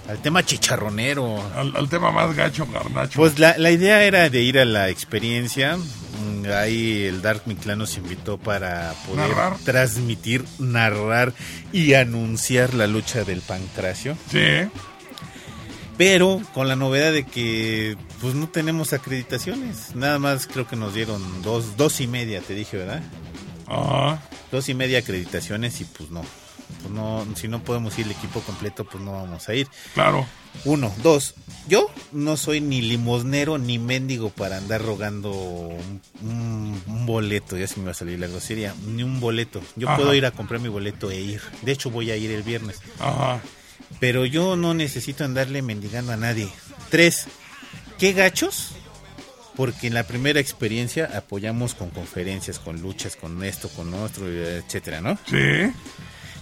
Al 0.08 0.22
tema 0.22 0.44
chicharronero. 0.46 1.42
Al, 1.56 1.76
al 1.76 1.90
tema 1.90 2.12
más 2.12 2.36
gacho, 2.36 2.66
garnacho. 2.72 3.18
Pues 3.20 3.40
la, 3.40 3.58
la 3.58 3.72
idea 3.72 4.04
era 4.04 4.30
de 4.30 4.42
ir 4.42 4.60
a 4.60 4.66
la 4.66 4.90
experiencia. 4.90 5.78
Mm, 5.78 6.46
Ahí 6.56 7.04
el 7.04 7.22
Dark 7.22 7.42
Mictlán 7.46 7.80
nos 7.80 7.98
invitó 7.98 8.38
para 8.38 8.94
poder 9.06 9.30
Narrar. 9.30 9.58
transmitir, 9.66 10.46
narrar 10.60 11.34
y 11.74 11.94
anunciar 11.94 12.74
la 12.74 12.88
lucha 12.88 13.24
del 13.26 13.42
Pancracio. 13.42 14.18
Sí, 14.32 14.70
Pero 15.98 16.42
con 16.54 16.68
la 16.68 16.76
novedad 16.76 17.12
de 17.12 17.26
que 17.26 17.98
pues 18.22 18.34
no 18.36 18.48
tenemos 18.48 18.94
acreditaciones. 18.94 19.96
Nada 19.96 20.20
más 20.20 20.48
creo 20.48 20.68
que 20.68 20.76
nos 20.76 20.94
dieron 20.94 21.42
dos, 21.42 21.76
dos 21.76 22.00
y 22.02 22.08
media, 22.08 22.40
te 22.42 22.54
dije, 22.54 22.78
¿verdad? 22.78 23.02
ajá. 23.68 24.22
Dos 24.52 24.70
y 24.70 24.74
media 24.74 25.00
acreditaciones 25.00 25.82
y 25.82 25.86
pues 25.86 26.10
no. 26.12 26.22
Pues 26.82 26.94
no, 26.94 27.26
si 27.36 27.48
no 27.48 27.64
podemos 27.64 27.98
ir 27.98 28.06
el 28.06 28.12
equipo 28.12 28.42
completo, 28.42 28.86
pues 28.86 29.04
no 29.04 29.14
vamos 29.14 29.48
a 29.50 29.54
ir. 29.56 29.68
Claro. 29.94 30.26
Uno, 30.66 30.94
dos. 31.04 31.36
Yo 31.68 31.90
no 32.12 32.36
soy 32.38 32.62
ni 32.62 32.82
limosnero 32.82 33.58
ni 33.58 33.80
mendigo 33.80 34.30
para 34.30 34.58
andar 34.58 34.82
rogando 34.84 35.32
un, 35.32 36.02
un- 36.22 36.82
un 36.88 37.06
boleto. 37.06 37.58
Ya 37.58 37.68
se 37.68 37.80
me 37.80 37.86
va 37.86 37.92
a 37.92 37.96
salir 37.96 38.20
la 38.20 38.28
grosería. 38.28 38.74
Ni 38.86 39.04
un 39.04 39.20
boleto. 39.20 39.62
Yo 39.76 39.88
Ajá. 39.88 39.98
puedo 39.98 40.14
ir 40.14 40.26
a 40.26 40.32
comprar 40.32 40.60
mi 40.60 40.70
boleto 40.70 41.10
e 41.12 41.20
ir. 41.20 41.42
De 41.62 41.72
hecho, 41.72 41.90
voy 41.90 42.12
a 42.12 42.16
ir 42.18 42.32
el 42.32 42.44
viernes. 42.44 42.80
Ajá. 43.00 43.42
Pero 44.00 44.26
yo 44.26 44.56
no 44.56 44.74
necesito 44.74 45.24
andarle 45.24 45.62
mendigando 45.62 46.12
a 46.12 46.18
nadie. 46.18 46.50
Tres. 46.90 47.26
¿Qué 47.98 48.14
gachos? 48.14 48.70
Porque 49.56 49.88
en 49.88 49.94
la 49.96 50.04
primera 50.04 50.40
experiencia 50.40 51.10
apoyamos 51.16 51.74
con 51.74 51.90
conferencias, 51.90 52.60
con 52.60 52.82
luchas, 52.82 53.16
con 53.16 53.44
esto, 53.44 53.70
con 53.70 53.92
otro, 53.96 54.28
etcétera, 54.28 55.02
¿no? 55.02 55.18
Sí. 55.28 55.72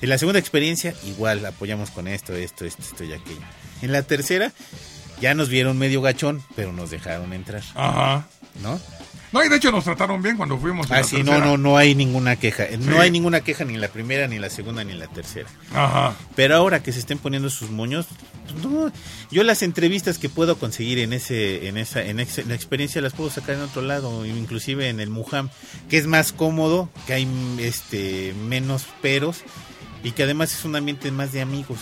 En 0.06 0.10
la 0.12 0.20
segunda 0.20 0.38
experiencia, 0.40 0.94
igual 1.04 1.44
apoyamos 1.48 1.90
con 1.90 2.08
esto, 2.08 2.36
esto, 2.36 2.64
esto, 2.64 2.84
esto 2.84 3.04
y 3.04 3.14
aquello. 3.14 3.42
En 3.82 3.92
la 3.92 4.04
tercera, 4.04 4.52
ya 5.20 5.34
nos 5.34 5.50
vieron 5.50 5.80
medio 5.80 6.00
gachón, 6.04 6.44
pero 6.56 6.72
nos 6.72 6.92
dejaron 6.92 7.34
entrar, 7.34 7.64
Ajá. 7.74 8.28
¿no? 8.62 8.80
No, 9.32 9.44
y 9.44 9.50
de 9.50 9.56
hecho 9.58 9.72
nos 9.72 9.84
trataron 9.84 10.22
bien 10.22 10.38
cuando 10.38 10.60
fuimos. 10.60 10.92
Ah, 10.92 11.04
sí, 11.04 11.24
no, 11.24 11.40
no, 11.40 11.58
no 11.58 11.76
hay 11.76 11.96
ninguna 11.96 12.36
queja. 12.36 12.66
No 12.80 12.94
Sí. 12.94 13.00
hay 13.02 13.10
ninguna 13.12 13.42
queja 13.42 13.66
ni 13.66 13.74
en 13.74 13.82
la 13.82 13.88
primera, 13.88 14.28
ni 14.28 14.36
en 14.36 14.42
la 14.44 14.52
segunda, 14.52 14.84
ni 14.84 14.92
en 14.92 15.00
la 15.00 15.08
tercera. 15.08 15.50
Ajá. 15.74 16.14
Pero 16.36 16.56
ahora 16.56 16.84
que 16.84 16.94
se 16.94 17.00
estén 17.00 17.18
poniendo 17.18 17.50
sus 17.50 17.72
moños, 17.72 18.06
pues 18.48 18.64
no. 18.64 18.92
Yo 19.32 19.44
las 19.44 19.64
entrevistas 19.64 20.20
que 20.20 20.30
puedo 20.30 20.58
conseguir 20.58 21.00
en 21.00 21.12
ese, 21.14 21.68
en 21.68 21.78
esa, 21.78 22.04
en 22.04 22.20
ex- 22.20 22.38
en 22.38 22.48
la 22.50 22.56
experiencia 22.56 23.02
las 23.02 23.14
puedo 23.14 23.30
sacar 23.32 23.56
en 23.56 23.62
otro 23.64 23.82
lado, 23.82 24.24
inclusive 24.26 24.88
en 24.88 25.00
el 25.02 25.10
Mujam, 25.10 25.50
que 25.90 25.98
es 25.98 26.06
más 26.06 26.32
cómodo, 26.32 26.90
que 27.08 27.14
hay 27.14 27.28
este 27.60 28.34
menos 28.48 28.86
peros 29.02 29.40
y 30.06 30.12
que 30.12 30.24
además 30.24 30.54
es 30.54 30.64
un 30.64 30.76
ambiente 30.76 31.12
más 31.12 31.32
de 31.34 31.42
amigos. 31.42 31.80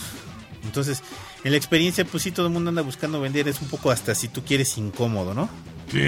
Entonces, 0.64 1.02
en 1.44 1.50
la 1.50 1.58
experiencia, 1.58 2.06
pues 2.06 2.22
sí, 2.22 2.32
todo 2.32 2.46
el 2.46 2.52
mundo 2.52 2.70
anda 2.70 2.80
buscando 2.80 3.20
vender, 3.20 3.46
es 3.48 3.60
un 3.60 3.68
poco 3.68 3.90
hasta 3.90 4.14
si 4.14 4.28
tú 4.28 4.42
quieres 4.42 4.78
incómodo, 4.78 5.34
¿no? 5.34 5.50
Sí. 5.92 6.00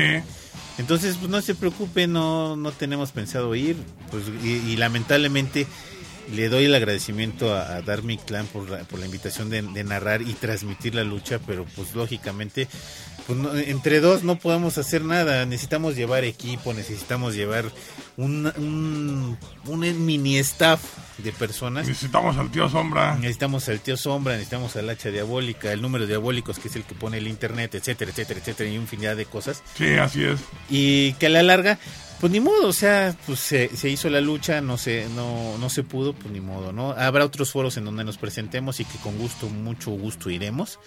Entonces, 0.78 1.16
pues 1.18 1.30
no 1.30 1.42
se 1.42 1.54
preocupe, 1.54 2.06
no, 2.06 2.56
no 2.56 2.72
tenemos 2.72 3.12
pensado 3.12 3.54
ir. 3.54 3.76
Pues, 4.10 4.24
y, 4.42 4.48
y 4.48 4.76
lamentablemente 4.76 5.66
le 6.32 6.48
doy 6.48 6.64
el 6.64 6.74
agradecimiento 6.74 7.54
a, 7.54 7.76
a 7.76 7.82
Clan 8.24 8.46
por 8.46 8.70
la, 8.70 8.78
por 8.84 8.98
la 8.98 9.04
invitación 9.04 9.50
de, 9.50 9.60
de 9.60 9.84
narrar 9.84 10.22
y 10.22 10.32
transmitir 10.32 10.94
la 10.94 11.04
lucha, 11.04 11.38
pero 11.46 11.66
pues 11.76 11.94
lógicamente, 11.94 12.66
pues 13.26 13.38
no- 13.38 13.56
entre 13.56 14.00
dos 14.00 14.22
no 14.22 14.38
podemos 14.38 14.78
hacer 14.78 15.02
nada. 15.02 15.44
Necesitamos 15.46 15.96
llevar 15.96 16.24
equipo, 16.24 16.72
necesitamos 16.74 17.34
llevar 17.34 17.64
un, 18.16 18.46
un, 18.56 19.36
un 19.66 20.06
mini 20.06 20.38
staff 20.38 20.80
de 21.18 21.32
personas. 21.32 21.88
Necesitamos 21.88 22.36
al 22.36 22.50
tío 22.50 22.68
Sombra. 22.68 23.16
Necesitamos 23.16 23.68
al 23.68 23.80
tío 23.80 23.96
Sombra, 23.96 24.34
necesitamos 24.34 24.76
al 24.76 24.88
hacha 24.90 25.10
diabólica, 25.10 25.72
el 25.72 25.82
número 25.82 26.04
de 26.04 26.08
diabólicos 26.08 26.58
que 26.58 26.68
es 26.68 26.76
el 26.76 26.84
que 26.84 26.94
pone 26.94 27.18
el 27.18 27.26
internet, 27.28 27.74
etcétera, 27.74 28.10
etcétera, 28.10 28.40
etcétera, 28.40 28.70
y 28.70 28.74
infinidad 28.74 29.16
de 29.16 29.24
cosas 29.26 29.62
Sí, 29.76 29.94
así 29.94 30.24
es. 30.24 30.38
y 30.70 31.12
que 31.14 31.26
a 31.26 31.30
la 31.30 31.42
larga 31.42 31.78
pues 32.20 32.32
ni 32.32 32.40
modo 32.40 32.68
o 32.68 32.72
sea 32.72 33.14
pues 33.26 33.40
se, 33.40 33.68
se 33.76 33.90
hizo 33.90 34.08
la 34.08 34.22
lucha 34.22 34.62
no 34.62 34.78
se 34.78 35.06
no 35.14 35.58
no 35.58 35.68
se 35.68 35.82
pudo 35.82 36.14
pues 36.14 36.32
ni 36.32 36.40
modo 36.40 36.72
no 36.72 36.92
habrá 36.92 37.24
otros 37.26 37.50
foros 37.52 37.76
en 37.76 37.84
donde 37.84 38.04
nos 38.04 38.16
presentemos 38.16 38.80
y 38.80 38.86
que 38.86 38.96
con 38.98 39.18
gusto 39.18 39.48
mucho 39.50 39.90
gusto 39.90 40.30
iremos 40.30 40.78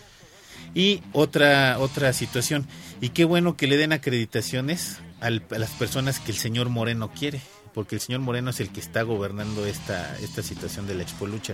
y 0.76 1.02
otra 1.14 1.78
otra 1.80 2.14
situación 2.14 2.68
y 3.02 3.10
qué 3.10 3.26
bueno 3.26 3.58
que 3.58 3.68
le 3.68 3.78
den 3.78 3.92
acreditaciones 3.94 4.98
al- 5.20 5.44
a 5.52 5.58
las 5.58 5.72
personas 5.72 6.20
que 6.20 6.32
el 6.32 6.38
señor 6.38 6.70
Moreno 6.70 7.12
quiere 7.12 7.42
porque 7.74 7.96
el 7.96 8.02
señor 8.02 8.22
Moreno 8.22 8.50
es 8.50 8.60
el 8.60 8.70
que 8.70 8.80
está 8.80 9.04
gobernando 9.04 9.66
esta 9.66 10.18
esta 10.22 10.42
situación 10.44 10.88
de 10.88 10.96
la 10.96 11.04
Expo 11.04 11.28
Lucha 11.28 11.54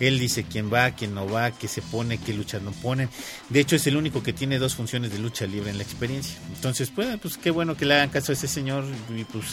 él 0.00 0.18
dice 0.18 0.44
quién 0.44 0.72
va, 0.72 0.92
quién 0.92 1.14
no 1.14 1.28
va, 1.28 1.50
qué 1.50 1.66
se 1.68 1.82
pone, 1.82 2.16
qué 2.18 2.32
luchas 2.32 2.62
no 2.62 2.70
ponen. 2.70 3.08
De 3.48 3.58
hecho, 3.58 3.74
es 3.74 3.84
el 3.88 3.96
único 3.96 4.22
que 4.22 4.32
tiene 4.32 4.58
dos 4.60 4.76
funciones 4.76 5.10
de 5.10 5.18
lucha 5.18 5.44
libre 5.44 5.70
en 5.70 5.76
la 5.76 5.82
experiencia. 5.82 6.38
Entonces, 6.54 6.90
pues, 6.94 7.18
pues 7.20 7.36
qué 7.36 7.50
bueno 7.50 7.76
que 7.76 7.84
le 7.84 7.94
hagan 7.94 8.08
caso 8.08 8.30
a 8.30 8.34
ese 8.34 8.46
señor 8.46 8.84
y, 9.16 9.24
pues, 9.24 9.44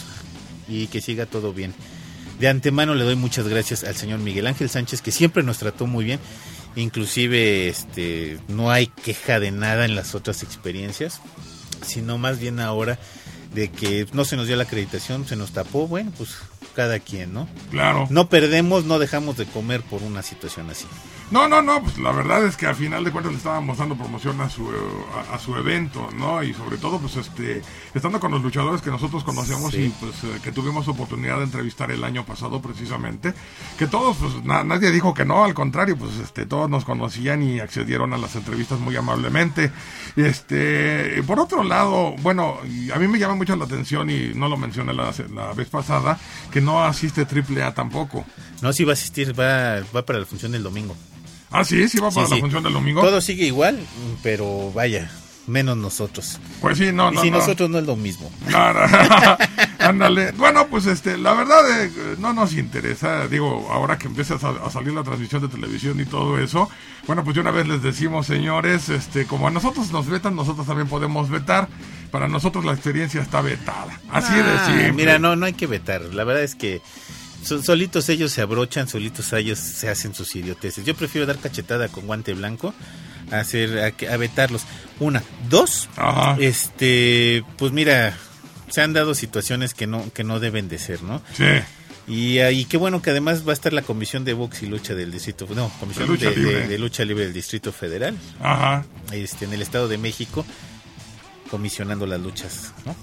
y 0.68 0.86
que 0.86 1.00
siga 1.00 1.26
todo 1.26 1.52
bien. 1.52 1.74
De 2.38 2.46
antemano 2.48 2.94
le 2.94 3.02
doy 3.04 3.16
muchas 3.16 3.48
gracias 3.48 3.82
al 3.82 3.96
señor 3.96 4.20
Miguel 4.20 4.46
Ángel 4.46 4.70
Sánchez, 4.70 5.02
que 5.02 5.10
siempre 5.10 5.42
nos 5.42 5.58
trató 5.58 5.88
muy 5.88 6.04
bien. 6.04 6.20
Inclusive, 6.76 7.68
este, 7.68 8.38
no 8.48 8.70
hay 8.70 8.86
queja 8.86 9.40
de 9.40 9.50
nada 9.50 9.84
en 9.84 9.94
las 9.94 10.14
otras 10.14 10.42
experiencias, 10.42 11.20
sino 11.82 12.18
más 12.18 12.38
bien 12.38 12.60
ahora 12.60 12.98
de 13.54 13.70
que 13.70 14.06
no 14.12 14.24
se 14.24 14.36
nos 14.36 14.46
dio 14.46 14.56
la 14.56 14.62
acreditación, 14.64 15.26
se 15.26 15.36
nos 15.36 15.50
tapó, 15.52 15.88
bueno, 15.88 16.12
pues 16.16 16.36
cada 16.74 17.00
quien, 17.00 17.34
¿no? 17.34 17.48
Claro. 17.70 18.06
No 18.10 18.28
perdemos, 18.28 18.84
no 18.84 18.98
dejamos 18.98 19.36
de 19.36 19.46
comer 19.46 19.82
por 19.82 20.02
una 20.02 20.22
situación 20.22 20.70
así. 20.70 20.86
No, 21.30 21.46
no, 21.46 21.62
no, 21.62 21.80
pues 21.80 21.96
la 21.98 22.10
verdad 22.10 22.44
es 22.44 22.56
que 22.56 22.66
al 22.66 22.74
final 22.74 23.04
de 23.04 23.12
cuentas 23.12 23.30
le 23.32 23.38
estábamos 23.38 23.78
dando 23.78 23.94
promoción 23.96 24.40
a 24.40 24.50
su, 24.50 24.68
a, 24.68 25.34
a 25.34 25.38
su 25.38 25.54
evento, 25.54 26.08
¿no? 26.16 26.42
Y 26.42 26.52
sobre 26.52 26.76
todo, 26.76 26.98
pues 26.98 27.14
este, 27.16 27.62
estando 27.94 28.18
con 28.18 28.32
los 28.32 28.42
luchadores 28.42 28.82
que 28.82 28.90
nosotros 28.90 29.22
conocemos 29.22 29.70
Sí. 29.72 29.82
y 29.84 29.88
pues 29.90 30.24
eh, 30.24 30.40
que 30.42 30.50
tuvimos 30.50 30.88
oportunidad 30.88 31.38
de 31.38 31.44
entrevistar 31.44 31.92
el 31.92 32.02
año 32.02 32.24
pasado 32.26 32.60
precisamente, 32.60 33.32
que 33.78 33.86
todos, 33.86 34.16
pues 34.16 34.44
na- 34.44 34.64
nadie 34.64 34.90
dijo 34.90 35.14
que 35.14 35.24
no, 35.24 35.44
al 35.44 35.54
contrario, 35.54 35.96
pues 35.96 36.16
este, 36.16 36.46
todos 36.46 36.68
nos 36.68 36.84
conocían 36.84 37.44
y 37.44 37.60
accedieron 37.60 38.12
a 38.12 38.18
las 38.18 38.34
entrevistas 38.34 38.80
muy 38.80 38.96
amablemente. 38.96 39.70
Este, 40.16 41.22
por 41.26 41.38
otro 41.38 41.62
lado, 41.62 42.12
bueno, 42.22 42.56
a 42.92 42.98
mí 42.98 43.06
me 43.08 43.18
llama 43.18 43.34
mucho 43.36 43.54
la 43.54 43.66
atención 43.66 44.10
y 44.10 44.32
no 44.34 44.48
lo 44.48 44.56
mencioné 44.56 44.92
la, 44.94 45.12
la 45.34 45.52
vez 45.52 45.68
pasada, 45.68 46.18
que 46.50 46.60
no 46.60 46.82
asiste 46.82 47.22
AAA 47.24 47.72
tampoco. 47.74 48.24
No, 48.62 48.72
sí 48.72 48.84
va 48.84 48.92
a 48.92 48.94
asistir, 48.94 49.38
va, 49.38 49.80
va 49.94 50.04
para 50.04 50.18
la 50.18 50.26
función 50.26 50.50
del 50.52 50.62
domingo. 50.62 50.96
Ah, 51.50 51.64
sí, 51.64 51.88
sí 51.88 51.98
va 51.98 52.10
para 52.10 52.26
Sí, 52.26 52.30
la 52.30 52.36
sí. 52.36 52.40
función 52.42 52.62
del 52.62 52.72
domingo. 52.72 53.00
Todo 53.02 53.20
sigue 53.20 53.44
igual, 53.46 53.78
pero 54.22 54.70
vaya, 54.72 55.10
menos 55.46 55.76
nosotros. 55.76 56.38
Pues 56.60 56.78
sí, 56.78 56.90
no, 56.92 57.10
y 57.10 57.14
no, 57.16 57.22
si 57.22 57.30
no. 57.30 57.38
nosotros 57.38 57.68
no 57.70 57.78
es 57.78 57.86
lo 57.86 57.96
mismo. 57.96 58.30
Claro. 58.46 58.80
Ándale. 59.80 60.32
Bueno, 60.32 60.66
pues 60.68 60.86
este, 60.86 61.16
la 61.18 61.32
verdad 61.32 61.84
eh, 61.84 61.90
no 62.18 62.32
nos 62.32 62.52
interesa. 62.54 63.26
Digo, 63.26 63.68
ahora 63.72 63.98
que 63.98 64.06
empieza 64.06 64.34
a 64.34 64.70
salir 64.70 64.92
la 64.92 65.02
transmisión 65.02 65.42
de 65.42 65.48
televisión 65.48 65.98
y 66.00 66.04
todo 66.04 66.38
eso. 66.38 66.68
Bueno, 67.06 67.24
pues 67.24 67.34
de 67.34 67.40
una 67.40 67.50
vez 67.50 67.66
les 67.66 67.82
decimos, 67.82 68.26
señores, 68.26 68.88
este, 68.90 69.24
como 69.26 69.48
a 69.48 69.50
nosotros 69.50 69.90
nos 69.90 70.06
vetan, 70.06 70.36
nosotros 70.36 70.66
también 70.66 70.86
podemos 70.88 71.30
vetar. 71.30 71.66
Para 72.12 72.28
nosotros 72.28 72.64
la 72.64 72.72
experiencia 72.72 73.22
está 73.22 73.40
vetada. 73.40 73.98
Así 74.10 74.32
Ah, 74.34 74.42
de 74.42 74.66
simple. 74.66 74.92
Mira, 74.92 75.18
no, 75.18 75.34
no 75.36 75.46
hay 75.46 75.54
que 75.54 75.66
vetar. 75.66 76.02
La 76.12 76.24
verdad 76.24 76.42
es 76.44 76.54
que 76.54 76.82
so- 77.42 77.62
solitos 77.62 78.08
ellos 78.08 78.32
se 78.32 78.40
abrochan, 78.42 78.88
solitos 78.88 79.32
ellos 79.32 79.58
se 79.58 79.88
hacen 79.88 80.14
sus 80.14 80.34
idioteces. 80.36 80.84
Yo 80.84 80.94
prefiero 80.94 81.26
dar 81.26 81.38
cachetada 81.38 81.88
con 81.88 82.06
guante 82.06 82.34
blanco 82.34 82.74
a 83.30 83.38
hacer 83.40 83.94
a, 84.10 84.16
vetarlos. 84.16 84.62
Una, 84.98 85.22
dos, 85.48 85.88
Ajá. 85.96 86.36
este, 86.40 87.44
pues 87.58 87.72
mira, 87.72 88.16
se 88.70 88.80
han 88.82 88.92
dado 88.92 89.14
situaciones 89.14 89.74
que 89.74 89.86
no 89.86 90.12
que 90.12 90.24
no 90.24 90.40
deben 90.40 90.68
de 90.68 90.78
ser, 90.78 91.02
¿no? 91.02 91.22
Sí. 91.36 91.44
Y, 92.08 92.38
ah, 92.40 92.50
y 92.50 92.64
qué 92.64 92.76
bueno 92.76 93.02
que 93.02 93.10
además 93.10 93.46
va 93.46 93.50
a 93.50 93.54
estar 93.54 93.72
la 93.72 93.82
comisión 93.82 94.24
de 94.24 94.32
box 94.32 94.62
y 94.64 94.66
lucha 94.66 94.94
del 94.94 95.12
distrito, 95.12 95.46
no, 95.54 95.70
comisión 95.78 96.06
De 96.06 96.12
lucha 96.12 96.30
de, 96.30 96.36
libre. 96.36 96.52
de- 96.62 96.68
de 96.68 96.78
lucha 96.78 97.04
libre 97.04 97.24
del 97.24 97.32
distrito 97.32 97.70
federal, 97.72 98.16
Ajá. 98.40 98.84
este, 99.12 99.44
en 99.44 99.52
el 99.52 99.62
estado 99.62 99.86
de 99.86 99.96
México, 99.98 100.44
comisionando 101.50 102.06
las 102.06 102.20
luchas, 102.20 102.72
¿no? 102.84 102.96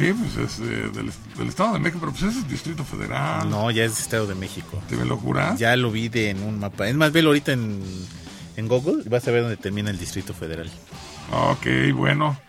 Sí, 0.00 0.14
pues 0.14 0.34
es 0.38 0.58
eh, 0.60 0.88
del, 0.94 1.12
del 1.36 1.48
Estado 1.48 1.74
de 1.74 1.78
México, 1.80 1.98
pero 2.00 2.12
pues 2.12 2.22
es 2.34 2.48
Distrito 2.48 2.84
Federal. 2.84 3.50
No, 3.50 3.70
ya 3.70 3.84
es 3.84 4.00
estado 4.00 4.26
de 4.26 4.34
México. 4.34 4.82
¿Te 4.88 4.96
me 4.96 5.04
locura? 5.04 5.54
Ya 5.56 5.76
lo 5.76 5.90
vi 5.90 6.08
de 6.08 6.30
en 6.30 6.42
un 6.42 6.58
mapa. 6.58 6.88
Es 6.88 6.94
más, 6.94 7.12
velo 7.12 7.28
ahorita 7.28 7.52
en, 7.52 7.82
en 8.56 8.66
Google 8.66 9.02
y 9.04 9.10
vas 9.10 9.28
a 9.28 9.30
ver 9.30 9.42
dónde 9.42 9.58
termina 9.58 9.90
el 9.90 9.98
Distrito 9.98 10.32
Federal. 10.32 10.70
Ok, 11.30 11.66
bueno. 11.94 12.40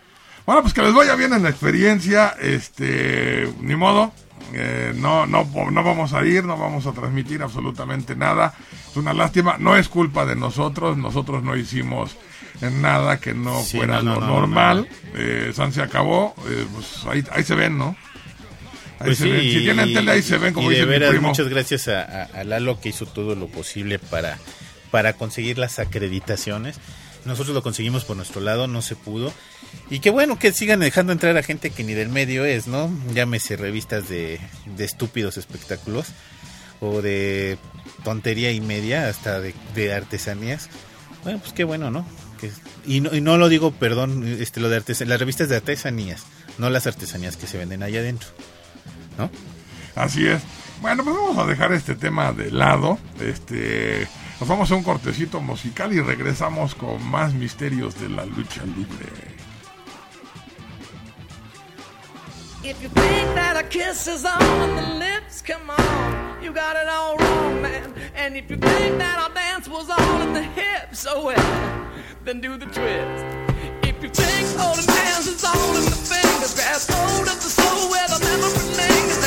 Bueno, 0.46 0.62
pues 0.62 0.72
que 0.72 0.80
les 0.80 0.94
vaya 0.94 1.14
bien 1.14 1.34
en 1.34 1.42
la 1.42 1.50
experiencia. 1.50 2.34
Este, 2.40 3.52
ni 3.60 3.76
modo. 3.76 4.12
eh, 4.54 4.94
no, 4.96 5.26
no, 5.26 5.44
no 5.44 5.84
vamos 5.84 6.14
a 6.14 6.24
ir, 6.24 6.44
no 6.44 6.56
vamos 6.56 6.86
a 6.86 6.92
transmitir 6.92 7.42
absolutamente 7.42 8.16
nada. 8.16 8.54
Es 8.90 8.96
una 8.96 9.12
lástima. 9.12 9.56
No 9.58 9.76
es 9.76 9.90
culpa 9.90 10.24
de 10.24 10.36
nosotros. 10.36 10.96
Nosotros 10.96 11.42
no 11.42 11.54
hicimos 11.54 12.16
nada 12.70 13.18
que 13.20 13.34
no 13.34 13.62
Sí, 13.62 13.76
fuera 13.78 13.96
no, 13.96 14.02
no, 14.02 14.14
lo 14.14 14.20
no, 14.20 14.26
no, 14.26 14.32
normal. 14.34 14.88
Eh, 15.14 15.52
San 15.54 15.72
se 15.72 15.82
acabó. 15.82 16.34
eh, 16.48 16.66
pues 16.72 16.86
ahí, 17.06 17.24
ahí 17.32 17.42
se 17.44 17.54
ven, 17.54 17.76
¿no? 17.78 17.96
Ahí 18.98 19.06
Pues 19.06 19.18
se 19.18 19.24
sí, 19.24 19.30
ven. 19.30 19.40
Si 19.42 19.58
tienen 19.60 19.94
tele, 19.94 20.12
ahí 20.12 20.22
se 20.22 20.38
ven, 20.38 20.54
como 20.54 20.68
y 20.70 20.74
de 20.74 20.80
dice 20.80 20.86
mi 20.86 20.90
veras, 20.92 21.10
primo. 21.10 21.28
muchas 21.28 21.48
gracias 21.48 21.88
a, 21.88 22.02
a- 22.02 22.24
a 22.40 22.44
Lalo 22.44 22.80
que 22.80 22.90
hizo 22.90 23.06
todo 23.06 23.34
lo 23.34 23.48
posible 23.48 23.98
para, 23.98 24.38
para 24.90 25.14
conseguir 25.14 25.58
las 25.58 25.78
acreditaciones. 25.78 26.76
Nosotros 27.24 27.54
lo 27.54 27.62
conseguimos 27.62 28.04
por 28.04 28.16
nuestro 28.16 28.40
lado, 28.40 28.66
no 28.66 28.82
se 28.82 28.96
pudo. 28.96 29.32
Y 29.90 30.00
qué 30.00 30.10
bueno 30.10 30.38
que 30.38 30.52
sigan 30.52 30.80
dejando 30.80 31.12
entrar 31.12 31.36
a 31.36 31.42
gente 31.42 31.70
que 31.70 31.84
ni 31.84 31.94
del 31.94 32.08
medio 32.08 32.44
es, 32.44 32.66
¿no? 32.66 32.90
Llámese 33.14 33.56
revistas 33.56 34.08
de, 34.08 34.40
de 34.76 34.84
estúpidos 34.84 35.36
espectáculos 35.36 36.06
o 36.80 37.00
de 37.00 37.58
tontería 38.04 38.50
y 38.50 38.60
media, 38.60 39.06
hasta 39.08 39.40
de, 39.40 39.54
de 39.76 39.94
artesanías. 39.94 40.68
Bueno, 41.22 41.38
pues 41.38 41.52
qué 41.52 41.62
bueno, 41.62 41.92
¿no? 41.92 42.04
Y, 42.86 43.00
no 43.00 43.14
y 43.14 43.20
no 43.20 43.36
lo 43.36 43.48
digo, 43.48 43.70
perdón, 43.72 44.24
este, 44.40 44.60
lo 44.60 44.68
de 44.68 44.76
artes- 44.82 45.06
las 45.06 45.18
revistas 45.18 45.48
de 45.48 45.56
artesanías, 45.56 46.24
no 46.58 46.70
las 46.70 46.86
artesanías 46.86 47.36
que 47.36 47.46
se 47.46 47.58
venden 47.58 47.82
allá 47.82 48.00
adentro, 48.00 48.28
¿no? 49.18 49.30
Así 49.94 50.26
es. 50.26 50.42
Bueno, 50.80 51.04
pues 51.04 51.14
vamos 51.14 51.38
a 51.38 51.46
dejar 51.46 51.72
este 51.72 51.94
tema 51.94 52.32
de 52.32 52.50
lado. 52.50 52.98
Este, 53.20 54.08
nos 54.40 54.48
vamos 54.48 54.70
a 54.70 54.74
un 54.74 54.82
cortecito 54.82 55.40
musical 55.40 55.92
y 55.92 56.00
regresamos 56.00 56.74
con 56.74 57.02
más 57.04 57.34
misterios 57.34 58.00
de 58.00 58.08
la 58.08 58.24
lucha 58.24 58.64
libre. 58.64 59.31
If 62.64 62.80
you 62.80 62.88
think 62.90 63.34
that 63.34 63.56
a 63.56 63.64
kiss 63.64 64.06
is 64.06 64.24
on 64.24 64.76
the 64.76 64.94
lips, 64.94 65.42
come 65.42 65.68
on, 65.68 66.40
you 66.40 66.52
got 66.52 66.76
it 66.76 66.86
all 66.86 67.16
wrong, 67.16 67.60
man. 67.60 67.92
And 68.14 68.36
if 68.36 68.48
you 68.48 68.56
think 68.56 68.98
that 68.98 69.18
our 69.18 69.34
dance 69.34 69.66
was 69.68 69.90
all 69.90 70.20
in 70.22 70.32
the 70.32 70.44
hips, 70.44 71.04
oh 71.10 71.26
well, 71.26 71.90
then 72.24 72.40
do 72.40 72.56
the 72.56 72.66
twist. 72.66 73.26
If 73.82 74.00
you 74.00 74.10
think 74.10 74.46
the 74.54 74.84
dance 74.86 75.26
is 75.26 75.42
all 75.42 75.74
in 75.74 75.84
the 75.90 75.98
fingers, 76.06 76.54
grab 76.54 76.80
hold 76.86 77.26
of 77.26 77.34
the 77.42 77.50
soul 77.50 77.90
where 77.90 78.06
the 78.06 78.20
memory 78.22 78.62
lingers, 78.78 79.21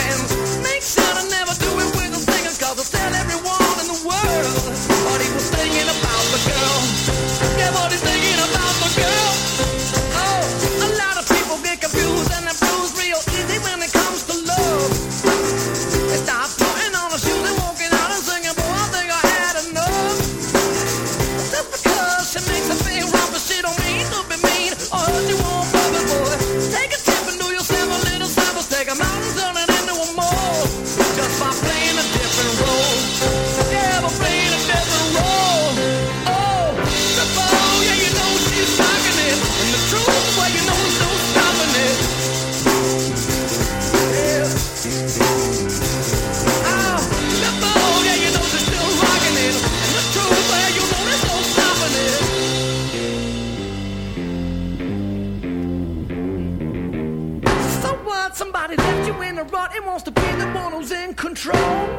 rut 59.52 59.76
and 59.76 59.86
wants 59.86 60.04
to 60.04 60.12
be 60.12 60.22
the 60.22 60.48
one 60.52 60.72
who's 60.72 60.92
in 60.92 61.14
control. 61.14 61.90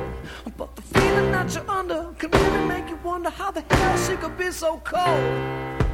But 0.56 0.74
the 0.76 0.82
feeling 0.82 1.32
that 1.32 1.54
you're 1.54 1.70
under 1.70 2.12
can 2.18 2.30
really 2.30 2.66
make 2.66 2.88
you 2.88 2.98
wonder 3.02 3.30
how 3.30 3.50
the 3.50 3.62
hell 3.70 3.96
she 3.98 4.16
could 4.16 4.36
be 4.36 4.50
so 4.50 4.80
cold. 4.84 5.85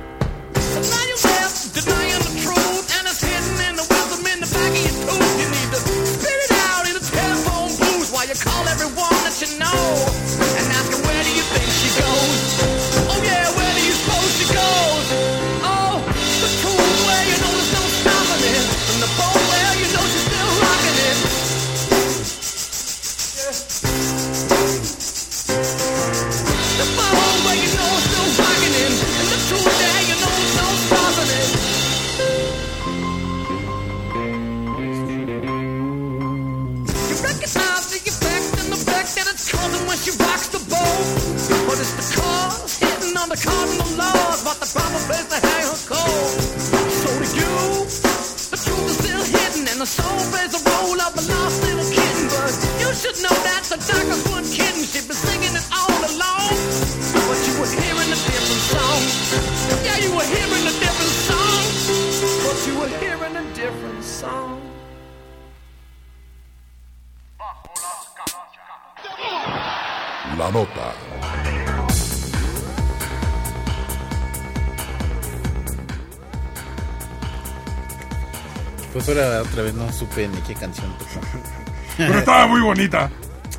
Otra 79.62 79.64
vez 79.64 79.74
no 79.74 79.92
supe 79.92 80.28
ni 80.28 80.40
qué 80.42 80.54
canción 80.54 80.92
tocó. 80.98 81.26
Pero 81.96 82.18
estaba 82.18 82.46
muy 82.46 82.60
bonita. 82.60 83.10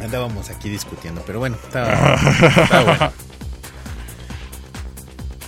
Andábamos 0.01 0.49
aquí 0.49 0.69
discutiendo, 0.69 1.21
pero 1.25 1.37
bueno, 1.37 1.55
estaba, 1.63 2.15
estaba 2.63 2.83
bueno. 2.83 3.13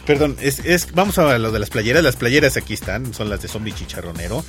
Perdón, 0.06 0.38
es, 0.40 0.60
es, 0.60 0.94
vamos 0.94 1.18
a 1.18 1.38
lo 1.40 1.52
de 1.52 1.58
las 1.58 1.72
playeras. 1.72 2.04
Las 2.04 2.16
playeras 2.16 2.56
aquí 2.56 2.76
están, 2.76 3.12
son 3.14 3.30
las 3.30 3.42
de 3.42 3.48
Zombie 3.48 3.74
Chicharronero. 3.74 4.46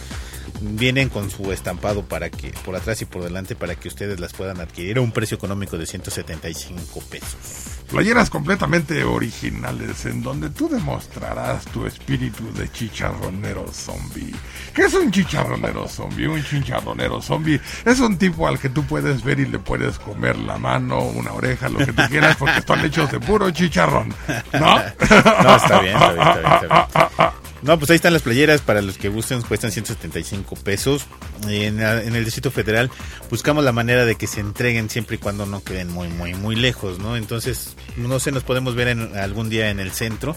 Vienen 0.61 1.09
con 1.09 1.31
su 1.31 1.51
estampado 1.51 2.03
para 2.05 2.29
que 2.29 2.53
por 2.65 2.77
atrás 2.77 3.01
y 3.01 3.07
por 3.07 3.25
delante 3.25 3.57
para 3.57 3.75
que 3.75 3.89
ustedes 3.89 4.21
las 4.21 4.35
puedan 4.35 4.61
adquirir 4.61 4.99
a 4.99 5.01
un 5.01 5.13
precio 5.13 5.37
económico 5.37 5.79
de 5.79 5.87
175 5.87 7.01
pesos. 7.11 7.76
Playeras 7.89 8.31
completamente 8.31 9.05
originales 9.05 10.07
en 10.07 10.23
donde 10.23 10.51
tú 10.51 10.69
demostrarás 10.69 11.65
tu 11.67 11.87
espíritu 11.87 12.53
de 12.55 12.71
chicharronero 12.71 13.67
zombie. 13.73 14.35
¿Qué 14.75 14.83
es 14.83 14.95
un 14.95 15.11
chicharronero 15.11 15.87
zombie? 15.89 16.27
Un 16.27 16.43
chicharronero 16.43 17.23
zombie 17.23 17.61
es 17.85 18.01
un 18.01 18.19
tipo 18.19 18.49
al 18.49 18.59
que 18.59 18.69
tú 18.69 18.85
puedes 18.85 19.23
ver 19.23 19.39
y 19.39 19.47
le 19.47 19.61
puedes 19.61 19.99
comer 19.99 20.37
la 20.37 20.59
mano, 20.59 21.01
una 21.01 21.33
oreja, 21.33 21.69
lo 21.69 21.79
que 21.79 21.93
tú 21.93 22.03
quieras, 22.09 22.37
porque 22.37 22.59
están 22.59 22.85
hechos 22.85 23.11
de 23.13 23.21
puro 23.21 23.51
chicharrón. 23.51 24.13
¿No? 24.53 24.77
No, 25.47 25.57
está 25.57 25.81
bien, 25.81 25.95
está 25.95 26.13
bien, 26.13 26.27
está 26.27 26.61
bien, 26.61 26.73
está 26.73 27.09
bien. 27.19 27.46
No, 27.67 27.77
pues 27.81 27.91
ahí 27.91 27.97
están 27.97 28.13
las 28.13 28.23
playeras 28.23 28.61
para 28.61 28.81
los 28.81 28.97
que 28.97 29.09
gusten, 29.09 29.43
cuestan 29.43 29.73
175 29.73 30.55
pesos. 30.55 31.05
En, 31.49 31.81
en, 31.81 32.15
el 32.15 32.25
Distrito 32.25 32.53
Federal 32.53 32.93
buscamos 33.29 33.65
la 33.65 33.73
manera 33.73 34.05
de 34.05 34.15
que 34.15 34.29
se 34.29 34.39
entreguen 34.39 34.89
siempre 34.89 35.17
y 35.17 35.19
cuando 35.19 35.47
no 35.47 35.65
queden 35.65 35.89
muy, 35.89 36.07
muy, 36.07 36.33
muy 36.35 36.55
lejos, 36.55 37.01
¿no? 37.01 37.17
Entonces, 37.17 37.75
no 37.97 38.21
sé, 38.21 38.31
nos 38.31 38.45
podemos 38.45 38.77
ver 38.77 38.87
en, 38.87 39.17
algún 39.17 39.49
día 39.49 39.71
en 39.71 39.81
el 39.81 39.91
centro, 39.91 40.37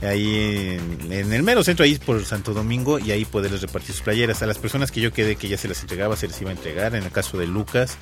ahí 0.00 0.78
en, 0.78 1.12
en, 1.12 1.30
el 1.34 1.42
mero 1.42 1.62
centro, 1.62 1.84
ahí 1.84 1.96
por 1.96 2.24
Santo 2.24 2.54
Domingo, 2.54 2.98
y 2.98 3.10
ahí 3.10 3.26
poderles 3.26 3.60
repartir 3.60 3.94
sus 3.94 4.02
playeras. 4.02 4.40
A 4.40 4.46
las 4.46 4.56
personas 4.56 4.90
que 4.90 5.02
yo 5.02 5.12
quedé 5.12 5.36
que 5.36 5.48
ya 5.48 5.58
se 5.58 5.68
las 5.68 5.82
entregaba, 5.82 6.16
se 6.16 6.26
les 6.26 6.40
iba 6.40 6.48
a 6.48 6.54
entregar. 6.54 6.94
En 6.94 7.02
el 7.02 7.10
caso 7.10 7.36
de 7.36 7.46
Lucas, 7.46 7.98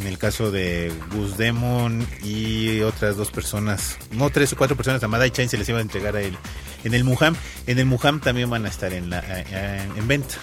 en 0.00 0.06
el 0.06 0.18
caso 0.18 0.50
de 0.50 0.92
Gus 1.14 1.36
Demon 1.36 2.06
y 2.22 2.80
otras 2.80 3.16
dos 3.16 3.30
personas, 3.30 3.98
no 4.12 4.30
tres 4.30 4.52
o 4.52 4.56
cuatro 4.56 4.76
personas, 4.76 5.02
Amada 5.02 5.26
y 5.26 5.30
Chain 5.30 5.48
se 5.48 5.58
les 5.58 5.68
iba 5.68 5.78
a 5.78 5.82
entregar 5.82 6.16
a 6.16 6.22
él. 6.22 6.36
En 6.84 6.94
el 6.94 7.04
Muham, 7.04 7.34
en 7.66 7.78
el 7.78 7.86
Muham 7.86 8.20
también 8.20 8.48
van 8.48 8.64
a 8.64 8.68
estar 8.68 8.92
en, 8.92 9.10
la, 9.10 9.20
en, 9.20 9.96
en 9.96 10.08
venta. 10.08 10.36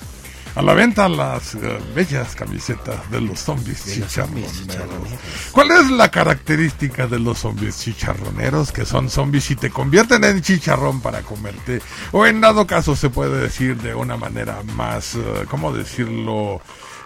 A 0.56 0.62
la 0.64 0.74
venta 0.74 1.08
las 1.08 1.54
uh, 1.54 1.60
bellas 1.94 2.34
camisetas 2.34 3.12
de 3.12 3.22
los 3.22 3.40
zombies 3.40 3.86
De 3.86 3.98
los 3.98 4.10
chicharroneros. 4.10 4.52
zombies 4.52 4.68
chicharroneros. 4.68 5.20
¿Cuál 5.52 5.72
es 5.72 5.90
la 5.92 6.10
característica 6.10 7.06
de 7.06 7.20
los 7.20 7.38
zombies 7.40 7.80
chicharroneros? 7.80 8.72
Que 8.72 8.84
son 8.84 9.08
zombies 9.10 9.52
y 9.52 9.56
te 9.56 9.70
convierten 9.70 10.24
en 10.24 10.42
chicharrón 10.42 11.00
para 11.02 11.22
comerte. 11.22 11.80
O 12.12 12.26
en 12.26 12.42
dado 12.42 12.66
caso 12.66 12.96
se 12.96 13.10
puede 13.12 13.40
decir 13.40 13.78
de 13.78 13.94
una 13.94 14.18
manera 14.18 14.64
más, 14.76 15.14
uh, 15.14 15.46
¿cómo 15.48 15.72
decirlo? 15.72 16.60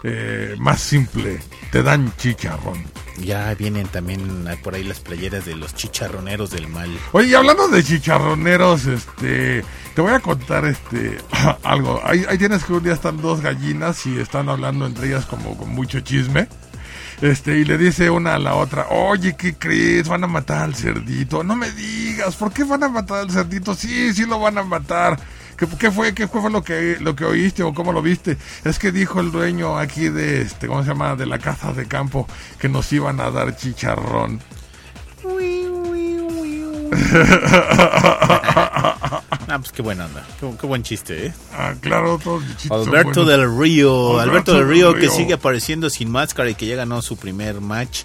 Eh, 0.04 0.56
más 0.58 0.82
simple. 0.82 1.40
Te 1.72 1.84
dan 1.84 2.14
chicharrón. 2.18 2.84
Ya 3.20 3.54
vienen 3.54 3.88
también 3.88 4.46
por 4.64 4.74
ahí 4.74 4.84
las 4.84 5.00
playeras 5.00 5.46
de 5.46 5.56
los 5.56 5.76
chicharroneros 5.76 6.50
del 6.50 6.68
mal. 6.68 6.90
Oye, 7.12 7.28
y 7.28 7.34
hablando 7.36 7.68
de 7.68 7.84
chicharroneros, 7.84 8.86
este, 8.88 9.64
te 9.94 10.02
voy 10.02 10.14
a 10.14 10.20
contar 10.20 10.66
este 10.66 11.20
algo. 11.64 12.02
Ahí, 12.04 12.26
ahí 12.28 12.38
tienes 12.38 12.64
que 12.64 12.74
un 12.74 12.84
día 12.84 12.94
están 12.94 13.22
dos 13.22 13.42
gallinas 13.42 14.06
y 14.06 14.20
están 14.20 14.50
hablando 14.50 14.88
entre 14.88 15.08
ellas 15.08 15.26
como 15.26 15.56
con 15.56 15.70
mucho 15.70 16.00
chisme. 16.00 16.48
Este, 17.22 17.60
y 17.60 17.66
le 17.66 17.78
dice 17.78 18.10
una 18.10 18.34
a 18.34 18.40
la 18.40 18.56
otra, 18.56 18.88
oye, 18.90 19.36
¿qué 19.36 19.54
crees? 19.54 20.08
Van 20.08 20.24
a 20.24 20.28
matar 20.28 20.64
al 20.64 20.76
cerdito. 20.76 21.44
No 21.44 21.56
me 21.56 21.70
digas, 21.72 22.36
¿por 22.36 22.52
qué 22.52 22.64
van 22.64 22.84
a 22.84 22.90
matar 22.90 23.20
al 23.20 23.30
cerdito? 23.32 23.76
Sí, 23.76 24.12
sí 24.14 24.26
lo 24.26 24.40
van 24.40 24.58
a 24.58 24.64
matar. 24.64 25.20
¿Qué, 25.62 25.68
qué 25.78 25.92
fue? 25.92 26.16
¿Qué 26.16 26.28
fue 26.28 26.50
lo 26.50 26.64
que, 26.64 26.98
lo 27.00 27.16
que 27.16 27.24
oíste 27.24 27.62
o 27.62 27.72
cómo 27.72 27.94
lo 27.94 28.02
viste? 28.02 28.36
Es 28.64 28.80
que 28.80 28.92
dijo 28.92 29.20
el 29.20 29.32
dueño 29.32 29.78
aquí 29.78 30.10
de 30.10 30.42
este, 30.42 30.66
¿cómo 30.66 30.82
se 30.82 30.90
llama? 30.90 31.16
De 31.16 31.28
la 31.28 31.38
casa 31.38 31.72
de 31.72 31.86
campo 31.86 32.26
que 32.58 32.68
nos 32.68 32.92
iban 32.92 33.20
a 33.20 33.30
dar 33.30 33.56
chicharrón. 33.56 34.42
Ah, 39.48 39.60
pues 39.60 39.74
qué 39.74 39.82
buena 39.82 40.06
onda. 40.06 40.26
Qué, 40.40 40.50
qué 40.62 40.66
buen 40.66 40.82
chiste, 40.82 41.26
¿eh? 41.28 41.34
Ah, 41.52 41.74
claro, 41.82 42.18
todos 42.18 42.42
Alberto 42.70 43.26
del 43.26 43.58
Río. 43.58 44.18
Alberto 44.18 44.54
Alberto 44.54 44.54
del 44.54 44.68
Río 44.70 44.96
que 44.96 45.10
sigue 45.10 45.34
apareciendo 45.34 45.90
sin 45.90 46.10
máscara 46.10 46.50
y 46.50 46.56
que 46.56 46.68
ya 46.68 46.78
ganó 46.78 47.02
su 47.02 47.18
primer 47.18 47.60
match. 47.60 48.04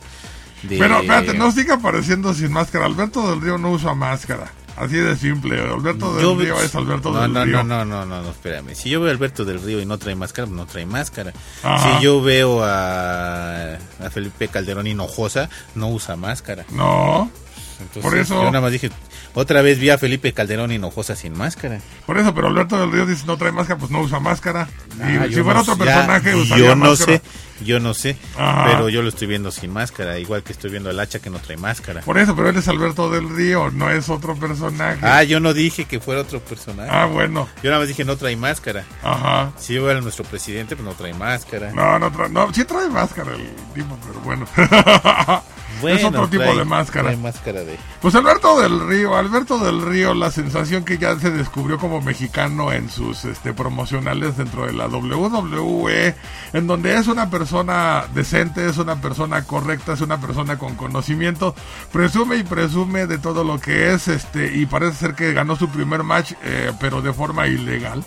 De... 0.64 0.76
Pero 0.76 0.98
espérate, 0.98 1.34
no 1.34 1.52
siga 1.52 1.74
apareciendo 1.74 2.34
sin 2.34 2.50
máscara. 2.50 2.86
Alberto 2.86 3.30
del 3.30 3.40
Río 3.40 3.58
no 3.58 3.70
usa 3.70 3.94
máscara. 3.94 4.50
Así 4.76 4.96
de 4.96 5.16
simple. 5.16 5.58
Alberto 5.60 6.14
del 6.14 6.38
Río 6.38 6.60
es 6.60 6.74
Alberto 6.74 7.10
no, 7.10 7.22
del 7.22 7.32
no, 7.32 7.44
Río. 7.44 7.64
No, 7.64 7.84
no, 7.84 7.84
no, 7.84 8.06
no, 8.06 8.22
no, 8.22 8.30
espérame. 8.30 8.74
Si 8.74 8.90
yo 8.90 9.00
veo 9.00 9.08
a 9.08 9.12
Alberto 9.12 9.44
del 9.44 9.62
Río 9.62 9.80
y 9.80 9.86
no 9.86 9.98
trae 9.98 10.14
máscara, 10.14 10.46
pues 10.46 10.56
no 10.56 10.66
trae 10.66 10.86
máscara. 10.86 11.32
Si 11.32 12.04
yo 12.04 12.20
veo 12.20 12.62
a, 12.62 13.74
a 13.74 14.10
Felipe 14.10 14.48
Calderón 14.48 14.86
Hinojosa, 14.86 15.48
no 15.74 15.88
usa 15.88 16.16
máscara. 16.16 16.66
No, 16.70 17.30
Entonces, 17.80 18.02
Por 18.02 18.16
eso- 18.18 18.34
Yo 18.42 18.44
nada 18.50 18.60
más 18.62 18.72
dije, 18.72 18.90
otra 19.34 19.60
vez 19.60 19.78
vi 19.78 19.90
a 19.90 19.98
Felipe 19.98 20.32
Calderón 20.32 20.72
Hinojosa 20.72 21.14
sin 21.14 21.36
máscara. 21.36 21.80
por 22.06 22.16
eso, 22.18 22.34
pero 22.34 22.46
Alberto 22.48 22.78
del 22.78 22.90
Río 22.90 23.04
dice 23.06 23.24
no 23.26 23.36
trae 23.36 23.52
máscara, 23.52 23.78
pues 23.78 23.90
no 23.90 24.00
usa 24.00 24.18
máscara. 24.18 24.68
Y 24.98 25.02
Ah, 25.02 25.26
si 25.28 25.34
fuera 25.42 25.54
no 25.54 25.60
otro 25.60 25.74
sé, 25.74 25.84
ya, 25.84 25.84
personaje, 25.84 26.34
usaría 26.34 26.64
Yo 26.68 26.74
no 26.74 26.90
máscara. 26.90 27.18
sé, 27.18 27.22
yo 27.64 27.80
no 27.80 27.92
sé, 27.92 28.16
Ajá. 28.38 28.64
pero 28.66 28.88
yo 28.88 29.02
lo 29.02 29.10
estoy 29.10 29.26
viendo 29.28 29.50
sin 29.52 29.70
máscara, 29.72 30.18
igual 30.18 30.42
que 30.42 30.52
estoy 30.52 30.70
viendo 30.70 30.88
al 30.88 30.98
hacha 30.98 31.18
que 31.18 31.28
no 31.28 31.38
trae 31.38 31.58
máscara. 31.58 32.00
Por 32.00 32.16
eso, 32.16 32.34
pero 32.34 32.48
él 32.48 32.56
es 32.56 32.66
Alberto 32.68 33.10
del 33.10 33.28
Río, 33.28 33.70
no 33.72 33.90
es 33.90 34.08
otro 34.08 34.34
personaje. 34.36 35.00
Ah, 35.02 35.22
yo 35.22 35.38
no 35.40 35.52
dije 35.52 35.84
que 35.84 36.00
fuera 36.00 36.22
otro 36.22 36.40
personaje. 36.40 36.88
Ah, 36.90 37.04
bueno. 37.04 37.46
Yo 37.62 37.68
nada 37.70 37.80
más 37.80 37.88
dije 37.88 38.06
no 38.06 38.16
trae 38.16 38.36
máscara. 38.36 38.84
Ajá. 39.02 39.52
Si 39.58 39.74
yo 39.74 39.84
veo 39.84 39.98
a 39.98 40.00
nuestro 40.00 40.24
presidente, 40.24 40.76
pues 40.76 40.86
no 40.88 40.94
trae 40.94 41.12
máscara. 41.12 41.72
No, 41.72 41.98
no 41.98 42.10
trae, 42.10 42.30
no, 42.30 42.52
sí 42.54 42.64
trae 42.64 42.88
máscara 42.88 43.34
el 43.34 43.46
tipo, 43.74 43.98
pero 44.06 44.20
bueno. 44.20 44.46
Bueno, 45.80 45.98
es 45.98 46.04
otro 46.04 46.28
tipo 46.28 46.56
de 46.56 46.64
máscara. 46.64 47.04
trae 47.04 47.16
máscara 47.16 47.60
de... 47.62 47.78
Pues 48.00 48.14
Alberto 48.14 48.60
del 48.60 48.86
Río, 48.86 49.16
Alberto 49.16 49.58
del 49.58 49.82
Río, 49.82 50.14
la 50.14 50.30
sensación 50.30 50.84
que 50.84 50.98
ya 50.98 51.18
se 51.18 51.30
descubrió 51.30 51.78
como 51.78 52.00
mexicano 52.00 52.72
en 52.72 52.90
sus 52.90 53.24
este, 53.24 53.52
promocionales 53.52 54.36
dentro 54.36 54.66
de 54.66 54.72
la 54.72 54.86
WWE, 54.86 56.14
en 56.52 56.66
donde 56.66 56.96
es 56.96 57.06
una 57.06 57.30
persona 57.30 58.04
decente, 58.14 58.68
es 58.68 58.78
una 58.78 59.00
persona 59.00 59.44
correcta, 59.44 59.92
es 59.92 60.00
una 60.00 60.20
persona 60.20 60.58
con 60.58 60.74
conocimiento, 60.76 61.54
presume 61.92 62.36
y 62.36 62.42
presume 62.42 63.06
de 63.06 63.18
todo 63.18 63.44
lo 63.44 63.58
que 63.58 63.92
es, 63.92 64.08
este, 64.08 64.56
y 64.56 64.66
parece 64.66 64.96
ser 64.96 65.14
que 65.14 65.32
ganó 65.32 65.56
su 65.56 65.68
primer 65.68 66.02
match, 66.02 66.32
eh, 66.42 66.72
pero 66.80 67.02
de 67.02 67.12
forma 67.12 67.46
ilegal. 67.46 68.04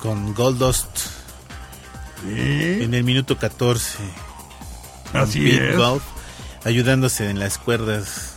Con 0.00 0.32
Goldust 0.34 1.20
Sí, 2.22 2.82
en 2.82 2.94
el 2.94 3.04
minuto 3.04 3.36
14. 3.36 3.98
Con 5.12 5.20
así 5.20 5.40
Big 5.40 5.60
es. 5.60 5.76
Ayudándose 6.64 7.28
en 7.30 7.38
las 7.38 7.58
cuerdas. 7.58 8.34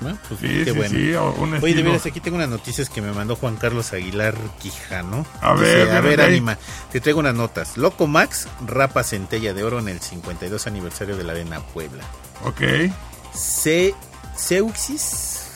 Bueno, 0.00 0.18
pues 0.28 0.40
Sí, 0.40 0.46
qué 0.46 0.64
sí, 0.66 0.70
bueno. 0.72 0.90
sí, 0.90 1.14
Oye, 1.62 1.74
de 1.74 1.82
veras, 1.82 2.04
aquí 2.04 2.20
tengo 2.20 2.36
unas 2.36 2.50
noticias 2.50 2.90
que 2.90 3.00
me 3.00 3.12
mandó 3.12 3.34
Juan 3.34 3.56
Carlos 3.56 3.94
Aguilar 3.94 4.34
Quijano. 4.58 5.24
A 5.40 5.54
ver, 5.54 5.90
a 5.90 6.00
ver. 6.02 6.20
Anima, 6.20 6.58
te 6.92 7.00
traigo 7.00 7.20
unas 7.20 7.34
notas. 7.34 7.78
Loco 7.78 8.06
Max 8.06 8.46
rapa 8.66 9.02
centella 9.04 9.54
de 9.54 9.64
oro 9.64 9.78
en 9.78 9.88
el 9.88 10.00
52 10.00 10.66
aniversario 10.66 11.16
de 11.16 11.24
la 11.24 11.32
Arena 11.32 11.60
Puebla. 11.60 12.04
Ok, 12.44 12.60
Ce 13.34 13.94
Seuxis 14.36 15.52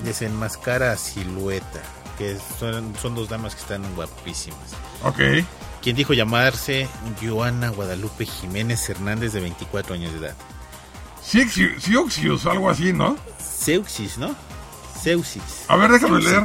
desenmascara 0.00 0.92
a 0.92 0.96
Silueta, 0.96 1.80
que 2.18 2.36
son, 2.58 2.94
son 3.00 3.14
dos 3.14 3.28
damas 3.28 3.54
que 3.54 3.60
están 3.60 3.82
guapísimas. 3.94 4.58
ok. 5.04 5.20
Quien 5.82 5.94
dijo 5.94 6.12
llamarse 6.12 6.88
Joana 7.22 7.68
Guadalupe 7.68 8.26
Jiménez 8.26 8.88
Hernández, 8.90 9.32
de 9.32 9.38
24 9.40 9.94
años 9.94 10.12
de 10.12 10.18
edad. 10.18 10.34
Siuxius, 11.28 11.82
Siuxius, 11.84 12.46
algo 12.46 12.70
así, 12.70 12.92
¿no? 12.92 13.16
Seuxis, 13.38 14.16
¿no? 14.18 14.34
Seuxis. 15.02 15.42
A 15.68 15.76
ver, 15.76 15.90
déjame 15.92 16.20
leer. 16.20 16.44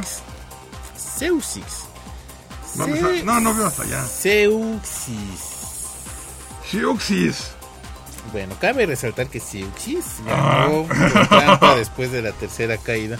Seuxis. 0.96 1.64
Sa- 2.76 2.86
no, 3.24 3.40
no 3.40 3.54
veo 3.54 3.66
hasta 3.66 3.82
allá. 3.84 4.04
Seuxis. 4.04 5.40
Siuxis. 6.70 7.36
Bueno, 8.32 8.56
cabe 8.60 8.86
resaltar 8.86 9.28
que 9.28 9.40
Seuxis 9.40 10.04
ganó 10.26 10.86
trampa 11.28 11.74
después 11.76 12.10
de 12.10 12.22
la 12.22 12.32
tercera 12.32 12.76
caída. 12.76 13.18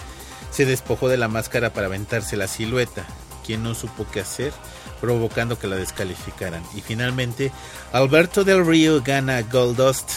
Se 0.51 0.67
despojó 0.67 1.09
de 1.09 1.17
la 1.17 1.29
máscara 1.29 1.73
para 1.73 1.87
aventarse 1.87 2.37
la 2.37 2.47
silueta, 2.49 3.05
quien 3.45 3.63
no 3.63 3.75
supo 3.75 4.07
qué 4.13 4.21
hacer, 4.21 4.53
provocando 5.01 5.59
que 5.59 5.67
la 5.67 5.77
descalificaran. 5.77 6.63
Y 6.75 6.81
finalmente, 6.81 7.53
Alberto 7.93 8.45
del 8.45 8.65
Río 8.67 9.03
gana 9.03 9.43
Goldust 9.43 10.11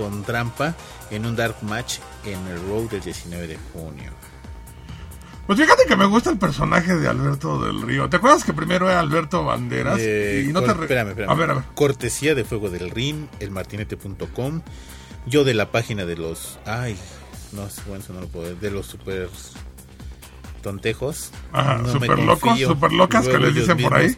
con 0.00 0.22
trampa 0.24 0.74
en 1.10 1.26
un 1.26 1.36
dark 1.36 1.56
match 1.62 1.98
en 2.24 2.38
el 2.46 2.60
Road 2.68 2.90
del 2.90 3.00
19 3.02 3.46
de 3.46 3.58
junio. 3.72 4.12
Pues 5.46 5.58
fíjate 5.58 5.84
que 5.86 5.96
me 5.96 6.06
gusta 6.06 6.30
el 6.30 6.38
personaje 6.38 6.94
de 6.94 7.08
Alberto 7.08 7.60
del 7.64 7.82
Río. 7.82 8.08
¿Te 8.08 8.16
acuerdas 8.18 8.44
que 8.44 8.52
primero 8.52 8.88
era 8.88 9.00
Alberto 9.00 9.44
Banderas? 9.44 9.98
Eh, 10.00 10.46
y 10.48 10.52
no 10.52 10.62
te 10.62 10.72
re- 10.72 10.82
espérame, 10.82 11.08
espérame. 11.08 11.30
A 11.30 11.34
ver, 11.34 11.50
a 11.50 11.54
ver. 11.54 11.64
Cortesía 11.74 12.34
de 12.36 12.44
Fuego 12.44 12.70
del 12.70 12.88
Rim, 12.90 13.26
elmartinete.com. 13.40 14.62
Yo 15.26 15.42
de 15.44 15.54
la 15.54 15.70
página 15.72 16.04
de 16.06 16.16
los. 16.16 16.58
Ay, 16.66 16.96
no 17.52 17.68
sé, 17.68 17.82
bueno, 17.88 18.02
eso 18.04 18.12
no 18.12 18.20
lo 18.20 18.28
puedo 18.28 18.46
ver. 18.46 18.56
De 18.60 18.70
los 18.70 18.86
super 18.86 19.28
tontejos. 20.62 21.32
Ajá, 21.52 21.78
No 21.78 21.82
me 21.84 21.92
super 21.92 22.18
locos, 22.20 22.40
confío. 22.40 22.68
super 22.68 22.92
locas 22.92 23.26
que 23.28 23.38
les 23.38 23.54
dicen 23.54 23.76
por 23.78 23.94
ahí. 23.94 24.16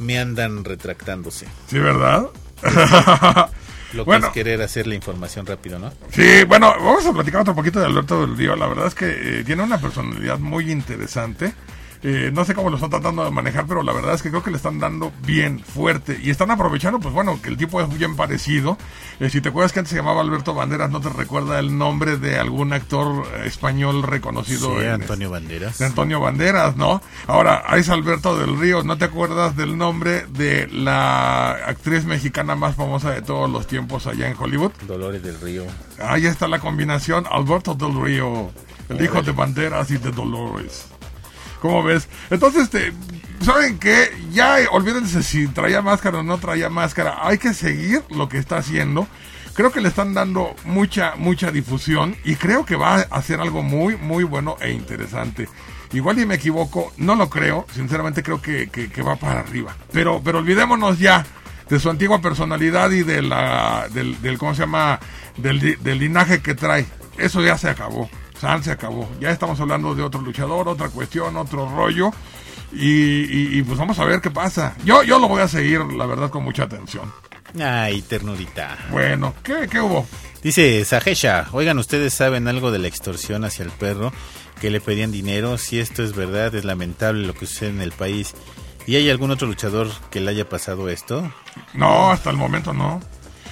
Me 0.00 0.18
andan 0.18 0.64
retractándose. 0.64 1.46
Sí, 1.68 1.78
¿verdad? 1.78 2.26
Lo 3.94 4.04
que 4.04 4.16
es 4.16 4.24
querer 4.28 4.62
hacer 4.62 4.86
la 4.86 4.94
información 4.94 5.46
rápido, 5.46 5.78
¿no? 5.78 5.92
Sí, 6.10 6.44
bueno, 6.44 6.74
vamos 6.78 7.06
a 7.06 7.12
platicar 7.12 7.42
otro 7.42 7.54
poquito 7.54 7.80
de 7.80 7.86
Alberto 7.86 8.20
del 8.20 8.36
Río. 8.36 8.56
La 8.56 8.66
verdad 8.66 8.86
es 8.86 8.94
que 8.94 9.40
eh, 9.40 9.44
tiene 9.44 9.62
una 9.62 9.78
personalidad 9.78 10.38
muy 10.38 10.70
interesante. 10.70 11.52
Eh, 12.06 12.30
no 12.34 12.44
sé 12.44 12.54
cómo 12.54 12.68
lo 12.68 12.76
están 12.76 12.90
tratando 12.90 13.24
de 13.24 13.30
manejar, 13.30 13.64
pero 13.66 13.82
la 13.82 13.94
verdad 13.94 14.12
es 14.14 14.22
que 14.22 14.28
creo 14.28 14.42
que 14.42 14.50
le 14.50 14.58
están 14.58 14.78
dando 14.78 15.10
bien 15.24 15.58
fuerte. 15.60 16.20
Y 16.22 16.28
están 16.28 16.50
aprovechando, 16.50 17.00
pues 17.00 17.14
bueno, 17.14 17.40
que 17.42 17.48
el 17.48 17.56
tipo 17.56 17.80
es 17.80 17.98
bien 17.98 18.14
parecido. 18.14 18.76
Eh, 19.20 19.30
si 19.30 19.40
te 19.40 19.48
acuerdas 19.48 19.72
que 19.72 19.78
antes 19.78 19.90
se 19.90 19.96
llamaba 19.96 20.20
Alberto 20.20 20.52
Banderas, 20.52 20.90
¿no 20.90 21.00
te 21.00 21.08
recuerda 21.08 21.58
el 21.58 21.78
nombre 21.78 22.18
de 22.18 22.38
algún 22.38 22.74
actor 22.74 23.24
español 23.46 24.02
reconocido? 24.02 24.78
Sí, 24.78 24.84
en- 24.84 24.92
Antonio 24.92 25.30
Banderas. 25.30 25.78
de 25.78 25.86
Antonio 25.86 26.20
Banderas, 26.20 26.76
¿no? 26.76 27.00
Ahora, 27.26 27.62
ahí 27.66 27.80
es 27.80 27.88
Alberto 27.88 28.36
del 28.38 28.58
Río. 28.58 28.82
¿No 28.84 28.98
te 28.98 29.06
acuerdas 29.06 29.56
del 29.56 29.78
nombre 29.78 30.26
de 30.28 30.68
la 30.68 31.52
actriz 31.52 32.04
mexicana 32.04 32.54
más 32.54 32.74
famosa 32.76 33.12
de 33.12 33.22
todos 33.22 33.48
los 33.50 33.66
tiempos 33.66 34.06
allá 34.06 34.28
en 34.28 34.36
Hollywood? 34.38 34.72
Dolores 34.86 35.22
del 35.22 35.40
Río. 35.40 35.64
Ahí 36.02 36.26
está 36.26 36.48
la 36.48 36.58
combinación, 36.58 37.24
Alberto 37.30 37.74
del 37.74 37.98
Río, 37.98 38.50
el 38.90 39.02
hijo 39.02 39.22
de 39.22 39.32
Banderas 39.32 39.90
y 39.90 39.96
de 39.96 40.10
Dolores. 40.10 40.86
¿Cómo 41.60 41.82
ves? 41.82 42.08
Entonces, 42.30 42.64
este, 42.64 42.92
¿saben 43.40 43.78
qué? 43.78 44.10
Ya 44.32 44.60
eh, 44.60 44.66
olvídense 44.70 45.22
si 45.22 45.46
traía 45.48 45.80
máscara 45.82 46.18
o 46.18 46.22
no 46.22 46.38
traía 46.38 46.68
máscara. 46.68 47.16
Hay 47.26 47.38
que 47.38 47.54
seguir 47.54 48.02
lo 48.10 48.28
que 48.28 48.38
está 48.38 48.58
haciendo. 48.58 49.06
Creo 49.54 49.70
que 49.70 49.80
le 49.80 49.88
están 49.88 50.14
dando 50.14 50.54
mucha, 50.64 51.14
mucha 51.16 51.50
difusión 51.52 52.16
y 52.24 52.34
creo 52.34 52.64
que 52.66 52.74
va 52.76 52.96
a 52.96 53.00
hacer 53.12 53.40
algo 53.40 53.62
muy, 53.62 53.96
muy 53.96 54.24
bueno 54.24 54.56
e 54.60 54.72
interesante. 54.72 55.48
Igual 55.92 56.18
y 56.18 56.26
me 56.26 56.34
equivoco, 56.34 56.92
no 56.96 57.14
lo 57.14 57.30
creo, 57.30 57.64
sinceramente 57.72 58.24
creo 58.24 58.42
que, 58.42 58.68
que- 58.68 59.02
va 59.02 59.14
para 59.14 59.40
arriba. 59.40 59.76
Pero, 59.92 60.20
pero 60.24 60.38
olvidémonos 60.40 60.98
ya 60.98 61.24
de 61.70 61.78
su 61.78 61.88
antigua 61.88 62.20
personalidad 62.20 62.90
y 62.90 63.04
de 63.04 63.22
la, 63.22 63.86
del, 63.94 64.20
del 64.20 64.38
¿cómo 64.38 64.54
se 64.56 64.62
llama? 64.62 64.98
Del, 65.36 65.78
del 65.80 65.98
linaje 66.00 66.42
que 66.42 66.54
trae. 66.56 66.84
Eso 67.16 67.40
ya 67.40 67.56
se 67.56 67.70
acabó. 67.70 68.10
San 68.44 68.62
se 68.62 68.70
acabó. 68.72 69.08
Ya 69.20 69.30
estamos 69.30 69.58
hablando 69.58 69.94
de 69.94 70.02
otro 70.02 70.20
luchador, 70.20 70.68
otra 70.68 70.88
cuestión, 70.90 71.36
otro 71.36 71.66
rollo. 71.68 72.10
Y, 72.72 73.22
y- 73.22 73.58
y, 73.58 73.62
pues 73.62 73.78
vamos 73.78 73.98
a 73.98 74.04
ver 74.04 74.20
qué 74.20 74.30
pasa. 74.30 74.74
Yo, 74.84 75.02
yo 75.02 75.18
lo 75.18 75.28
voy 75.28 75.40
a 75.40 75.48
seguir, 75.48 75.80
la 75.80 76.06
verdad, 76.06 76.28
con 76.30 76.44
mucha 76.44 76.64
atención. 76.64 77.10
Ay, 77.58 78.02
ternurita. 78.02 78.76
Bueno, 78.90 79.32
¿qué, 79.42 79.68
qué 79.70 79.80
hubo? 79.80 80.06
Dice 80.42 80.84
Sajesha, 80.84 81.46
oigan, 81.52 81.78
¿ustedes 81.78 82.12
saben 82.12 82.48
algo 82.48 82.70
de 82.70 82.80
la 82.80 82.88
extorsión 82.88 83.44
hacia 83.44 83.64
el 83.64 83.70
perro? 83.70 84.12
Que 84.60 84.70
le 84.70 84.80
pedían 84.80 85.10
dinero. 85.12 85.56
Si 85.56 85.78
esto 85.80 86.02
es 86.02 86.14
verdad, 86.14 86.54
es 86.54 86.64
lamentable 86.64 87.26
lo 87.26 87.32
que 87.34 87.46
sucede 87.46 87.70
en 87.70 87.80
el 87.80 87.92
país. 87.92 88.34
¿Y 88.86 88.96
hay 88.96 89.08
algún 89.08 89.30
otro 89.30 89.46
luchador 89.46 89.88
que 90.10 90.20
le 90.20 90.30
haya 90.32 90.48
pasado 90.48 90.88
esto? 90.90 91.32
No, 91.72 92.10
hasta 92.10 92.28
el 92.30 92.36
momento 92.36 92.72
no. 92.74 93.00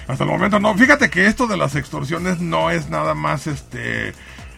Hasta 0.09 0.25
el 0.25 0.31
momento 0.31 0.59
no. 0.59 0.75
Fíjate 0.77 1.09
que 1.09 1.27
esto 1.27 1.47
de 1.47 1.57
las 1.57 1.77
extorsiones 1.77 2.41
no 2.41 2.71
es 2.71 2.91
nada 2.91 3.15
más 3.15 3.47
este 3.47 4.13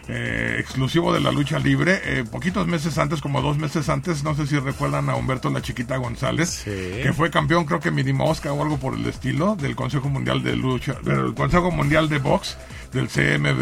eh, 0.07 0.57
exclusivo 0.59 1.13
de 1.13 1.19
la 1.19 1.31
lucha 1.31 1.59
libre. 1.59 1.99
Eh, 2.03 2.23
poquitos 2.29 2.67
meses 2.67 2.97
antes, 2.97 3.21
como 3.21 3.41
dos 3.41 3.57
meses 3.57 3.89
antes, 3.89 4.23
no 4.23 4.35
sé 4.35 4.47
si 4.47 4.57
recuerdan 4.59 5.09
a 5.09 5.15
Humberto 5.15 5.49
La 5.49 5.61
Chiquita 5.61 5.97
González, 5.97 6.63
que 6.65 7.11
fue 7.13 7.31
campeón, 7.31 7.65
creo 7.65 7.79
que 7.79 7.91
mini 7.91 8.13
mosca 8.13 8.53
o 8.53 8.61
algo 8.61 8.77
por 8.77 8.93
el 8.93 9.05
estilo, 9.05 9.55
del 9.55 9.75
Consejo 9.75 10.09
Mundial 10.09 10.43
de 10.43 10.55
Lucha, 10.55 10.93
del 11.03 11.33
Consejo 11.33 11.71
Mundial 11.71 12.09
de 12.09 12.19
Box, 12.19 12.57
del 12.95 13.07
CMB, 13.09 13.61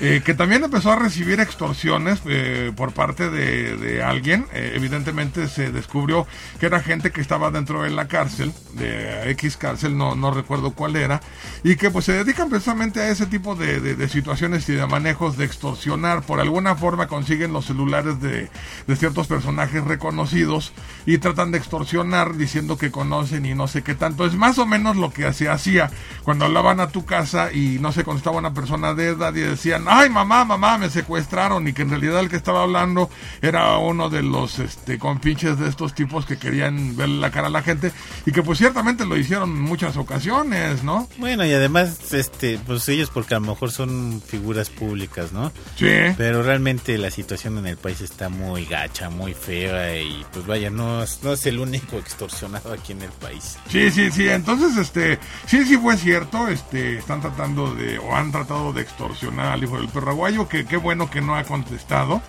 eh, 0.00 0.22
que 0.24 0.34
también 0.34 0.64
empezó 0.64 0.90
a 0.90 0.96
recibir 0.96 1.38
extorsiones 1.38 2.20
eh, 2.26 2.72
por 2.74 2.92
parte 2.92 3.30
de, 3.30 3.76
de 3.76 4.02
alguien. 4.02 4.46
Eh, 4.52 4.72
evidentemente 4.74 5.46
se 5.48 5.70
descubrió 5.70 6.26
que 6.58 6.66
era 6.66 6.80
gente 6.80 7.12
que 7.12 7.20
estaba 7.20 7.50
dentro 7.52 7.82
de 7.82 7.90
la 7.90 8.08
cárcel, 8.08 8.52
de 8.74 9.30
X 9.30 9.56
cárcel, 9.56 9.96
no, 9.96 10.16
no 10.16 10.32
recuerdo 10.32 10.72
cuál 10.72 10.96
era, 10.96 11.20
y 11.62 11.76
que 11.76 11.90
pues 11.90 12.06
se 12.06 12.12
dedican 12.14 12.48
precisamente 12.50 13.00
a 13.00 13.08
ese 13.10 13.26
tipo 13.26 13.54
de, 13.54 13.80
de- 13.80 13.94
de 13.94 14.08
situaciones 14.08 14.68
y 14.68 14.72
de 14.72 14.86
manejos 14.86 15.36
de 15.36 15.44
extorsionar. 15.44 16.22
Por 16.22 16.40
alguna 16.40 16.74
forma 16.74 17.06
consiguen 17.06 17.52
los 17.52 17.66
celulares 17.66 18.20
de, 18.20 18.48
de 18.86 18.96
ciertos 18.96 19.26
personajes 19.26 19.84
reconocidos 19.84 20.72
y 21.04 21.18
tratan 21.18 21.52
de 21.52 21.58
extorsionar 21.58 22.36
diciendo 22.36 22.78
que 22.78 22.90
conocen 22.90 23.44
y 23.44 23.54
no 23.54 23.68
sé 23.68 23.82
qué 23.82 23.94
tanto. 23.94 24.24
Es 24.24 24.34
más 24.34 24.58
o 24.58 24.64
menos 24.66 24.96
lo 24.96 25.12
que 25.12 25.30
se 25.34 25.48
hacía 25.50 25.90
cuando 26.24 26.46
hablaban 26.46 26.80
a 26.80 26.88
tu 26.88 27.04
casa 27.04 27.52
y 27.52 27.78
no 27.80 27.92
se 27.92 28.04
contestaba 28.04 28.38
una 28.38 28.54
persona 28.54 28.69
de 28.70 29.08
edad 29.08 29.34
y 29.34 29.40
decían, 29.40 29.84
ay 29.88 30.08
mamá, 30.10 30.44
mamá, 30.44 30.78
me 30.78 30.88
secuestraron 30.90 31.66
y 31.66 31.72
que 31.72 31.82
en 31.82 31.90
realidad 31.90 32.20
el 32.20 32.28
que 32.28 32.36
estaba 32.36 32.62
hablando 32.62 33.10
era 33.42 33.76
uno 33.78 34.08
de 34.08 34.22
los 34.22 34.58
este, 34.58 34.98
compinches 34.98 35.58
de 35.58 35.68
estos 35.68 35.94
tipos 35.94 36.24
que 36.26 36.38
querían 36.38 36.96
ver 36.96 37.08
la 37.08 37.30
cara 37.30 37.48
a 37.48 37.50
la 37.50 37.62
gente 37.62 37.92
y 38.26 38.32
que 38.32 38.42
pues 38.42 38.58
ciertamente 38.58 39.04
lo 39.06 39.16
hicieron 39.16 39.50
en 39.50 39.60
muchas 39.60 39.96
ocasiones, 39.96 40.84
¿no? 40.84 41.08
Bueno, 41.18 41.44
y 41.44 41.52
además, 41.52 42.12
este, 42.12 42.58
pues 42.66 42.88
ellos 42.88 43.10
porque 43.10 43.34
a 43.34 43.40
lo 43.40 43.46
mejor 43.46 43.70
son 43.72 44.22
figuras 44.26 44.70
públicas, 44.70 45.32
¿no? 45.32 45.50
Sí. 45.76 45.88
Pero 46.16 46.42
realmente 46.42 46.96
la 46.98 47.10
situación 47.10 47.58
en 47.58 47.66
el 47.66 47.76
país 47.76 48.00
está 48.00 48.28
muy 48.28 48.64
gacha, 48.66 49.10
muy 49.10 49.34
fea 49.34 49.98
y 50.00 50.24
pues 50.32 50.46
vaya, 50.46 50.70
no, 50.70 51.02
es- 51.02 51.20
no 51.22 51.32
es 51.32 51.44
el 51.46 51.58
único 51.58 51.96
extorsionado 51.98 52.72
aquí 52.72 52.92
en 52.92 53.02
el 53.02 53.10
país. 53.10 53.56
Sí, 53.68 53.90
sí, 53.90 54.10
sí. 54.10 54.28
Entonces, 54.28 54.76
este, 54.76 55.18
sí, 55.46 55.64
sí 55.64 55.76
fue 55.76 55.96
cierto. 55.96 56.48
Este, 56.48 56.98
están 56.98 57.20
tratando 57.20 57.74
de, 57.74 57.98
o 57.98 58.14
han 58.14 58.30
tratado 58.32 58.49
de 58.50 58.82
extorsionar 58.82 59.52
al 59.52 59.62
hijo 59.62 59.76
del 59.76 59.88
perro 59.88 60.10
aguayo, 60.10 60.48
que 60.48 60.64
qué 60.64 60.76
bueno 60.76 61.08
que 61.08 61.20
no 61.20 61.36
ha 61.36 61.44
contestado. 61.44 62.20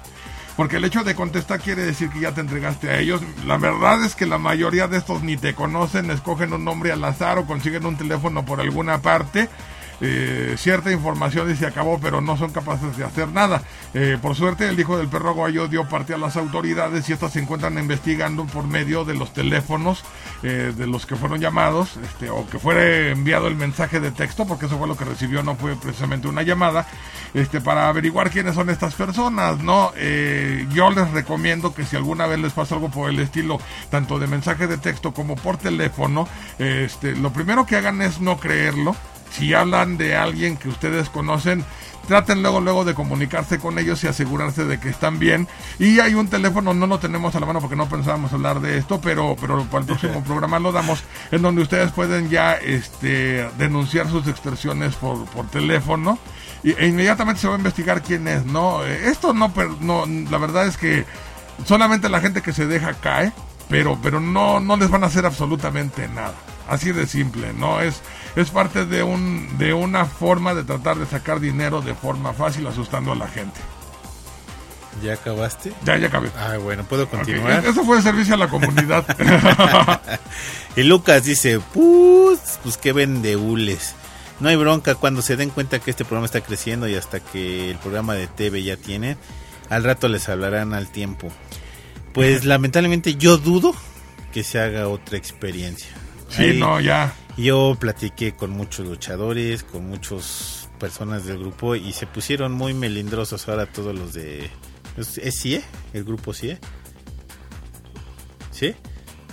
Porque 0.55 0.77
el 0.77 0.85
hecho 0.85 1.03
de 1.03 1.15
contestar 1.15 1.59
quiere 1.59 1.83
decir 1.83 2.09
que 2.09 2.19
ya 2.19 2.33
te 2.33 2.41
entregaste 2.41 2.89
a 2.91 2.99
ellos. 2.99 3.21
La 3.47 3.57
verdad 3.57 4.03
es 4.05 4.15
que 4.15 4.27
la 4.27 4.37
mayoría 4.37 4.87
de 4.87 4.97
estos 4.97 5.23
ni 5.23 5.35
te 5.35 5.55
conocen, 5.55 6.11
escogen 6.11 6.53
un 6.53 6.63
nombre 6.63 6.91
al 6.91 7.03
azar 7.03 7.39
o 7.39 7.47
consiguen 7.47 7.85
un 7.85 7.97
teléfono 7.97 8.45
por 8.45 8.61
alguna 8.61 9.01
parte. 9.01 9.49
Eh, 10.01 10.55
cierta 10.57 10.91
información 10.91 11.49
y 11.51 11.55
se 11.55 11.67
acabó, 11.67 11.99
pero 11.99 12.21
no 12.21 12.35
son 12.37 12.51
capaces 12.51 12.97
de 12.97 13.05
hacer 13.05 13.29
nada. 13.29 13.61
Eh, 13.93 14.17
por 14.21 14.35
suerte, 14.35 14.67
el 14.67 14.79
hijo 14.79 14.97
del 14.97 15.07
perro 15.07 15.29
aguayo 15.29 15.67
dio 15.67 15.87
parte 15.87 16.13
a 16.13 16.17
las 16.17 16.37
autoridades 16.37 17.07
y 17.07 17.13
estas 17.13 17.33
se 17.33 17.39
encuentran 17.39 17.77
investigando 17.77 18.45
por 18.45 18.65
medio 18.65 19.05
de 19.05 19.13
los 19.13 19.33
teléfonos 19.33 20.03
eh, 20.43 20.73
de 20.75 20.87
los 20.87 21.05
que 21.05 21.15
fueron 21.15 21.39
llamados, 21.39 21.97
este, 21.97 22.29
o 22.29 22.47
que 22.49 22.57
fuera 22.57 23.09
enviado 23.09 23.47
el 23.47 23.55
mensaje 23.55 23.99
de 23.99 24.11
texto, 24.11 24.45
porque 24.47 24.65
eso 24.65 24.77
fue 24.77 24.87
lo 24.87 24.97
que 24.97 25.05
recibió, 25.05 25.43
no 25.43 25.55
fue 25.55 25.75
precisamente 25.75 26.27
una 26.27 26.41
llamada, 26.41 26.87
este, 27.33 27.61
para 27.61 27.87
averiguar 27.87 28.31
quiénes 28.31 28.55
son 28.55 28.69
estas 28.69 28.95
personas, 28.95 29.59
¿no? 29.59 29.91
Eh, 29.95 30.67
yo 30.73 30.89
les 30.89 31.11
recomiendo 31.11 31.73
que 31.75 31.85
si 31.85 31.95
alguna 31.95 32.25
vez 32.25 32.39
les 32.39 32.53
pasa 32.53 32.75
algo 32.75 32.89
por 32.89 33.09
el 33.09 33.19
estilo, 33.19 33.59
tanto 33.89 34.17
de 34.17 34.27
mensaje 34.27 34.67
de 34.67 34.77
texto 34.77 35.13
como 35.13 35.35
por 35.35 35.57
teléfono, 35.57 36.27
este, 36.57 37.15
lo 37.15 37.31
primero 37.31 37.65
que 37.65 37.75
hagan 37.75 38.01
es 38.01 38.19
no 38.19 38.37
creerlo. 38.37 38.95
Si 39.31 39.53
hablan 39.53 39.97
de 39.97 40.15
alguien 40.15 40.57
que 40.57 40.69
ustedes 40.69 41.09
conocen, 41.09 41.63
traten 42.07 42.41
luego 42.41 42.59
luego 42.59 42.83
de 42.83 42.93
comunicarse 42.93 43.59
con 43.59 43.79
ellos 43.79 44.03
y 44.03 44.07
asegurarse 44.07 44.65
de 44.65 44.79
que 44.79 44.89
están 44.89 45.19
bien. 45.19 45.47
Y 45.79 45.99
hay 45.99 46.13
un 46.13 46.27
teléfono, 46.27 46.73
no 46.73 46.87
lo 46.87 46.99
tenemos 46.99 47.35
a 47.35 47.39
la 47.39 47.45
mano 47.45 47.61
porque 47.61 47.75
no 47.75 47.87
pensábamos 47.87 48.33
hablar 48.33 48.59
de 48.59 48.77
esto, 48.77 48.99
pero 49.01 49.35
pero 49.39 49.63
para 49.65 49.81
el 49.81 49.87
próximo 49.87 50.23
programa 50.25 50.59
lo 50.59 50.71
damos, 50.71 51.03
en 51.31 51.41
donde 51.41 51.61
ustedes 51.61 51.91
pueden 51.91 52.29
ya 52.29 52.53
este 52.55 53.47
denunciar 53.57 54.09
sus 54.09 54.27
extorsiones 54.27 54.95
por, 54.95 55.25
por 55.25 55.47
teléfono. 55.47 56.19
Y, 56.63 56.73
e 56.73 56.87
inmediatamente 56.87 57.41
se 57.41 57.47
va 57.47 57.55
a 57.55 57.57
investigar 57.57 58.03
quién 58.03 58.27
es, 58.27 58.45
¿no? 58.45 58.83
Esto 58.83 59.33
no, 59.33 59.51
no, 59.79 60.05
la 60.05 60.37
verdad 60.37 60.67
es 60.67 60.77
que 60.77 61.05
solamente 61.65 62.09
la 62.09 62.21
gente 62.21 62.41
que 62.41 62.53
se 62.53 62.67
deja 62.67 62.93
cae, 62.93 63.31
pero, 63.69 63.97
pero 64.01 64.19
no, 64.19 64.59
no 64.59 64.77
les 64.77 64.89
van 64.89 65.03
a 65.03 65.07
hacer 65.07 65.25
absolutamente 65.25 66.07
nada. 66.09 66.35
Así 66.67 66.91
de 66.91 67.07
simple, 67.07 67.53
¿no? 67.53 67.81
Es, 67.81 68.01
es 68.35 68.49
parte 68.49 68.85
de, 68.85 69.03
un, 69.03 69.57
de 69.57 69.73
una 69.73 70.05
forma 70.05 70.53
de 70.53 70.63
tratar 70.63 70.97
de 70.97 71.05
sacar 71.05 71.39
dinero 71.39 71.81
de 71.81 71.93
forma 71.93 72.33
fácil 72.33 72.65
asustando 72.67 73.11
a 73.11 73.15
la 73.15 73.27
gente. 73.27 73.59
¿Ya 75.03 75.13
acabaste? 75.13 75.73
Ya, 75.83 75.97
ya 75.97 76.07
acabé. 76.07 76.29
Ah, 76.37 76.57
bueno, 76.57 76.83
puedo 76.83 77.09
continuar. 77.09 77.65
Eso 77.65 77.83
fue 77.83 77.97
el 77.97 78.03
servicio 78.03 78.35
a 78.35 78.37
la 78.37 78.47
comunidad. 78.47 79.05
Y 80.75 80.83
Lucas 80.83 81.25
dice, 81.25 81.59
pues, 81.73 82.59
pues 82.63 82.77
qué 82.77 82.93
vende 82.93 83.35
hules. 83.35 83.93
No 84.39 84.47
hay 84.47 84.55
bronca 84.55 84.95
cuando 84.95 85.21
se 85.21 85.35
den 85.35 85.49
cuenta 85.49 85.79
que 85.79 85.91
este 85.91 86.05
programa 86.05 86.25
está 86.25 86.41
creciendo 86.41 86.87
y 86.87 86.95
hasta 86.95 87.19
que 87.19 87.69
el 87.71 87.77
programa 87.77 88.13
de 88.13 88.27
TV 88.27 88.63
ya 88.63 88.77
tiene, 88.77 89.17
al 89.69 89.83
rato 89.83 90.07
les 90.07 90.29
hablarán 90.29 90.73
al 90.73 90.89
tiempo. 90.89 91.29
Pues 92.13 92.45
lamentablemente 92.45 93.15
yo 93.15 93.37
dudo 93.37 93.75
que 94.31 94.43
se 94.43 94.59
haga 94.59 94.87
otra 94.87 95.17
experiencia. 95.17 95.89
Sí, 96.29 96.57
no, 96.57 96.79
ya. 96.79 97.13
Yo 97.41 97.75
platiqué 97.79 98.35
con 98.35 98.51
muchos 98.51 98.87
luchadores, 98.87 99.63
con 99.63 99.87
muchas 99.87 100.69
personas 100.79 101.25
del 101.25 101.39
grupo 101.39 101.75
y 101.75 101.91
se 101.91 102.05
pusieron 102.05 102.51
muy 102.51 102.75
melindrosos 102.75 103.49
ahora 103.49 103.65
todos 103.65 103.95
los 103.95 104.13
de... 104.13 104.51
¿Es 104.95 105.17
es 105.17 105.41
CIE? 105.41 105.63
¿El 105.93 106.03
grupo 106.03 106.33
CIE? 106.33 106.59
¿Sí? 108.51 108.75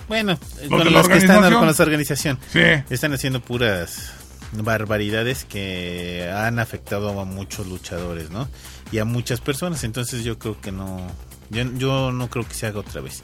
Bueno, 0.07 0.39
¿Los 0.61 0.69
con 0.69 0.91
los 0.91 1.07
que 1.07 1.17
están 1.17 1.53
con 1.53 1.69
esa 1.69 1.83
organización. 1.83 2.39
Sí. 2.51 2.61
Están 2.89 3.13
haciendo 3.13 3.41
puras 3.41 4.11
barbaridades 4.53 5.45
que 5.45 6.27
han 6.33 6.57
afectado 6.57 7.19
a 7.19 7.25
muchos 7.25 7.67
luchadores, 7.67 8.31
¿no? 8.31 8.49
Y 8.91 8.97
a 8.97 9.05
muchas 9.05 9.39
personas, 9.39 9.83
entonces 9.83 10.23
yo 10.23 10.39
creo 10.39 10.59
que 10.59 10.71
no... 10.71 11.05
Yo, 11.51 11.63
yo 11.75 12.11
no 12.11 12.27
creo 12.31 12.47
que 12.47 12.55
se 12.55 12.65
haga 12.65 12.79
otra 12.79 13.01
vez. 13.01 13.23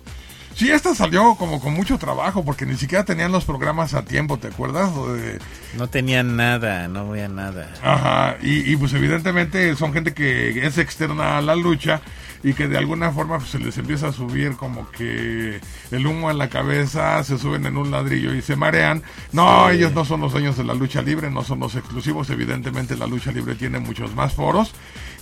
Sí, 0.56 0.72
esta 0.72 0.96
salió 0.96 1.36
como 1.36 1.60
con 1.60 1.74
mucho 1.74 1.98
trabajo 1.98 2.46
porque 2.46 2.66
ni 2.66 2.78
siquiera 2.78 3.04
tenían 3.04 3.32
los 3.34 3.44
programas 3.44 3.94
a 3.94 4.06
tiempo, 4.06 4.38
¿te 4.38 4.48
acuerdas? 4.48 4.90
De- 4.96 5.40
No 5.78 5.88
tenían 5.90 6.38
nada, 6.38 6.88
no 6.88 7.10
veía 7.10 7.28
nada. 7.28 7.70
Ajá, 7.84 8.38
y, 8.42 8.72
y, 8.72 8.78
pues 8.78 8.94
evidentemente 8.94 9.76
son 9.76 9.92
gente 9.92 10.14
que 10.14 10.66
es 10.66 10.78
externa 10.78 11.38
a 11.38 11.42
la 11.42 11.56
lucha 11.56 12.00
y 12.48 12.54
que 12.54 12.68
de 12.68 12.78
alguna 12.78 13.12
forma 13.12 13.40
pues, 13.40 13.50
se 13.50 13.58
les 13.60 13.76
empieza 13.80 14.10
a 14.10 14.14
subir 14.14 14.56
como 14.56 14.90
que 14.92 15.60
el 15.92 16.06
humo 16.06 16.30
en 16.30 16.38
la 16.38 16.48
cabeza, 16.50 17.24
se 17.24 17.40
suben 17.40 17.66
en 17.66 17.76
un 17.76 17.90
ladrillo 17.90 18.36
y 18.36 18.42
se 18.44 18.56
marean. 18.56 19.02
No, 19.32 19.68
Sí. 19.70 19.78
ellos 19.78 19.94
no 19.94 20.06
son 20.06 20.22
los 20.22 20.32
dueños 20.32 20.56
de 20.56 20.64
la 20.64 20.76
lucha 20.76 21.02
libre, 21.02 21.32
no 21.32 21.44
son 21.44 21.60
los 21.60 21.76
exclusivos, 21.76 22.30
evidentemente 22.30 22.96
la 22.96 23.08
lucha 23.08 23.32
libre 23.32 23.56
tiene 23.56 23.80
muchos 23.80 24.14
más 24.14 24.34
foros 24.34 24.74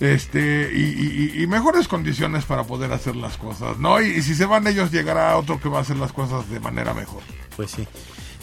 este 0.01 0.71
y, 0.73 0.81
y- 0.81 1.31
y- 1.39 1.43
y 1.43 1.47
mejores 1.47 1.87
condiciones 1.87 2.45
para 2.45 2.63
poder 2.65 2.91
hacer 2.91 3.15
las 3.15 3.37
cosas, 3.37 3.77
¿no? 3.77 4.01
Y, 4.01 4.07
y 4.17 4.21
si 4.21 4.35
se 4.35 4.45
van 4.45 4.67
ellos 4.67 4.91
llegará 4.91 5.37
otro 5.37 5.59
que 5.61 5.69
va 5.69 5.77
a 5.79 5.81
hacer 5.81 5.97
las 5.97 6.11
cosas 6.11 6.49
de 6.49 6.59
manera 6.59 6.93
mejor. 6.93 7.21
Pues 7.55 7.71
sí. 7.71 7.87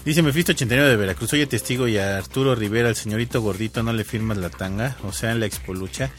Dice 0.05 0.23
Mefisto 0.23 0.53
89 0.53 0.89
de 0.89 0.97
Veracruz, 0.97 1.31
oye 1.35 1.47
testigo 1.47 1.87
y 1.87 1.99
a 1.99 2.17
Arturo 2.17 2.55
Rivera, 2.55 2.89
el 2.89 2.97
señorito 2.97 3.43
gordito, 3.43 3.83
no 3.83 3.93
le 3.93 4.05
firmas 4.05 4.39
la 4.39 4.49
tanga, 4.49 4.97
o 5.05 5.13
sea, 5.13 5.33
en 5.33 5.41
la 5.41 5.47
expo 5.47 5.75
lucha. 5.75 6.11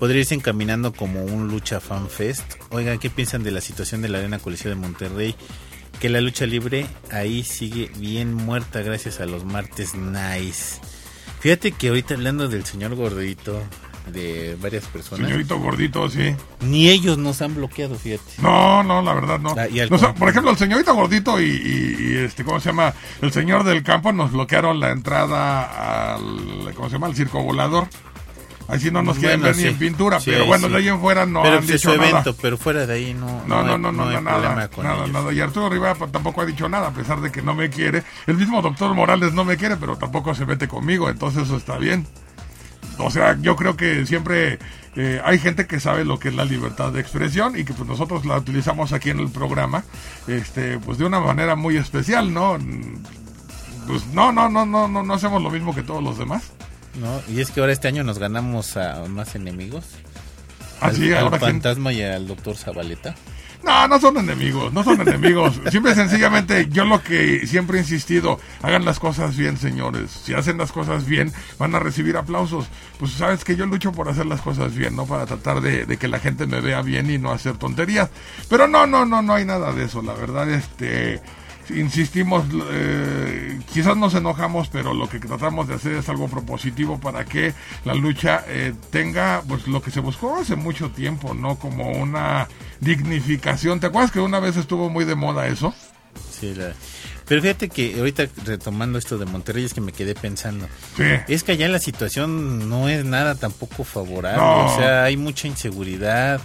Podría 0.00 0.20
irse 0.20 0.34
encaminando 0.34 0.92
como 0.92 1.22
un 1.22 1.46
lucha 1.48 1.78
fan 1.78 2.08
fest. 2.08 2.54
Oigan, 2.70 2.98
¿qué 2.98 3.10
piensan 3.10 3.42
de 3.44 3.50
la 3.52 3.60
situación 3.60 4.02
de 4.02 4.08
la 4.08 4.18
Arena 4.18 4.38
Coliseo 4.40 4.70
de 4.70 4.76
Monterrey? 4.76 5.36
Que 6.00 6.08
la 6.08 6.20
lucha 6.22 6.46
libre 6.46 6.86
ahí 7.12 7.44
sigue 7.44 7.90
bien 7.98 8.32
muerta 8.34 8.80
gracias 8.80 9.20
a 9.20 9.26
los 9.26 9.44
martes 9.44 9.94
nice. 9.94 10.80
Fíjate 11.40 11.72
que 11.72 11.88
ahorita 11.88 12.14
hablando 12.14 12.48
del 12.48 12.64
señor 12.64 12.94
gordito, 12.94 13.62
de 14.10 14.56
varias 14.60 14.84
personas, 14.86 15.26
Señorito 15.26 15.58
gordito, 15.58 16.08
sí. 16.08 16.34
ni 16.60 16.88
ellos 16.88 17.18
nos 17.18 17.42
han 17.42 17.54
bloqueado, 17.54 17.94
fíjate. 17.96 18.22
No, 18.42 18.82
no, 18.82 19.02
la 19.02 19.12
verdad 19.14 19.38
no. 19.38 19.50
Ah, 19.56 19.66
No, 19.90 19.96
o 19.96 19.98
sea, 19.98 20.14
por 20.14 20.28
ejemplo, 20.30 20.50
el 20.50 20.56
señorito 20.56 20.94
gordito 20.94 21.40
y, 21.40 21.44
y- 21.44 21.96
y, 22.12 22.16
este, 22.16 22.42
¿cómo 22.44 22.58
se 22.60 22.70
llama? 22.70 22.94
El 23.20 23.30
señor 23.32 23.64
del 23.64 23.82
campo 23.82 24.12
nos 24.12 24.32
bloquearon 24.32 24.80
la 24.80 24.90
entrada 24.90 26.14
al, 26.14 26.72
¿cómo 26.74 26.88
se 26.88 26.94
llama? 26.94 27.06
Al 27.08 27.14
circo 27.14 27.42
volador. 27.42 27.86
Así 28.70 28.90
no 28.90 29.02
nos 29.02 29.18
quieren 29.18 29.40
Bueno, 29.40 29.54
ver 29.56 29.64
ni 29.64 29.70
en 29.70 29.78
pintura, 29.78 30.20
Sí, 30.20 30.30
pero 30.30 30.46
bueno, 30.46 30.66
sí. 30.66 30.72
de 30.72 30.78
ahí 30.78 30.88
en 30.88 31.00
fuera 31.00 31.26
no 31.26 31.42
pero 31.42 31.54
han 31.56 31.60
pues 31.60 31.70
es 31.74 31.80
dicho 31.82 31.92
su 31.92 31.96
nada. 31.98 32.10
evento, 32.10 32.36
pero 32.40 32.56
fuera 32.58 32.86
de 32.86 32.94
ahí 32.94 33.14
no, 33.14 33.26
No, 33.46 33.62
no, 33.62 33.72
hay- 33.74 33.78
no, 33.80 33.92
no, 33.92 34.08
hay 34.08 34.22
nada, 34.22 34.68
con 34.68 34.84
nada, 34.84 34.96
ellos. 35.04 35.12
nada. 35.12 35.32
Y 35.32 35.40
Arturo 35.40 35.68
Rivera 35.68 35.94
pues, 35.94 36.12
tampoco 36.12 36.40
ha 36.42 36.46
dicho 36.46 36.68
nada, 36.68 36.88
a 36.88 36.92
pesar 36.92 37.20
de 37.20 37.30
que 37.32 37.42
no 37.42 37.54
me 37.54 37.68
quiere. 37.70 38.02
El 38.26 38.36
mismo 38.36 38.62
doctor 38.62 38.94
Morales 38.94 39.32
no 39.32 39.44
me 39.44 39.56
quiere, 39.56 39.76
pero 39.76 39.96
tampoco 39.96 40.34
se 40.34 40.46
mete 40.46 40.68
conmigo, 40.68 41.08
entonces 41.10 41.44
eso 41.44 41.56
está 41.56 41.78
bien. 41.78 42.06
O 42.98 43.10
sea, 43.10 43.36
yo 43.40 43.56
creo 43.56 43.76
que 43.76 44.04
siempre 44.04 44.58
eh, 44.94 45.20
hay 45.24 45.38
gente 45.38 45.66
que 45.66 45.80
sabe 45.80 46.04
lo 46.04 46.18
que 46.18 46.28
es 46.28 46.34
la 46.34 46.44
libertad 46.44 46.92
de 46.92 47.00
expresión 47.00 47.58
y 47.58 47.64
que 47.64 47.72
pues 47.72 47.88
nosotros 47.88 48.26
la 48.26 48.36
utilizamos 48.36 48.92
aquí 48.92 49.08
en 49.10 49.20
el 49.20 49.30
programa, 49.30 49.84
este, 50.28 50.78
pues 50.78 50.98
de 50.98 51.06
una 51.06 51.18
manera 51.20 51.56
muy 51.56 51.76
especial, 51.78 52.34
¿no? 52.34 52.58
Pues 53.86 54.06
no, 54.12 54.32
no, 54.32 54.48
no, 54.48 54.66
no, 54.66 54.86
no, 54.86 55.02
no 55.02 55.14
hacemos 55.14 55.42
lo 55.42 55.50
mismo 55.50 55.74
que 55.74 55.82
todos 55.82 56.02
los 56.02 56.18
demás. 56.18 56.52
No, 57.00 57.22
y 57.28 57.40
es 57.40 57.50
que 57.50 57.60
ahora 57.60 57.72
este 57.72 57.88
año 57.88 58.04
nos 58.04 58.18
ganamos 58.18 58.76
a 58.76 59.06
más 59.06 59.34
enemigos. 59.34 59.84
Así, 60.80 61.12
al, 61.12 61.32
al 61.32 61.40
fantasma 61.40 61.92
y 61.92 62.02
al 62.02 62.26
doctor 62.26 62.56
Zabaleta. 62.56 63.14
No, 63.62 63.88
no 63.88 64.00
son 64.00 64.16
enemigos, 64.18 64.72
no 64.72 64.84
son 64.84 65.00
enemigos. 65.06 65.60
Simple 65.70 65.92
y 65.92 65.94
sencillamente, 65.94 66.68
yo 66.70 66.84
lo 66.84 67.02
que 67.02 67.46
siempre 67.46 67.78
he 67.78 67.80
insistido, 67.80 68.38
hagan 68.62 68.84
las 68.84 68.98
cosas 68.98 69.36
bien, 69.36 69.56
señores. 69.56 70.10
Si 70.10 70.34
hacen 70.34 70.58
las 70.58 70.72
cosas 70.72 71.06
bien, 71.06 71.32
van 71.58 71.74
a 71.74 71.78
recibir 71.78 72.16
aplausos. 72.16 72.66
Pues 72.98 73.12
sabes 73.12 73.44
que 73.44 73.56
yo 73.56 73.66
lucho 73.66 73.92
por 73.92 74.08
hacer 74.08 74.26
las 74.26 74.42
cosas 74.42 74.74
bien, 74.74 74.96
¿no? 74.96 75.06
Para 75.06 75.26
tratar 75.26 75.60
de, 75.60 75.86
de 75.86 75.96
que 75.96 76.08
la 76.08 76.18
gente 76.18 76.46
me 76.46 76.60
vea 76.60 76.82
bien 76.82 77.10
y 77.10 77.18
no 77.18 77.32
hacer 77.32 77.56
tonterías. 77.56 78.10
Pero 78.48 78.68
no, 78.68 78.86
no, 78.86 79.06
no, 79.06 79.22
no 79.22 79.34
hay 79.34 79.44
nada 79.46 79.72
de 79.72 79.84
eso. 79.84 80.02
La 80.02 80.14
verdad, 80.14 80.50
este 80.50 81.20
insistimos, 81.76 82.44
eh, 82.72 83.58
quizás 83.72 83.96
nos 83.96 84.14
enojamos, 84.14 84.68
pero 84.68 84.94
lo 84.94 85.08
que 85.08 85.18
tratamos 85.18 85.68
de 85.68 85.74
hacer 85.74 85.92
es 85.94 86.08
algo 86.08 86.28
propositivo 86.28 86.98
para 87.00 87.24
que 87.24 87.54
la 87.84 87.94
lucha 87.94 88.44
eh, 88.48 88.74
tenga 88.90 89.42
pues 89.46 89.66
lo 89.66 89.80
que 89.82 89.90
se 89.90 90.00
buscó 90.00 90.36
hace 90.38 90.56
mucho 90.56 90.90
tiempo, 90.90 91.34
¿no? 91.34 91.56
Como 91.56 91.90
una 91.90 92.48
dignificación. 92.80 93.80
¿Te 93.80 93.86
acuerdas 93.86 94.10
que 94.10 94.20
una 94.20 94.40
vez 94.40 94.56
estuvo 94.56 94.90
muy 94.90 95.04
de 95.04 95.14
moda 95.14 95.46
eso? 95.46 95.74
Sí, 96.38 96.54
la- 96.54 96.72
Pero 97.28 97.42
fíjate 97.42 97.68
que 97.68 97.94
ahorita 97.98 98.26
retomando 98.44 98.98
esto 98.98 99.16
de 99.16 99.24
Monterrey 99.26 99.64
es 99.64 99.72
que 99.74 99.80
me 99.80 99.92
quedé 99.92 100.14
pensando. 100.16 100.66
Sí. 100.96 101.04
Es 101.28 101.44
que 101.44 101.52
allá 101.52 101.68
la 101.68 101.78
situación 101.78 102.68
no 102.68 102.88
es 102.88 103.04
nada 103.04 103.36
tampoco 103.36 103.84
favorable. 103.84 104.42
No. 104.42 104.66
O 104.66 104.76
sea, 104.76 105.04
hay 105.04 105.16
mucha 105.16 105.46
inseguridad. 105.46 106.40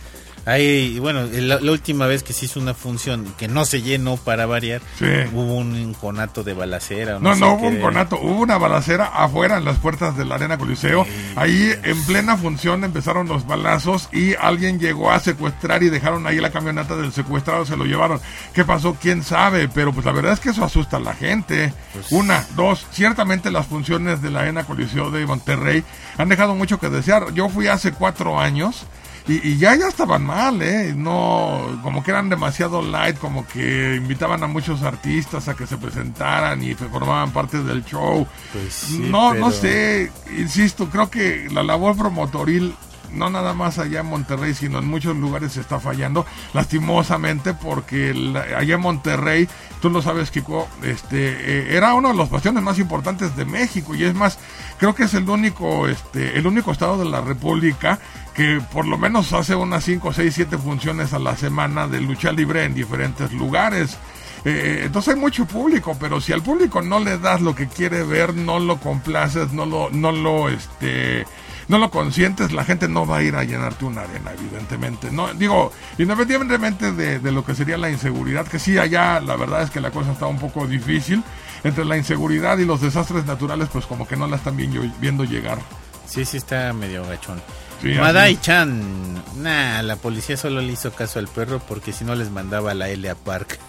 Hay, 0.46 1.00
bueno, 1.00 1.28
la, 1.32 1.60
la 1.60 1.72
última 1.72 2.06
vez 2.06 2.22
que 2.22 2.32
se 2.32 2.46
hizo 2.46 2.60
una 2.60 2.74
función 2.76 3.34
que 3.38 3.48
no 3.48 3.66
se 3.66 3.82
llenó 3.82 4.16
para 4.18 4.46
variar, 4.46 4.82
Sí. 5.00 5.06
hubo 5.34 5.56
un 5.56 5.94
conato 5.96 6.44
de 6.44 6.54
balacera. 6.54 7.18
o 7.18 7.20
No, 7.20 7.34
sé 7.34 7.40
no 7.40 7.54
hubo 7.56 7.68
un 7.68 7.82
conato, 7.82 8.20
hubo 8.22 8.42
una 8.42 8.58
balacera 8.60 9.06
afuera 9.08 9.58
en 9.58 9.66
las 9.66 9.78
puertas 9.80 10.16
de 10.16 10.24
la 10.26 10.36
Arena 10.36 10.58
Coliseo. 10.58 11.06
Ahí 11.36 11.74
en 11.84 12.04
plena 12.06 12.38
función 12.38 12.84
empezaron 12.84 13.28
los 13.28 13.48
balazos 13.48 14.08
y 14.14 14.36
alguien 14.36 14.80
llegó 14.80 15.12
a 15.12 15.20
secuestrar 15.20 15.82
y 15.82 15.90
dejaron 15.90 16.28
ahí 16.28 16.38
la 16.40 16.52
camioneta 16.52 16.96
del 16.96 17.12
secuestrado, 17.12 17.66
se 17.66 17.76
lo 17.76 17.86
llevaron. 17.86 18.20
¿Qué 18.54 18.64
pasó? 18.64 18.96
¿Quién 19.02 19.24
sabe? 19.24 19.68
Pero 19.68 19.94
pues 19.94 20.06
la 20.06 20.12
verdad 20.12 20.34
es 20.34 20.40
que 20.40 20.50
eso 20.50 20.64
asusta 20.64 20.98
a 20.98 21.00
la 21.00 21.16
gente. 21.16 21.74
Una, 22.12 22.46
dos, 22.56 22.86
ciertamente 22.92 23.50
las 23.50 23.66
funciones 23.66 24.22
de 24.22 24.30
la 24.30 24.42
Arena 24.42 24.64
Coliseo 24.64 25.10
de 25.10 25.26
Monterrey 25.26 25.84
han 26.18 26.30
dejado 26.30 26.54
mucho 26.54 26.80
que 26.80 26.90
desear. 26.90 27.34
Yo 27.34 27.50
fui 27.50 27.68
hace 27.68 27.92
cuatro 27.94 28.40
años. 28.40 28.86
Y, 29.28 29.50
y 29.50 29.58
ya 29.58 29.76
ya 29.76 29.88
estaban 29.88 30.24
mal, 30.24 30.62
¿eh? 30.62 30.94
No, 30.96 31.80
como 31.82 32.04
que 32.04 32.12
eran 32.12 32.30
demasiado 32.30 32.84
light, 32.84 33.18
como 33.18 33.48
que 33.48 33.96
invitaban 33.96 34.44
a 34.44 34.48
muchos 34.48 34.84
artistas 34.84 35.48
a 35.48 35.56
que 35.56 35.66
se 35.66 35.78
presentaran 35.78 36.62
y 36.62 36.76
formaban 36.76 37.32
parte 37.32 37.64
del 37.64 37.84
show. 37.86 38.28
Pues 38.54 38.74
sí, 38.74 39.08
no, 39.10 39.34
no 39.34 39.50
sé, 39.52 40.12
insisto, 40.38 40.90
creo 40.90 41.10
que 41.10 41.48
la 41.52 41.64
labor 41.64 41.98
promotoril, 41.98 42.76
no 43.16 43.30
nada 43.30 43.54
más 43.54 43.80
allá 43.80 44.02
en 44.02 44.08
Monterrey, 44.08 44.54
sino 44.54 44.80
en 44.80 44.88
muchos 44.88 45.16
lugares 45.16 45.54
se 45.54 45.62
está 45.62 45.80
fallando, 45.80 46.26
lastimosamente, 46.54 47.54
porque 47.54 48.14
allá 48.58 48.76
en 48.76 48.82
Monterrey, 48.82 49.48
tú 49.82 49.90
lo 49.90 50.02
sabes, 50.02 50.32
Kiko, 50.32 50.68
este, 50.84 51.18
eh, 51.18 51.78
era 51.78 51.94
uno 51.94 52.10
de 52.10 52.16
los 52.16 52.30
bastiones 52.30 52.64
más 52.64 52.80
importantes 52.80 53.36
de 53.36 53.46
México, 53.46 53.96
y 53.96 54.04
es 54.04 54.14
más, 54.14 54.38
creo 54.78 54.94
que 54.94 55.04
es 55.04 55.14
el 55.14 55.30
único, 55.30 55.88
este, 55.88 56.38
el 56.38 56.46
único 56.46 56.72
estado 56.72 56.98
de 56.98 57.06
la 57.06 57.22
República 57.22 58.00
que 58.36 58.62
por 58.74 58.86
lo 58.86 58.98
menos 58.98 59.32
hace 59.32 59.56
unas 59.56 59.84
5, 59.86 60.12
6, 60.12 60.34
7 60.36 60.58
funciones 60.58 61.14
a 61.14 61.20
la 61.20 61.38
semana 61.38 61.88
de 61.88 62.02
lucha 62.02 62.34
libre 62.34 62.66
en 62.66 62.76
diferentes 62.76 63.32
lugares. 63.32 63.98
Eh, 64.44 64.84
entonces 64.84 65.16
hay 65.16 65.20
mucho 65.20 65.46
público, 65.46 65.98
pero 66.00 66.22
si 66.22 66.34
al 66.34 66.44
público 66.44 66.82
no 66.82 67.00
le 67.00 67.18
das 67.18 67.42
lo 67.42 67.56
que 67.56 67.68
quiere 67.68 68.04
ver, 68.04 68.36
no 68.36 68.60
lo 68.60 68.78
complaces, 68.78 69.54
no 69.54 69.66
lo, 69.66 69.90
no 69.90 70.12
lo, 70.12 70.50
este, 70.50 71.26
no 71.68 71.78
lo 71.78 71.90
consientes, 71.90 72.52
la 72.52 72.64
gente 72.64 72.88
no 72.88 73.06
va 73.06 73.18
a 73.18 73.24
ir 73.24 73.36
a 73.36 73.44
llenarte 73.44 73.86
una 73.86 74.02
arena, 74.02 74.32
evidentemente. 74.38 75.12
No, 75.12 75.34
digo, 75.34 75.72
independientemente 75.98 76.92
de, 76.92 77.20
de 77.20 77.32
lo 77.32 77.46
que 77.46 77.56
sería 77.56 77.78
la 77.78 77.90
inseguridad, 77.90 78.48
que 78.48 78.60
sí 78.60 78.78
allá 78.78 79.20
la 79.20 79.36
verdad 79.36 79.64
es 79.64 79.72
que 79.72 79.82
la 79.82 79.92
cosa 79.92 80.12
está 80.12 80.28
un 80.28 80.40
poco 80.40 80.68
difícil, 80.68 81.24
entre 81.64 81.86
la 81.86 81.98
inseguridad 81.98 82.58
y 82.60 82.66
los 82.66 82.82
desastres 82.82 83.26
naturales, 83.26 83.70
pues 83.72 83.86
como 83.86 84.08
que 84.08 84.16
no 84.16 84.28
la 84.28 84.36
están 84.36 84.56
viendo 84.56 85.24
llegar. 85.24 85.58
Sí, 86.06 86.24
sí 86.26 86.38
está 86.38 86.72
medio 86.74 87.06
gachón. 87.06 87.42
Sí, 87.82 87.90
Madai 87.90 88.34
así. 88.34 88.42
Chan, 88.42 89.42
nah, 89.42 89.82
la 89.82 89.96
policía 89.96 90.38
solo 90.38 90.62
le 90.62 90.72
hizo 90.74 90.92
caso 90.92 91.20
al 91.20 91.28
perro 91.28 91.62
porque 91.68 91.94
si 91.94 92.04
no 92.04 92.16
les 92.16 92.32
mandaba 92.32 92.72
a 92.72 92.74
la 92.74 92.90
Elia 92.90 93.16
Park. 93.16 93.60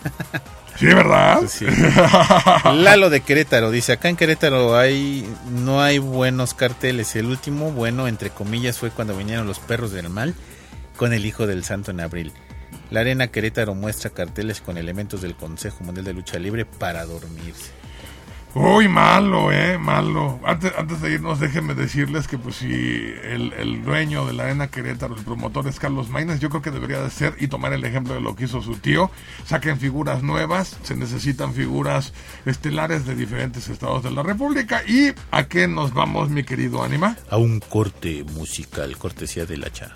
Sí, 0.78 0.87
¿verdad? 0.87 1.43
Sí. 1.49 1.65
Lalo 2.74 3.09
de 3.09 3.23
Querétaro 3.23 3.70
dice, 3.70 3.93
acá 3.93 4.11
en 4.11 4.16
Querétaro 4.16 4.77
hay 4.77 5.27
no 5.51 5.81
hay 5.81 5.99
buenos 5.99 6.53
carteles. 6.53 7.16
El 7.16 7.27
último 7.27 7.73
bueno, 7.73 8.09
entre 8.09 8.28
comillas, 8.31 8.78
fue 8.78 8.91
cuando 8.91 9.16
vinieron 9.16 9.47
los 9.47 9.59
perros 9.59 9.93
del 9.93 10.11
mal 10.11 10.35
con 10.97 11.12
el 11.12 11.24
Hijo 11.24 11.47
del 11.47 11.65
Santo 11.65 11.93
en 11.93 12.01
abril. 12.01 12.33
La 12.91 13.01
Arena 13.01 13.28
Querétaro 13.28 13.74
muestra 13.74 14.11
carteles 14.11 14.61
con 14.61 14.77
elementos 14.77 15.23
del 15.23 15.35
Consejo 15.35 15.83
Mundial 15.83 16.05
de 16.05 16.12
Lucha 16.12 16.39
Libre 16.39 16.66
para 16.66 17.05
dormirse. 17.05 17.73
Uy, 18.59 18.89
malo, 18.89 19.53
eh, 19.53 19.77
malo. 19.77 20.41
Antes, 20.43 20.73
antes 20.78 21.03
de 21.03 21.12
irnos, 21.12 21.39
déjenme 21.39 21.74
decirles 21.74 22.27
que 22.27 22.39
pues 22.39 22.57
si 22.57 22.73
el, 23.23 23.83
dueño 23.85 24.24
de 24.24 24.33
la 24.33 24.45
Arena 24.45 24.69
Querétaro, 24.69 25.15
el 25.15 25.23
promotor 25.23 25.69
es 25.69 25.78
Carlos 25.78 26.09
Mainas, 26.09 26.41
yo 26.41 26.49
creo 26.49 26.62
que 26.62 26.70
debería 26.70 27.03
de 27.03 27.11
ser 27.11 27.37
y 27.39 27.49
tomar 27.49 27.74
el 27.74 27.85
ejemplo 27.85 28.15
de 28.15 28.23
lo 28.23 28.35
que 28.35 28.45
hizo 28.45 28.62
su 28.62 28.77
tío. 28.77 29.11
Saquen 29.45 29.78
figuras 29.78 30.23
nuevas, 30.23 30.78
se 30.85 30.97
necesitan 30.97 31.53
figuras 31.53 32.15
estelares 32.47 33.05
de 33.05 33.15
diferentes 33.15 33.69
estados 33.69 34.03
de 34.03 34.11
la 34.11 34.23
República. 34.23 34.83
¿Y 34.87 35.12
a 35.33 35.49
qué 35.49 35.69
nos 35.69 35.93
vamos, 35.93 36.31
mi 36.31 36.43
querido 36.43 36.83
Anima? 36.83 37.15
A 37.28 37.37
un 37.37 37.61
corte 37.61 38.24
musical, 38.24 38.97
cortesía 38.97 39.45
de 39.45 39.59
la 39.59 39.70
cha. 39.70 39.93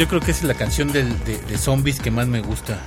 Yo 0.00 0.08
creo 0.08 0.20
que 0.20 0.30
esa 0.30 0.40
es 0.40 0.46
la 0.48 0.54
canción 0.54 0.90
del- 0.92 1.22
de, 1.24 1.36
de 1.38 1.58
zombies 1.58 2.00
que 2.00 2.10
más 2.10 2.26
me 2.26 2.40
gusta. 2.40 2.80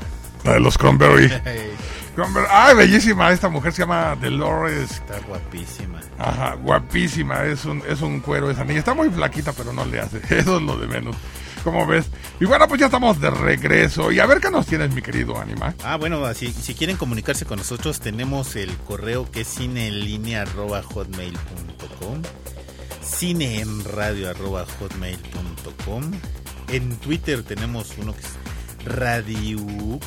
La 0.43 0.53
de 0.53 0.59
los 0.59 0.77
Cranberry. 0.77 1.29
Cranberry. 2.15 2.47
Ay, 2.51 2.75
bellísima. 2.75 3.31
Esta 3.31 3.47
mujer 3.49 3.71
se 3.71 3.83
llama 3.83 4.15
Dolores. 4.21 4.91
Está 4.91 5.19
guapísima. 5.27 5.99
Ajá, 6.17 6.55
guapísima. 6.55 7.43
Es 7.45 7.65
un, 7.65 7.81
es 7.87 8.01
un 8.01 8.19
cuero 8.19 8.49
esa 8.51 8.63
niña. 8.65 8.79
Está 8.79 8.93
muy 8.95 9.09
flaquita, 9.09 9.53
pero 9.53 9.71
no 9.73 9.85
le 9.85 9.99
hace. 9.99 10.17
Eso 10.37 10.57
es 10.57 10.63
lo 10.63 10.75
de 10.77 10.87
menos. 10.87 11.15
¿Cómo 11.63 11.85
ves? 11.87 12.07
Y 12.41 12.45
bueno, 12.45 12.67
pues 12.67 12.81
ya 12.81 12.87
estamos 12.87 13.21
de 13.21 13.29
regreso. 13.29 14.11
Y 14.11 14.19
a 14.19 14.25
ver 14.25 14.41
qué 14.41 14.51
nos 14.51 14.65
tienes, 14.65 14.93
mi 14.93 15.01
querido 15.01 15.39
Anima. 15.39 15.73
Ah, 15.83 15.95
bueno, 15.95 16.25
así, 16.25 16.51
si 16.51 16.73
quieren 16.73 16.97
comunicarse 16.97 17.45
con 17.45 17.57
nosotros, 17.59 18.01
tenemos 18.01 18.57
el 18.57 18.75
correo 18.79 19.31
que 19.31 19.41
es 19.41 19.47
cineenlinea.hotmail.com 19.47 22.21
cine 23.01 23.61
en 23.61 23.83
radio 23.85 24.29
arroba 24.29 24.65
hotmail.com 24.79 26.11
En 26.73 26.97
Twitter 26.97 27.43
tenemos 27.43 27.93
uno 27.99 28.13
que 28.15 28.21
es 28.21 28.33
RadiuXNL, 28.85 30.01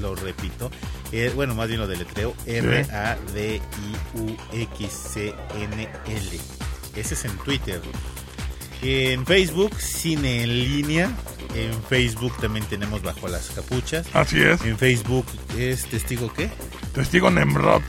lo 0.00 0.14
repito. 0.14 0.70
eh, 1.10 1.32
bueno, 1.34 1.56
más 1.56 1.66
bien 1.66 1.80
lo 1.80 1.88
deletreo. 1.88 2.32
R-A-D-I-U-X-C-N-L. 2.46 3.20
Ese 6.94 7.14
es 7.14 7.24
en 7.24 7.36
Twitter. 7.38 7.82
En 8.82 9.26
Facebook, 9.26 9.74
Cine 9.80 10.44
en 10.44 10.64
línea. 10.64 11.10
En 11.56 11.82
Facebook 11.88 12.32
también 12.40 12.64
tenemos 12.66 13.02
Bajo 13.02 13.26
las 13.26 13.50
Capuchas. 13.50 14.06
Así 14.14 14.40
es. 14.40 14.62
En 14.62 14.78
Facebook 14.78 15.26
es 15.58 15.86
Testigo 15.86 16.32
qué? 16.32 16.48
Testigo 16.94 17.32
Nemrod. 17.32 17.82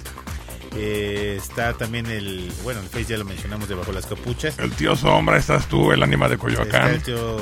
Eh, 0.76 1.38
está 1.38 1.74
también 1.74 2.06
el, 2.08 2.52
bueno, 2.64 2.80
en 2.80 2.88
Facebook 2.88 3.10
ya 3.10 3.18
lo 3.18 3.26
mencionamos 3.26 3.68
de 3.68 3.76
Bajo 3.76 3.92
las 3.92 4.06
Capuchas. 4.06 4.58
El 4.58 4.72
tío 4.72 4.96
Sombra, 4.96 5.38
estás 5.38 5.68
tú, 5.68 5.92
el 5.92 6.02
Anima 6.02 6.28
de 6.28 6.36
Está 6.36 6.46
Coyoacán. 6.46 6.94
el 6.94 7.04
tío, 7.04 7.38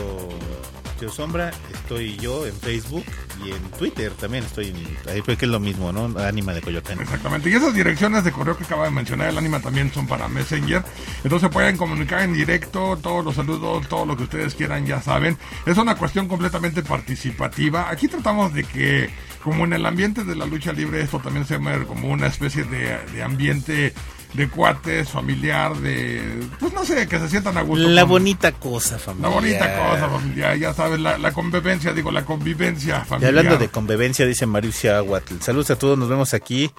tío 1.00 1.10
Sombra, 1.10 1.52
estoy 1.72 2.18
yo 2.18 2.46
en 2.48 2.56
Facebook 2.56 3.06
y 3.46 3.52
en 3.52 3.62
Twitter 3.78 4.12
también 4.14 4.44
estoy 4.44 4.68
en, 4.68 5.10
ahí 5.10 5.22
fue 5.22 5.38
que 5.38 5.46
es 5.46 5.52
lo 5.52 5.60
mismo, 5.60 5.92
¿no? 5.94 6.12
Ánima 6.20 6.54
de 6.54 6.62
Coyoacán. 6.62 7.00
Exactamente. 7.00 7.50
Y 7.50 7.54
esas 7.54 7.74
direcciones 7.74 8.24
de 8.24 8.32
correo 8.32 8.58
que 8.58 8.64
acaba 8.64 8.86
de 8.86 8.92
mencionar 8.92 9.30
el 9.30 9.38
Anima 9.38 9.62
también 9.62 9.94
son 9.94 10.08
para 10.08 10.28
Messenger. 10.28 10.84
Entonces 11.24 11.50
pueden 11.50 11.78
comunicar 11.78 12.22
en 12.24 12.34
directo 12.34 12.98
todos 13.02 13.24
los 13.24 13.36
saludos, 13.36 13.88
todo 13.88 14.06
lo 14.06 14.18
que 14.18 14.24
ustedes 14.24 14.56
quieran, 14.56 14.86
ya 14.86 15.02
saben. 15.02 15.38
Es 15.66 15.78
una 15.78 15.96
cuestión 15.96 16.28
completamente 16.28 16.82
participativa. 16.82 17.90
Aquí 17.90 18.08
tratamos 18.08 18.54
de 18.54 18.64
que, 18.64 19.10
como 19.44 19.66
en 19.66 19.74
el 19.74 19.86
ambiente 19.86 20.24
de 20.24 20.36
la 20.36 20.46
lucha 20.46 20.74
libre, 20.74 21.02
esto 21.02 21.20
también 21.20 21.46
se 21.46 21.58
ve 21.58 21.86
como 21.86 22.10
una 22.10 22.28
especie 22.28 22.64
de, 22.66 22.98
de 23.14 23.24
ambiente 23.24 23.94
de 24.34 24.48
cuates, 24.48 25.10
familiar, 25.10 25.76
de... 25.78 26.22
Pues 26.60 26.72
no 26.74 26.86
sé, 26.86 27.08
que 27.08 27.18
se 27.18 27.30
sientan 27.30 27.58
a 27.58 27.62
gusto. 27.64 27.88
La 27.90 28.02
con- 28.02 28.10
bonita 28.10 28.52
cosa, 28.52 28.94
La 28.94 29.00
familia. 29.00 29.30
bonita 29.30 29.78
cosa 29.90 30.08
familiar, 30.10 30.56
ya 30.58 30.74
sabes, 30.74 31.00
la, 31.00 31.18
la 31.18 31.32
convivencia, 31.32 31.94
digo, 31.94 32.12
la 32.12 32.24
convivencia 32.26 33.02
Y 33.04 33.08
familiar. 33.10 33.30
hablando 33.38 33.58
de 33.58 33.70
convivencia, 33.70 34.26
dice 34.28 34.46
Mariusia 34.46 34.98
Aguatl. 34.98 35.40
Saludos 35.42 35.72
a 35.72 35.78
todos, 35.80 35.98
nos 35.98 36.10
vemos 36.10 36.34
aquí. 36.36 36.70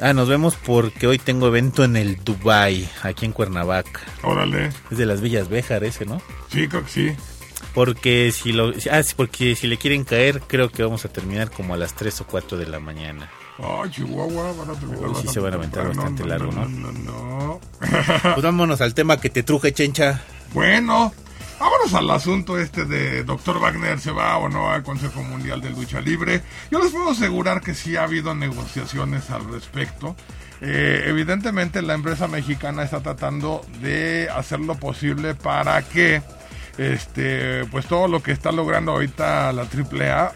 Ah, 0.00 0.12
nos 0.14 0.28
vemos 0.28 0.54
porque 0.54 1.06
hoy 1.06 1.18
tengo 1.18 1.48
evento 1.48 1.84
en 1.84 1.96
el 1.96 2.22
Dubai, 2.24 2.88
aquí 3.02 3.26
en 3.26 3.32
Cuernavaca. 3.32 4.00
Órale. 4.22 4.70
Es 4.90 4.96
de 4.98 5.04
las 5.04 5.20
Villas 5.20 5.48
Béjar 5.48 5.82
ese, 5.84 6.06
¿no? 6.06 6.22
Sí, 6.50 6.66
creo 6.68 6.84
que 6.84 6.90
sí. 6.90 7.16
Porque 7.74 8.32
si 8.32 8.52
lo 8.52 8.72
ah, 8.90 9.00
porque 9.16 9.56
si 9.56 9.66
le 9.66 9.78
quieren 9.78 10.04
caer, 10.04 10.40
creo 10.46 10.70
que 10.70 10.82
vamos 10.82 11.04
a 11.04 11.08
terminar 11.08 11.50
como 11.50 11.74
a 11.74 11.76
las 11.76 11.94
3 11.94 12.20
o 12.20 12.26
4 12.26 12.58
de 12.58 12.66
la 12.66 12.80
mañana. 12.80 13.30
Ay, 13.58 13.90
Chihuahua, 13.90 14.52
van 14.52 14.70
a 14.70 14.74
terminar 14.78 15.08
Uy, 15.08 15.14
sí 15.22 15.28
se 15.28 15.40
van 15.40 15.52
a 15.52 15.56
aventar 15.56 15.86
bastante 15.86 16.24
largo, 16.24 16.50
¿no? 16.52 16.68
No, 16.68 16.92
no, 16.92 16.92
no. 16.92 17.60
Pues 18.34 18.42
vámonos 18.42 18.80
al 18.80 18.94
tema 18.94 19.18
que 19.18 19.30
te 19.30 19.42
truje, 19.42 19.72
chencha. 19.72 20.22
Bueno, 20.52 21.12
vámonos 21.60 21.94
al 21.94 22.10
asunto 22.10 22.58
este 22.58 22.84
de 22.84 23.24
Dr. 23.24 23.58
Wagner 23.58 24.00
se 24.00 24.10
va 24.10 24.36
o 24.38 24.48
no 24.48 24.70
al 24.70 24.82
Consejo 24.82 25.22
Mundial 25.22 25.60
de 25.60 25.70
Lucha 25.70 26.00
Libre. 26.00 26.42
Yo 26.70 26.78
les 26.82 26.92
puedo 26.92 27.10
asegurar 27.10 27.60
que 27.60 27.74
sí 27.74 27.96
ha 27.96 28.04
habido 28.04 28.34
negociaciones 28.34 29.30
al 29.30 29.50
respecto. 29.50 30.16
Eh, 30.60 31.04
evidentemente 31.06 31.82
la 31.82 31.94
empresa 31.94 32.28
mexicana 32.28 32.84
está 32.84 33.00
tratando 33.00 33.62
de 33.80 34.28
hacer 34.32 34.60
lo 34.60 34.76
posible 34.76 35.34
para 35.34 35.82
que 35.82 36.22
este 36.78 37.64
pues 37.66 37.86
todo 37.86 38.08
lo 38.08 38.22
que 38.22 38.32
está 38.32 38.52
logrando 38.52 38.92
ahorita 38.92 39.52
la 39.52 39.62
AAA 39.62 40.32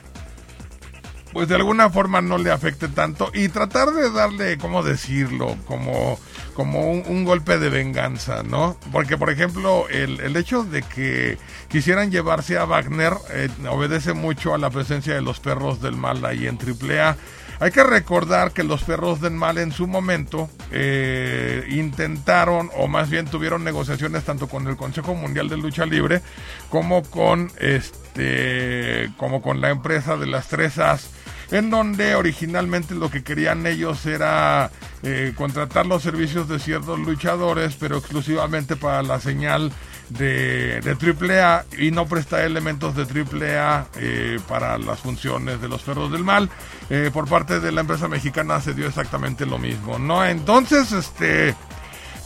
pues 1.36 1.48
de 1.48 1.54
alguna 1.54 1.90
forma 1.90 2.22
no 2.22 2.38
le 2.38 2.50
afecte 2.50 2.88
tanto 2.88 3.30
y 3.34 3.50
tratar 3.50 3.90
de 3.90 4.10
darle, 4.10 4.56
¿cómo 4.56 4.82
decirlo? 4.82 5.54
Como, 5.66 6.18
como 6.54 6.90
un, 6.90 7.24
golpe 7.26 7.58
de 7.58 7.68
venganza, 7.68 8.42
¿no? 8.42 8.78
Porque, 8.90 9.18
por 9.18 9.28
ejemplo, 9.28 9.86
el, 9.90 10.18
el 10.20 10.34
hecho 10.36 10.64
de 10.64 10.80
que 10.80 11.36
quisieran 11.68 12.10
llevarse 12.10 12.56
a 12.56 12.64
Wagner 12.64 13.12
eh, 13.34 13.50
obedece 13.68 14.14
mucho 14.14 14.54
a 14.54 14.58
la 14.58 14.70
presencia 14.70 15.12
de 15.12 15.20
los 15.20 15.38
perros 15.38 15.82
del 15.82 15.96
mal 15.96 16.24
ahí 16.24 16.46
en 16.46 16.56
AAA. 16.58 17.18
Hay 17.58 17.70
que 17.70 17.82
recordar 17.82 18.52
que 18.52 18.64
los 18.64 18.82
perros 18.84 19.20
del 19.20 19.32
mal 19.32 19.56
en 19.56 19.72
su 19.72 19.86
momento 19.86 20.50
eh, 20.72 21.66
intentaron, 21.70 22.70
o 22.76 22.86
más 22.86 23.08
bien 23.08 23.26
tuvieron 23.26 23.64
negociaciones 23.64 24.24
tanto 24.24 24.46
con 24.46 24.66
el 24.66 24.76
Consejo 24.76 25.14
Mundial 25.14 25.48
de 25.48 25.56
Lucha 25.56 25.86
Libre 25.86 26.20
como 26.68 27.02
con 27.02 27.50
este, 27.58 29.10
como 29.16 29.40
con 29.40 29.62
la 29.62 29.70
empresa 29.70 30.18
de 30.18 30.26
las 30.26 30.48
tres 30.48 30.78
As, 30.78 31.08
en 31.50 31.70
donde 31.70 32.14
originalmente 32.14 32.94
lo 32.94 33.10
que 33.10 33.24
querían 33.24 33.66
ellos 33.66 34.04
era 34.04 34.70
eh, 35.02 35.32
contratar 35.34 35.86
los 35.86 36.02
servicios 36.02 36.48
de 36.48 36.58
ciertos 36.58 36.98
luchadores, 36.98 37.76
pero 37.80 37.96
exclusivamente 37.96 38.76
para 38.76 39.02
la 39.02 39.18
señal 39.18 39.72
de, 40.10 40.80
de 40.80 41.40
AAA 41.40 41.64
y 41.78 41.90
no 41.90 42.06
prestar 42.06 42.40
elementos 42.40 42.94
de 42.94 43.02
AAA 43.02 43.86
eh, 43.96 44.38
para 44.48 44.78
las 44.78 45.00
funciones 45.00 45.60
de 45.60 45.68
los 45.68 45.82
perros 45.82 46.10
del 46.12 46.24
mal. 46.24 46.50
Eh, 46.90 47.10
por 47.12 47.28
parte 47.28 47.60
de 47.60 47.72
la 47.72 47.80
empresa 47.80 48.08
mexicana 48.08 48.60
se 48.60 48.74
dio 48.74 48.86
exactamente 48.86 49.46
lo 49.46 49.58
mismo, 49.58 49.98
¿no? 49.98 50.24
Entonces, 50.24 50.92
este... 50.92 51.54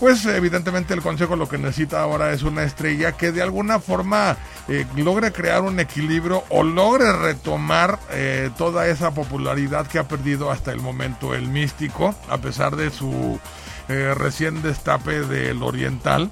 Pues 0.01 0.25
evidentemente 0.25 0.95
el 0.95 1.03
Consejo 1.03 1.37
lo 1.37 1.47
que 1.47 1.59
necesita 1.59 2.01
ahora 2.01 2.33
es 2.33 2.43
una 2.43 2.63
estrella 2.63 3.13
que 3.13 3.33
de 3.33 3.43
alguna 3.43 3.81
forma 3.81 4.35
eh, 4.67 4.87
logre 4.97 5.31
crear 5.31 5.61
un 5.61 5.79
equilibrio 5.79 6.43
o 6.49 6.63
logre 6.63 7.13
retomar 7.13 7.99
eh, 8.11 8.49
toda 8.57 8.87
esa 8.87 9.13
popularidad 9.13 9.87
que 9.87 9.99
ha 9.99 10.09
perdido 10.09 10.51
hasta 10.51 10.73
el 10.73 10.81
momento 10.81 11.35
el 11.35 11.49
místico, 11.49 12.15
a 12.31 12.39
pesar 12.39 12.77
de 12.77 12.89
su 12.89 13.39
eh, 13.91 14.15
recién 14.17 14.63
destape 14.63 15.21
del 15.21 15.63
oriental. 15.63 16.31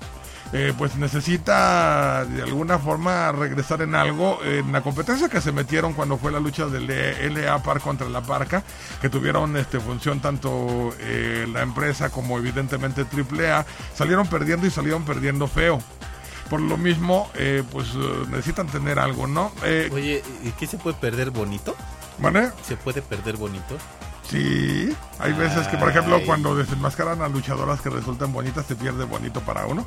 Eh, 0.52 0.72
pues 0.78 0.96
necesita 0.96 2.24
de 2.24 2.42
alguna 2.42 2.78
forma 2.78 3.32
regresar 3.32 3.82
en 3.82 3.94
algo. 3.94 4.38
En 4.42 4.72
la 4.72 4.80
competencia 4.80 5.28
que 5.28 5.40
se 5.40 5.52
metieron 5.52 5.92
cuando 5.92 6.16
fue 6.16 6.32
la 6.32 6.40
lucha 6.40 6.66
del 6.66 6.86
LA 6.86 7.62
Par 7.62 7.80
contra 7.80 8.08
la 8.08 8.22
Parca, 8.22 8.62
que 9.00 9.10
tuvieron 9.10 9.56
este, 9.56 9.78
función 9.78 10.20
tanto 10.20 10.94
eh, 11.00 11.46
la 11.52 11.62
empresa 11.62 12.10
como 12.10 12.38
evidentemente 12.38 13.02
AAA, 13.02 13.66
salieron 13.94 14.26
perdiendo 14.26 14.66
y 14.66 14.70
salieron 14.70 15.04
perdiendo 15.04 15.46
feo. 15.46 15.80
Por 16.48 16.62
lo 16.62 16.78
mismo, 16.78 17.30
eh, 17.34 17.62
pues 17.70 17.88
eh, 17.94 18.24
necesitan 18.30 18.68
tener 18.68 18.98
algo, 18.98 19.26
¿no? 19.26 19.52
Eh, 19.64 19.90
Oye, 19.92 20.22
¿y 20.42 20.50
¿qué 20.52 20.66
se 20.66 20.78
puede 20.78 20.96
perder 20.96 21.30
bonito? 21.30 21.76
¿vale? 22.18 22.50
¿Se 22.62 22.76
puede 22.76 23.02
perder 23.02 23.36
bonito? 23.36 23.76
Sí, 24.28 24.94
hay 25.18 25.32
veces 25.32 25.68
que, 25.68 25.76
por 25.76 25.90
ejemplo, 25.90 26.16
Ay. 26.16 26.26
cuando 26.26 26.54
desenmascaran 26.54 27.22
a 27.22 27.28
luchadoras 27.28 27.80
que 27.80 27.90
resultan 27.90 28.32
bonitas, 28.32 28.66
se 28.66 28.76
pierde 28.76 29.04
bonito 29.04 29.40
para 29.40 29.66
uno. 29.66 29.86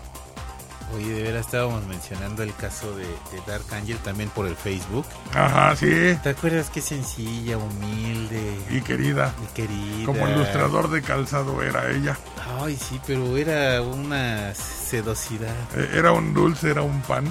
Oye, 0.96 1.10
de 1.14 1.24
veras 1.24 1.46
estábamos 1.46 1.86
mencionando 1.88 2.44
el 2.44 2.54
caso 2.56 2.96
de, 2.96 3.06
de 3.06 3.42
Dark 3.48 3.64
Angel 3.74 3.98
también 4.00 4.30
por 4.30 4.46
el 4.48 4.56
Facebook. 4.56 5.06
Ajá, 5.34 5.76
sí. 5.76 5.90
¿Te 6.22 6.30
acuerdas 6.30 6.70
qué 6.70 6.82
sencilla, 6.82 7.58
humilde 7.58 8.58
Y 8.70 8.82
querida. 8.82 9.34
y 9.44 9.54
querida? 9.56 10.06
Como 10.06 10.28
ilustrador 10.28 10.90
de 10.90 11.02
calzado 11.02 11.62
era 11.62 11.90
ella. 11.92 12.18
Ay, 12.62 12.76
sí, 12.78 13.00
pero 13.08 13.38
era 13.38 13.82
una 13.82 14.54
sedosidad. 14.54 15.56
Eh, 15.76 15.90
Era 15.94 16.12
un 16.12 16.34
dulce, 16.34 16.72
era 16.72 16.82
un 16.82 17.02
pan. 17.02 17.26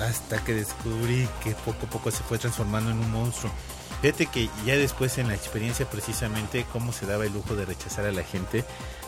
Hasta 0.00 0.42
que 0.42 0.54
descubrí 0.54 1.28
que 1.44 1.52
poco 1.52 1.86
a 1.86 1.90
poco 1.90 2.10
se 2.10 2.22
fue 2.24 2.38
transformando 2.38 2.90
en 2.90 2.98
un 2.98 3.10
monstruo. 3.12 3.52
Fíjate 4.00 4.26
que 4.26 4.48
ya 4.66 4.74
después 4.76 5.18
en 5.18 5.28
la 5.28 5.34
experiencia 5.34 5.88
precisamente 5.88 6.66
cómo 6.72 6.92
se 6.92 7.06
daba 7.06 7.24
el 7.24 7.32
lujo 7.32 7.54
de 7.54 7.66
rechazar 7.66 8.04
a 8.06 8.10
la 8.10 8.24
gente 8.24 8.64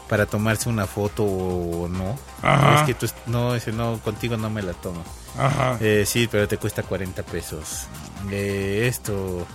para 0.09 0.27
tomarse 0.27 0.69
una 0.69 0.87
foto 0.87 1.25
o 1.25 1.89
no. 1.89 2.19
Ajá. 2.43 2.77
Es 2.81 2.83
que 2.83 2.95
tú, 2.95 3.07
no, 3.27 3.55
ese 3.55 3.73
no, 3.73 3.99
contigo 4.01 4.37
no 4.37 4.51
me 4.51 4.63
la 4.63 4.73
tomo. 4.75 5.03
Ajá. 5.39 5.79
Eh, 5.81 6.05
sí, 6.07 6.29
pero 6.31 6.47
te 6.49 6.57
cuesta 6.59 6.83
40 6.83 7.23
pesos. 7.23 7.87
Eh, 8.31 8.87
esto, 8.89 9.47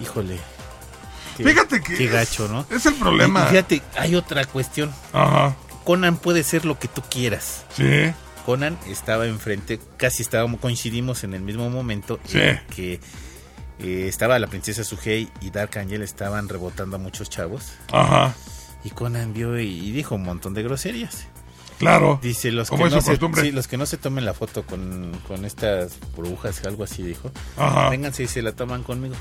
híjole. 0.00 0.38
Qué- 1.36 1.44
Fíjate 1.44 1.80
que 1.80 1.96
Qué 1.96 2.04
es- 2.06 2.12
gacho, 2.12 2.48
¿no? 2.48 2.66
es 2.70 2.84
el 2.86 2.94
problema. 2.94 3.44
Y 3.46 3.50
fíjate, 3.50 3.82
hay 3.96 4.14
otra 4.14 4.44
cuestión. 4.44 4.92
Ajá. 5.12 5.56
Conan 5.84 6.16
puede 6.18 6.44
ser 6.44 6.64
lo 6.64 6.78
que 6.78 6.88
tú 6.88 7.02
quieras. 7.10 7.64
Sí. 7.74 8.12
Conan 8.46 8.78
estaba 8.86 9.26
enfrente, 9.26 9.80
casi 9.96 10.22
estábamos, 10.22 10.60
coincidimos 10.60 11.24
en 11.24 11.34
el 11.34 11.40
mismo 11.42 11.68
momento 11.70 12.18
Sí. 12.26 12.38
en 12.40 12.60
que 12.74 13.00
eh, 13.82 14.06
estaba 14.08 14.38
la 14.38 14.46
princesa 14.46 14.84
Sugei 14.84 15.30
y 15.40 15.50
Dark 15.50 15.78
Angel 15.78 16.02
estaban 16.02 16.48
rebotando 16.50 16.96
a 16.96 16.98
muchos 16.98 17.30
chavos. 17.30 17.72
Ajá. 17.92 18.34
Y 18.84 18.90
Conan 18.90 19.32
vio 19.32 19.58
y, 19.60 19.66
y 19.66 19.92
dijo 19.92 20.14
un 20.14 20.22
montón 20.22 20.54
de 20.54 20.62
groserías. 20.62 21.26
Claro. 21.78 22.18
Dice 22.22 22.52
los 22.52 22.68
como 22.68 22.82
que, 22.84 22.88
es 22.88 22.94
no 22.94 23.00
se, 23.00 23.10
costumbre. 23.12 23.42
sí, 23.42 23.52
los 23.52 23.66
que 23.66 23.78
no 23.78 23.86
se 23.86 23.96
tomen 23.96 24.24
la 24.26 24.34
foto 24.34 24.64
con, 24.64 25.12
con 25.26 25.44
estas 25.46 25.92
brujas, 26.16 26.62
algo 26.66 26.84
así 26.84 27.02
dijo. 27.02 27.30
Ajá. 27.56 27.88
Vénganse 27.88 28.22
y 28.24 28.26
se 28.26 28.42
la 28.42 28.52
toman 28.52 28.82
conmigo. 28.82 29.14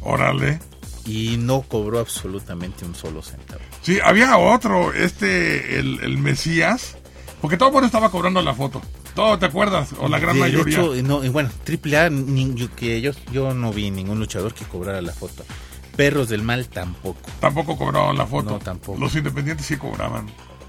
Órale. 0.00 0.58
Y 1.04 1.36
no 1.36 1.62
cobró 1.62 1.98
absolutamente 2.00 2.84
un 2.84 2.94
solo 2.94 3.22
centavo. 3.22 3.60
Sí, 3.82 3.98
había 4.02 4.38
otro, 4.38 4.92
este, 4.94 5.78
el, 5.78 6.00
el 6.02 6.18
Mesías, 6.18 6.96
porque 7.40 7.56
todo 7.56 7.68
el 7.68 7.72
mundo 7.74 7.86
estaba 7.86 8.10
cobrando 8.10 8.40
la 8.42 8.54
foto. 8.54 8.80
Todo, 9.14 9.38
¿te 9.38 9.46
acuerdas? 9.46 9.90
O 10.00 10.08
la 10.08 10.18
gran 10.18 10.36
De- 10.36 10.42
de 10.42 10.48
mayoría. 10.48 10.78
hecho, 10.80 10.94
no, 11.02 11.24
y 11.24 11.28
bueno, 11.28 11.50
triple 11.64 11.96
A, 11.98 12.10
ni- 12.10 12.54
yo, 12.54 12.74
que 12.74 13.00
yo, 13.00 13.12
yo 13.32 13.54
no 13.54 13.72
vi 13.72 13.90
ningún 13.90 14.18
luchador 14.18 14.52
que 14.54 14.64
cobrara 14.64 15.00
la 15.00 15.12
foto. 15.12 15.44
Perros 15.96 16.28
del 16.28 16.42
mal 16.42 16.68
tampoco. 16.68 17.20
Tampoco 17.40 17.76
cobraban 17.76 18.16
la 18.16 18.26
foto. 18.26 18.50
No, 18.50 18.58
tampoco. 18.58 18.98
Los 19.00 19.14
independientes 19.16 19.66
sí 19.66 19.76
cobraban. 19.76 20.26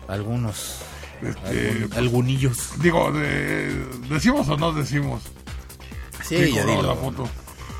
Algunos. 0.08 0.80
Este, 1.22 1.70
algún- 1.72 1.94
algunillos. 1.98 2.72
Digo, 2.80 3.12
de- 3.12 3.86
¿decimos 4.10 4.48
o 4.50 4.58
no 4.58 4.72
decimos? 4.72 5.24
Sí, 6.24 6.52
ya 6.54 6.66
dilo. 6.66 6.82
la 6.84 6.96
foto. 6.96 7.28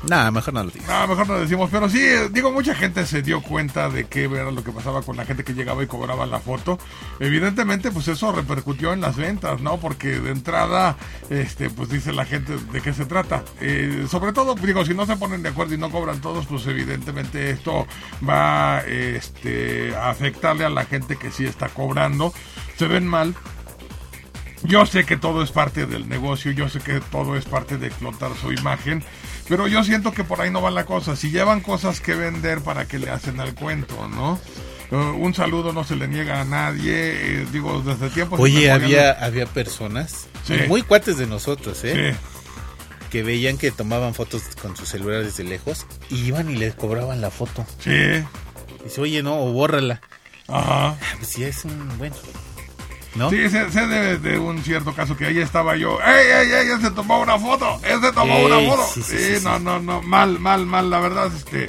Nada, 0.06 0.30
mejor 0.30 0.54
no 0.54 0.64
lo 0.64 0.70
digas. 0.70 0.88
No, 0.88 1.08
mejor 1.08 1.28
no 1.28 1.38
decimos, 1.40 1.68
pero 1.72 1.88
sí, 1.88 2.00
digo, 2.30 2.52
mucha 2.52 2.74
gente 2.74 3.04
se 3.04 3.22
dio 3.22 3.42
cuenta 3.42 3.90
de 3.90 4.04
qué 4.06 4.24
era 4.24 4.50
lo 4.50 4.62
que 4.62 4.70
pasaba 4.70 5.02
con 5.02 5.16
la 5.16 5.24
gente 5.24 5.42
que 5.42 5.54
llegaba 5.54 5.82
y 5.82 5.86
cobraba 5.86 6.24
la 6.26 6.38
foto. 6.38 6.78
Evidentemente, 7.18 7.90
pues 7.90 8.06
eso 8.08 8.30
repercutió 8.30 8.92
en 8.92 9.00
las 9.00 9.16
ventas, 9.16 9.60
¿no? 9.60 9.78
Porque 9.78 10.20
de 10.20 10.30
entrada, 10.30 10.96
este, 11.30 11.68
pues 11.70 11.88
dice 11.88 12.12
la 12.12 12.24
gente 12.24 12.56
de 12.56 12.80
qué 12.80 12.92
se 12.92 13.06
trata. 13.06 13.42
Eh, 13.60 14.06
sobre 14.08 14.32
todo, 14.32 14.54
digo, 14.54 14.84
si 14.84 14.94
no 14.94 15.04
se 15.04 15.16
ponen 15.16 15.42
de 15.42 15.48
acuerdo 15.48 15.74
y 15.74 15.78
no 15.78 15.90
cobran 15.90 16.20
todos, 16.20 16.46
pues 16.46 16.66
evidentemente 16.66 17.50
esto 17.50 17.86
va 18.26 18.80
este, 18.86 19.94
a 19.96 20.10
afectarle 20.10 20.64
a 20.64 20.70
la 20.70 20.84
gente 20.84 21.16
que 21.16 21.32
sí 21.32 21.44
está 21.44 21.68
cobrando. 21.68 22.32
Se 22.76 22.86
ven 22.86 23.06
mal, 23.06 23.34
yo 24.64 24.86
sé 24.86 25.04
que 25.04 25.16
todo 25.16 25.42
es 25.42 25.52
parte 25.52 25.86
del 25.86 26.08
negocio, 26.08 26.50
yo 26.52 26.68
sé 26.68 26.80
que 26.80 27.00
todo 27.00 27.36
es 27.36 27.44
parte 27.44 27.78
de 27.78 27.86
explotar 27.86 28.34
su 28.34 28.52
imagen, 28.52 29.04
pero 29.48 29.66
yo 29.68 29.82
siento 29.84 30.12
que 30.12 30.24
por 30.24 30.40
ahí 30.40 30.50
no 30.50 30.60
va 30.62 30.70
la 30.70 30.84
cosa. 30.84 31.16
Si 31.16 31.30
llevan 31.30 31.60
cosas 31.60 32.00
que 32.00 32.14
vender, 32.14 32.60
¿para 32.60 32.86
qué 32.86 32.98
le 32.98 33.10
hacen 33.10 33.40
al 33.40 33.54
cuento, 33.54 34.08
no? 34.08 34.38
Eh, 34.90 34.96
un 34.96 35.34
saludo 35.34 35.72
no 35.72 35.84
se 35.84 35.96
le 35.96 36.08
niega 36.08 36.40
a 36.40 36.44
nadie, 36.44 36.92
eh, 37.42 37.46
digo, 37.52 37.82
desde 37.82 38.08
tiempos... 38.10 38.40
Oye, 38.40 38.70
había, 38.70 39.12
había 39.12 39.46
personas, 39.46 40.26
Sí. 40.46 40.54
muy 40.66 40.80
cuates 40.82 41.18
de 41.18 41.26
nosotros, 41.26 41.84
¿eh? 41.84 42.14
Sí, 42.14 43.08
Que 43.10 43.22
veían 43.22 43.58
que 43.58 43.70
tomaban 43.70 44.14
fotos 44.14 44.42
con 44.62 44.76
sus 44.76 44.88
celulares 44.88 45.26
desde 45.26 45.44
lejos 45.48 45.86
y 46.10 46.24
iban 46.24 46.48
y 46.50 46.56
les 46.56 46.74
cobraban 46.74 47.20
la 47.20 47.30
foto. 47.30 47.66
sí, 47.80 47.90
Dice, 48.84 49.00
oye, 49.00 49.22
no, 49.22 49.40
o 49.42 49.52
bórrala. 49.52 50.00
ajá. 50.46 50.96
Pues 51.16 51.28
sí, 51.28 51.44
es 51.44 51.64
un, 51.66 51.98
bueno, 51.98 52.16
¿no? 53.14 53.30
Sí, 53.30 53.48
sé, 53.48 53.70
sé 53.70 53.86
de, 53.86 54.18
de 54.18 54.38
un 54.38 54.62
cierto 54.62 54.92
caso 54.94 55.16
que 55.16 55.26
ahí 55.26 55.38
estaba 55.38 55.76
yo. 55.76 55.98
¡Ey, 56.02 56.26
ey, 56.26 56.52
ey! 56.52 56.68
¡Él 56.70 56.80
se 56.80 56.90
tomó 56.90 57.20
una 57.20 57.38
foto! 57.38 57.80
¡Él 57.84 58.00
se 58.00 58.12
tomó 58.12 58.34
Ey, 58.36 58.44
una 58.44 58.60
foto! 58.70 58.86
sí, 58.94 59.02
Sí, 59.02 59.16
sí, 59.18 59.36
sí, 59.38 59.44
no, 59.44 59.58
no, 59.58 59.80
no. 59.80 60.02
Mal, 60.02 60.38
mal, 60.38 60.66
mal. 60.66 60.88
La 60.90 61.00
verdad, 61.00 61.30
este. 61.34 61.68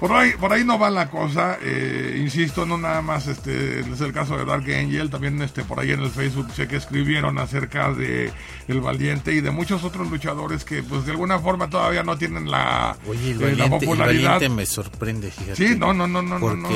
Por 0.00 0.12
ahí, 0.12 0.30
por 0.38 0.52
ahí 0.52 0.62
no 0.64 0.78
va 0.78 0.90
la 0.90 1.10
cosa, 1.10 1.58
eh, 1.60 2.14
insisto, 2.22 2.64
no 2.64 2.78
nada 2.78 3.02
más 3.02 3.26
este 3.26 3.80
es 3.80 4.00
el 4.00 4.12
caso 4.12 4.38
de 4.38 4.44
Dark 4.44 4.62
Angel, 4.72 5.10
también 5.10 5.42
este 5.42 5.64
por 5.64 5.80
ahí 5.80 5.90
en 5.90 6.00
el 6.00 6.10
Facebook 6.10 6.52
sé 6.54 6.68
que 6.68 6.76
escribieron 6.76 7.36
acerca 7.36 7.92
de 7.92 8.30
El 8.68 8.80
Valiente 8.80 9.32
y 9.32 9.40
de 9.40 9.50
muchos 9.50 9.82
otros 9.82 10.08
luchadores 10.08 10.64
que 10.64 10.84
pues 10.84 11.04
de 11.04 11.10
alguna 11.10 11.40
forma 11.40 11.68
todavía 11.68 12.04
no 12.04 12.16
tienen 12.16 12.48
la, 12.48 12.96
Oye, 13.08 13.32
el 13.32 13.42
eh, 13.42 13.56
la 13.56 13.64
valiente, 13.64 13.64
el 13.64 13.70
popularidad. 13.80 14.30
valiente 14.34 14.54
me 14.54 14.66
sorprende, 14.66 15.32
fíjate. 15.32 15.56
Sí, 15.56 15.74
no, 15.76 15.92
no, 15.92 16.06
no, 16.06 16.22
no, 16.22 16.38
no, 16.38 16.54
no. 16.54 16.68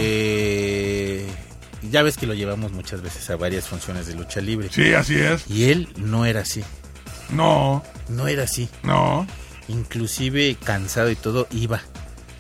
Ya 1.91 2.03
ves 2.03 2.17
que 2.17 2.27
lo 2.27 2.35
llevamos 2.35 2.73
muchas 2.73 3.03
veces 3.03 3.29
a 3.31 3.37
varias 3.37 3.67
funciones 3.69 4.07
de 4.07 4.15
lucha 4.15 4.41
libre. 4.41 4.69
Sí, 4.71 4.93
así 4.95 5.17
es. 5.17 5.49
Y 5.51 5.71
él 5.71 5.89
no 5.97 6.25
era 6.27 6.41
así. 6.41 6.63
No, 7.31 7.83
No 8.09 8.29
era 8.29 8.45
así. 8.45 8.69
no. 8.83 9.27
Inclusive 9.69 10.57
cansado 10.63 11.11
y 11.11 11.17
todo, 11.17 11.47
iba. 11.51 11.81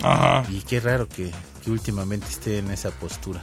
Ajá. 0.03 0.45
Y 0.51 0.61
qué 0.61 0.81
raro 0.81 1.09
que, 1.09 1.31
que 1.65 1.71
últimamente 1.71 2.27
esté 2.29 2.59
en 2.59 2.71
esa 2.71 2.91
postura. 2.91 3.43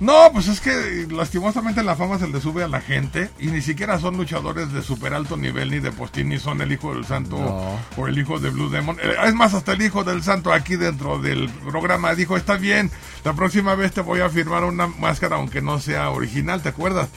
No, 0.00 0.30
pues 0.32 0.48
es 0.48 0.60
que 0.60 1.06
lastimosamente 1.10 1.82
la 1.82 1.94
fama 1.96 2.18
se 2.18 2.26
le 2.28 2.40
sube 2.40 2.64
a 2.64 2.68
la 2.68 2.80
gente 2.80 3.30
y 3.38 3.46
ni 3.46 3.62
siquiera 3.62 3.98
son 3.98 4.16
luchadores 4.16 4.72
de 4.72 4.82
super 4.82 5.14
alto 5.14 5.36
nivel 5.36 5.70
ni 5.70 5.78
de 5.78 5.92
postín 5.92 6.28
ni 6.30 6.38
son 6.38 6.60
el 6.60 6.72
hijo 6.72 6.92
del 6.94 7.04
santo 7.04 7.38
No. 7.38 7.78
o 7.96 8.06
el 8.08 8.18
hijo 8.18 8.38
de 8.40 8.50
Blue 8.50 8.68
Demon. 8.70 8.96
Eh, 9.02 9.14
Es 9.24 9.34
más, 9.34 9.54
hasta 9.54 9.72
el 9.72 9.82
hijo 9.82 10.02
del 10.04 10.22
santo 10.22 10.52
aquí 10.52 10.76
dentro 10.76 11.18
del 11.20 11.48
programa 11.48 12.14
dijo, 12.14 12.36
está 12.36 12.56
bien, 12.56 12.90
la 13.24 13.32
próxima 13.34 13.74
vez 13.76 13.92
te 13.92 14.00
voy 14.00 14.20
a 14.20 14.28
firmar 14.28 14.64
una 14.64 14.86
máscara 14.88 15.36
aunque 15.36 15.62
no 15.62 15.78
sea 15.78 16.10
original, 16.10 16.60
¿te 16.62 16.70
acuerdas? 16.70 17.08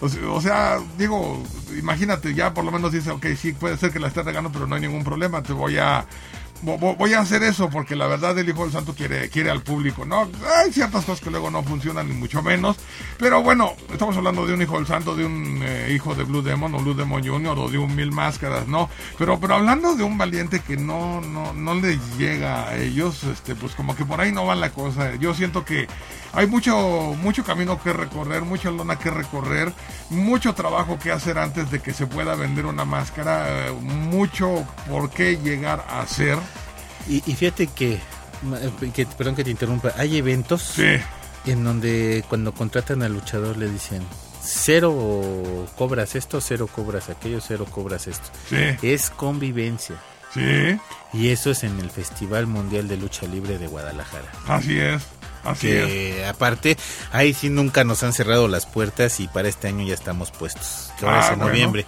O 0.00 0.42
sea, 0.42 0.78
digo, 0.98 1.42
imagínate, 1.78 2.34
ya 2.34 2.52
por 2.52 2.64
lo 2.66 2.70
menos 2.70 2.92
dice, 2.92 3.10
ok, 3.10 3.26
sí, 3.40 3.54
puede 3.54 3.78
ser 3.78 3.90
que 3.92 3.98
la 3.98 4.08
esté 4.08 4.22
regando, 4.22 4.52
pero 4.52 4.66
no 4.66 4.74
hay 4.74 4.82
ningún 4.82 5.04
problema, 5.04 5.42
te 5.42 5.54
voy 5.54 5.78
a... 5.78 6.04
vo- 6.62 6.78
vo- 6.78 6.96
Voy 6.96 7.12
a 7.14 7.20
hacer 7.20 7.42
eso 7.42 7.68
porque 7.70 7.96
la 7.96 8.06
verdad 8.06 8.38
el 8.38 8.48
Hijo 8.48 8.62
del 8.64 8.72
Santo 8.72 8.94
quiere, 8.94 9.28
quiere 9.30 9.50
al 9.50 9.62
público. 9.62 10.04
No, 10.04 10.28
hay 10.62 10.72
ciertas 10.72 11.04
cosas 11.04 11.20
que 11.22 11.30
luego 11.30 11.50
no 11.50 11.62
funcionan, 11.62 12.08
ni 12.08 12.14
mucho 12.14 12.42
menos. 12.42 12.76
Pero 13.18 13.42
bueno, 13.42 13.72
estamos 13.92 14.16
hablando 14.16 14.46
de 14.46 14.54
un 14.54 14.62
Hijo 14.62 14.76
del 14.76 14.86
Santo, 14.86 15.14
de 15.16 15.24
un 15.24 15.60
eh, 15.62 15.92
hijo 15.94 16.14
de 16.14 16.24
Blue 16.24 16.42
Demon 16.42 16.74
o 16.74 16.78
Blue 16.78 16.94
Demon 16.94 17.26
Jr. 17.26 17.58
o 17.58 17.68
de 17.68 17.78
un 17.78 17.94
Mil 17.94 18.12
Máscaras, 18.12 18.66
¿no? 18.68 18.88
Pero, 19.18 19.38
pero 19.40 19.54
hablando 19.54 19.94
de 19.96 20.02
un 20.02 20.18
valiente 20.18 20.60
que 20.60 20.76
no, 20.76 21.20
no, 21.20 21.52
no 21.52 21.74
le 21.74 21.98
llega 22.18 22.68
a 22.68 22.76
ellos, 22.76 23.24
este, 23.24 23.54
pues 23.54 23.74
como 23.74 23.94
que 23.96 24.04
por 24.04 24.20
ahí 24.20 24.32
no 24.32 24.46
va 24.46 24.54
la 24.54 24.70
cosa. 24.70 25.14
Yo 25.16 25.34
siento 25.34 25.64
que 25.64 25.86
hay 26.36 26.46
mucho, 26.46 26.76
mucho 27.20 27.42
camino 27.42 27.82
que 27.82 27.92
recorrer, 27.92 28.42
mucha 28.42 28.70
lona 28.70 28.98
que 28.98 29.10
recorrer, 29.10 29.72
mucho 30.10 30.54
trabajo 30.54 30.98
que 30.98 31.10
hacer 31.10 31.38
antes 31.38 31.70
de 31.70 31.80
que 31.80 31.92
se 31.92 32.06
pueda 32.06 32.34
vender 32.36 32.66
una 32.66 32.84
máscara, 32.84 33.72
mucho 33.80 34.64
por 34.88 35.10
qué 35.10 35.36
llegar 35.38 35.84
a 35.88 36.02
hacer. 36.02 36.38
Y, 37.08 37.22
y 37.26 37.34
fíjate 37.34 37.66
que, 37.68 37.98
perdón 39.16 39.34
que 39.34 39.44
te 39.44 39.50
interrumpa, 39.50 39.92
hay 39.96 40.18
eventos 40.18 40.62
Sí, 40.62 40.96
en 41.46 41.64
donde 41.64 42.24
cuando 42.28 42.52
contratan 42.52 43.02
al 43.02 43.12
luchador 43.14 43.56
le 43.56 43.68
dicen 43.70 44.02
cero 44.42 45.66
cobras 45.76 46.14
esto, 46.14 46.40
cero 46.40 46.68
cobras 46.72 47.08
aquello, 47.08 47.40
cero 47.40 47.66
cobras 47.70 48.06
esto. 48.06 48.28
sí, 48.48 48.56
Es 48.82 49.10
convivencia. 49.10 49.96
sí, 50.32 50.78
Y 51.12 51.28
eso 51.30 51.50
es 51.50 51.64
en 51.64 51.78
el 51.80 51.90
Festival 51.90 52.46
Mundial 52.46 52.88
de 52.88 52.96
Lucha 52.96 53.26
Libre 53.26 53.58
de 53.58 53.66
Guadalajara. 53.66 54.30
así 54.48 54.78
es, 54.78 55.02
así 55.50 55.68
es. 55.70 55.86
Que 55.86 56.26
aparte, 56.26 56.76
ahí 57.12 57.32
sí 57.34 57.48
nunca 57.50 57.84
nos 57.84 58.02
han 58.02 58.12
cerrado 58.12 58.48
las 58.48 58.66
puertas 58.66 59.20
y 59.20 59.28
para 59.28 59.48
este 59.48 59.68
año 59.68 59.84
ya 59.86 59.94
estamos 59.94 60.30
puestos. 60.30 60.90
Que 60.98 61.06
ahora 61.06 61.18
Ah, 61.20 61.24
es 61.26 61.32
en 61.32 61.38
bueno. 61.38 61.52
noviembre. 61.52 61.86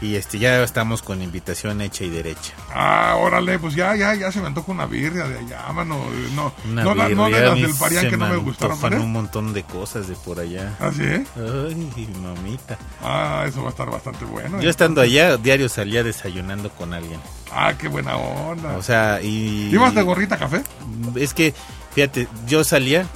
Y 0.00 0.16
este 0.16 0.38
ya 0.38 0.62
estamos 0.62 1.00
con 1.02 1.22
invitación 1.22 1.80
hecha 1.80 2.04
y 2.04 2.10
derecha. 2.10 2.52
Ah, 2.74 3.14
órale, 3.16 3.58
pues 3.58 3.74
ya, 3.74 3.94
ya, 3.96 4.12
ya 4.14 4.30
se 4.30 4.40
me 4.40 4.48
antoca 4.48 4.70
una 4.72 4.84
birria 4.86 5.24
de 5.28 5.38
allá, 5.38 5.72
mano. 5.72 5.98
No, 6.34 6.52
Una 6.68 6.82
no, 6.82 6.94
la- 6.94 7.08
no 7.10 7.24
de 7.26 7.30
birria, 7.30 7.46
las 7.48 7.60
del 7.60 7.74
Parián 7.76 8.10
que 8.10 8.16
no 8.18 8.28
me 8.28 8.36
gustaron, 8.36 8.78
¿vale? 8.82 8.96
un 8.98 9.12
montón 9.12 9.54
de 9.54 9.62
cosas 9.62 10.06
de 10.08 10.14
por 10.16 10.40
allá. 10.40 10.76
¿Ah, 10.80 10.90
sí? 10.94 11.04
Ay, 11.36 12.08
mamita. 12.20 12.76
Ah, 13.02 13.44
eso 13.46 13.62
va 13.62 13.68
a 13.68 13.70
estar 13.70 13.88
bastante 13.88 14.24
bueno. 14.26 14.60
Yo 14.60 14.68
estando 14.68 15.00
allá, 15.00 15.36
diario 15.38 15.68
salía 15.70 16.02
desayunando 16.02 16.68
con 16.70 16.92
alguien. 16.92 17.20
Ah, 17.52 17.72
qué 17.78 17.88
buena 17.88 18.16
onda. 18.16 18.76
O 18.76 18.82
sea, 18.82 19.20
y... 19.22 19.70
¿Ibas 19.72 19.94
de 19.94 20.02
gorrita 20.02 20.36
café? 20.36 20.60
Es 21.14 21.32
que, 21.32 21.54
fíjate, 21.94 22.28
yo 22.46 22.64
salía 22.64 23.06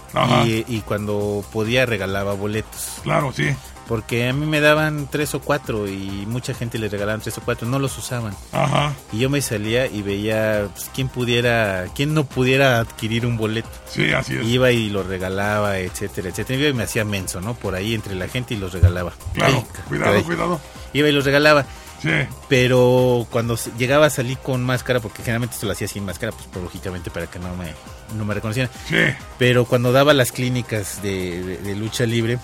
y, 0.46 0.64
y 0.68 0.82
cuando 0.86 1.44
podía 1.52 1.86
regalaba 1.86 2.32
boletos. 2.34 3.00
Claro, 3.02 3.32
sí. 3.34 3.54
Porque 3.86 4.28
a 4.28 4.34
mí 4.34 4.44
me 4.44 4.60
daban 4.60 5.08
tres 5.10 5.34
o 5.34 5.40
cuatro 5.40 5.88
y 5.88 6.26
mucha 6.26 6.52
gente 6.52 6.76
les 6.78 6.92
regalaban 6.92 7.22
tres 7.22 7.38
o 7.38 7.40
cuatro, 7.40 7.66
no 7.66 7.78
los 7.78 7.96
usaban. 7.96 8.34
Ajá. 8.52 8.92
Y 9.12 9.18
yo 9.20 9.30
me 9.30 9.40
salía 9.40 9.86
y 9.86 10.02
veía 10.02 10.68
pues, 10.74 10.90
quién 10.94 11.08
pudiera, 11.08 11.86
quién 11.94 12.12
no 12.12 12.24
pudiera 12.24 12.80
adquirir 12.80 13.24
un 13.24 13.38
boleto. 13.38 13.70
Sí, 13.88 14.12
así 14.12 14.36
es. 14.36 14.46
Iba 14.46 14.72
y 14.72 14.90
los 14.90 15.06
regalaba, 15.06 15.78
etcétera, 15.78 16.28
etcétera. 16.28 16.68
Y 16.68 16.74
me 16.74 16.82
hacía 16.82 17.06
menso, 17.06 17.40
¿no? 17.40 17.54
Por 17.54 17.74
ahí 17.74 17.94
entre 17.94 18.14
la 18.14 18.28
gente 18.28 18.52
y 18.52 18.58
los 18.58 18.74
regalaba. 18.74 19.12
Claro, 19.32 19.54
Ay, 19.66 19.82
cuidado, 19.88 20.10
caray. 20.10 20.22
cuidado. 20.24 20.60
Iba 20.92 21.08
y 21.08 21.12
los 21.12 21.24
regalaba. 21.24 21.64
Sí, 22.02 22.10
Pero 22.48 23.26
cuando 23.30 23.56
se- 23.56 23.72
llegaba 23.76 24.06
a 24.06 24.10
salir 24.10 24.38
con 24.38 24.64
máscara, 24.64 25.00
porque 25.00 25.18
generalmente 25.22 25.54
esto 25.54 25.66
lo 25.66 25.72
hacía 25.72 25.88
sin 25.88 26.04
máscara, 26.04 26.32
pues 26.32 26.48
lógicamente 26.62 27.10
para 27.10 27.26
que 27.26 27.38
no 27.40 27.54
me, 27.56 27.72
no 28.16 28.24
me 28.24 28.34
reconocieran. 28.34 28.70
sí. 28.88 28.96
Pero 29.38 29.64
cuando 29.64 29.90
daba 29.92 30.14
las 30.14 30.30
clínicas 30.32 31.02
de, 31.02 31.42
de- 31.42 31.56
de 31.58 31.74
lucha 31.76 32.06
libre, 32.06 32.38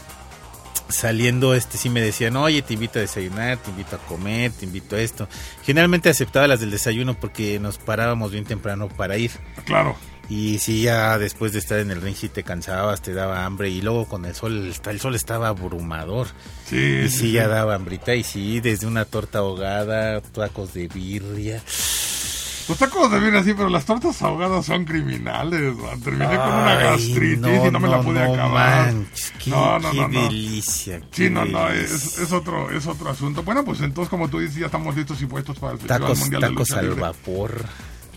saliendo, 0.89 1.55
este 1.55 1.78
sí 1.78 1.89
me 1.89 2.01
decían, 2.01 2.36
oye, 2.36 2.62
te 2.62 2.74
invito 2.74 2.98
a 2.98 3.02
desayunar, 3.02 3.56
te 3.59 3.70
invito 3.70 3.97
a 3.97 3.98
comer, 4.01 4.52
te 4.52 4.64
invito 4.66 4.97
a 4.97 5.01
esto. 5.01 5.28
Generalmente 5.64 6.09
aceptaba 6.10 6.47
las 6.47 6.60
del 6.60 6.70
desayuno 6.70 7.14
porque 7.14 7.59
nos 7.59 7.78
parábamos 7.78 8.32
bien 8.32 8.44
temprano 8.44 8.89
para 8.89 9.16
ir. 9.16 9.31
Claro. 9.64 9.97
Y 10.28 10.59
si 10.59 10.82
ya 10.82 11.18
después 11.18 11.52
de 11.52 11.59
estar 11.59 11.78
en 11.78 11.90
el 11.90 12.01
ring, 12.01 12.16
si 12.16 12.28
te 12.28 12.42
cansabas, 12.42 13.02
te 13.02 13.12
daba 13.12 13.44
hambre. 13.44 13.68
Y 13.70 13.82
luego 13.82 14.06
con 14.06 14.24
el 14.24 14.34
sol, 14.34 14.72
el 14.86 15.01
sol 15.01 15.14
estaba 15.14 15.48
abrumador. 15.48 16.28
Sí, 16.66 16.76
Y 17.05 17.09
sí, 17.10 17.18
sí, 17.18 17.32
ya 17.32 17.46
daba 17.48 17.74
hambrita. 17.74 18.14
Y 18.14 18.22
sí, 18.24 18.60
desde 18.60 18.86
una 18.86 19.05
torta 19.05 19.38
ahogada, 19.40 20.20
tacos 20.20 20.72
de 20.74 20.88
birria. 20.88 21.62
Los 22.66 22.78
tacos 22.78 23.10
de 23.12 23.18
birria 23.20 23.44
sí, 23.44 23.52
pero 23.52 23.68
las 23.68 23.84
tortas 23.84 24.22
ahogadas 24.22 24.64
son 24.64 24.86
criminales. 24.86 25.76
man. 25.76 26.01
Terminé 26.01 26.34
con 26.36 26.48
una 26.48 26.74
gastritis 26.76 27.66
y 27.66 27.70
no 27.70 27.78
me 27.78 27.88
la 27.88 28.01
pude 28.01 28.24
no 28.26 28.32
acabar. 28.32 28.92
manches, 28.94 29.32
qué, 29.38 29.51
no, 29.51 29.78
no, 29.78 29.90
qué 29.90 30.09
delicia. 30.09 30.98
Sí, 31.01 31.05
qué 31.10 31.30
no, 31.30 31.44
no, 31.44 31.66
delicia. 31.66 31.94
es, 31.96 32.18
es 32.20 32.32
otro, 32.32 32.70
es 32.70 32.86
otro 32.86 33.10
asunto. 33.10 33.42
Bueno, 33.42 33.62
pues 33.66 33.82
entonces, 33.82 34.09
como 34.09 34.28
tú 34.30 34.38
dices, 34.38 34.56
ya 34.56 34.66
estamos 34.66 34.96
listos 34.96 35.20
y 35.20 35.26
puestos 35.26 35.59
para 35.59 35.74
el 35.74 35.78
Tacos, 35.80 36.18
Mundial 36.20 36.40
de 36.40 36.48
tacos 36.48 36.70
al 36.70 36.86
Libre. 36.86 37.01
vapor. 37.02 37.64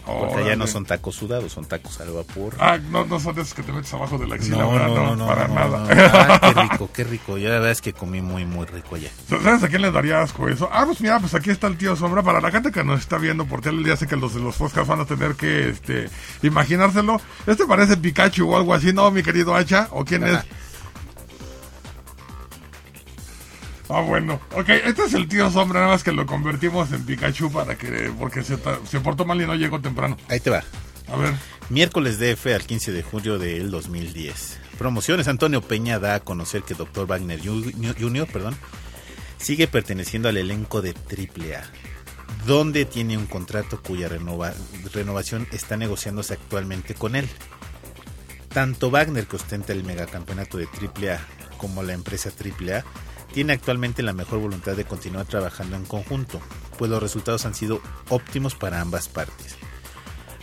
Porque 0.07 0.33
Órale. 0.35 0.49
allá 0.49 0.55
no 0.55 0.67
son 0.67 0.85
tacos 0.85 1.15
sudados, 1.15 1.51
son 1.51 1.65
tacos 1.65 1.99
al 1.99 2.11
vapor. 2.11 2.55
Ah, 2.59 2.77
no, 2.77 3.05
no 3.05 3.19
son 3.19 3.37
esos 3.37 3.53
que 3.53 3.61
te 3.63 3.71
metes 3.73 3.93
abajo 3.93 4.17
de 4.17 4.25
la 4.27 4.35
axila, 4.35 4.57
no, 4.59 4.71
no, 4.71 4.87
no, 4.87 5.15
no, 5.15 5.27
para 5.27 5.47
nada. 5.47 5.85
Ah, 5.89 6.39
qué 6.41 6.61
rico, 6.61 6.89
qué 6.93 7.03
rico. 7.03 7.37
Yo 7.37 7.49
la 7.49 7.55
verdad 7.55 7.71
es 7.71 7.81
que 7.81 7.93
comí 7.93 8.21
muy, 8.21 8.45
muy 8.45 8.65
rico 8.65 8.95
allá. 8.95 9.09
¿Sabes 9.29 9.63
a 9.63 9.67
quién 9.67 9.81
le 9.81 9.91
daría 9.91 10.21
asco 10.21 10.47
eso? 10.47 10.69
Ah, 10.71 10.85
pues 10.85 11.01
mira, 11.01 11.19
pues 11.19 11.33
aquí 11.35 11.49
está 11.49 11.67
el 11.67 11.77
tío 11.77 11.95
Sombra. 11.95 12.23
Para 12.23 12.41
la 12.41 12.51
gente 12.51 12.71
que 12.71 12.83
nos 12.83 13.01
está 13.01 13.17
viendo 13.17 13.45
por 13.45 13.61
tele, 13.61 13.87
ya 13.87 13.97
sé 13.97 14.07
que 14.07 14.15
los 14.15 14.33
de 14.33 14.41
los 14.41 14.55
podcasts 14.55 14.87
van 14.87 15.01
a 15.01 15.05
tener 15.05 15.35
que 15.35 15.69
este, 15.69 16.09
imaginárselo. 16.41 17.19
Este 17.45 17.65
parece 17.65 17.97
Pikachu 17.97 18.49
o 18.49 18.57
algo 18.57 18.73
así, 18.73 18.93
¿no, 18.93 19.11
mi 19.11 19.23
querido 19.23 19.55
Hacha? 19.55 19.89
¿O 19.91 20.05
quién 20.05 20.23
es? 20.23 20.39
Ah, 23.89 24.01
bueno. 24.01 24.39
Ok, 24.53 24.69
este 24.69 25.03
es 25.05 25.13
el 25.13 25.27
tío 25.27 25.49
Sombra, 25.49 25.79
nada 25.79 25.93
más 25.93 26.03
que 26.03 26.11
lo 26.11 26.25
convertimos 26.25 26.91
en 26.91 27.05
Pikachu 27.05 27.51
para 27.51 27.77
que... 27.77 28.11
Porque 28.19 28.43
se, 28.43 28.57
se 28.89 28.99
portó 28.99 29.23
mal 29.25 29.41
y 29.41 29.45
no 29.45 29.55
llegó 29.55 29.79
temprano. 29.79 30.17
Ahí 30.29 30.39
te 30.41 30.49
va. 30.49 30.63
A 31.11 31.15
ver. 31.15 31.33
Miércoles 31.69 32.19
DF 32.19 32.47
al 32.47 32.65
15 32.65 32.91
de 32.91 33.01
julio 33.03 33.39
del 33.39 33.71
2010. 33.71 34.59
Promociones. 34.77 35.27
Antonio 35.29 35.61
Peña 35.61 35.99
da 35.99 36.15
a 36.15 36.19
conocer 36.19 36.63
que 36.63 36.73
Dr. 36.73 37.07
Wagner 37.07 37.39
Jr. 37.41 38.27
Perdón, 38.27 38.55
sigue 39.37 39.67
perteneciendo 39.67 40.27
al 40.27 40.35
elenco 40.37 40.81
de 40.81 40.91
AAA, 40.91 41.63
donde 42.45 42.83
tiene 42.85 43.17
un 43.17 43.25
contrato 43.25 43.81
cuya 43.81 44.09
renova- 44.09 44.53
renovación 44.93 45.47
está 45.53 45.77
negociándose 45.77 46.33
actualmente 46.33 46.93
con 46.93 47.15
él. 47.15 47.29
Tanto 48.49 48.89
Wagner, 48.91 49.27
que 49.27 49.35
ostenta 49.37 49.71
el 49.73 49.83
megacampeonato 49.83 50.57
de 50.57 50.65
AAA, 50.65 51.19
como 51.57 51.83
la 51.83 51.93
empresa 51.93 52.29
AAA, 52.31 52.83
tiene 53.37 53.53
actualmente 53.53 54.01
la 54.01 54.13
mejor 54.13 54.39
voluntad 54.39 54.75
de 54.75 54.85
continuar 54.85 55.27
trabajando 55.27 55.75
en 55.75 55.85
conjunto, 55.85 56.41
pues 56.75 56.89
los 56.89 56.99
resultados 56.99 57.45
han 57.45 57.53
sido 57.53 57.79
óptimos 58.09 58.55
para 58.55 58.81
ambas 58.81 59.09
partes. 59.09 59.57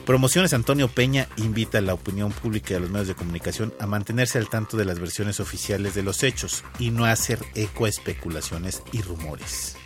Promociones 0.06 0.54
Antonio 0.54 0.86
Peña 0.86 1.26
invita 1.38 1.78
a 1.78 1.80
la 1.80 1.94
opinión 1.94 2.30
pública 2.30 2.72
y 2.72 2.76
a 2.76 2.78
los 2.78 2.90
medios 2.90 3.08
de 3.08 3.16
comunicación 3.16 3.74
a 3.80 3.88
mantenerse 3.88 4.38
al 4.38 4.48
tanto 4.48 4.76
de 4.76 4.84
las 4.84 5.00
versiones 5.00 5.40
oficiales 5.40 5.96
de 5.96 6.04
los 6.04 6.22
hechos 6.22 6.62
y 6.78 6.92
no 6.92 7.04
hacer 7.04 7.40
eco 7.56 7.86
a 7.86 7.88
especulaciones 7.88 8.84
y 8.92 9.02
rumores. 9.02 9.76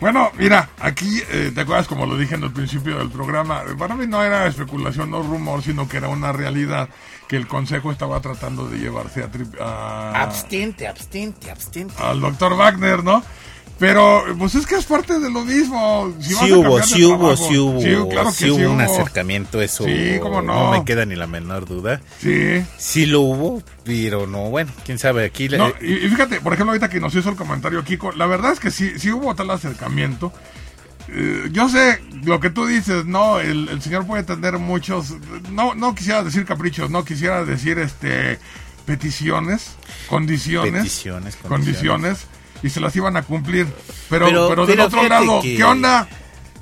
Bueno, 0.00 0.32
mira, 0.36 0.68
aquí, 0.80 1.22
eh, 1.30 1.50
¿te 1.54 1.62
acuerdas 1.62 1.86
como 1.86 2.04
lo 2.04 2.18
dije 2.18 2.34
en 2.34 2.42
el 2.42 2.52
principio 2.52 2.98
del 2.98 3.08
programa? 3.08 3.62
Eh, 3.62 3.74
Para 3.74 3.94
mí 3.94 4.06
no 4.06 4.22
era 4.22 4.46
especulación, 4.46 5.10
no 5.10 5.22
rumor, 5.22 5.62
sino 5.62 5.88
que 5.88 5.96
era 5.96 6.08
una 6.08 6.30
realidad 6.30 6.90
que 7.28 7.36
el 7.36 7.46
Consejo 7.46 7.90
estaba 7.92 8.20
tratando 8.20 8.66
de 8.68 8.78
llevarse 8.78 9.22
a... 9.22 9.30
tri- 9.30 9.48
a- 9.60 10.22
Abstente, 10.22 10.86
abstente, 10.86 11.50
abstente. 11.50 11.94
al 11.98 12.20
doctor 12.20 12.56
Wagner, 12.56 13.02
¿no? 13.02 13.22
Pero, 13.76 14.22
pues 14.38 14.54
es 14.54 14.66
que 14.66 14.76
es 14.76 14.84
parte 14.84 15.18
de 15.18 15.28
lo 15.30 15.40
mismo. 15.44 16.14
Si 16.20 16.32
Sí 16.34 16.52
hubo, 16.52 16.80
sí 16.80 17.04
hubo, 17.04 17.36
sí 17.36 17.58
hubo, 17.58 17.80
Sí, 17.80 17.88
claro 18.08 18.28
que 18.28 18.34
sí 18.36 18.50
hubo 18.50 18.70
un 18.70 18.80
hubo. 18.80 18.92
acercamiento, 18.92 19.60
eso 19.60 19.84
Sí, 19.84 20.18
cómo 20.22 20.42
no. 20.42 20.70
me 20.70 20.84
queda 20.84 21.04
ni 21.06 21.16
la 21.16 21.26
menor 21.26 21.66
duda. 21.66 22.00
Sí. 22.20 22.64
Sí 22.78 23.04
lo 23.06 23.22
hubo, 23.22 23.62
pero 23.82 24.28
no, 24.28 24.48
bueno, 24.50 24.70
quién 24.84 25.00
sabe, 25.00 25.24
aquí... 25.24 25.48
la- 25.48 25.58
No, 25.58 25.72
y, 25.80 25.92
y 26.06 26.08
fíjate, 26.08 26.40
por 26.40 26.52
ejemplo, 26.52 26.70
ahorita 26.70 26.88
que 26.88 27.00
nos 27.00 27.16
hizo 27.16 27.28
el 27.30 27.34
comentario 27.36 27.82
Kiko, 27.82 28.12
la 28.12 28.26
verdad 28.26 28.52
es 28.52 28.60
que 28.60 28.70
sí, 28.70 28.92
sí 28.98 29.10
hubo 29.10 29.34
tal 29.34 29.50
acercamiento. 29.50 30.32
Eh, 31.08 31.48
yo 31.52 31.68
sé 31.68 32.02
lo 32.24 32.40
que 32.40 32.50
tú 32.50 32.66
dices, 32.66 33.04
no, 33.04 33.38
el, 33.40 33.68
el 33.68 33.82
señor 33.82 34.06
puede 34.06 34.22
tener 34.22 34.58
muchos, 34.58 35.14
no, 35.50 35.74
no 35.74 35.94
quisiera 35.94 36.22
decir 36.24 36.44
caprichos, 36.46 36.90
no 36.90 37.04
quisiera 37.04 37.44
decir 37.44 37.78
este 37.78 38.38
peticiones, 38.86 39.72
condiciones, 40.08 40.72
Peticiones, 40.72 41.36
condiciones, 41.36 42.18
condiciones. 42.18 42.26
y 42.62 42.70
se 42.70 42.80
las 42.80 42.94
iban 42.96 43.16
a 43.16 43.22
cumplir. 43.22 43.66
Pero, 44.08 44.26
Pero- 44.26 44.48
pero, 44.48 44.66
del 44.66 44.76
pero 44.76 44.86
otro 44.86 45.08
lado, 45.08 45.40
que- 45.42 45.56
¿qué 45.56 45.64
onda? 45.64 46.08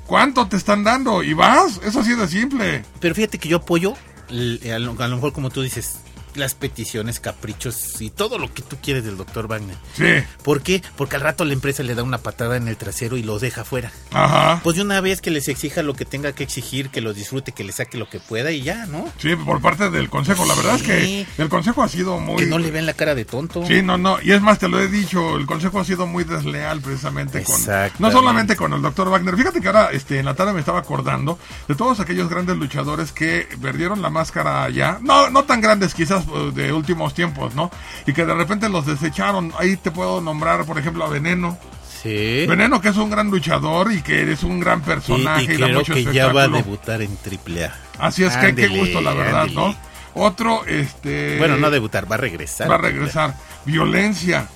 ¿Cuánto 0.05 0.47
te 0.47 0.57
están 0.57 0.83
dando? 0.83 1.23
¿Y 1.23 1.33
vas? 1.33 1.79
Eso 1.83 2.01
así 2.01 2.13
de 2.15 2.27
simple. 2.27 2.83
Pero 2.99 3.15
fíjate 3.15 3.37
que 3.39 3.47
yo 3.49 3.57
apoyo, 3.57 3.93
a 4.29 4.33
lo, 4.79 5.01
a 5.01 5.07
lo 5.07 5.15
mejor 5.15 5.31
como 5.33 5.49
tú 5.49 5.61
dices, 5.61 5.99
las 6.35 6.55
peticiones, 6.55 7.19
caprichos 7.19 8.01
y 8.01 8.09
todo 8.09 8.37
lo 8.37 8.53
que 8.53 8.61
tú 8.61 8.77
quieres 8.81 9.03
del 9.03 9.17
doctor 9.17 9.47
Wagner. 9.47 9.77
Sí. 9.93 10.23
¿Por 10.43 10.61
qué? 10.61 10.81
Porque 10.95 11.15
al 11.15 11.21
rato 11.21 11.45
la 11.45 11.53
empresa 11.53 11.83
le 11.83 11.95
da 11.95 12.03
una 12.03 12.17
patada 12.17 12.57
en 12.57 12.67
el 12.67 12.77
trasero 12.77 13.17
y 13.17 13.23
lo 13.23 13.39
deja 13.39 13.63
fuera. 13.63 13.91
Ajá. 14.11 14.61
Pues 14.63 14.75
de 14.75 14.81
una 14.81 15.01
vez 15.01 15.21
que 15.21 15.31
les 15.31 15.47
exija 15.47 15.83
lo 15.83 15.93
que 15.93 16.05
tenga 16.05 16.33
que 16.33 16.43
exigir, 16.43 16.89
que 16.89 17.01
lo 17.01 17.13
disfrute, 17.13 17.51
que 17.51 17.63
le 17.63 17.71
saque 17.71 17.97
lo 17.97 18.09
que 18.09 18.19
pueda 18.19 18.51
y 18.51 18.61
ya, 18.61 18.85
¿no? 18.85 19.11
Sí, 19.19 19.35
por 19.35 19.61
parte 19.61 19.89
del 19.89 20.09
consejo. 20.09 20.45
La 20.45 20.55
verdad 20.55 20.75
es 20.75 20.83
que 20.83 21.27
el 21.37 21.49
consejo 21.49 21.83
ha 21.83 21.87
sido 21.87 22.19
muy... 22.19 22.37
Que 22.37 22.45
no 22.45 22.59
le 22.59 22.71
ven 22.71 22.85
la 22.85 22.93
cara 22.93 23.15
de 23.15 23.25
tonto. 23.25 23.65
Sí, 23.65 23.81
no, 23.81 23.97
no. 23.97 24.17
Y 24.21 24.31
es 24.31 24.41
más, 24.41 24.59
te 24.59 24.67
lo 24.67 24.79
he 24.79 24.87
dicho, 24.87 25.37
el 25.37 25.45
consejo 25.45 25.79
ha 25.79 25.85
sido 25.85 26.07
muy 26.07 26.23
desleal 26.23 26.81
precisamente 26.81 27.43
con... 27.43 27.61
No 27.99 28.11
solamente 28.11 28.55
con 28.55 28.73
el 28.73 28.81
doctor 28.81 29.09
Wagner. 29.09 29.35
Fíjate 29.35 29.61
que 29.61 29.67
ahora 29.67 29.89
este, 29.91 30.19
en 30.19 30.25
la 30.25 30.35
tarde 30.35 30.53
me 30.53 30.59
estaba 30.59 30.79
acordando 30.79 31.39
de 31.67 31.75
todos 31.75 31.99
aquellos 31.99 32.29
grandes 32.29 32.57
luchadores 32.57 33.11
que 33.11 33.47
perdieron 33.61 34.01
la 34.01 34.09
máscara 34.09 34.69
ya. 34.69 34.99
No, 35.01 35.29
no 35.29 35.43
tan 35.43 35.61
grandes 35.61 35.93
quizás 35.93 36.22
eh, 36.35 36.51
de 36.53 36.73
últimos 36.73 37.13
tiempos, 37.13 37.55
¿no? 37.55 37.71
Y 38.05 38.13
que 38.13 38.25
de 38.25 38.33
repente 38.33 38.69
los 38.69 38.85
desecharon. 38.85 39.53
Ahí 39.57 39.77
te 39.77 39.91
puedo 39.91 40.21
nombrar, 40.21 40.65
por 40.65 40.77
ejemplo, 40.77 41.05
a 41.05 41.09
Veneno. 41.09 41.57
Sí. 42.01 42.45
Veneno 42.47 42.81
que 42.81 42.89
es 42.89 42.97
un 42.97 43.09
gran 43.09 43.31
luchador 43.31 43.91
y 43.93 44.01
que 44.01 44.29
es 44.31 44.43
un 44.43 44.59
gran 44.59 44.79
Y, 44.79 44.83
personaje 44.83 45.43
y 45.43 45.55
y, 45.55 45.57
da 45.57 45.65
creo 45.67 45.79
mucho 45.79 45.93
que 45.93 46.03
ya 46.05 46.33
va 46.33 46.43
a 46.43 46.47
debutar 46.49 47.01
en 47.01 47.11
AAA. 47.11 47.73
Así 47.99 48.23
es 48.23 48.33
que 48.35 48.53
qué 48.53 48.65
Ándele, 48.65 48.79
gusto, 48.79 49.01
la 49.01 49.13
verdad, 49.13 49.41
ándele. 49.43 49.61
¿no? 49.61 49.75
Otro, 50.15 50.65
este... 50.65 51.37
Bueno, 51.37 51.57
no 51.57 51.71
debutar, 51.71 52.11
va 52.11 52.15
a 52.15 52.19
regresar. 52.19 52.69
va 52.69 52.75
a 52.75 52.79
regresar. 52.79 53.35
Violencia, 53.65 54.47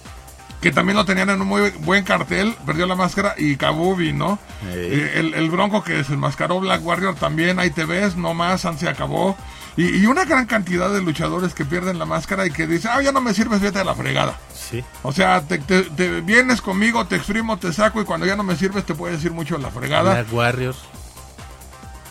que 0.61 0.71
también 0.71 0.97
lo 0.97 1.05
tenían 1.05 1.29
en 1.29 1.41
un 1.41 1.47
muy 1.47 1.69
buen 1.79 2.03
cartel, 2.03 2.55
perdió 2.65 2.85
la 2.85 2.95
máscara, 2.95 3.35
y 3.37 3.55
Kabubi, 3.55 4.13
¿no? 4.13 4.39
Eh, 4.67 5.13
el, 5.15 5.33
el 5.33 5.49
Bronco 5.49 5.83
que 5.83 6.03
se 6.03 6.13
enmascaró 6.13 6.59
Black 6.59 6.85
Warrior 6.85 7.15
también, 7.15 7.59
ahí 7.59 7.71
te 7.71 7.85
ves, 7.85 8.15
no 8.15 8.33
más, 8.33 8.67
se 8.77 8.89
acabó. 8.89 9.37
Y, 9.77 9.97
y 9.99 10.05
una 10.07 10.25
gran 10.25 10.47
cantidad 10.47 10.91
de 10.91 11.01
luchadores 11.01 11.53
que 11.53 11.63
pierden 11.63 11.99
la 11.99 12.05
máscara 12.05 12.45
y 12.47 12.51
que 12.51 12.65
dicen, 12.65 12.89
ah, 12.93 13.01
ya 13.01 13.11
no 13.11 13.21
me 13.21 13.33
sirves, 13.33 13.61
vete 13.61 13.77
a 13.79 13.83
la 13.83 13.93
fregada. 13.93 14.35
Sí. 14.53 14.83
O 15.03 15.11
sea, 15.11 15.41
te, 15.41 15.59
te- 15.59 15.83
te 15.83 16.21
vienes 16.21 16.61
conmigo, 16.61 17.05
te 17.05 17.15
exprimo, 17.15 17.57
te 17.57 17.71
saco 17.71 18.01
y 18.01 18.05
cuando 18.05 18.25
ya 18.25 18.35
no 18.35 18.43
me 18.43 18.55
sirves 18.55 18.85
te 18.85 18.95
puedes 18.95 19.23
ir 19.23 19.31
mucho 19.31 19.55
a 19.55 19.59
la 19.59 19.69
fregada. 19.69 20.13
Black 20.15 20.33
Warriors. 20.33 20.77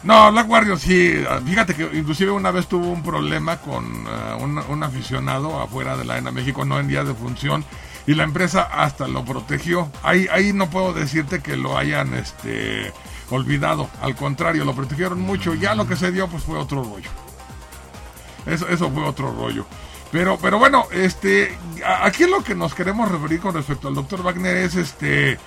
No, 0.03 0.31
Black 0.31 0.49
Warrior 0.49 0.79
sí. 0.79 1.25
ah, 1.29 1.41
Fíjate 1.45 1.75
que 1.75 1.83
inclusive 1.95 2.31
una 2.31 2.53
vez 2.53 2.69
tuvo 2.69 2.87
un 2.89 3.03
problema 3.03 3.57
con 3.59 4.05
ah, 4.07 4.37
un, 4.41 4.59
un 4.59 4.83
aficionado 4.85 5.61
afuera 5.61 5.97
de 5.97 6.05
la 6.05 6.15
Arena 6.15 6.31
México, 6.31 6.65
no 6.65 6.79
en 6.79 6.87
día 6.87 7.03
de 7.03 7.15
función, 7.15 7.65
y 8.07 8.15
la 8.15 8.23
empresa 8.23 8.63
hasta 8.63 9.09
lo 9.09 9.25
protegió. 9.25 9.91
Ahí, 10.05 10.29
ahí 10.31 10.53
no 10.53 10.71
puedo 10.71 10.93
decirte 10.93 11.41
que 11.43 11.57
lo 11.57 11.77
hayan 11.77 12.15
este, 12.15 12.93
olvidado. 13.31 13.91
Al 14.01 14.15
contrario, 14.15 14.65
lo 14.65 14.75
protegieron 14.77 15.21
mucho. 15.21 15.55
Ya 15.55 15.75
lo 15.75 15.89
que 15.89 15.97
se 15.97 16.13
dio 16.13 16.29
pues 16.29 16.45
fue 16.45 16.57
otro 16.57 16.85
rollo. 16.85 17.11
Eso, 18.47 18.69
eso 18.69 18.91
fue 18.91 19.05
otro 19.05 19.33
rollo. 19.33 19.67
Pero, 20.13 20.39
pero 20.41 20.59
bueno, 20.59 20.87
este, 20.93 21.59
aquí 21.85 22.25
lo 22.25 22.43
que 22.43 22.55
nos 22.55 22.75
queremos 22.75 23.11
referir 23.11 23.41
con 23.41 23.55
respecto 23.55 23.89
al 23.89 23.95
doctor 23.95 24.23
Wagner 24.23 24.57
es 24.57 24.77
este, 24.77 25.39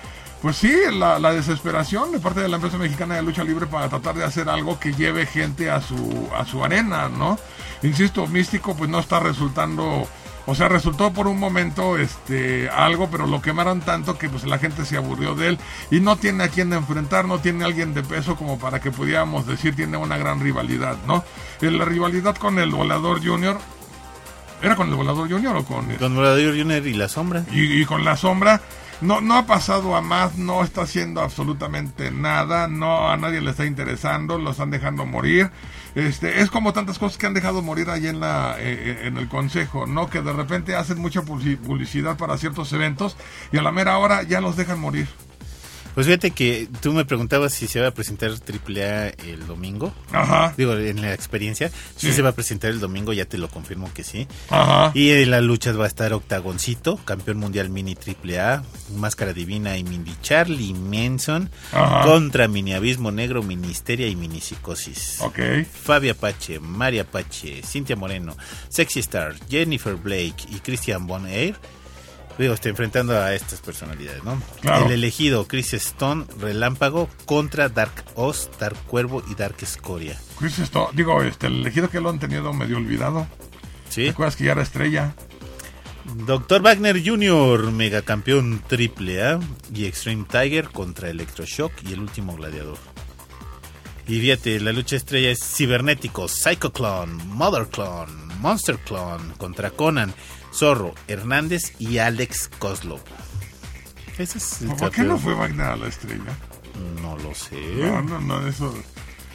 pues 0.42 0.56
sí, 0.56 0.72
la, 0.92 1.18
la 1.18 1.32
desesperación 1.32 2.12
de 2.12 2.18
parte 2.18 2.40
de 2.40 2.48
la 2.48 2.56
empresa 2.56 2.78
mexicana 2.78 3.14
de 3.14 3.22
lucha 3.22 3.44
libre 3.44 3.66
para 3.66 3.88
tratar 3.88 4.14
de 4.14 4.24
hacer 4.24 4.48
algo 4.48 4.78
que 4.78 4.92
lleve 4.92 5.26
gente 5.26 5.70
a 5.70 5.80
su, 5.80 6.28
a 6.36 6.44
su 6.44 6.64
arena, 6.64 7.08
¿no? 7.08 7.38
Insisto, 7.82 8.26
Místico 8.26 8.74
pues 8.74 8.90
no 8.90 8.98
está 8.98 9.20
resultando, 9.20 10.06
o 10.46 10.54
sea, 10.54 10.68
resultó 10.68 11.12
por 11.12 11.26
un 11.28 11.38
momento 11.38 11.98
este 11.98 12.68
algo, 12.70 13.08
pero 13.10 13.26
lo 13.26 13.40
quemaron 13.42 13.80
tanto 13.80 14.18
que 14.18 14.28
pues 14.28 14.44
la 14.44 14.58
gente 14.58 14.84
se 14.84 14.96
aburrió 14.96 15.34
de 15.34 15.48
él 15.48 15.58
y 15.90 16.00
no 16.00 16.16
tiene 16.16 16.44
a 16.44 16.48
quien 16.48 16.72
enfrentar, 16.72 17.26
no 17.26 17.38
tiene 17.38 17.64
a 17.64 17.66
alguien 17.66 17.94
de 17.94 18.02
peso 18.02 18.36
como 18.36 18.58
para 18.58 18.80
que 18.80 18.90
pudiéramos 18.90 19.46
decir 19.46 19.76
tiene 19.76 19.96
una 19.96 20.16
gran 20.18 20.40
rivalidad, 20.40 20.96
¿no? 21.06 21.24
Eh, 21.60 21.70
La 21.70 21.84
rivalidad 21.84 22.36
con 22.36 22.58
el 22.58 22.70
Volador 22.70 23.24
Junior 23.24 23.58
¿Era 24.62 24.76
con 24.76 24.88
el 24.90 24.94
Volador 24.94 25.30
Junior 25.30 25.56
o 25.56 25.64
con 25.64 25.86
Con 25.96 26.14
Volador 26.14 26.56
Junior 26.56 26.86
y 26.86 26.92
la 26.94 27.08
sombra. 27.08 27.44
y, 27.50 27.80
y 27.80 27.84
con 27.84 28.04
la 28.04 28.16
sombra? 28.16 28.60
No, 29.00 29.22
no 29.22 29.36
ha 29.38 29.46
pasado 29.46 29.96
a 29.96 30.02
más, 30.02 30.36
no 30.36 30.62
está 30.62 30.82
haciendo 30.82 31.22
absolutamente 31.22 32.10
nada, 32.10 32.68
no 32.68 33.08
a 33.08 33.16
nadie 33.16 33.40
le 33.40 33.52
está 33.52 33.64
interesando, 33.64 34.38
lo 34.38 34.50
están 34.50 34.70
dejando 34.70 35.06
morir. 35.06 35.50
Este, 35.94 36.40
es 36.40 36.50
como 36.50 36.72
tantas 36.72 36.98
cosas 36.98 37.18
que 37.18 37.26
han 37.26 37.34
dejado 37.34 37.62
morir 37.62 37.90
ahí 37.90 38.06
en 38.06 38.20
la 38.20 38.56
eh, 38.58 39.00
en 39.06 39.16
el 39.16 39.28
consejo, 39.28 39.86
¿no? 39.86 40.08
Que 40.08 40.22
de 40.22 40.32
repente 40.32 40.76
hacen 40.76 40.98
mucha 40.98 41.22
publici- 41.22 41.58
publicidad 41.58 42.16
para 42.16 42.38
ciertos 42.38 42.72
eventos 42.72 43.16
y 43.52 43.58
a 43.58 43.62
la 43.62 43.72
mera 43.72 43.98
hora 43.98 44.22
ya 44.22 44.40
los 44.40 44.56
dejan 44.56 44.78
morir. 44.78 45.08
Pues 45.94 46.06
fíjate 46.06 46.30
que 46.30 46.68
tú 46.80 46.92
me 46.92 47.04
preguntabas 47.04 47.52
si 47.52 47.66
se 47.66 47.80
va 47.80 47.88
a 47.88 47.90
presentar 47.94 48.30
AAA 48.30 49.08
el 49.26 49.46
domingo. 49.46 49.92
Ajá. 50.12 50.54
Digo, 50.56 50.74
en 50.74 51.00
la 51.02 51.12
experiencia. 51.12 51.70
Si 51.96 52.06
Sí. 52.08 52.12
se 52.12 52.22
va 52.22 52.30
a 52.30 52.32
presentar 52.32 52.70
el 52.70 52.80
domingo, 52.80 53.12
ya 53.12 53.24
te 53.24 53.38
lo 53.38 53.48
confirmo 53.48 53.92
que 53.92 54.04
sí. 54.04 54.26
Ajá. 54.50 54.92
Y 54.94 55.10
en 55.10 55.30
las 55.30 55.42
luchas 55.42 55.78
va 55.78 55.84
a 55.84 55.88
estar 55.88 56.12
Octagoncito, 56.12 56.96
campeón 57.04 57.38
mundial 57.38 57.70
mini 57.70 57.94
AAA, 57.96 58.62
Máscara 58.96 59.32
Divina 59.32 59.76
y 59.76 59.84
Mini 59.84 60.14
Charlie 60.22 60.74
Manson, 60.74 61.50
Ajá. 61.72 62.02
contra 62.02 62.46
Mini 62.48 62.72
Abismo 62.74 63.10
Negro, 63.10 63.42
Mini 63.42 63.68
Histeria 63.68 64.06
y 64.08 64.16
Mini 64.16 64.40
Psicosis. 64.40 65.20
Ok. 65.20 65.38
Fabi 65.84 66.08
Apache, 66.10 66.60
María 66.60 67.02
Apache, 67.02 67.62
Cintia 67.62 67.96
Moreno, 67.96 68.36
Sexy 68.68 69.00
Star, 69.00 69.34
Jennifer 69.48 69.94
Blake 69.96 70.44
y 70.50 70.60
Christian 70.60 71.06
Bon 71.06 71.26
Air. 71.26 71.56
Digo, 72.40 72.54
está 72.54 72.70
enfrentando 72.70 73.20
a 73.20 73.34
estas 73.34 73.60
personalidades, 73.60 74.24
¿no? 74.24 74.42
Claro. 74.62 74.86
El 74.86 74.92
elegido, 74.92 75.46
Chris 75.46 75.74
Stone, 75.74 76.24
Relámpago, 76.38 77.10
contra 77.26 77.68
Dark 77.68 77.92
Oz, 78.14 78.48
Dark 78.58 78.78
Cuervo 78.86 79.22
y 79.30 79.34
Dark 79.34 79.56
Escoria. 79.60 80.18
Chris 80.38 80.58
esto, 80.58 80.88
digo, 80.94 81.22
este, 81.22 81.48
el 81.48 81.60
elegido 81.60 81.90
que 81.90 82.00
lo 82.00 82.08
han 82.08 82.18
tenido 82.18 82.50
medio 82.54 82.78
olvidado. 82.78 83.26
¿Sí? 83.90 84.04
¿Te 84.04 84.10
acuerdas 84.10 84.36
que 84.36 84.44
ya 84.44 84.52
era 84.52 84.62
estrella? 84.62 85.14
Dr. 86.24 86.62
Wagner 86.62 87.06
Jr., 87.06 87.72
megacampeón 87.72 88.62
AAA 88.70 89.40
y 89.74 89.84
Extreme 89.84 90.24
Tiger 90.24 90.70
contra 90.70 91.10
Electroshock 91.10 91.72
y 91.86 91.92
el 91.92 92.00
último 92.00 92.36
gladiador. 92.36 92.78
Y 94.08 94.18
fíjate, 94.18 94.60
la 94.60 94.72
lucha 94.72 94.96
estrella 94.96 95.30
es 95.30 95.40
Cibernético, 95.44 96.26
Psycho 96.26 96.72
Clone, 96.72 97.22
Mother 97.26 97.66
Clone, 97.66 98.12
Monster 98.40 98.78
Clone 98.78 99.34
contra 99.36 99.70
Conan, 99.70 100.14
Zorro, 100.52 100.94
Hernández 101.08 101.72
y 101.78 101.98
Alex 101.98 102.48
Kozlov. 102.58 103.00
Ese 104.18 104.38
es 104.38 104.62
el 104.62 104.68
¿Por 104.68 104.90
qué 104.90 105.02
no 105.02 105.18
fue 105.18 105.34
Wagner 105.34 105.66
a 105.66 105.76
la 105.76 105.86
estrella? 105.88 106.36
No 107.02 107.16
lo 107.18 107.34
sé. 107.34 107.56
No, 107.76 108.02
no, 108.02 108.20
no, 108.20 108.46
eso. 108.46 108.74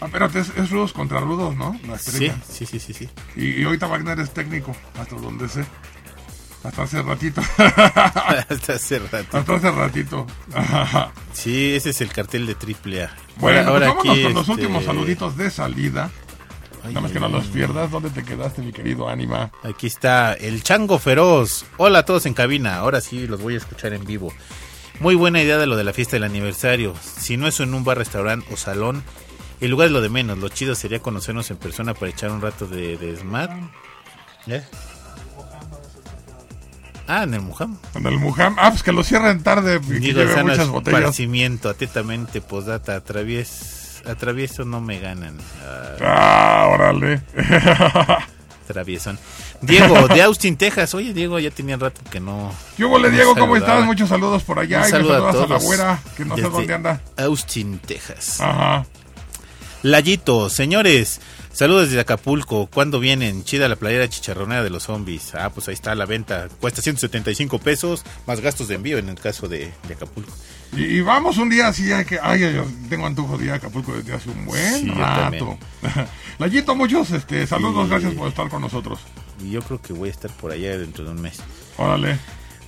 Ah, 0.01 0.09
es, 0.33 0.49
es 0.57 0.69
rudos 0.69 0.93
contra 0.93 1.19
rudos, 1.19 1.55
¿no? 1.55 1.79
La 1.87 1.97
Sí, 1.97 2.25
estrella. 2.25 2.37
sí, 2.49 2.65
sí, 2.65 2.79
sí, 2.79 2.93
sí. 2.93 3.09
Y, 3.35 3.61
y 3.61 3.63
ahorita 3.63 3.87
Wagner 3.87 4.19
es 4.19 4.31
técnico, 4.33 4.75
hasta 4.99 5.15
donde 5.15 5.47
sé. 5.49 5.65
Hasta 6.63 6.83
hace 6.83 7.01
ratito. 7.03 7.41
Hasta 7.57 8.73
hace 8.73 8.99
rato. 8.99 9.37
hasta 9.37 9.55
hace 9.55 9.71
ratito. 9.71 10.25
Sí, 11.33 11.75
ese 11.75 11.91
es 11.91 12.01
el 12.01 12.09
cartel 12.11 12.47
de 12.47 12.53
AAA. 12.53 13.09
Bueno, 13.37 13.69
Ahora- 13.69 13.87
ahora 13.89 13.95
pues 14.01 14.09
aquí, 14.13 14.23
con 14.23 14.33
los 14.33 14.41
este, 14.41 14.51
últimos 14.53 14.83
saluditos 14.85 15.37
de 15.37 15.51
salida. 15.51 16.09
Ay, 16.85 16.93
Nada 16.93 17.01
más 17.01 17.11
que 17.11 17.19
no 17.19 17.27
los 17.29 17.47
pierdas. 17.47 17.91
¿Dónde 17.91 18.09
te 18.09 18.23
quedaste, 18.23 18.61
mi 18.61 18.71
querido 18.71 19.09
Anima? 19.09 19.51
Aquí 19.63 19.87
está 19.87 20.33
el 20.33 20.63
Chango 20.63 20.99
Feroz. 20.99 21.65
Hola 21.77 21.99
a 21.99 22.05
todos 22.05 22.25
en 22.25 22.33
cabina. 22.33 22.77
Ahora 22.77 23.01
sí 23.01 23.27
los 23.27 23.41
voy 23.41 23.55
a 23.55 23.57
escuchar 23.57 23.93
en 23.93 24.05
vivo. 24.05 24.31
Muy 24.99 25.15
buena 25.15 25.41
idea 25.41 25.57
de 25.57 25.67
lo 25.67 25.75
de 25.75 25.83
la 25.83 25.93
fiesta 25.93 26.15
del 26.15 26.23
aniversario. 26.23 26.93
Si 27.01 27.37
no 27.37 27.47
es 27.47 27.59
en 27.59 27.73
un 27.73 27.83
bar, 27.83 27.97
restaurante 27.97 28.47
o 28.53 28.57
salón, 28.57 29.03
el 29.59 29.71
lugar 29.71 29.87
es 29.87 29.91
lo 29.91 30.01
de 30.01 30.09
menos. 30.09 30.37
Lo 30.37 30.49
chido 30.49 30.75
sería 30.75 30.99
conocernos 30.99 31.51
en 31.51 31.57
persona 31.57 31.93
para 31.93 32.11
echar 32.11 32.31
un 32.31 32.41
rato 32.41 32.67
de, 32.67 32.97
de 32.97 33.15
smart. 33.17 33.51
¿Eh? 34.47 34.63
Ah, 37.07 37.23
en 37.23 37.33
el 37.35 37.41
Mujam. 37.41 37.77
En 37.93 38.05
el 38.07 38.17
Mujam. 38.17 38.55
Ah, 38.57 38.69
pues 38.71 38.83
que 38.83 38.91
lo 38.91 39.03
cierren 39.03 39.43
tarde 39.43 39.79
y 39.85 39.99
que 39.99 40.13
lleve 40.13 40.43
muchas 40.43 40.69
botellas. 40.69 40.99
esparcimiento, 41.01 41.69
atentamente, 41.69 42.41
posdata, 42.41 42.95
atravies, 42.95 43.84
atravieso 44.07 44.65
no 44.65 44.81
me 44.81 44.99
ganan. 44.99 45.37
Ah, 45.63 45.95
Ah, 46.01 46.67
órale. 46.73 47.21
traviesón. 48.67 49.19
Diego, 49.61 50.07
de 50.07 50.21
Austin, 50.23 50.57
Texas. 50.57 50.93
Oye, 50.95 51.13
Diego, 51.13 51.39
ya 51.39 51.51
tenía 51.51 51.77
rato 51.77 52.01
que 52.09 52.19
no. 52.19 52.51
¿Qué 52.75 52.83
hubo, 52.85 52.99
no 52.99 53.09
Diego? 53.09 53.35
¿Cómo 53.35 53.55
estás? 53.55 53.85
Muchos 53.85 54.09
saludos 54.09 54.43
por 54.43 54.59
allá. 54.59 54.79
Un 54.79 54.83
y 54.83 54.85
me 54.85 54.91
saludo 54.91 55.29
a 55.29 55.47
la 55.47 55.57
güera, 55.59 55.99
que 56.17 56.25
no 56.25 56.35
sé 56.35 56.41
dónde 56.43 56.73
anda. 56.73 57.01
Austin, 57.17 57.79
Texas. 57.79 58.41
Ajá. 58.41 58.85
Layito, 59.83 60.49
señores, 60.49 61.21
saludos 61.53 61.89
desde 61.89 61.99
Acapulco. 62.01 62.67
¿Cuándo 62.67 62.99
vienen? 62.99 63.43
Chida 63.43 63.69
la 63.69 63.75
playera 63.75 64.09
chicharronera 64.09 64.63
de 64.63 64.71
los 64.71 64.83
zombies. 64.83 65.35
Ah, 65.35 65.51
pues 65.53 65.67
ahí 65.67 65.75
está 65.75 65.91
a 65.91 65.95
la 65.95 66.07
venta. 66.07 66.47
Cuesta 66.59 66.81
175 66.81 67.59
pesos, 67.59 68.03
más 68.25 68.39
gastos 68.41 68.67
de 68.67 68.75
envío 68.75 68.97
en 68.97 69.09
el 69.09 69.19
caso 69.19 69.47
de, 69.47 69.71
de 69.87 69.93
Acapulco. 69.93 70.33
Y, 70.73 70.83
y 70.83 71.01
vamos 71.01 71.37
un 71.37 71.49
día 71.49 71.67
así, 71.67 71.83
que, 72.07 72.19
ay, 72.21 72.43
ay, 72.43 72.53
yo 72.55 72.65
tengo 72.89 73.05
antojo 73.07 73.37
de 73.37 73.45
ir 73.45 73.51
a 73.51 73.55
Acapulco 73.55 73.93
desde 73.93 74.13
hace 74.13 74.29
un 74.29 74.45
buen 74.45 74.81
Sí, 74.81 74.89
rato. 74.89 75.57
Layito, 76.37 76.75
muchos 76.75 77.11
este, 77.11 77.47
saludos, 77.47 77.87
Y- 77.87 77.89
gracias 77.89 78.13
por 78.13 78.27
estar 78.27 78.49
con 78.49 78.61
nosotros. 78.61 78.99
Y 79.43 79.51
yo 79.51 79.61
creo 79.61 79.81
que 79.81 79.93
voy 79.93 80.09
a 80.09 80.11
estar 80.11 80.31
por 80.31 80.51
allá 80.51 80.77
dentro 80.77 81.05
de 81.05 81.11
un 81.11 81.21
mes. 81.21 81.39
Órale. 81.77 82.17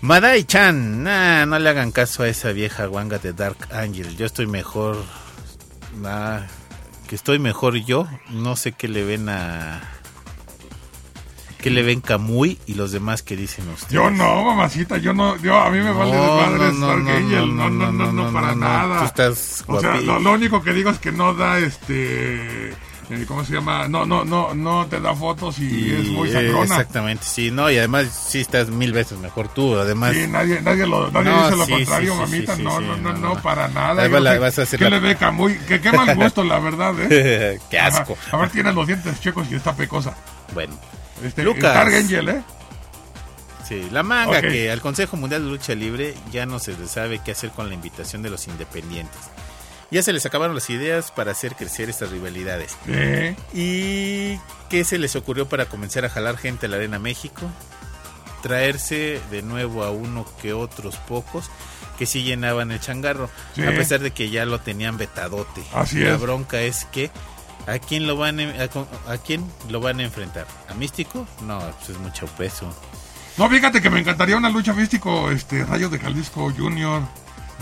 Madai-chan, 0.01 1.03
nah, 1.03 1.45
no 1.45 1.57
le 1.59 1.69
hagan 1.69 1.91
caso 1.91 2.23
a 2.23 2.27
esa 2.29 2.51
vieja 2.51 2.85
guanga 2.85 3.17
de 3.17 3.33
Dark 3.33 3.57
Angel. 3.71 4.15
Yo 4.15 4.25
estoy 4.25 4.45
mejor. 4.47 5.03
Nah, 5.99 6.41
que 7.07 7.15
estoy 7.15 7.39
mejor 7.39 7.75
yo. 7.77 8.07
No 8.29 8.55
sé 8.55 8.73
qué 8.73 8.87
le 8.87 9.03
ven 9.03 9.27
a. 9.27 9.81
¿Qué 11.67 11.73
le 11.73 11.83
ven 11.83 11.99
Kamui 11.99 12.57
y 12.65 12.75
los 12.75 12.93
demás 12.93 13.23
que 13.23 13.35
dicen 13.35 13.67
ustedes? 13.67 13.91
Yo 13.91 14.09
no, 14.09 14.45
mamacita, 14.45 14.95
yo 14.99 15.13
no, 15.13 15.35
yo 15.41 15.57
a 15.57 15.69
mí 15.69 15.79
me 15.79 15.91
vale 15.91 16.11
de 16.15 16.17
madre 16.17 16.71
no, 16.71 17.69
no, 17.69 17.91
no, 17.91 18.13
no, 18.13 18.31
para 18.31 18.55
nada. 18.55 18.99
Tú 18.99 19.03
estás 19.03 19.65
O 19.67 19.77
sea, 19.81 19.99
lo, 19.99 20.31
único 20.31 20.63
que 20.63 20.71
digo 20.71 20.91
es 20.91 20.97
que 20.97 21.11
no 21.11 21.33
da 21.33 21.59
este, 21.59 22.69
eh, 22.69 23.25
¿cómo 23.27 23.43
se 23.43 23.55
llama? 23.55 23.89
No, 23.89 24.05
no, 24.05 24.23
no, 24.23 24.55
no 24.55 24.87
te 24.87 25.01
da 25.01 25.13
fotos 25.13 25.59
y, 25.59 25.93
es 25.93 26.07
muy 26.07 26.29
eh, 26.29 26.31
sangrona. 26.31 26.63
exactamente, 26.63 27.25
sí, 27.25 27.51
no, 27.51 27.69
y 27.69 27.77
además 27.77 28.27
sí 28.29 28.39
estás 28.39 28.69
mil 28.69 28.93
veces 28.93 29.19
mejor 29.19 29.49
tú, 29.49 29.77
además. 29.77 30.13
Sí, 30.13 30.25
nadie, 30.25 30.61
nadie, 30.61 30.87
lo, 30.87 31.11
nadie 31.11 31.33
dice 31.33 31.57
lo 31.57 31.67
contrario, 31.67 32.15
mamita. 32.15 32.55
no, 32.55 32.79
no, 32.79 32.95
no, 32.95 33.11
no, 33.11 33.41
para 33.41 33.67
nada. 33.67 34.07
¿Qué 34.07 34.89
le 34.89 34.99
ve 35.01 35.17
Camuy? 35.17 35.57
Que 35.67 35.81
qué 35.81 35.91
mal 35.91 36.15
gusto, 36.15 36.45
la 36.45 36.59
verdad, 36.59 36.95
¿eh? 36.97 37.59
Qué 37.69 37.77
asco. 37.77 38.17
A 38.31 38.37
ver, 38.37 38.51
tiene 38.51 38.71
los 38.71 38.87
dientes 38.87 39.19
checos 39.19 39.45
y 39.51 39.55
está 39.55 39.75
pecosa. 39.75 40.15
Bueno, 40.53 40.79
Este, 41.23 41.43
Lucas. 41.43 41.73
Dark 41.73 41.93
Angel, 41.93 42.29
¿eh? 42.29 42.41
Sí, 43.67 43.87
la 43.91 44.01
manga 44.03 44.41
que 44.41 44.71
al 44.71 44.79
Consejo 44.81 45.17
Mundial 45.17 45.43
de 45.43 45.49
Lucha 45.49 45.75
Libre 45.75 46.13
ya 46.31 46.45
no 46.45 46.57
se 46.59 46.75
sabe 46.87 47.19
qué 47.23 47.31
hacer 47.31 47.49
con 47.51 47.67
la 47.67 47.73
invitación 47.73 48.21
de 48.21 48.29
los 48.29 48.47
independientes. 48.47 49.19
Ya 49.91 50.01
se 50.03 50.13
les 50.13 50.25
acabaron 50.25 50.55
las 50.55 50.69
ideas 50.69 51.11
para 51.11 51.31
hacer 51.31 51.55
crecer 51.55 51.89
estas 51.89 52.11
rivalidades. 52.11 52.77
¿Y 53.53 54.37
qué 54.69 54.83
se 54.85 54.97
les 54.97 55.15
ocurrió 55.15 55.47
para 55.49 55.65
comenzar 55.65 56.05
a 56.05 56.09
jalar 56.09 56.37
gente 56.37 56.65
a 56.65 56.69
la 56.69 56.77
Arena 56.77 56.99
México? 56.99 57.49
Traerse 58.41 59.19
de 59.31 59.41
nuevo 59.41 59.83
a 59.83 59.91
uno 59.91 60.25
que 60.41 60.53
otros 60.53 60.95
pocos 60.97 61.49
que 61.97 62.05
sí 62.05 62.21
llenaban 62.23 62.71
el 62.71 62.79
changarro, 62.79 63.29
Sí. 63.55 63.63
a 63.63 63.71
pesar 63.71 63.99
de 64.01 64.11
que 64.11 64.29
ya 64.29 64.45
lo 64.45 64.59
tenían 64.59 64.97
vetadote. 64.97 65.63
Así 65.73 65.97
la 65.99 66.13
es. 66.13 66.21
bronca 66.21 66.61
es 66.61 66.85
que 66.85 67.09
¿a 67.67 67.79
quién 67.79 68.07
lo 68.07 68.15
van 68.17 68.39
a, 68.39 68.43
a, 68.43 69.13
a 69.13 69.17
quién 69.17 69.45
lo 69.69 69.79
van 69.79 69.99
a 69.99 70.03
enfrentar? 70.03 70.47
¿A 70.69 70.73
Místico? 70.73 71.27
No, 71.45 71.59
pues 71.59 71.89
es 71.89 71.97
mucho 71.99 72.25
peso. 72.27 72.73
No, 73.37 73.47
fíjate 73.49 73.81
que 73.81 73.89
me 73.91 73.99
encantaría 73.99 74.35
una 74.35 74.49
lucha 74.49 74.73
místico, 74.73 75.29
este, 75.29 75.63
Rayo 75.63 75.89
de 75.89 75.99
Jalisco 75.99 76.51
Junior. 76.57 77.03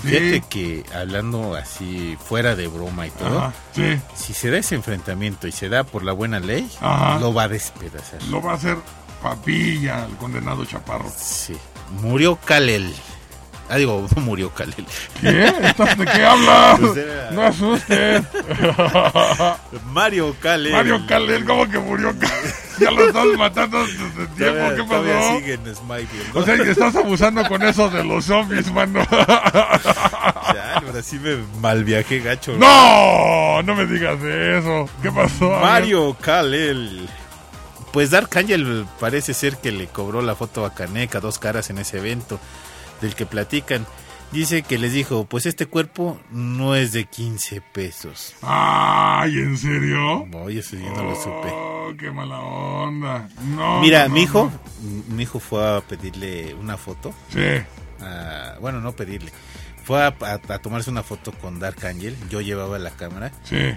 Sí. 0.01 0.07
Fíjate 0.09 0.41
que 0.49 0.83
hablando 0.93 1.55
así 1.55 2.17
fuera 2.23 2.55
de 2.55 2.67
broma 2.67 3.07
y 3.07 3.11
todo, 3.11 3.39
Ajá, 3.39 3.53
sí. 3.73 3.97
si 4.15 4.33
se 4.33 4.51
da 4.51 4.57
ese 4.57 4.75
enfrentamiento 4.75 5.47
y 5.47 5.51
se 5.51 5.67
da 5.69 5.83
por 5.85 6.03
la 6.03 6.11
buena 6.13 6.39
ley, 6.39 6.69
Ajá. 6.81 7.19
lo 7.19 7.33
va 7.33 7.43
a 7.43 7.47
despedazar. 7.47 8.21
Lo 8.23 8.41
va 8.41 8.51
a 8.51 8.55
hacer 8.55 8.77
papilla, 9.21 10.05
el 10.05 10.15
condenado 10.17 10.63
chaparro. 10.65 11.11
Sí. 11.17 11.55
Murió 12.01 12.35
Kalel. 12.37 12.93
Ah, 13.69 13.77
digo, 13.77 14.07
murió 14.17 14.51
Kalel. 14.53 14.85
¿Qué? 15.21 15.47
¿Estás 15.63 15.97
de 15.97 16.05
qué 16.05 16.23
hablas? 16.25 16.79
Pues 16.85 17.31
No 17.31 17.41
asustes. 17.43 18.23
Mario 19.91 20.35
Kalel. 20.41 20.73
Mario 20.73 21.05
Calel, 21.07 21.45
¿cómo 21.45 21.67
que 21.69 21.79
murió? 21.79 22.13
ya 22.79 22.91
lo 22.91 23.07
estás 23.07 23.25
matando 23.37 23.79
desde 23.85 24.27
tiempo. 24.35 24.75
¿Qué 24.75 24.83
pasó? 24.83 25.37
sigue 25.37 25.53
en 25.53 25.75
Smileville, 25.75 26.33
¿no? 26.33 26.39
O 26.41 26.43
sea, 26.45 26.55
y 26.57 26.61
estás 26.69 26.95
abusando 26.95 27.43
con 27.47 27.63
eso 27.63 27.89
de 27.89 28.03
los 28.03 28.25
zombies, 28.25 28.71
mano. 28.71 28.99
Ya, 29.09 30.81
ahora 30.85 31.01
sí 31.01 31.17
me 31.17 31.37
malviajé 31.59 32.19
gacho. 32.19 32.55
¡No! 32.57 33.61
No 33.63 33.75
me 33.75 33.85
digas 33.85 34.21
eso. 34.21 34.89
¿Qué 35.01 35.11
pasó? 35.11 35.49
Mario 35.51 36.15
Kalel. 36.19 37.07
Pues 37.91 38.09
Dark 38.09 38.29
Angel 38.37 38.85
parece 38.99 39.33
ser 39.33 39.57
que 39.57 39.71
le 39.71 39.87
cobró 39.87 40.21
la 40.21 40.35
foto 40.35 40.65
a 40.65 40.73
Caneca, 40.73 41.21
dos 41.21 41.39
caras 41.39 41.69
en 41.69 41.77
ese 41.77 41.97
evento 41.97 42.39
del 43.01 43.15
que 43.15 43.25
platican. 43.25 43.85
Dice 44.31 44.63
que 44.63 44.77
les 44.77 44.91
dijo, 44.91 45.25
pues 45.25 45.45
este 45.45 45.65
cuerpo 45.67 46.19
no 46.31 46.75
es 46.75 46.91
de 46.91 47.05
15 47.05 47.61
pesos. 47.61 48.33
Ay, 48.41 49.31
¿en 49.37 49.57
serio? 49.57 50.25
Eso 50.49 50.75
yo 50.75 50.89
no 50.95 51.03
lo 51.03 51.15
supe. 51.15 51.49
Oh, 51.51 51.93
qué 51.97 52.11
mala 52.11 52.39
onda. 52.39 53.29
No. 53.45 53.79
Mira, 53.81 54.03
no, 54.03 54.07
no, 54.09 54.13
mi 54.15 54.21
hijo, 54.23 54.51
no. 54.81 55.15
mi 55.15 55.23
hijo 55.23 55.39
fue 55.39 55.77
a 55.77 55.81
pedirle 55.81 56.53
una 56.55 56.75
foto. 56.75 57.13
Sí. 57.29 57.39
a- 58.01 58.57
bueno, 58.59 58.81
no 58.81 58.91
pedirle. 58.93 59.31
Fue 59.85 60.01
a, 60.03 60.07
a- 60.07 60.53
a 60.53 60.59
tomarse 60.59 60.89
una 60.89 61.03
foto 61.03 61.31
con 61.31 61.59
Dark 61.59 61.85
Angel. 61.85 62.17
Yo 62.29 62.41
llevaba 62.41 62.77
la 62.79 62.89
cámara. 62.91 63.31
Sí. 63.43 63.75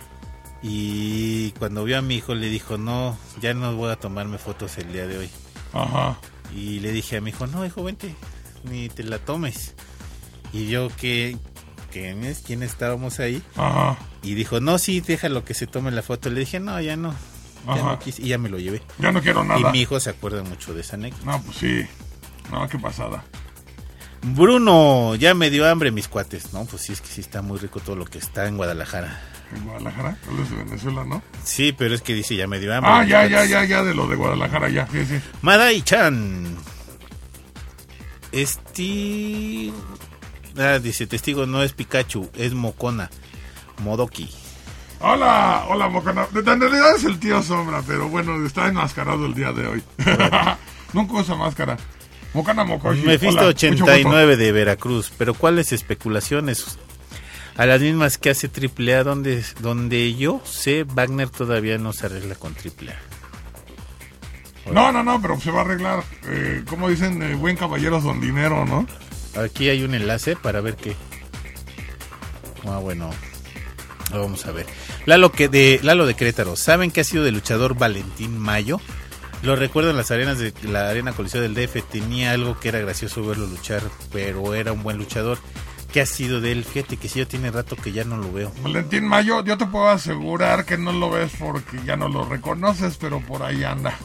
Y 0.62 1.52
cuando 1.52 1.84
vio 1.84 1.98
a 1.98 2.02
mi 2.02 2.16
hijo 2.16 2.34
le 2.34 2.48
dijo, 2.48 2.78
no, 2.78 3.16
ya 3.40 3.54
no 3.54 3.76
voy 3.76 3.92
a 3.92 3.96
tomarme 3.96 4.38
fotos 4.38 4.76
el 4.78 4.92
día 4.92 5.06
de 5.06 5.18
hoy. 5.18 5.30
Ajá. 5.72 6.18
Y 6.54 6.80
le 6.80 6.90
dije 6.90 7.18
a 7.18 7.20
mi 7.20 7.30
hijo, 7.30 7.46
no, 7.46 7.64
hijo, 7.64 7.84
vente, 7.84 8.14
ni 8.70 8.88
te 8.88 9.02
la 9.04 9.18
tomes. 9.18 9.74
Y 10.52 10.66
yo 10.68 10.88
que, 10.96 11.36
¿quiénes, 11.92 12.40
quiénes 12.40 12.70
estábamos 12.70 13.20
ahí? 13.20 13.42
Ajá. 13.56 13.98
Y 14.22 14.34
dijo, 14.34 14.60
no, 14.60 14.78
sí, 14.78 15.00
déjalo 15.00 15.44
que 15.44 15.54
se 15.54 15.66
tome 15.66 15.90
la 15.90 16.02
foto. 16.02 16.30
Le 16.30 16.40
dije, 16.40 16.60
no, 16.60 16.80
ya 16.80 16.96
no. 16.96 17.14
Ya 17.66 17.72
Ajá. 17.74 17.82
no 17.82 17.98
quise", 17.98 18.22
y 18.22 18.28
ya 18.28 18.38
me 18.38 18.48
lo 18.48 18.58
llevé. 18.58 18.80
Ya 18.98 19.12
no 19.12 19.20
quiero 19.20 19.44
Y 19.44 19.48
nada. 19.48 19.72
mi 19.72 19.80
hijo 19.80 19.98
se 20.00 20.10
acuerda 20.10 20.42
mucho 20.42 20.72
de 20.74 20.80
esa 20.80 20.96
anécdota. 20.96 21.24
No, 21.26 21.42
pues 21.42 21.56
sí. 21.58 21.86
No, 22.50 22.66
qué 22.68 22.78
pasada. 22.78 23.24
Bruno, 24.22 25.14
ya 25.14 25.34
me 25.34 25.50
dio 25.50 25.68
hambre 25.68 25.90
mis 25.90 26.08
cuates. 26.08 26.52
No, 26.52 26.64
pues 26.64 26.82
sí, 26.82 26.92
es 26.92 27.00
que 27.00 27.08
sí 27.08 27.20
está 27.20 27.40
muy 27.42 27.58
rico 27.58 27.80
todo 27.80 27.94
lo 27.96 28.04
que 28.04 28.18
está 28.18 28.46
en 28.46 28.56
Guadalajara. 28.56 29.20
En 29.54 29.64
Guadalajara, 29.64 30.16
es 30.42 30.50
de 30.50 30.56
Venezuela, 30.56 31.04
¿no? 31.04 31.22
Sí, 31.44 31.72
pero 31.76 31.94
es 31.94 32.02
que 32.02 32.14
dice, 32.14 32.36
ya 32.36 32.46
me 32.46 32.58
dio 32.58 32.74
hambre. 32.74 32.90
Ah, 32.92 33.04
ya, 33.04 33.20
cuates. 33.28 33.50
ya, 33.50 33.62
ya, 33.62 33.64
ya, 33.64 33.84
de 33.84 33.94
lo 33.94 34.06
de 34.08 34.16
Guadalajara, 34.16 34.68
ya, 34.70 34.86
sí, 34.90 35.04
sí. 35.06 35.20
Madai-chan. 35.42 36.56
Esti... 38.42 39.72
Ah, 40.56 40.78
dice, 40.78 41.06
testigo 41.06 41.46
no 41.46 41.62
es 41.62 41.72
Pikachu, 41.72 42.30
es 42.36 42.54
Mocona. 42.54 43.10
Modoki. 43.78 44.28
Hola, 45.00 45.64
hola, 45.68 45.88
Mocana. 45.88 46.26
En 46.34 46.44
realidad 46.44 46.96
es 46.96 47.04
el 47.04 47.18
tío 47.18 47.42
Sombra, 47.42 47.82
pero 47.86 48.08
bueno, 48.08 48.44
está 48.46 48.68
enmascarado 48.68 49.26
el 49.26 49.34
día 49.34 49.52
de 49.52 49.66
hoy. 49.66 49.82
Nunca 50.92 51.14
usa 51.14 51.34
máscara. 51.34 51.76
Mocana 52.32 52.64
Mokoshi. 52.64 53.02
Mephisto 53.02 53.40
hola, 53.40 53.46
mucho 53.48 53.68
gusto. 53.68 53.84
89 53.84 54.36
de 54.36 54.52
Veracruz. 54.52 55.12
Pero 55.18 55.34
¿cuáles 55.34 55.72
especulaciones? 55.72 56.78
A 57.56 57.66
las 57.66 57.80
mismas 57.80 58.18
que 58.18 58.30
hace 58.30 58.48
AAA, 58.48 59.02
donde, 59.02 59.44
donde 59.60 60.14
yo 60.14 60.40
sé, 60.44 60.84
Wagner 60.84 61.28
todavía 61.28 61.78
no 61.78 61.92
se 61.92 62.06
arregla 62.06 62.36
con 62.36 62.54
AAA. 62.54 63.17
No, 64.72 64.92
no, 64.92 65.02
no, 65.02 65.20
pero 65.20 65.40
se 65.40 65.50
va 65.50 65.60
a 65.60 65.64
arreglar. 65.64 66.04
Eh, 66.26 66.64
como 66.68 66.88
dicen, 66.88 67.22
eh, 67.22 67.34
buen 67.34 67.56
caballero 67.56 68.00
son 68.00 68.20
dinero, 68.20 68.64
¿no? 68.64 68.86
Aquí 69.42 69.68
hay 69.68 69.82
un 69.82 69.94
enlace 69.94 70.36
para 70.36 70.60
ver 70.60 70.76
qué. 70.76 70.96
Ah, 72.66 72.78
bueno. 72.78 73.10
Vamos 74.12 74.46
a 74.46 74.52
ver. 74.52 74.66
Lalo, 75.06 75.32
que 75.32 75.48
de, 75.48 75.80
Lalo 75.82 76.06
de 76.06 76.14
Querétaro. 76.14 76.56
¿Saben 76.56 76.90
qué 76.90 77.02
ha 77.02 77.04
sido 77.04 77.24
del 77.24 77.34
luchador 77.34 77.76
Valentín 77.76 78.38
Mayo? 78.38 78.80
Lo 79.42 79.54
recuerdo 79.54 79.90
en 79.90 79.96
las 79.96 80.10
arenas 80.10 80.38
de 80.38 80.52
la 80.64 80.88
Arena 80.88 81.12
Coliseo 81.12 81.40
del 81.40 81.54
DF. 81.54 81.82
Tenía 81.90 82.32
algo 82.32 82.58
que 82.58 82.68
era 82.68 82.80
gracioso 82.80 83.24
verlo 83.24 83.46
luchar, 83.46 83.82
pero 84.12 84.54
era 84.54 84.72
un 84.72 84.82
buen 84.82 84.96
luchador. 84.96 85.38
¿Qué 85.92 86.00
ha 86.00 86.06
sido 86.06 86.40
de 86.40 86.52
él? 86.52 86.64
Fíjate 86.64 86.96
que 86.96 87.08
sí, 87.08 87.20
ya 87.20 87.26
tiene 87.26 87.50
rato 87.50 87.76
que 87.76 87.92
ya 87.92 88.04
no 88.04 88.16
lo 88.16 88.32
veo. 88.32 88.52
Valentín 88.62 89.06
Mayo, 89.06 89.42
yo 89.44 89.56
te 89.56 89.66
puedo 89.66 89.88
asegurar 89.88 90.64
que 90.64 90.76
no 90.76 90.92
lo 90.92 91.10
ves 91.10 91.32
porque 91.38 91.78
ya 91.84 91.96
no 91.96 92.08
lo 92.08 92.24
reconoces, 92.28 92.96
pero 92.96 93.20
por 93.20 93.42
ahí 93.42 93.64
anda. 93.64 93.96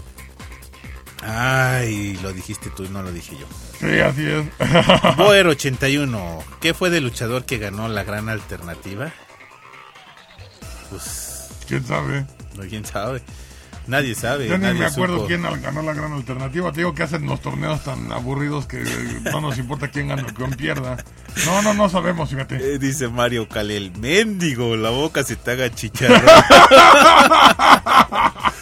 Ay, 1.21 2.17
lo 2.21 2.33
dijiste 2.33 2.69
tú 2.69 2.83
y 2.83 2.89
no 2.89 3.01
lo 3.01 3.11
dije 3.11 3.35
yo. 3.39 3.47
Sí, 3.79 3.99
así 3.99 4.25
es. 4.27 4.45
Boer 5.17 5.47
81. 5.47 6.43
¿Qué 6.59 6.73
fue 6.73 6.89
del 6.89 7.03
luchador 7.05 7.45
que 7.45 7.57
ganó 7.59 7.87
la 7.87 8.03
gran 8.03 8.27
alternativa? 8.29 9.11
Pues, 10.89 11.47
¿Quién 11.67 11.85
sabe? 11.85 12.25
no, 12.55 12.63
quién 12.69 12.85
sabe. 12.85 13.21
Nadie 13.85 14.15
sabe. 14.15 14.47
Yo 14.47 14.57
ni 14.57 14.63
nadie 14.63 14.79
me 14.79 14.85
acuerdo 14.85 15.15
supo. 15.15 15.27
quién 15.27 15.41
ganó 15.61 15.81
la 15.81 15.93
gran 15.93 16.13
alternativa. 16.13 16.71
Te 16.71 16.77
digo 16.79 16.93
que 16.93 17.03
hacen 17.03 17.25
los 17.25 17.41
torneos 17.41 17.83
tan 17.83 18.11
aburridos 18.13 18.65
que 18.65 18.81
no 19.23 19.41
nos 19.41 19.57
importa 19.57 19.89
quién 19.89 20.07
gana 20.07 20.23
o 20.23 20.33
quién 20.33 20.51
pierda. 20.51 21.03
No, 21.45 21.61
no, 21.61 21.73
no 21.73 21.89
sabemos, 21.89 22.29
fíjate. 22.29 22.55
Eh, 22.75 22.79
dice 22.79 23.09
Mario 23.09 23.49
Calel, 23.49 23.91
mendigo, 23.97 24.77
la 24.77 24.89
boca 24.89 25.23
se 25.23 25.35
te 25.35 25.51
haga 25.51 25.69
chicharrón. 25.73 26.21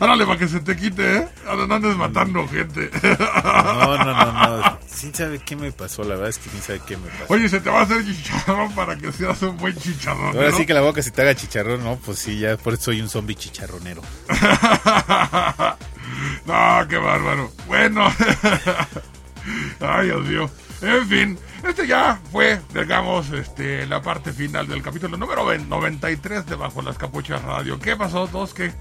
Árale, 0.00 0.26
para 0.26 0.38
que 0.38 0.48
se 0.48 0.60
te 0.60 0.76
quite, 0.76 1.18
¿eh? 1.18 1.28
Ahora 1.46 1.66
no 1.66 1.74
andes 1.74 1.96
matando 1.96 2.46
gente. 2.48 2.90
No, 3.02 3.98
no, 3.98 4.04
no, 4.04 4.32
no. 4.32 4.78
¿Quién 5.00 5.14
sabe 5.14 5.38
qué 5.38 5.56
me 5.56 5.72
pasó? 5.72 6.02
La 6.02 6.10
verdad 6.10 6.28
es 6.28 6.38
que 6.38 6.50
quién 6.50 6.62
sabe 6.62 6.80
qué 6.86 6.96
me 6.96 7.08
pasó. 7.08 7.24
Oye, 7.28 7.48
se 7.48 7.60
te 7.60 7.70
va 7.70 7.80
a 7.80 7.82
hacer 7.82 8.04
chicharrón 8.04 8.72
para 8.74 8.96
que 8.96 9.12
seas 9.12 9.40
un 9.42 9.56
buen 9.56 9.76
chicharrón. 9.76 10.36
Ahora 10.36 10.50
¿no? 10.50 10.56
sí 10.56 10.66
que 10.66 10.74
la 10.74 10.82
boca 10.82 11.02
se 11.02 11.10
te 11.10 11.22
haga 11.22 11.34
chicharrón, 11.34 11.82
¿no? 11.82 11.96
Pues 11.96 12.18
sí, 12.18 12.38
ya 12.38 12.56
por 12.56 12.74
eso 12.74 12.84
soy 12.84 13.00
un 13.00 13.08
zombie 13.08 13.36
chicharronero. 13.36 14.02
no, 16.46 16.88
qué 16.88 16.98
bárbaro. 16.98 17.52
Bueno. 17.66 18.12
Ay, 19.80 20.06
Dios 20.06 20.26
mío. 20.26 20.50
En 20.82 21.08
fin, 21.08 21.38
este 21.66 21.86
ya 21.86 22.18
fue, 22.32 22.60
digamos, 22.72 23.30
este, 23.30 23.86
la 23.86 24.00
parte 24.00 24.32
final 24.32 24.66
del 24.66 24.82
capítulo 24.82 25.16
número 25.16 25.44
93 25.56 26.46
de 26.46 26.54
Bajo 26.54 26.80
las 26.80 26.96
Capuchas 26.96 27.42
Radio. 27.42 27.78
¿Qué 27.78 27.96
pasó, 27.96 28.26
dos? 28.26 28.54
¿Qué? 28.54 28.72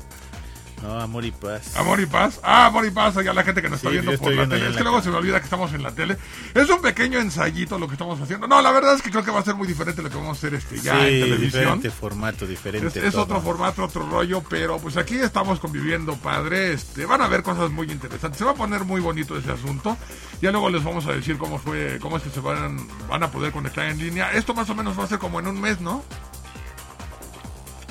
No, 0.81 0.99
amor 0.99 1.25
y 1.25 1.31
paz. 1.31 1.75
Amor 1.75 1.99
y 1.99 2.05
paz. 2.05 2.39
Ah, 2.41 2.67
amor 2.67 2.85
y 2.85 2.91
paz, 2.91 3.17
allá 3.17 3.33
la 3.33 3.43
gente 3.43 3.61
que 3.61 3.69
nos 3.69 3.81
Sí, 3.81 3.87
está 3.87 4.01
viendo 4.01 4.17
por 4.17 4.29
la 4.29 4.35
viendo 4.35 4.55
tele. 4.55 4.69
Es 4.69 4.77
que 4.77 4.83
luego 4.83 5.01
se 5.01 5.09
me 5.09 5.17
olvida 5.17 5.39
que 5.39 5.43
estamos 5.43 5.73
en 5.73 5.83
la 5.83 5.91
tele. 5.91 6.17
Es 6.53 6.69
un 6.69 6.81
pequeño 6.81 7.19
ensayito 7.19 7.77
lo 7.77 7.87
que 7.87 7.93
estamos 7.93 8.19
haciendo. 8.21 8.47
No, 8.47 8.61
la 8.61 8.71
verdad 8.71 8.95
es 8.95 9.01
que 9.01 9.09
creo 9.11 9.23
que 9.23 9.31
va 9.31 9.39
a 9.39 9.43
ser 9.43 9.55
muy 9.55 9.67
diferente 9.67 10.01
lo 10.01 10.09
que 10.09 10.15
vamos 10.15 10.37
a 10.37 10.39
hacer 10.39 10.53
este 10.53 10.79
ya 10.79 10.93
sí, 10.99 10.99
en 10.99 11.21
televisión. 11.21 11.41
diferente 11.41 11.89
formato, 11.91 12.45
Es, 12.45 12.51
diferente 12.51 13.07
es 13.07 13.15
otro 13.15 13.41
formato, 13.41 13.83
otro 13.83 14.07
rollo, 14.09 14.41
pero 14.49 14.79
pues 14.79 14.95
aquí 14.97 15.15
estamos 15.15 15.59
conviviendo, 15.59 16.15
padre. 16.15 16.73
Este, 16.73 17.05
van 17.05 17.21
a 17.21 17.27
ver 17.27 17.43
cosas 17.43 17.71
muy 17.71 17.91
interesantes. 17.91 18.37
Se 18.37 18.45
va 18.45 18.51
a 18.51 18.55
poner 18.55 18.85
muy 18.85 19.01
bonito 19.01 19.37
ese 19.37 19.51
asunto. 19.51 19.97
Ya 20.41 20.51
luego 20.51 20.69
les 20.69 20.83
vamos 20.83 21.05
a 21.07 21.11
decir 21.11 21.37
cómo 21.37 21.59
fue, 21.59 21.99
cómo 22.01 22.17
es 22.17 22.23
que 22.23 22.29
se 22.29 22.39
van, 22.39 22.87
van 23.09 23.23
a 23.23 23.31
poder 23.31 23.51
conectar 23.51 23.85
en 23.85 23.97
línea. 23.97 24.31
Esto 24.31 24.53
más 24.53 24.69
o 24.69 24.75
menos 24.75 24.97
va 24.97 25.03
a 25.03 25.07
ser 25.07 25.19
como 25.19 25.39
en 25.39 25.47
un 25.47 25.59
mes, 25.59 25.81
¿no? 25.81 26.03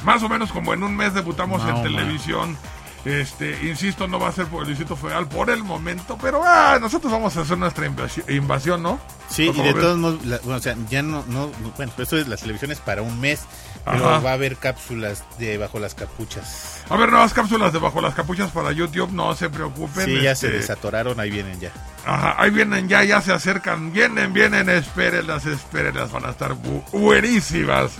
Más 0.04 0.22
o 0.22 0.28
menos 0.28 0.52
como 0.52 0.72
en 0.72 0.82
un 0.82 0.96
mes 0.96 1.12
debutamos 1.12 1.62
en 1.68 1.82
televisión. 1.82 2.56
Este, 3.04 3.56
insisto, 3.66 4.06
no 4.08 4.18
va 4.18 4.28
a 4.28 4.32
ser 4.32 4.46
por 4.46 4.62
el 4.62 4.68
Distrito 4.68 4.96
Federal 4.96 5.26
por 5.28 5.48
el 5.50 5.62
momento, 5.62 6.18
pero 6.20 6.42
ah, 6.44 6.78
nosotros 6.80 7.10
vamos 7.12 7.36
a 7.36 7.40
hacer 7.42 7.56
nuestra 7.56 7.86
invasi- 7.86 8.28
invasión, 8.34 8.82
¿no? 8.82 8.98
Sí, 9.30 9.48
¿O 9.48 9.52
y 9.54 9.56
de 9.62 9.72
ves? 9.72 9.82
todos 9.82 9.96
modos, 9.98 10.24
la- 10.26 10.38
bueno, 10.38 10.56
o 10.56 10.60
sea, 10.60 10.76
ya 10.90 11.02
no, 11.02 11.24
no, 11.28 11.46
no- 11.46 11.70
bueno, 11.76 11.92
esto 11.96 12.18
es 12.18 12.26
las 12.28 12.40
televisiones 12.40 12.80
para 12.80 13.02
un 13.02 13.18
mes, 13.20 13.40
pero 13.84 14.08
Ajá. 14.10 14.18
va 14.18 14.30
a 14.30 14.32
haber 14.34 14.56
cápsulas 14.56 15.22
de 15.38 15.56
bajo 15.58 15.78
las 15.78 15.94
capuchas. 15.94 16.82
A 16.90 16.96
ver, 16.96 17.10
nuevas 17.10 17.32
cápsulas 17.32 17.72
de 17.72 17.78
Bajo 17.78 18.00
las 18.00 18.14
Capuchas 18.14 18.50
para 18.50 18.72
YouTube, 18.72 19.12
no 19.12 19.34
se 19.34 19.48
preocupen. 19.48 20.04
Sí, 20.06 20.20
ya 20.22 20.34
se 20.34 20.46
este, 20.46 20.58
desatoraron, 20.58 21.20
ahí 21.20 21.30
vienen 21.30 21.60
ya. 21.60 21.70
Ajá, 22.04 22.34
ahí 22.38 22.50
vienen 22.50 22.88
ya, 22.88 23.04
ya 23.04 23.20
se 23.22 23.32
acercan. 23.32 23.92
Vienen, 23.92 24.32
vienen, 24.32 24.68
espérenlas, 24.70 25.44
espérenlas. 25.46 26.10
Van 26.10 26.24
a 26.26 26.30
estar 26.30 26.52
bu- 26.54 26.82
buenísimas. 26.92 27.92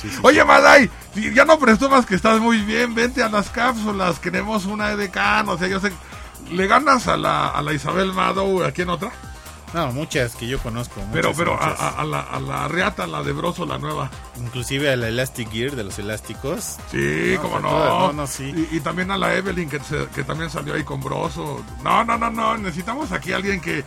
Sí, 0.00 0.10
sí, 0.10 0.18
Oye, 0.22 0.44
Maday, 0.44 0.90
ya 1.34 1.44
no 1.44 1.58
presumas 1.58 2.04
que 2.06 2.14
estás 2.14 2.38
muy 2.40 2.58
bien. 2.62 2.94
Vente 2.94 3.22
a 3.22 3.28
las 3.28 3.48
cápsulas. 3.50 4.18
Queremos 4.18 4.66
una 4.66 4.90
EDK. 4.92 5.16
No 5.44 5.56
sé, 5.58 5.70
yo 5.70 5.80
sé. 5.80 5.90
¿Le 6.50 6.66
ganas 6.66 7.08
a 7.08 7.16
la, 7.16 7.48
a 7.48 7.62
la 7.62 7.72
Isabel 7.72 8.12
Madow? 8.12 8.62
¿A 8.62 8.70
quién 8.72 8.88
otra? 8.90 9.10
No, 9.74 9.90
muchas 9.92 10.36
que 10.36 10.46
yo 10.46 10.58
conozco. 10.60 11.02
Pero, 11.12 11.30
muchas, 11.30 11.38
pero 11.38 11.60
a, 11.60 11.66
muchas. 11.66 11.80
a- 11.80 12.00
a 12.00 12.04
la, 12.04 12.20
a 12.20 12.40
la 12.40 12.68
Riata, 12.68 13.06
la 13.06 13.22
de 13.22 13.32
Broso, 13.32 13.66
la 13.66 13.78
nueva. 13.78 14.10
Inclusive 14.36 14.92
a 14.92 14.96
la 14.96 15.08
Elastic 15.08 15.50
Gear 15.50 15.72
de 15.72 15.84
los 15.84 15.98
elásticos. 15.98 16.76
Sí, 16.90 17.32
No, 17.36 17.42
como 17.42 17.58
no. 17.60 17.68
todas, 17.70 17.88
no, 17.90 18.12
no, 18.12 18.26
sí. 18.26 18.54
y, 18.70 18.76
y 18.76 18.80
también 18.80 19.10
a 19.10 19.18
la 19.18 19.34
Evelyn, 19.34 19.68
que, 19.68 19.80
se- 19.80 20.06
que 20.14 20.22
también 20.24 20.50
salió 20.50 20.74
ahí 20.74 20.84
con 20.84 21.00
Broso. 21.00 21.64
No, 21.82 22.04
no, 22.04 22.16
no, 22.16 22.30
no. 22.30 22.56
Necesitamos 22.58 23.10
aquí 23.12 23.32
a 23.32 23.36
alguien 23.36 23.60
que, 23.60 23.84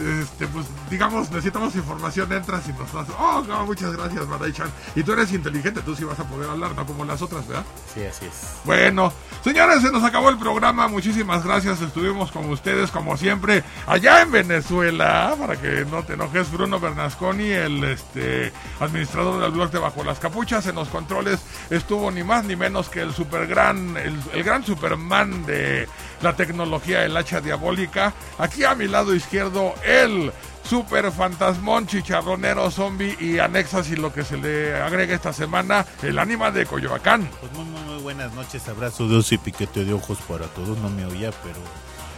este, 0.00 0.46
pues, 0.48 0.66
digamos, 0.88 1.30
necesitamos 1.30 1.74
información. 1.74 2.32
Entras 2.32 2.68
y 2.68 2.72
nos 2.72 2.92
das. 2.92 3.06
Oh, 3.18 3.44
no, 3.46 3.66
muchas 3.66 3.92
gracias, 3.92 4.26
Maday-chan. 4.26 4.70
Y 4.94 5.02
tú 5.02 5.12
eres 5.12 5.32
inteligente, 5.32 5.80
tú 5.82 5.94
sí 5.94 6.04
vas 6.04 6.18
a 6.18 6.24
poder 6.24 6.50
hablar, 6.50 6.74
no 6.74 6.86
como 6.86 7.04
las 7.04 7.22
otras, 7.22 7.46
¿verdad? 7.46 7.64
Sí, 7.94 8.04
así 8.04 8.26
es. 8.26 8.60
Bueno, 8.64 9.12
señores, 9.42 9.82
se 9.82 9.90
nos 9.90 10.02
acabó 10.04 10.30
el 10.30 10.38
programa. 10.38 10.88
Muchísimas 10.88 11.44
gracias. 11.44 11.80
Estuvimos 11.80 12.32
con 12.32 12.48
ustedes, 12.50 12.90
como 12.90 13.16
siempre, 13.16 13.62
allá 13.86 14.22
en 14.22 14.32
Venezuela. 14.32 15.34
Para 15.38 15.60
que 15.60 15.84
no 15.90 16.02
te 16.02 16.14
enojes, 16.14 16.50
Bruno 16.50 16.80
Bernasconi, 16.80 17.50
el 17.50 17.84
este, 17.84 18.52
administrador 18.80 19.40
del 19.40 19.52
blog 19.52 19.70
de 19.70 19.78
Bajo 19.78 20.04
las 20.04 20.18
Capuchas. 20.18 20.66
En 20.66 20.76
los 20.76 20.88
controles 20.88 21.40
estuvo 21.70 22.10
ni 22.10 22.24
más 22.24 22.44
ni 22.44 22.56
menos 22.56 22.88
que 22.88 23.00
el 23.00 23.12
super 23.12 23.46
gran, 23.46 23.96
el, 23.96 24.18
el 24.32 24.42
gran 24.42 24.64
Superman 24.64 25.44
de 25.46 25.88
la 26.22 26.36
tecnología, 26.36 27.04
el 27.04 27.16
hacha 27.16 27.40
diabólica. 27.40 28.12
Aquí 28.38 28.64
a 28.64 28.74
mi 28.74 28.86
lado 28.86 29.14
izquierdo, 29.14 29.74
el 29.84 30.32
super 30.64 31.10
fantasmón, 31.10 31.86
chicharronero, 31.86 32.70
zombie 32.70 33.16
y 33.18 33.38
anexas 33.38 33.90
y 33.90 33.96
lo 33.96 34.12
que 34.12 34.24
se 34.24 34.36
le 34.36 34.74
agrega 34.76 35.14
esta 35.14 35.32
semana, 35.32 35.84
el 36.02 36.18
ánima 36.18 36.50
de 36.50 36.66
Coyoacán. 36.66 37.28
Pues 37.40 37.52
muy, 37.52 37.64
muy, 37.64 37.80
muy 37.82 38.02
buenas 38.02 38.32
noches. 38.34 38.68
Abrazo 38.68 39.08
de 39.08 39.16
oso 39.16 39.34
y 39.34 39.38
piquete 39.38 39.84
de 39.84 39.92
ojos 39.92 40.18
para 40.28 40.46
todos. 40.46 40.78
No 40.78 40.90
me 40.90 41.04
oía, 41.04 41.30
pero. 41.42 41.58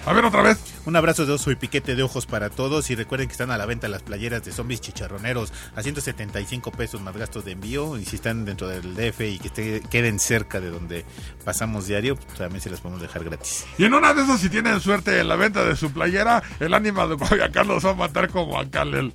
A 0.05 0.12
ver 0.12 0.24
otra 0.24 0.43
vez. 0.43 0.59
Un 0.85 0.97
abrazo 0.97 1.27
de 1.27 1.33
oso 1.33 1.53
y 1.53 1.55
piquete 1.55 1.95
de 1.95 2.03
ojos 2.03 2.27
para 2.27 2.51
todos. 2.51 2.91
Y 2.91 2.97
recuerden 2.97 3.29
que 3.29 3.33
están 3.33 3.53
a 3.53 3.59
la 3.59 3.66
venta 3.66 3.87
las 3.87 4.03
playeras 4.03 4.45
de 4.45 4.51
zombies 4.51 4.81
chicharroneros 4.81 5.53
a 5.77 5.83
175 5.83 6.73
pesos 6.73 7.01
más 7.01 7.16
gastos 7.16 7.45
de 7.45 7.53
envío. 7.53 7.97
Y 7.97 8.05
si 8.05 8.16
están 8.16 8.45
dentro 8.45 8.66
del 8.66 8.97
DF 8.97 9.20
y 9.20 9.39
que 9.39 9.81
queden 9.89 10.19
cerca 10.19 10.61
de 10.61 10.70
donde 10.70 11.05
pasamos 11.45 11.87
diario, 11.87 12.16
pues 12.16 12.37
también 12.37 12.61
se 12.61 12.70
las 12.70 12.81
podemos 12.81 13.01
dejar 13.01 13.23
gratis. 13.23 13.65
Y 13.79 13.85
en 13.85 13.95
una 13.95 14.12
de 14.12 14.23
esas, 14.23 14.41
si 14.41 14.49
tienen 14.49 14.81
suerte 14.81 15.20
en 15.20 15.29
la 15.29 15.37
venta 15.37 15.65
de 15.65 15.77
su 15.77 15.93
playera, 15.93 16.43
el 16.59 16.74
ánima 16.74 17.07
de 17.07 17.16
Coyoacán 17.16 17.69
los 17.69 17.87
va 17.87 17.91
a 17.91 17.95
matar 17.95 18.29
como 18.29 18.59
a 18.59 18.69
Kalel. 18.69 19.12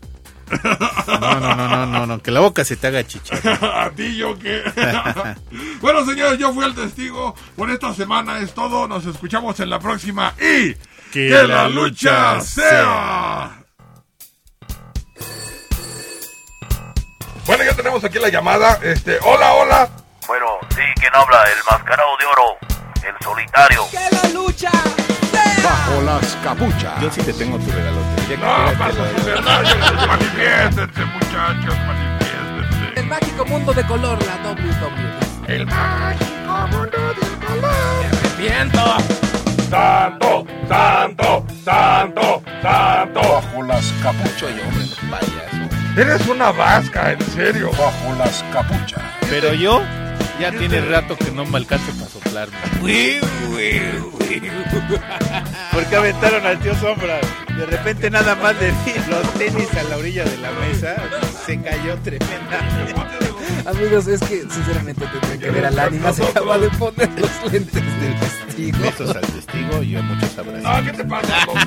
No, 1.08 1.40
no, 1.40 1.56
no, 1.56 1.68
no, 1.68 1.86
no, 1.86 2.06
no, 2.06 2.22
que 2.22 2.32
la 2.32 2.40
boca 2.40 2.64
se 2.64 2.76
te 2.76 2.88
haga 2.88 3.06
chicharrón. 3.06 3.58
a 3.74 3.90
ti 3.92 4.16
yo 4.16 4.38
qué. 4.38 4.64
bueno, 5.82 6.06
señores, 6.06 6.38
yo 6.40 6.54
fui 6.54 6.66
el 6.66 6.76
testigo. 6.76 7.36
Por 7.56 7.70
esta 7.70 7.94
semana 7.94 8.40
es 8.40 8.54
todo. 8.54 8.88
Nos 8.88 9.06
escuchamos 9.06 9.60
en 9.60 9.70
la 9.70 9.80
próxima. 9.80 10.34
Y 10.40 10.76
Que 11.12 11.30
la, 11.30 11.44
la 11.44 11.70
lucha 11.70 12.36
lucha 12.36 12.42
sea. 12.42 13.64
Bueno, 17.46 17.64
ya 17.64 17.74
tenemos 17.76 17.88
tenemos 17.88 18.04
aquí 18.04 18.20
la 18.20 18.30
llamada. 18.30 18.78
Este, 18.84 19.18
hola, 19.24 19.54
hola. 19.54 19.90
Bueno, 20.28 20.46
sí, 20.76 20.82
¿quién 21.00 21.16
habla? 21.16 21.44
El 21.44 21.64
mascarado 21.72 22.10
de 22.18 22.26
oro, 22.26 22.58
el 23.08 23.16
solitario. 23.24 23.88
¡Que 23.90 24.16
la 24.16 24.30
lucha! 24.34 24.72
Bajo 25.68 26.02
las 26.02 26.38
capuchas. 26.38 27.02
Yo 27.02 27.12
sí 27.12 27.22
te 27.24 27.34
tengo 27.34 27.60
tu 27.60 27.70
regalote. 27.70 28.22
Ya 28.30 28.38
No, 28.38 28.72
que 28.72 29.22
verdad. 29.24 30.08
Manifiéstense, 30.08 31.06
muchachos, 31.06 31.76
manifiéstense. 31.86 33.00
El 33.00 33.06
mágico 33.08 33.46
mundo 33.46 33.74
de 33.74 33.84
color, 33.84 34.18
la 34.26 34.50
WWE. 34.50 35.54
El 35.54 35.66
mágico 35.66 36.68
mundo 36.72 36.98
del 37.20 37.46
color. 37.46 37.74
Me 38.00 38.08
arrepiento. 38.08 38.98
Santo, 39.70 40.46
santo, 40.70 41.46
santo, 41.66 42.44
santo. 42.64 43.22
Bajo 43.22 43.64
las 43.64 43.92
capuchas. 44.02 44.52
No 44.56 45.12
payaso. 45.12 46.00
Eres 46.00 46.28
una 46.28 46.52
vasca, 46.54 47.12
en 47.12 47.22
serio. 47.32 47.72
Bajo 47.72 48.16
las 48.18 48.42
capuchas. 48.54 49.02
Pero 49.30 49.54
yo 49.54 49.82
ya 50.40 50.52
tiene 50.52 50.82
rato 50.82 51.16
que 51.18 51.32
no 51.32 51.46
me 51.46 51.58
alcanzo 51.58 51.92
para 51.94 52.10
soplarme. 52.10 52.58
Porque 55.72 55.96
aventaron 55.96 56.46
al 56.46 56.60
tío 56.60 56.76
Sombra. 56.76 57.20
De 57.58 57.66
repente 57.66 58.10
nada 58.10 58.36
más 58.36 58.56
le 58.60 58.68
di 58.68 58.94
los 59.10 59.34
tenis 59.34 59.74
a 59.76 59.84
la 59.84 59.98
orilla 59.98 60.24
de 60.26 60.38
la 60.38 60.52
mesa. 60.52 60.96
Se 61.46 61.60
cayó 61.62 61.98
tremendamente. 62.00 62.94
Amigos, 63.66 64.08
es 64.08 64.22
que 64.22 64.42
sinceramente 64.50 65.06
tendría 65.08 65.38
que 65.40 65.52
ver 65.52 65.66
al 65.66 65.80
ánima. 65.80 66.14
Se 66.14 66.24
acaba 66.24 66.58
de 66.58 66.70
poner 66.72 67.10
los 67.20 67.52
lentes 67.52 67.74
del 67.74 68.16
testigo. 68.20 68.80
Besos 68.80 69.16
al 69.16 69.22
testigo 69.22 69.84
y 69.84 69.96
a 69.96 70.02
muchos 70.02 70.38
abrazos. 70.38 70.64
Ah, 70.66 70.82
¿qué 70.86 70.92
te 70.92 71.04
pasa, 71.04 71.46
loco? 71.46 71.60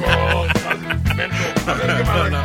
¿qué 1.64 2.04
madre? 2.04 2.36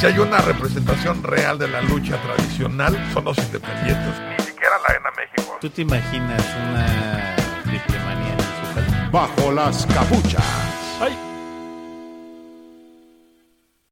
Si 0.00 0.06
hay 0.06 0.18
una 0.18 0.38
representación 0.38 1.22
real 1.22 1.58
de 1.58 1.68
la 1.68 1.80
lucha 1.82 2.16
tradicional, 2.22 2.98
son 3.12 3.24
los 3.24 3.38
independientes. 3.38 4.51
Ni 4.62 4.68
siquiera 4.68 4.78
la 4.78 4.94
Arena 4.94 5.10
México. 5.16 5.58
¿Tú 5.60 5.70
te 5.70 5.82
imaginas 5.82 6.40
una 6.70 6.86
en 8.30 8.38
Zócalo? 8.60 9.10
Bajo 9.10 9.50
las 9.50 9.86
capuchas. 9.86 10.44
Ay, 11.00 11.18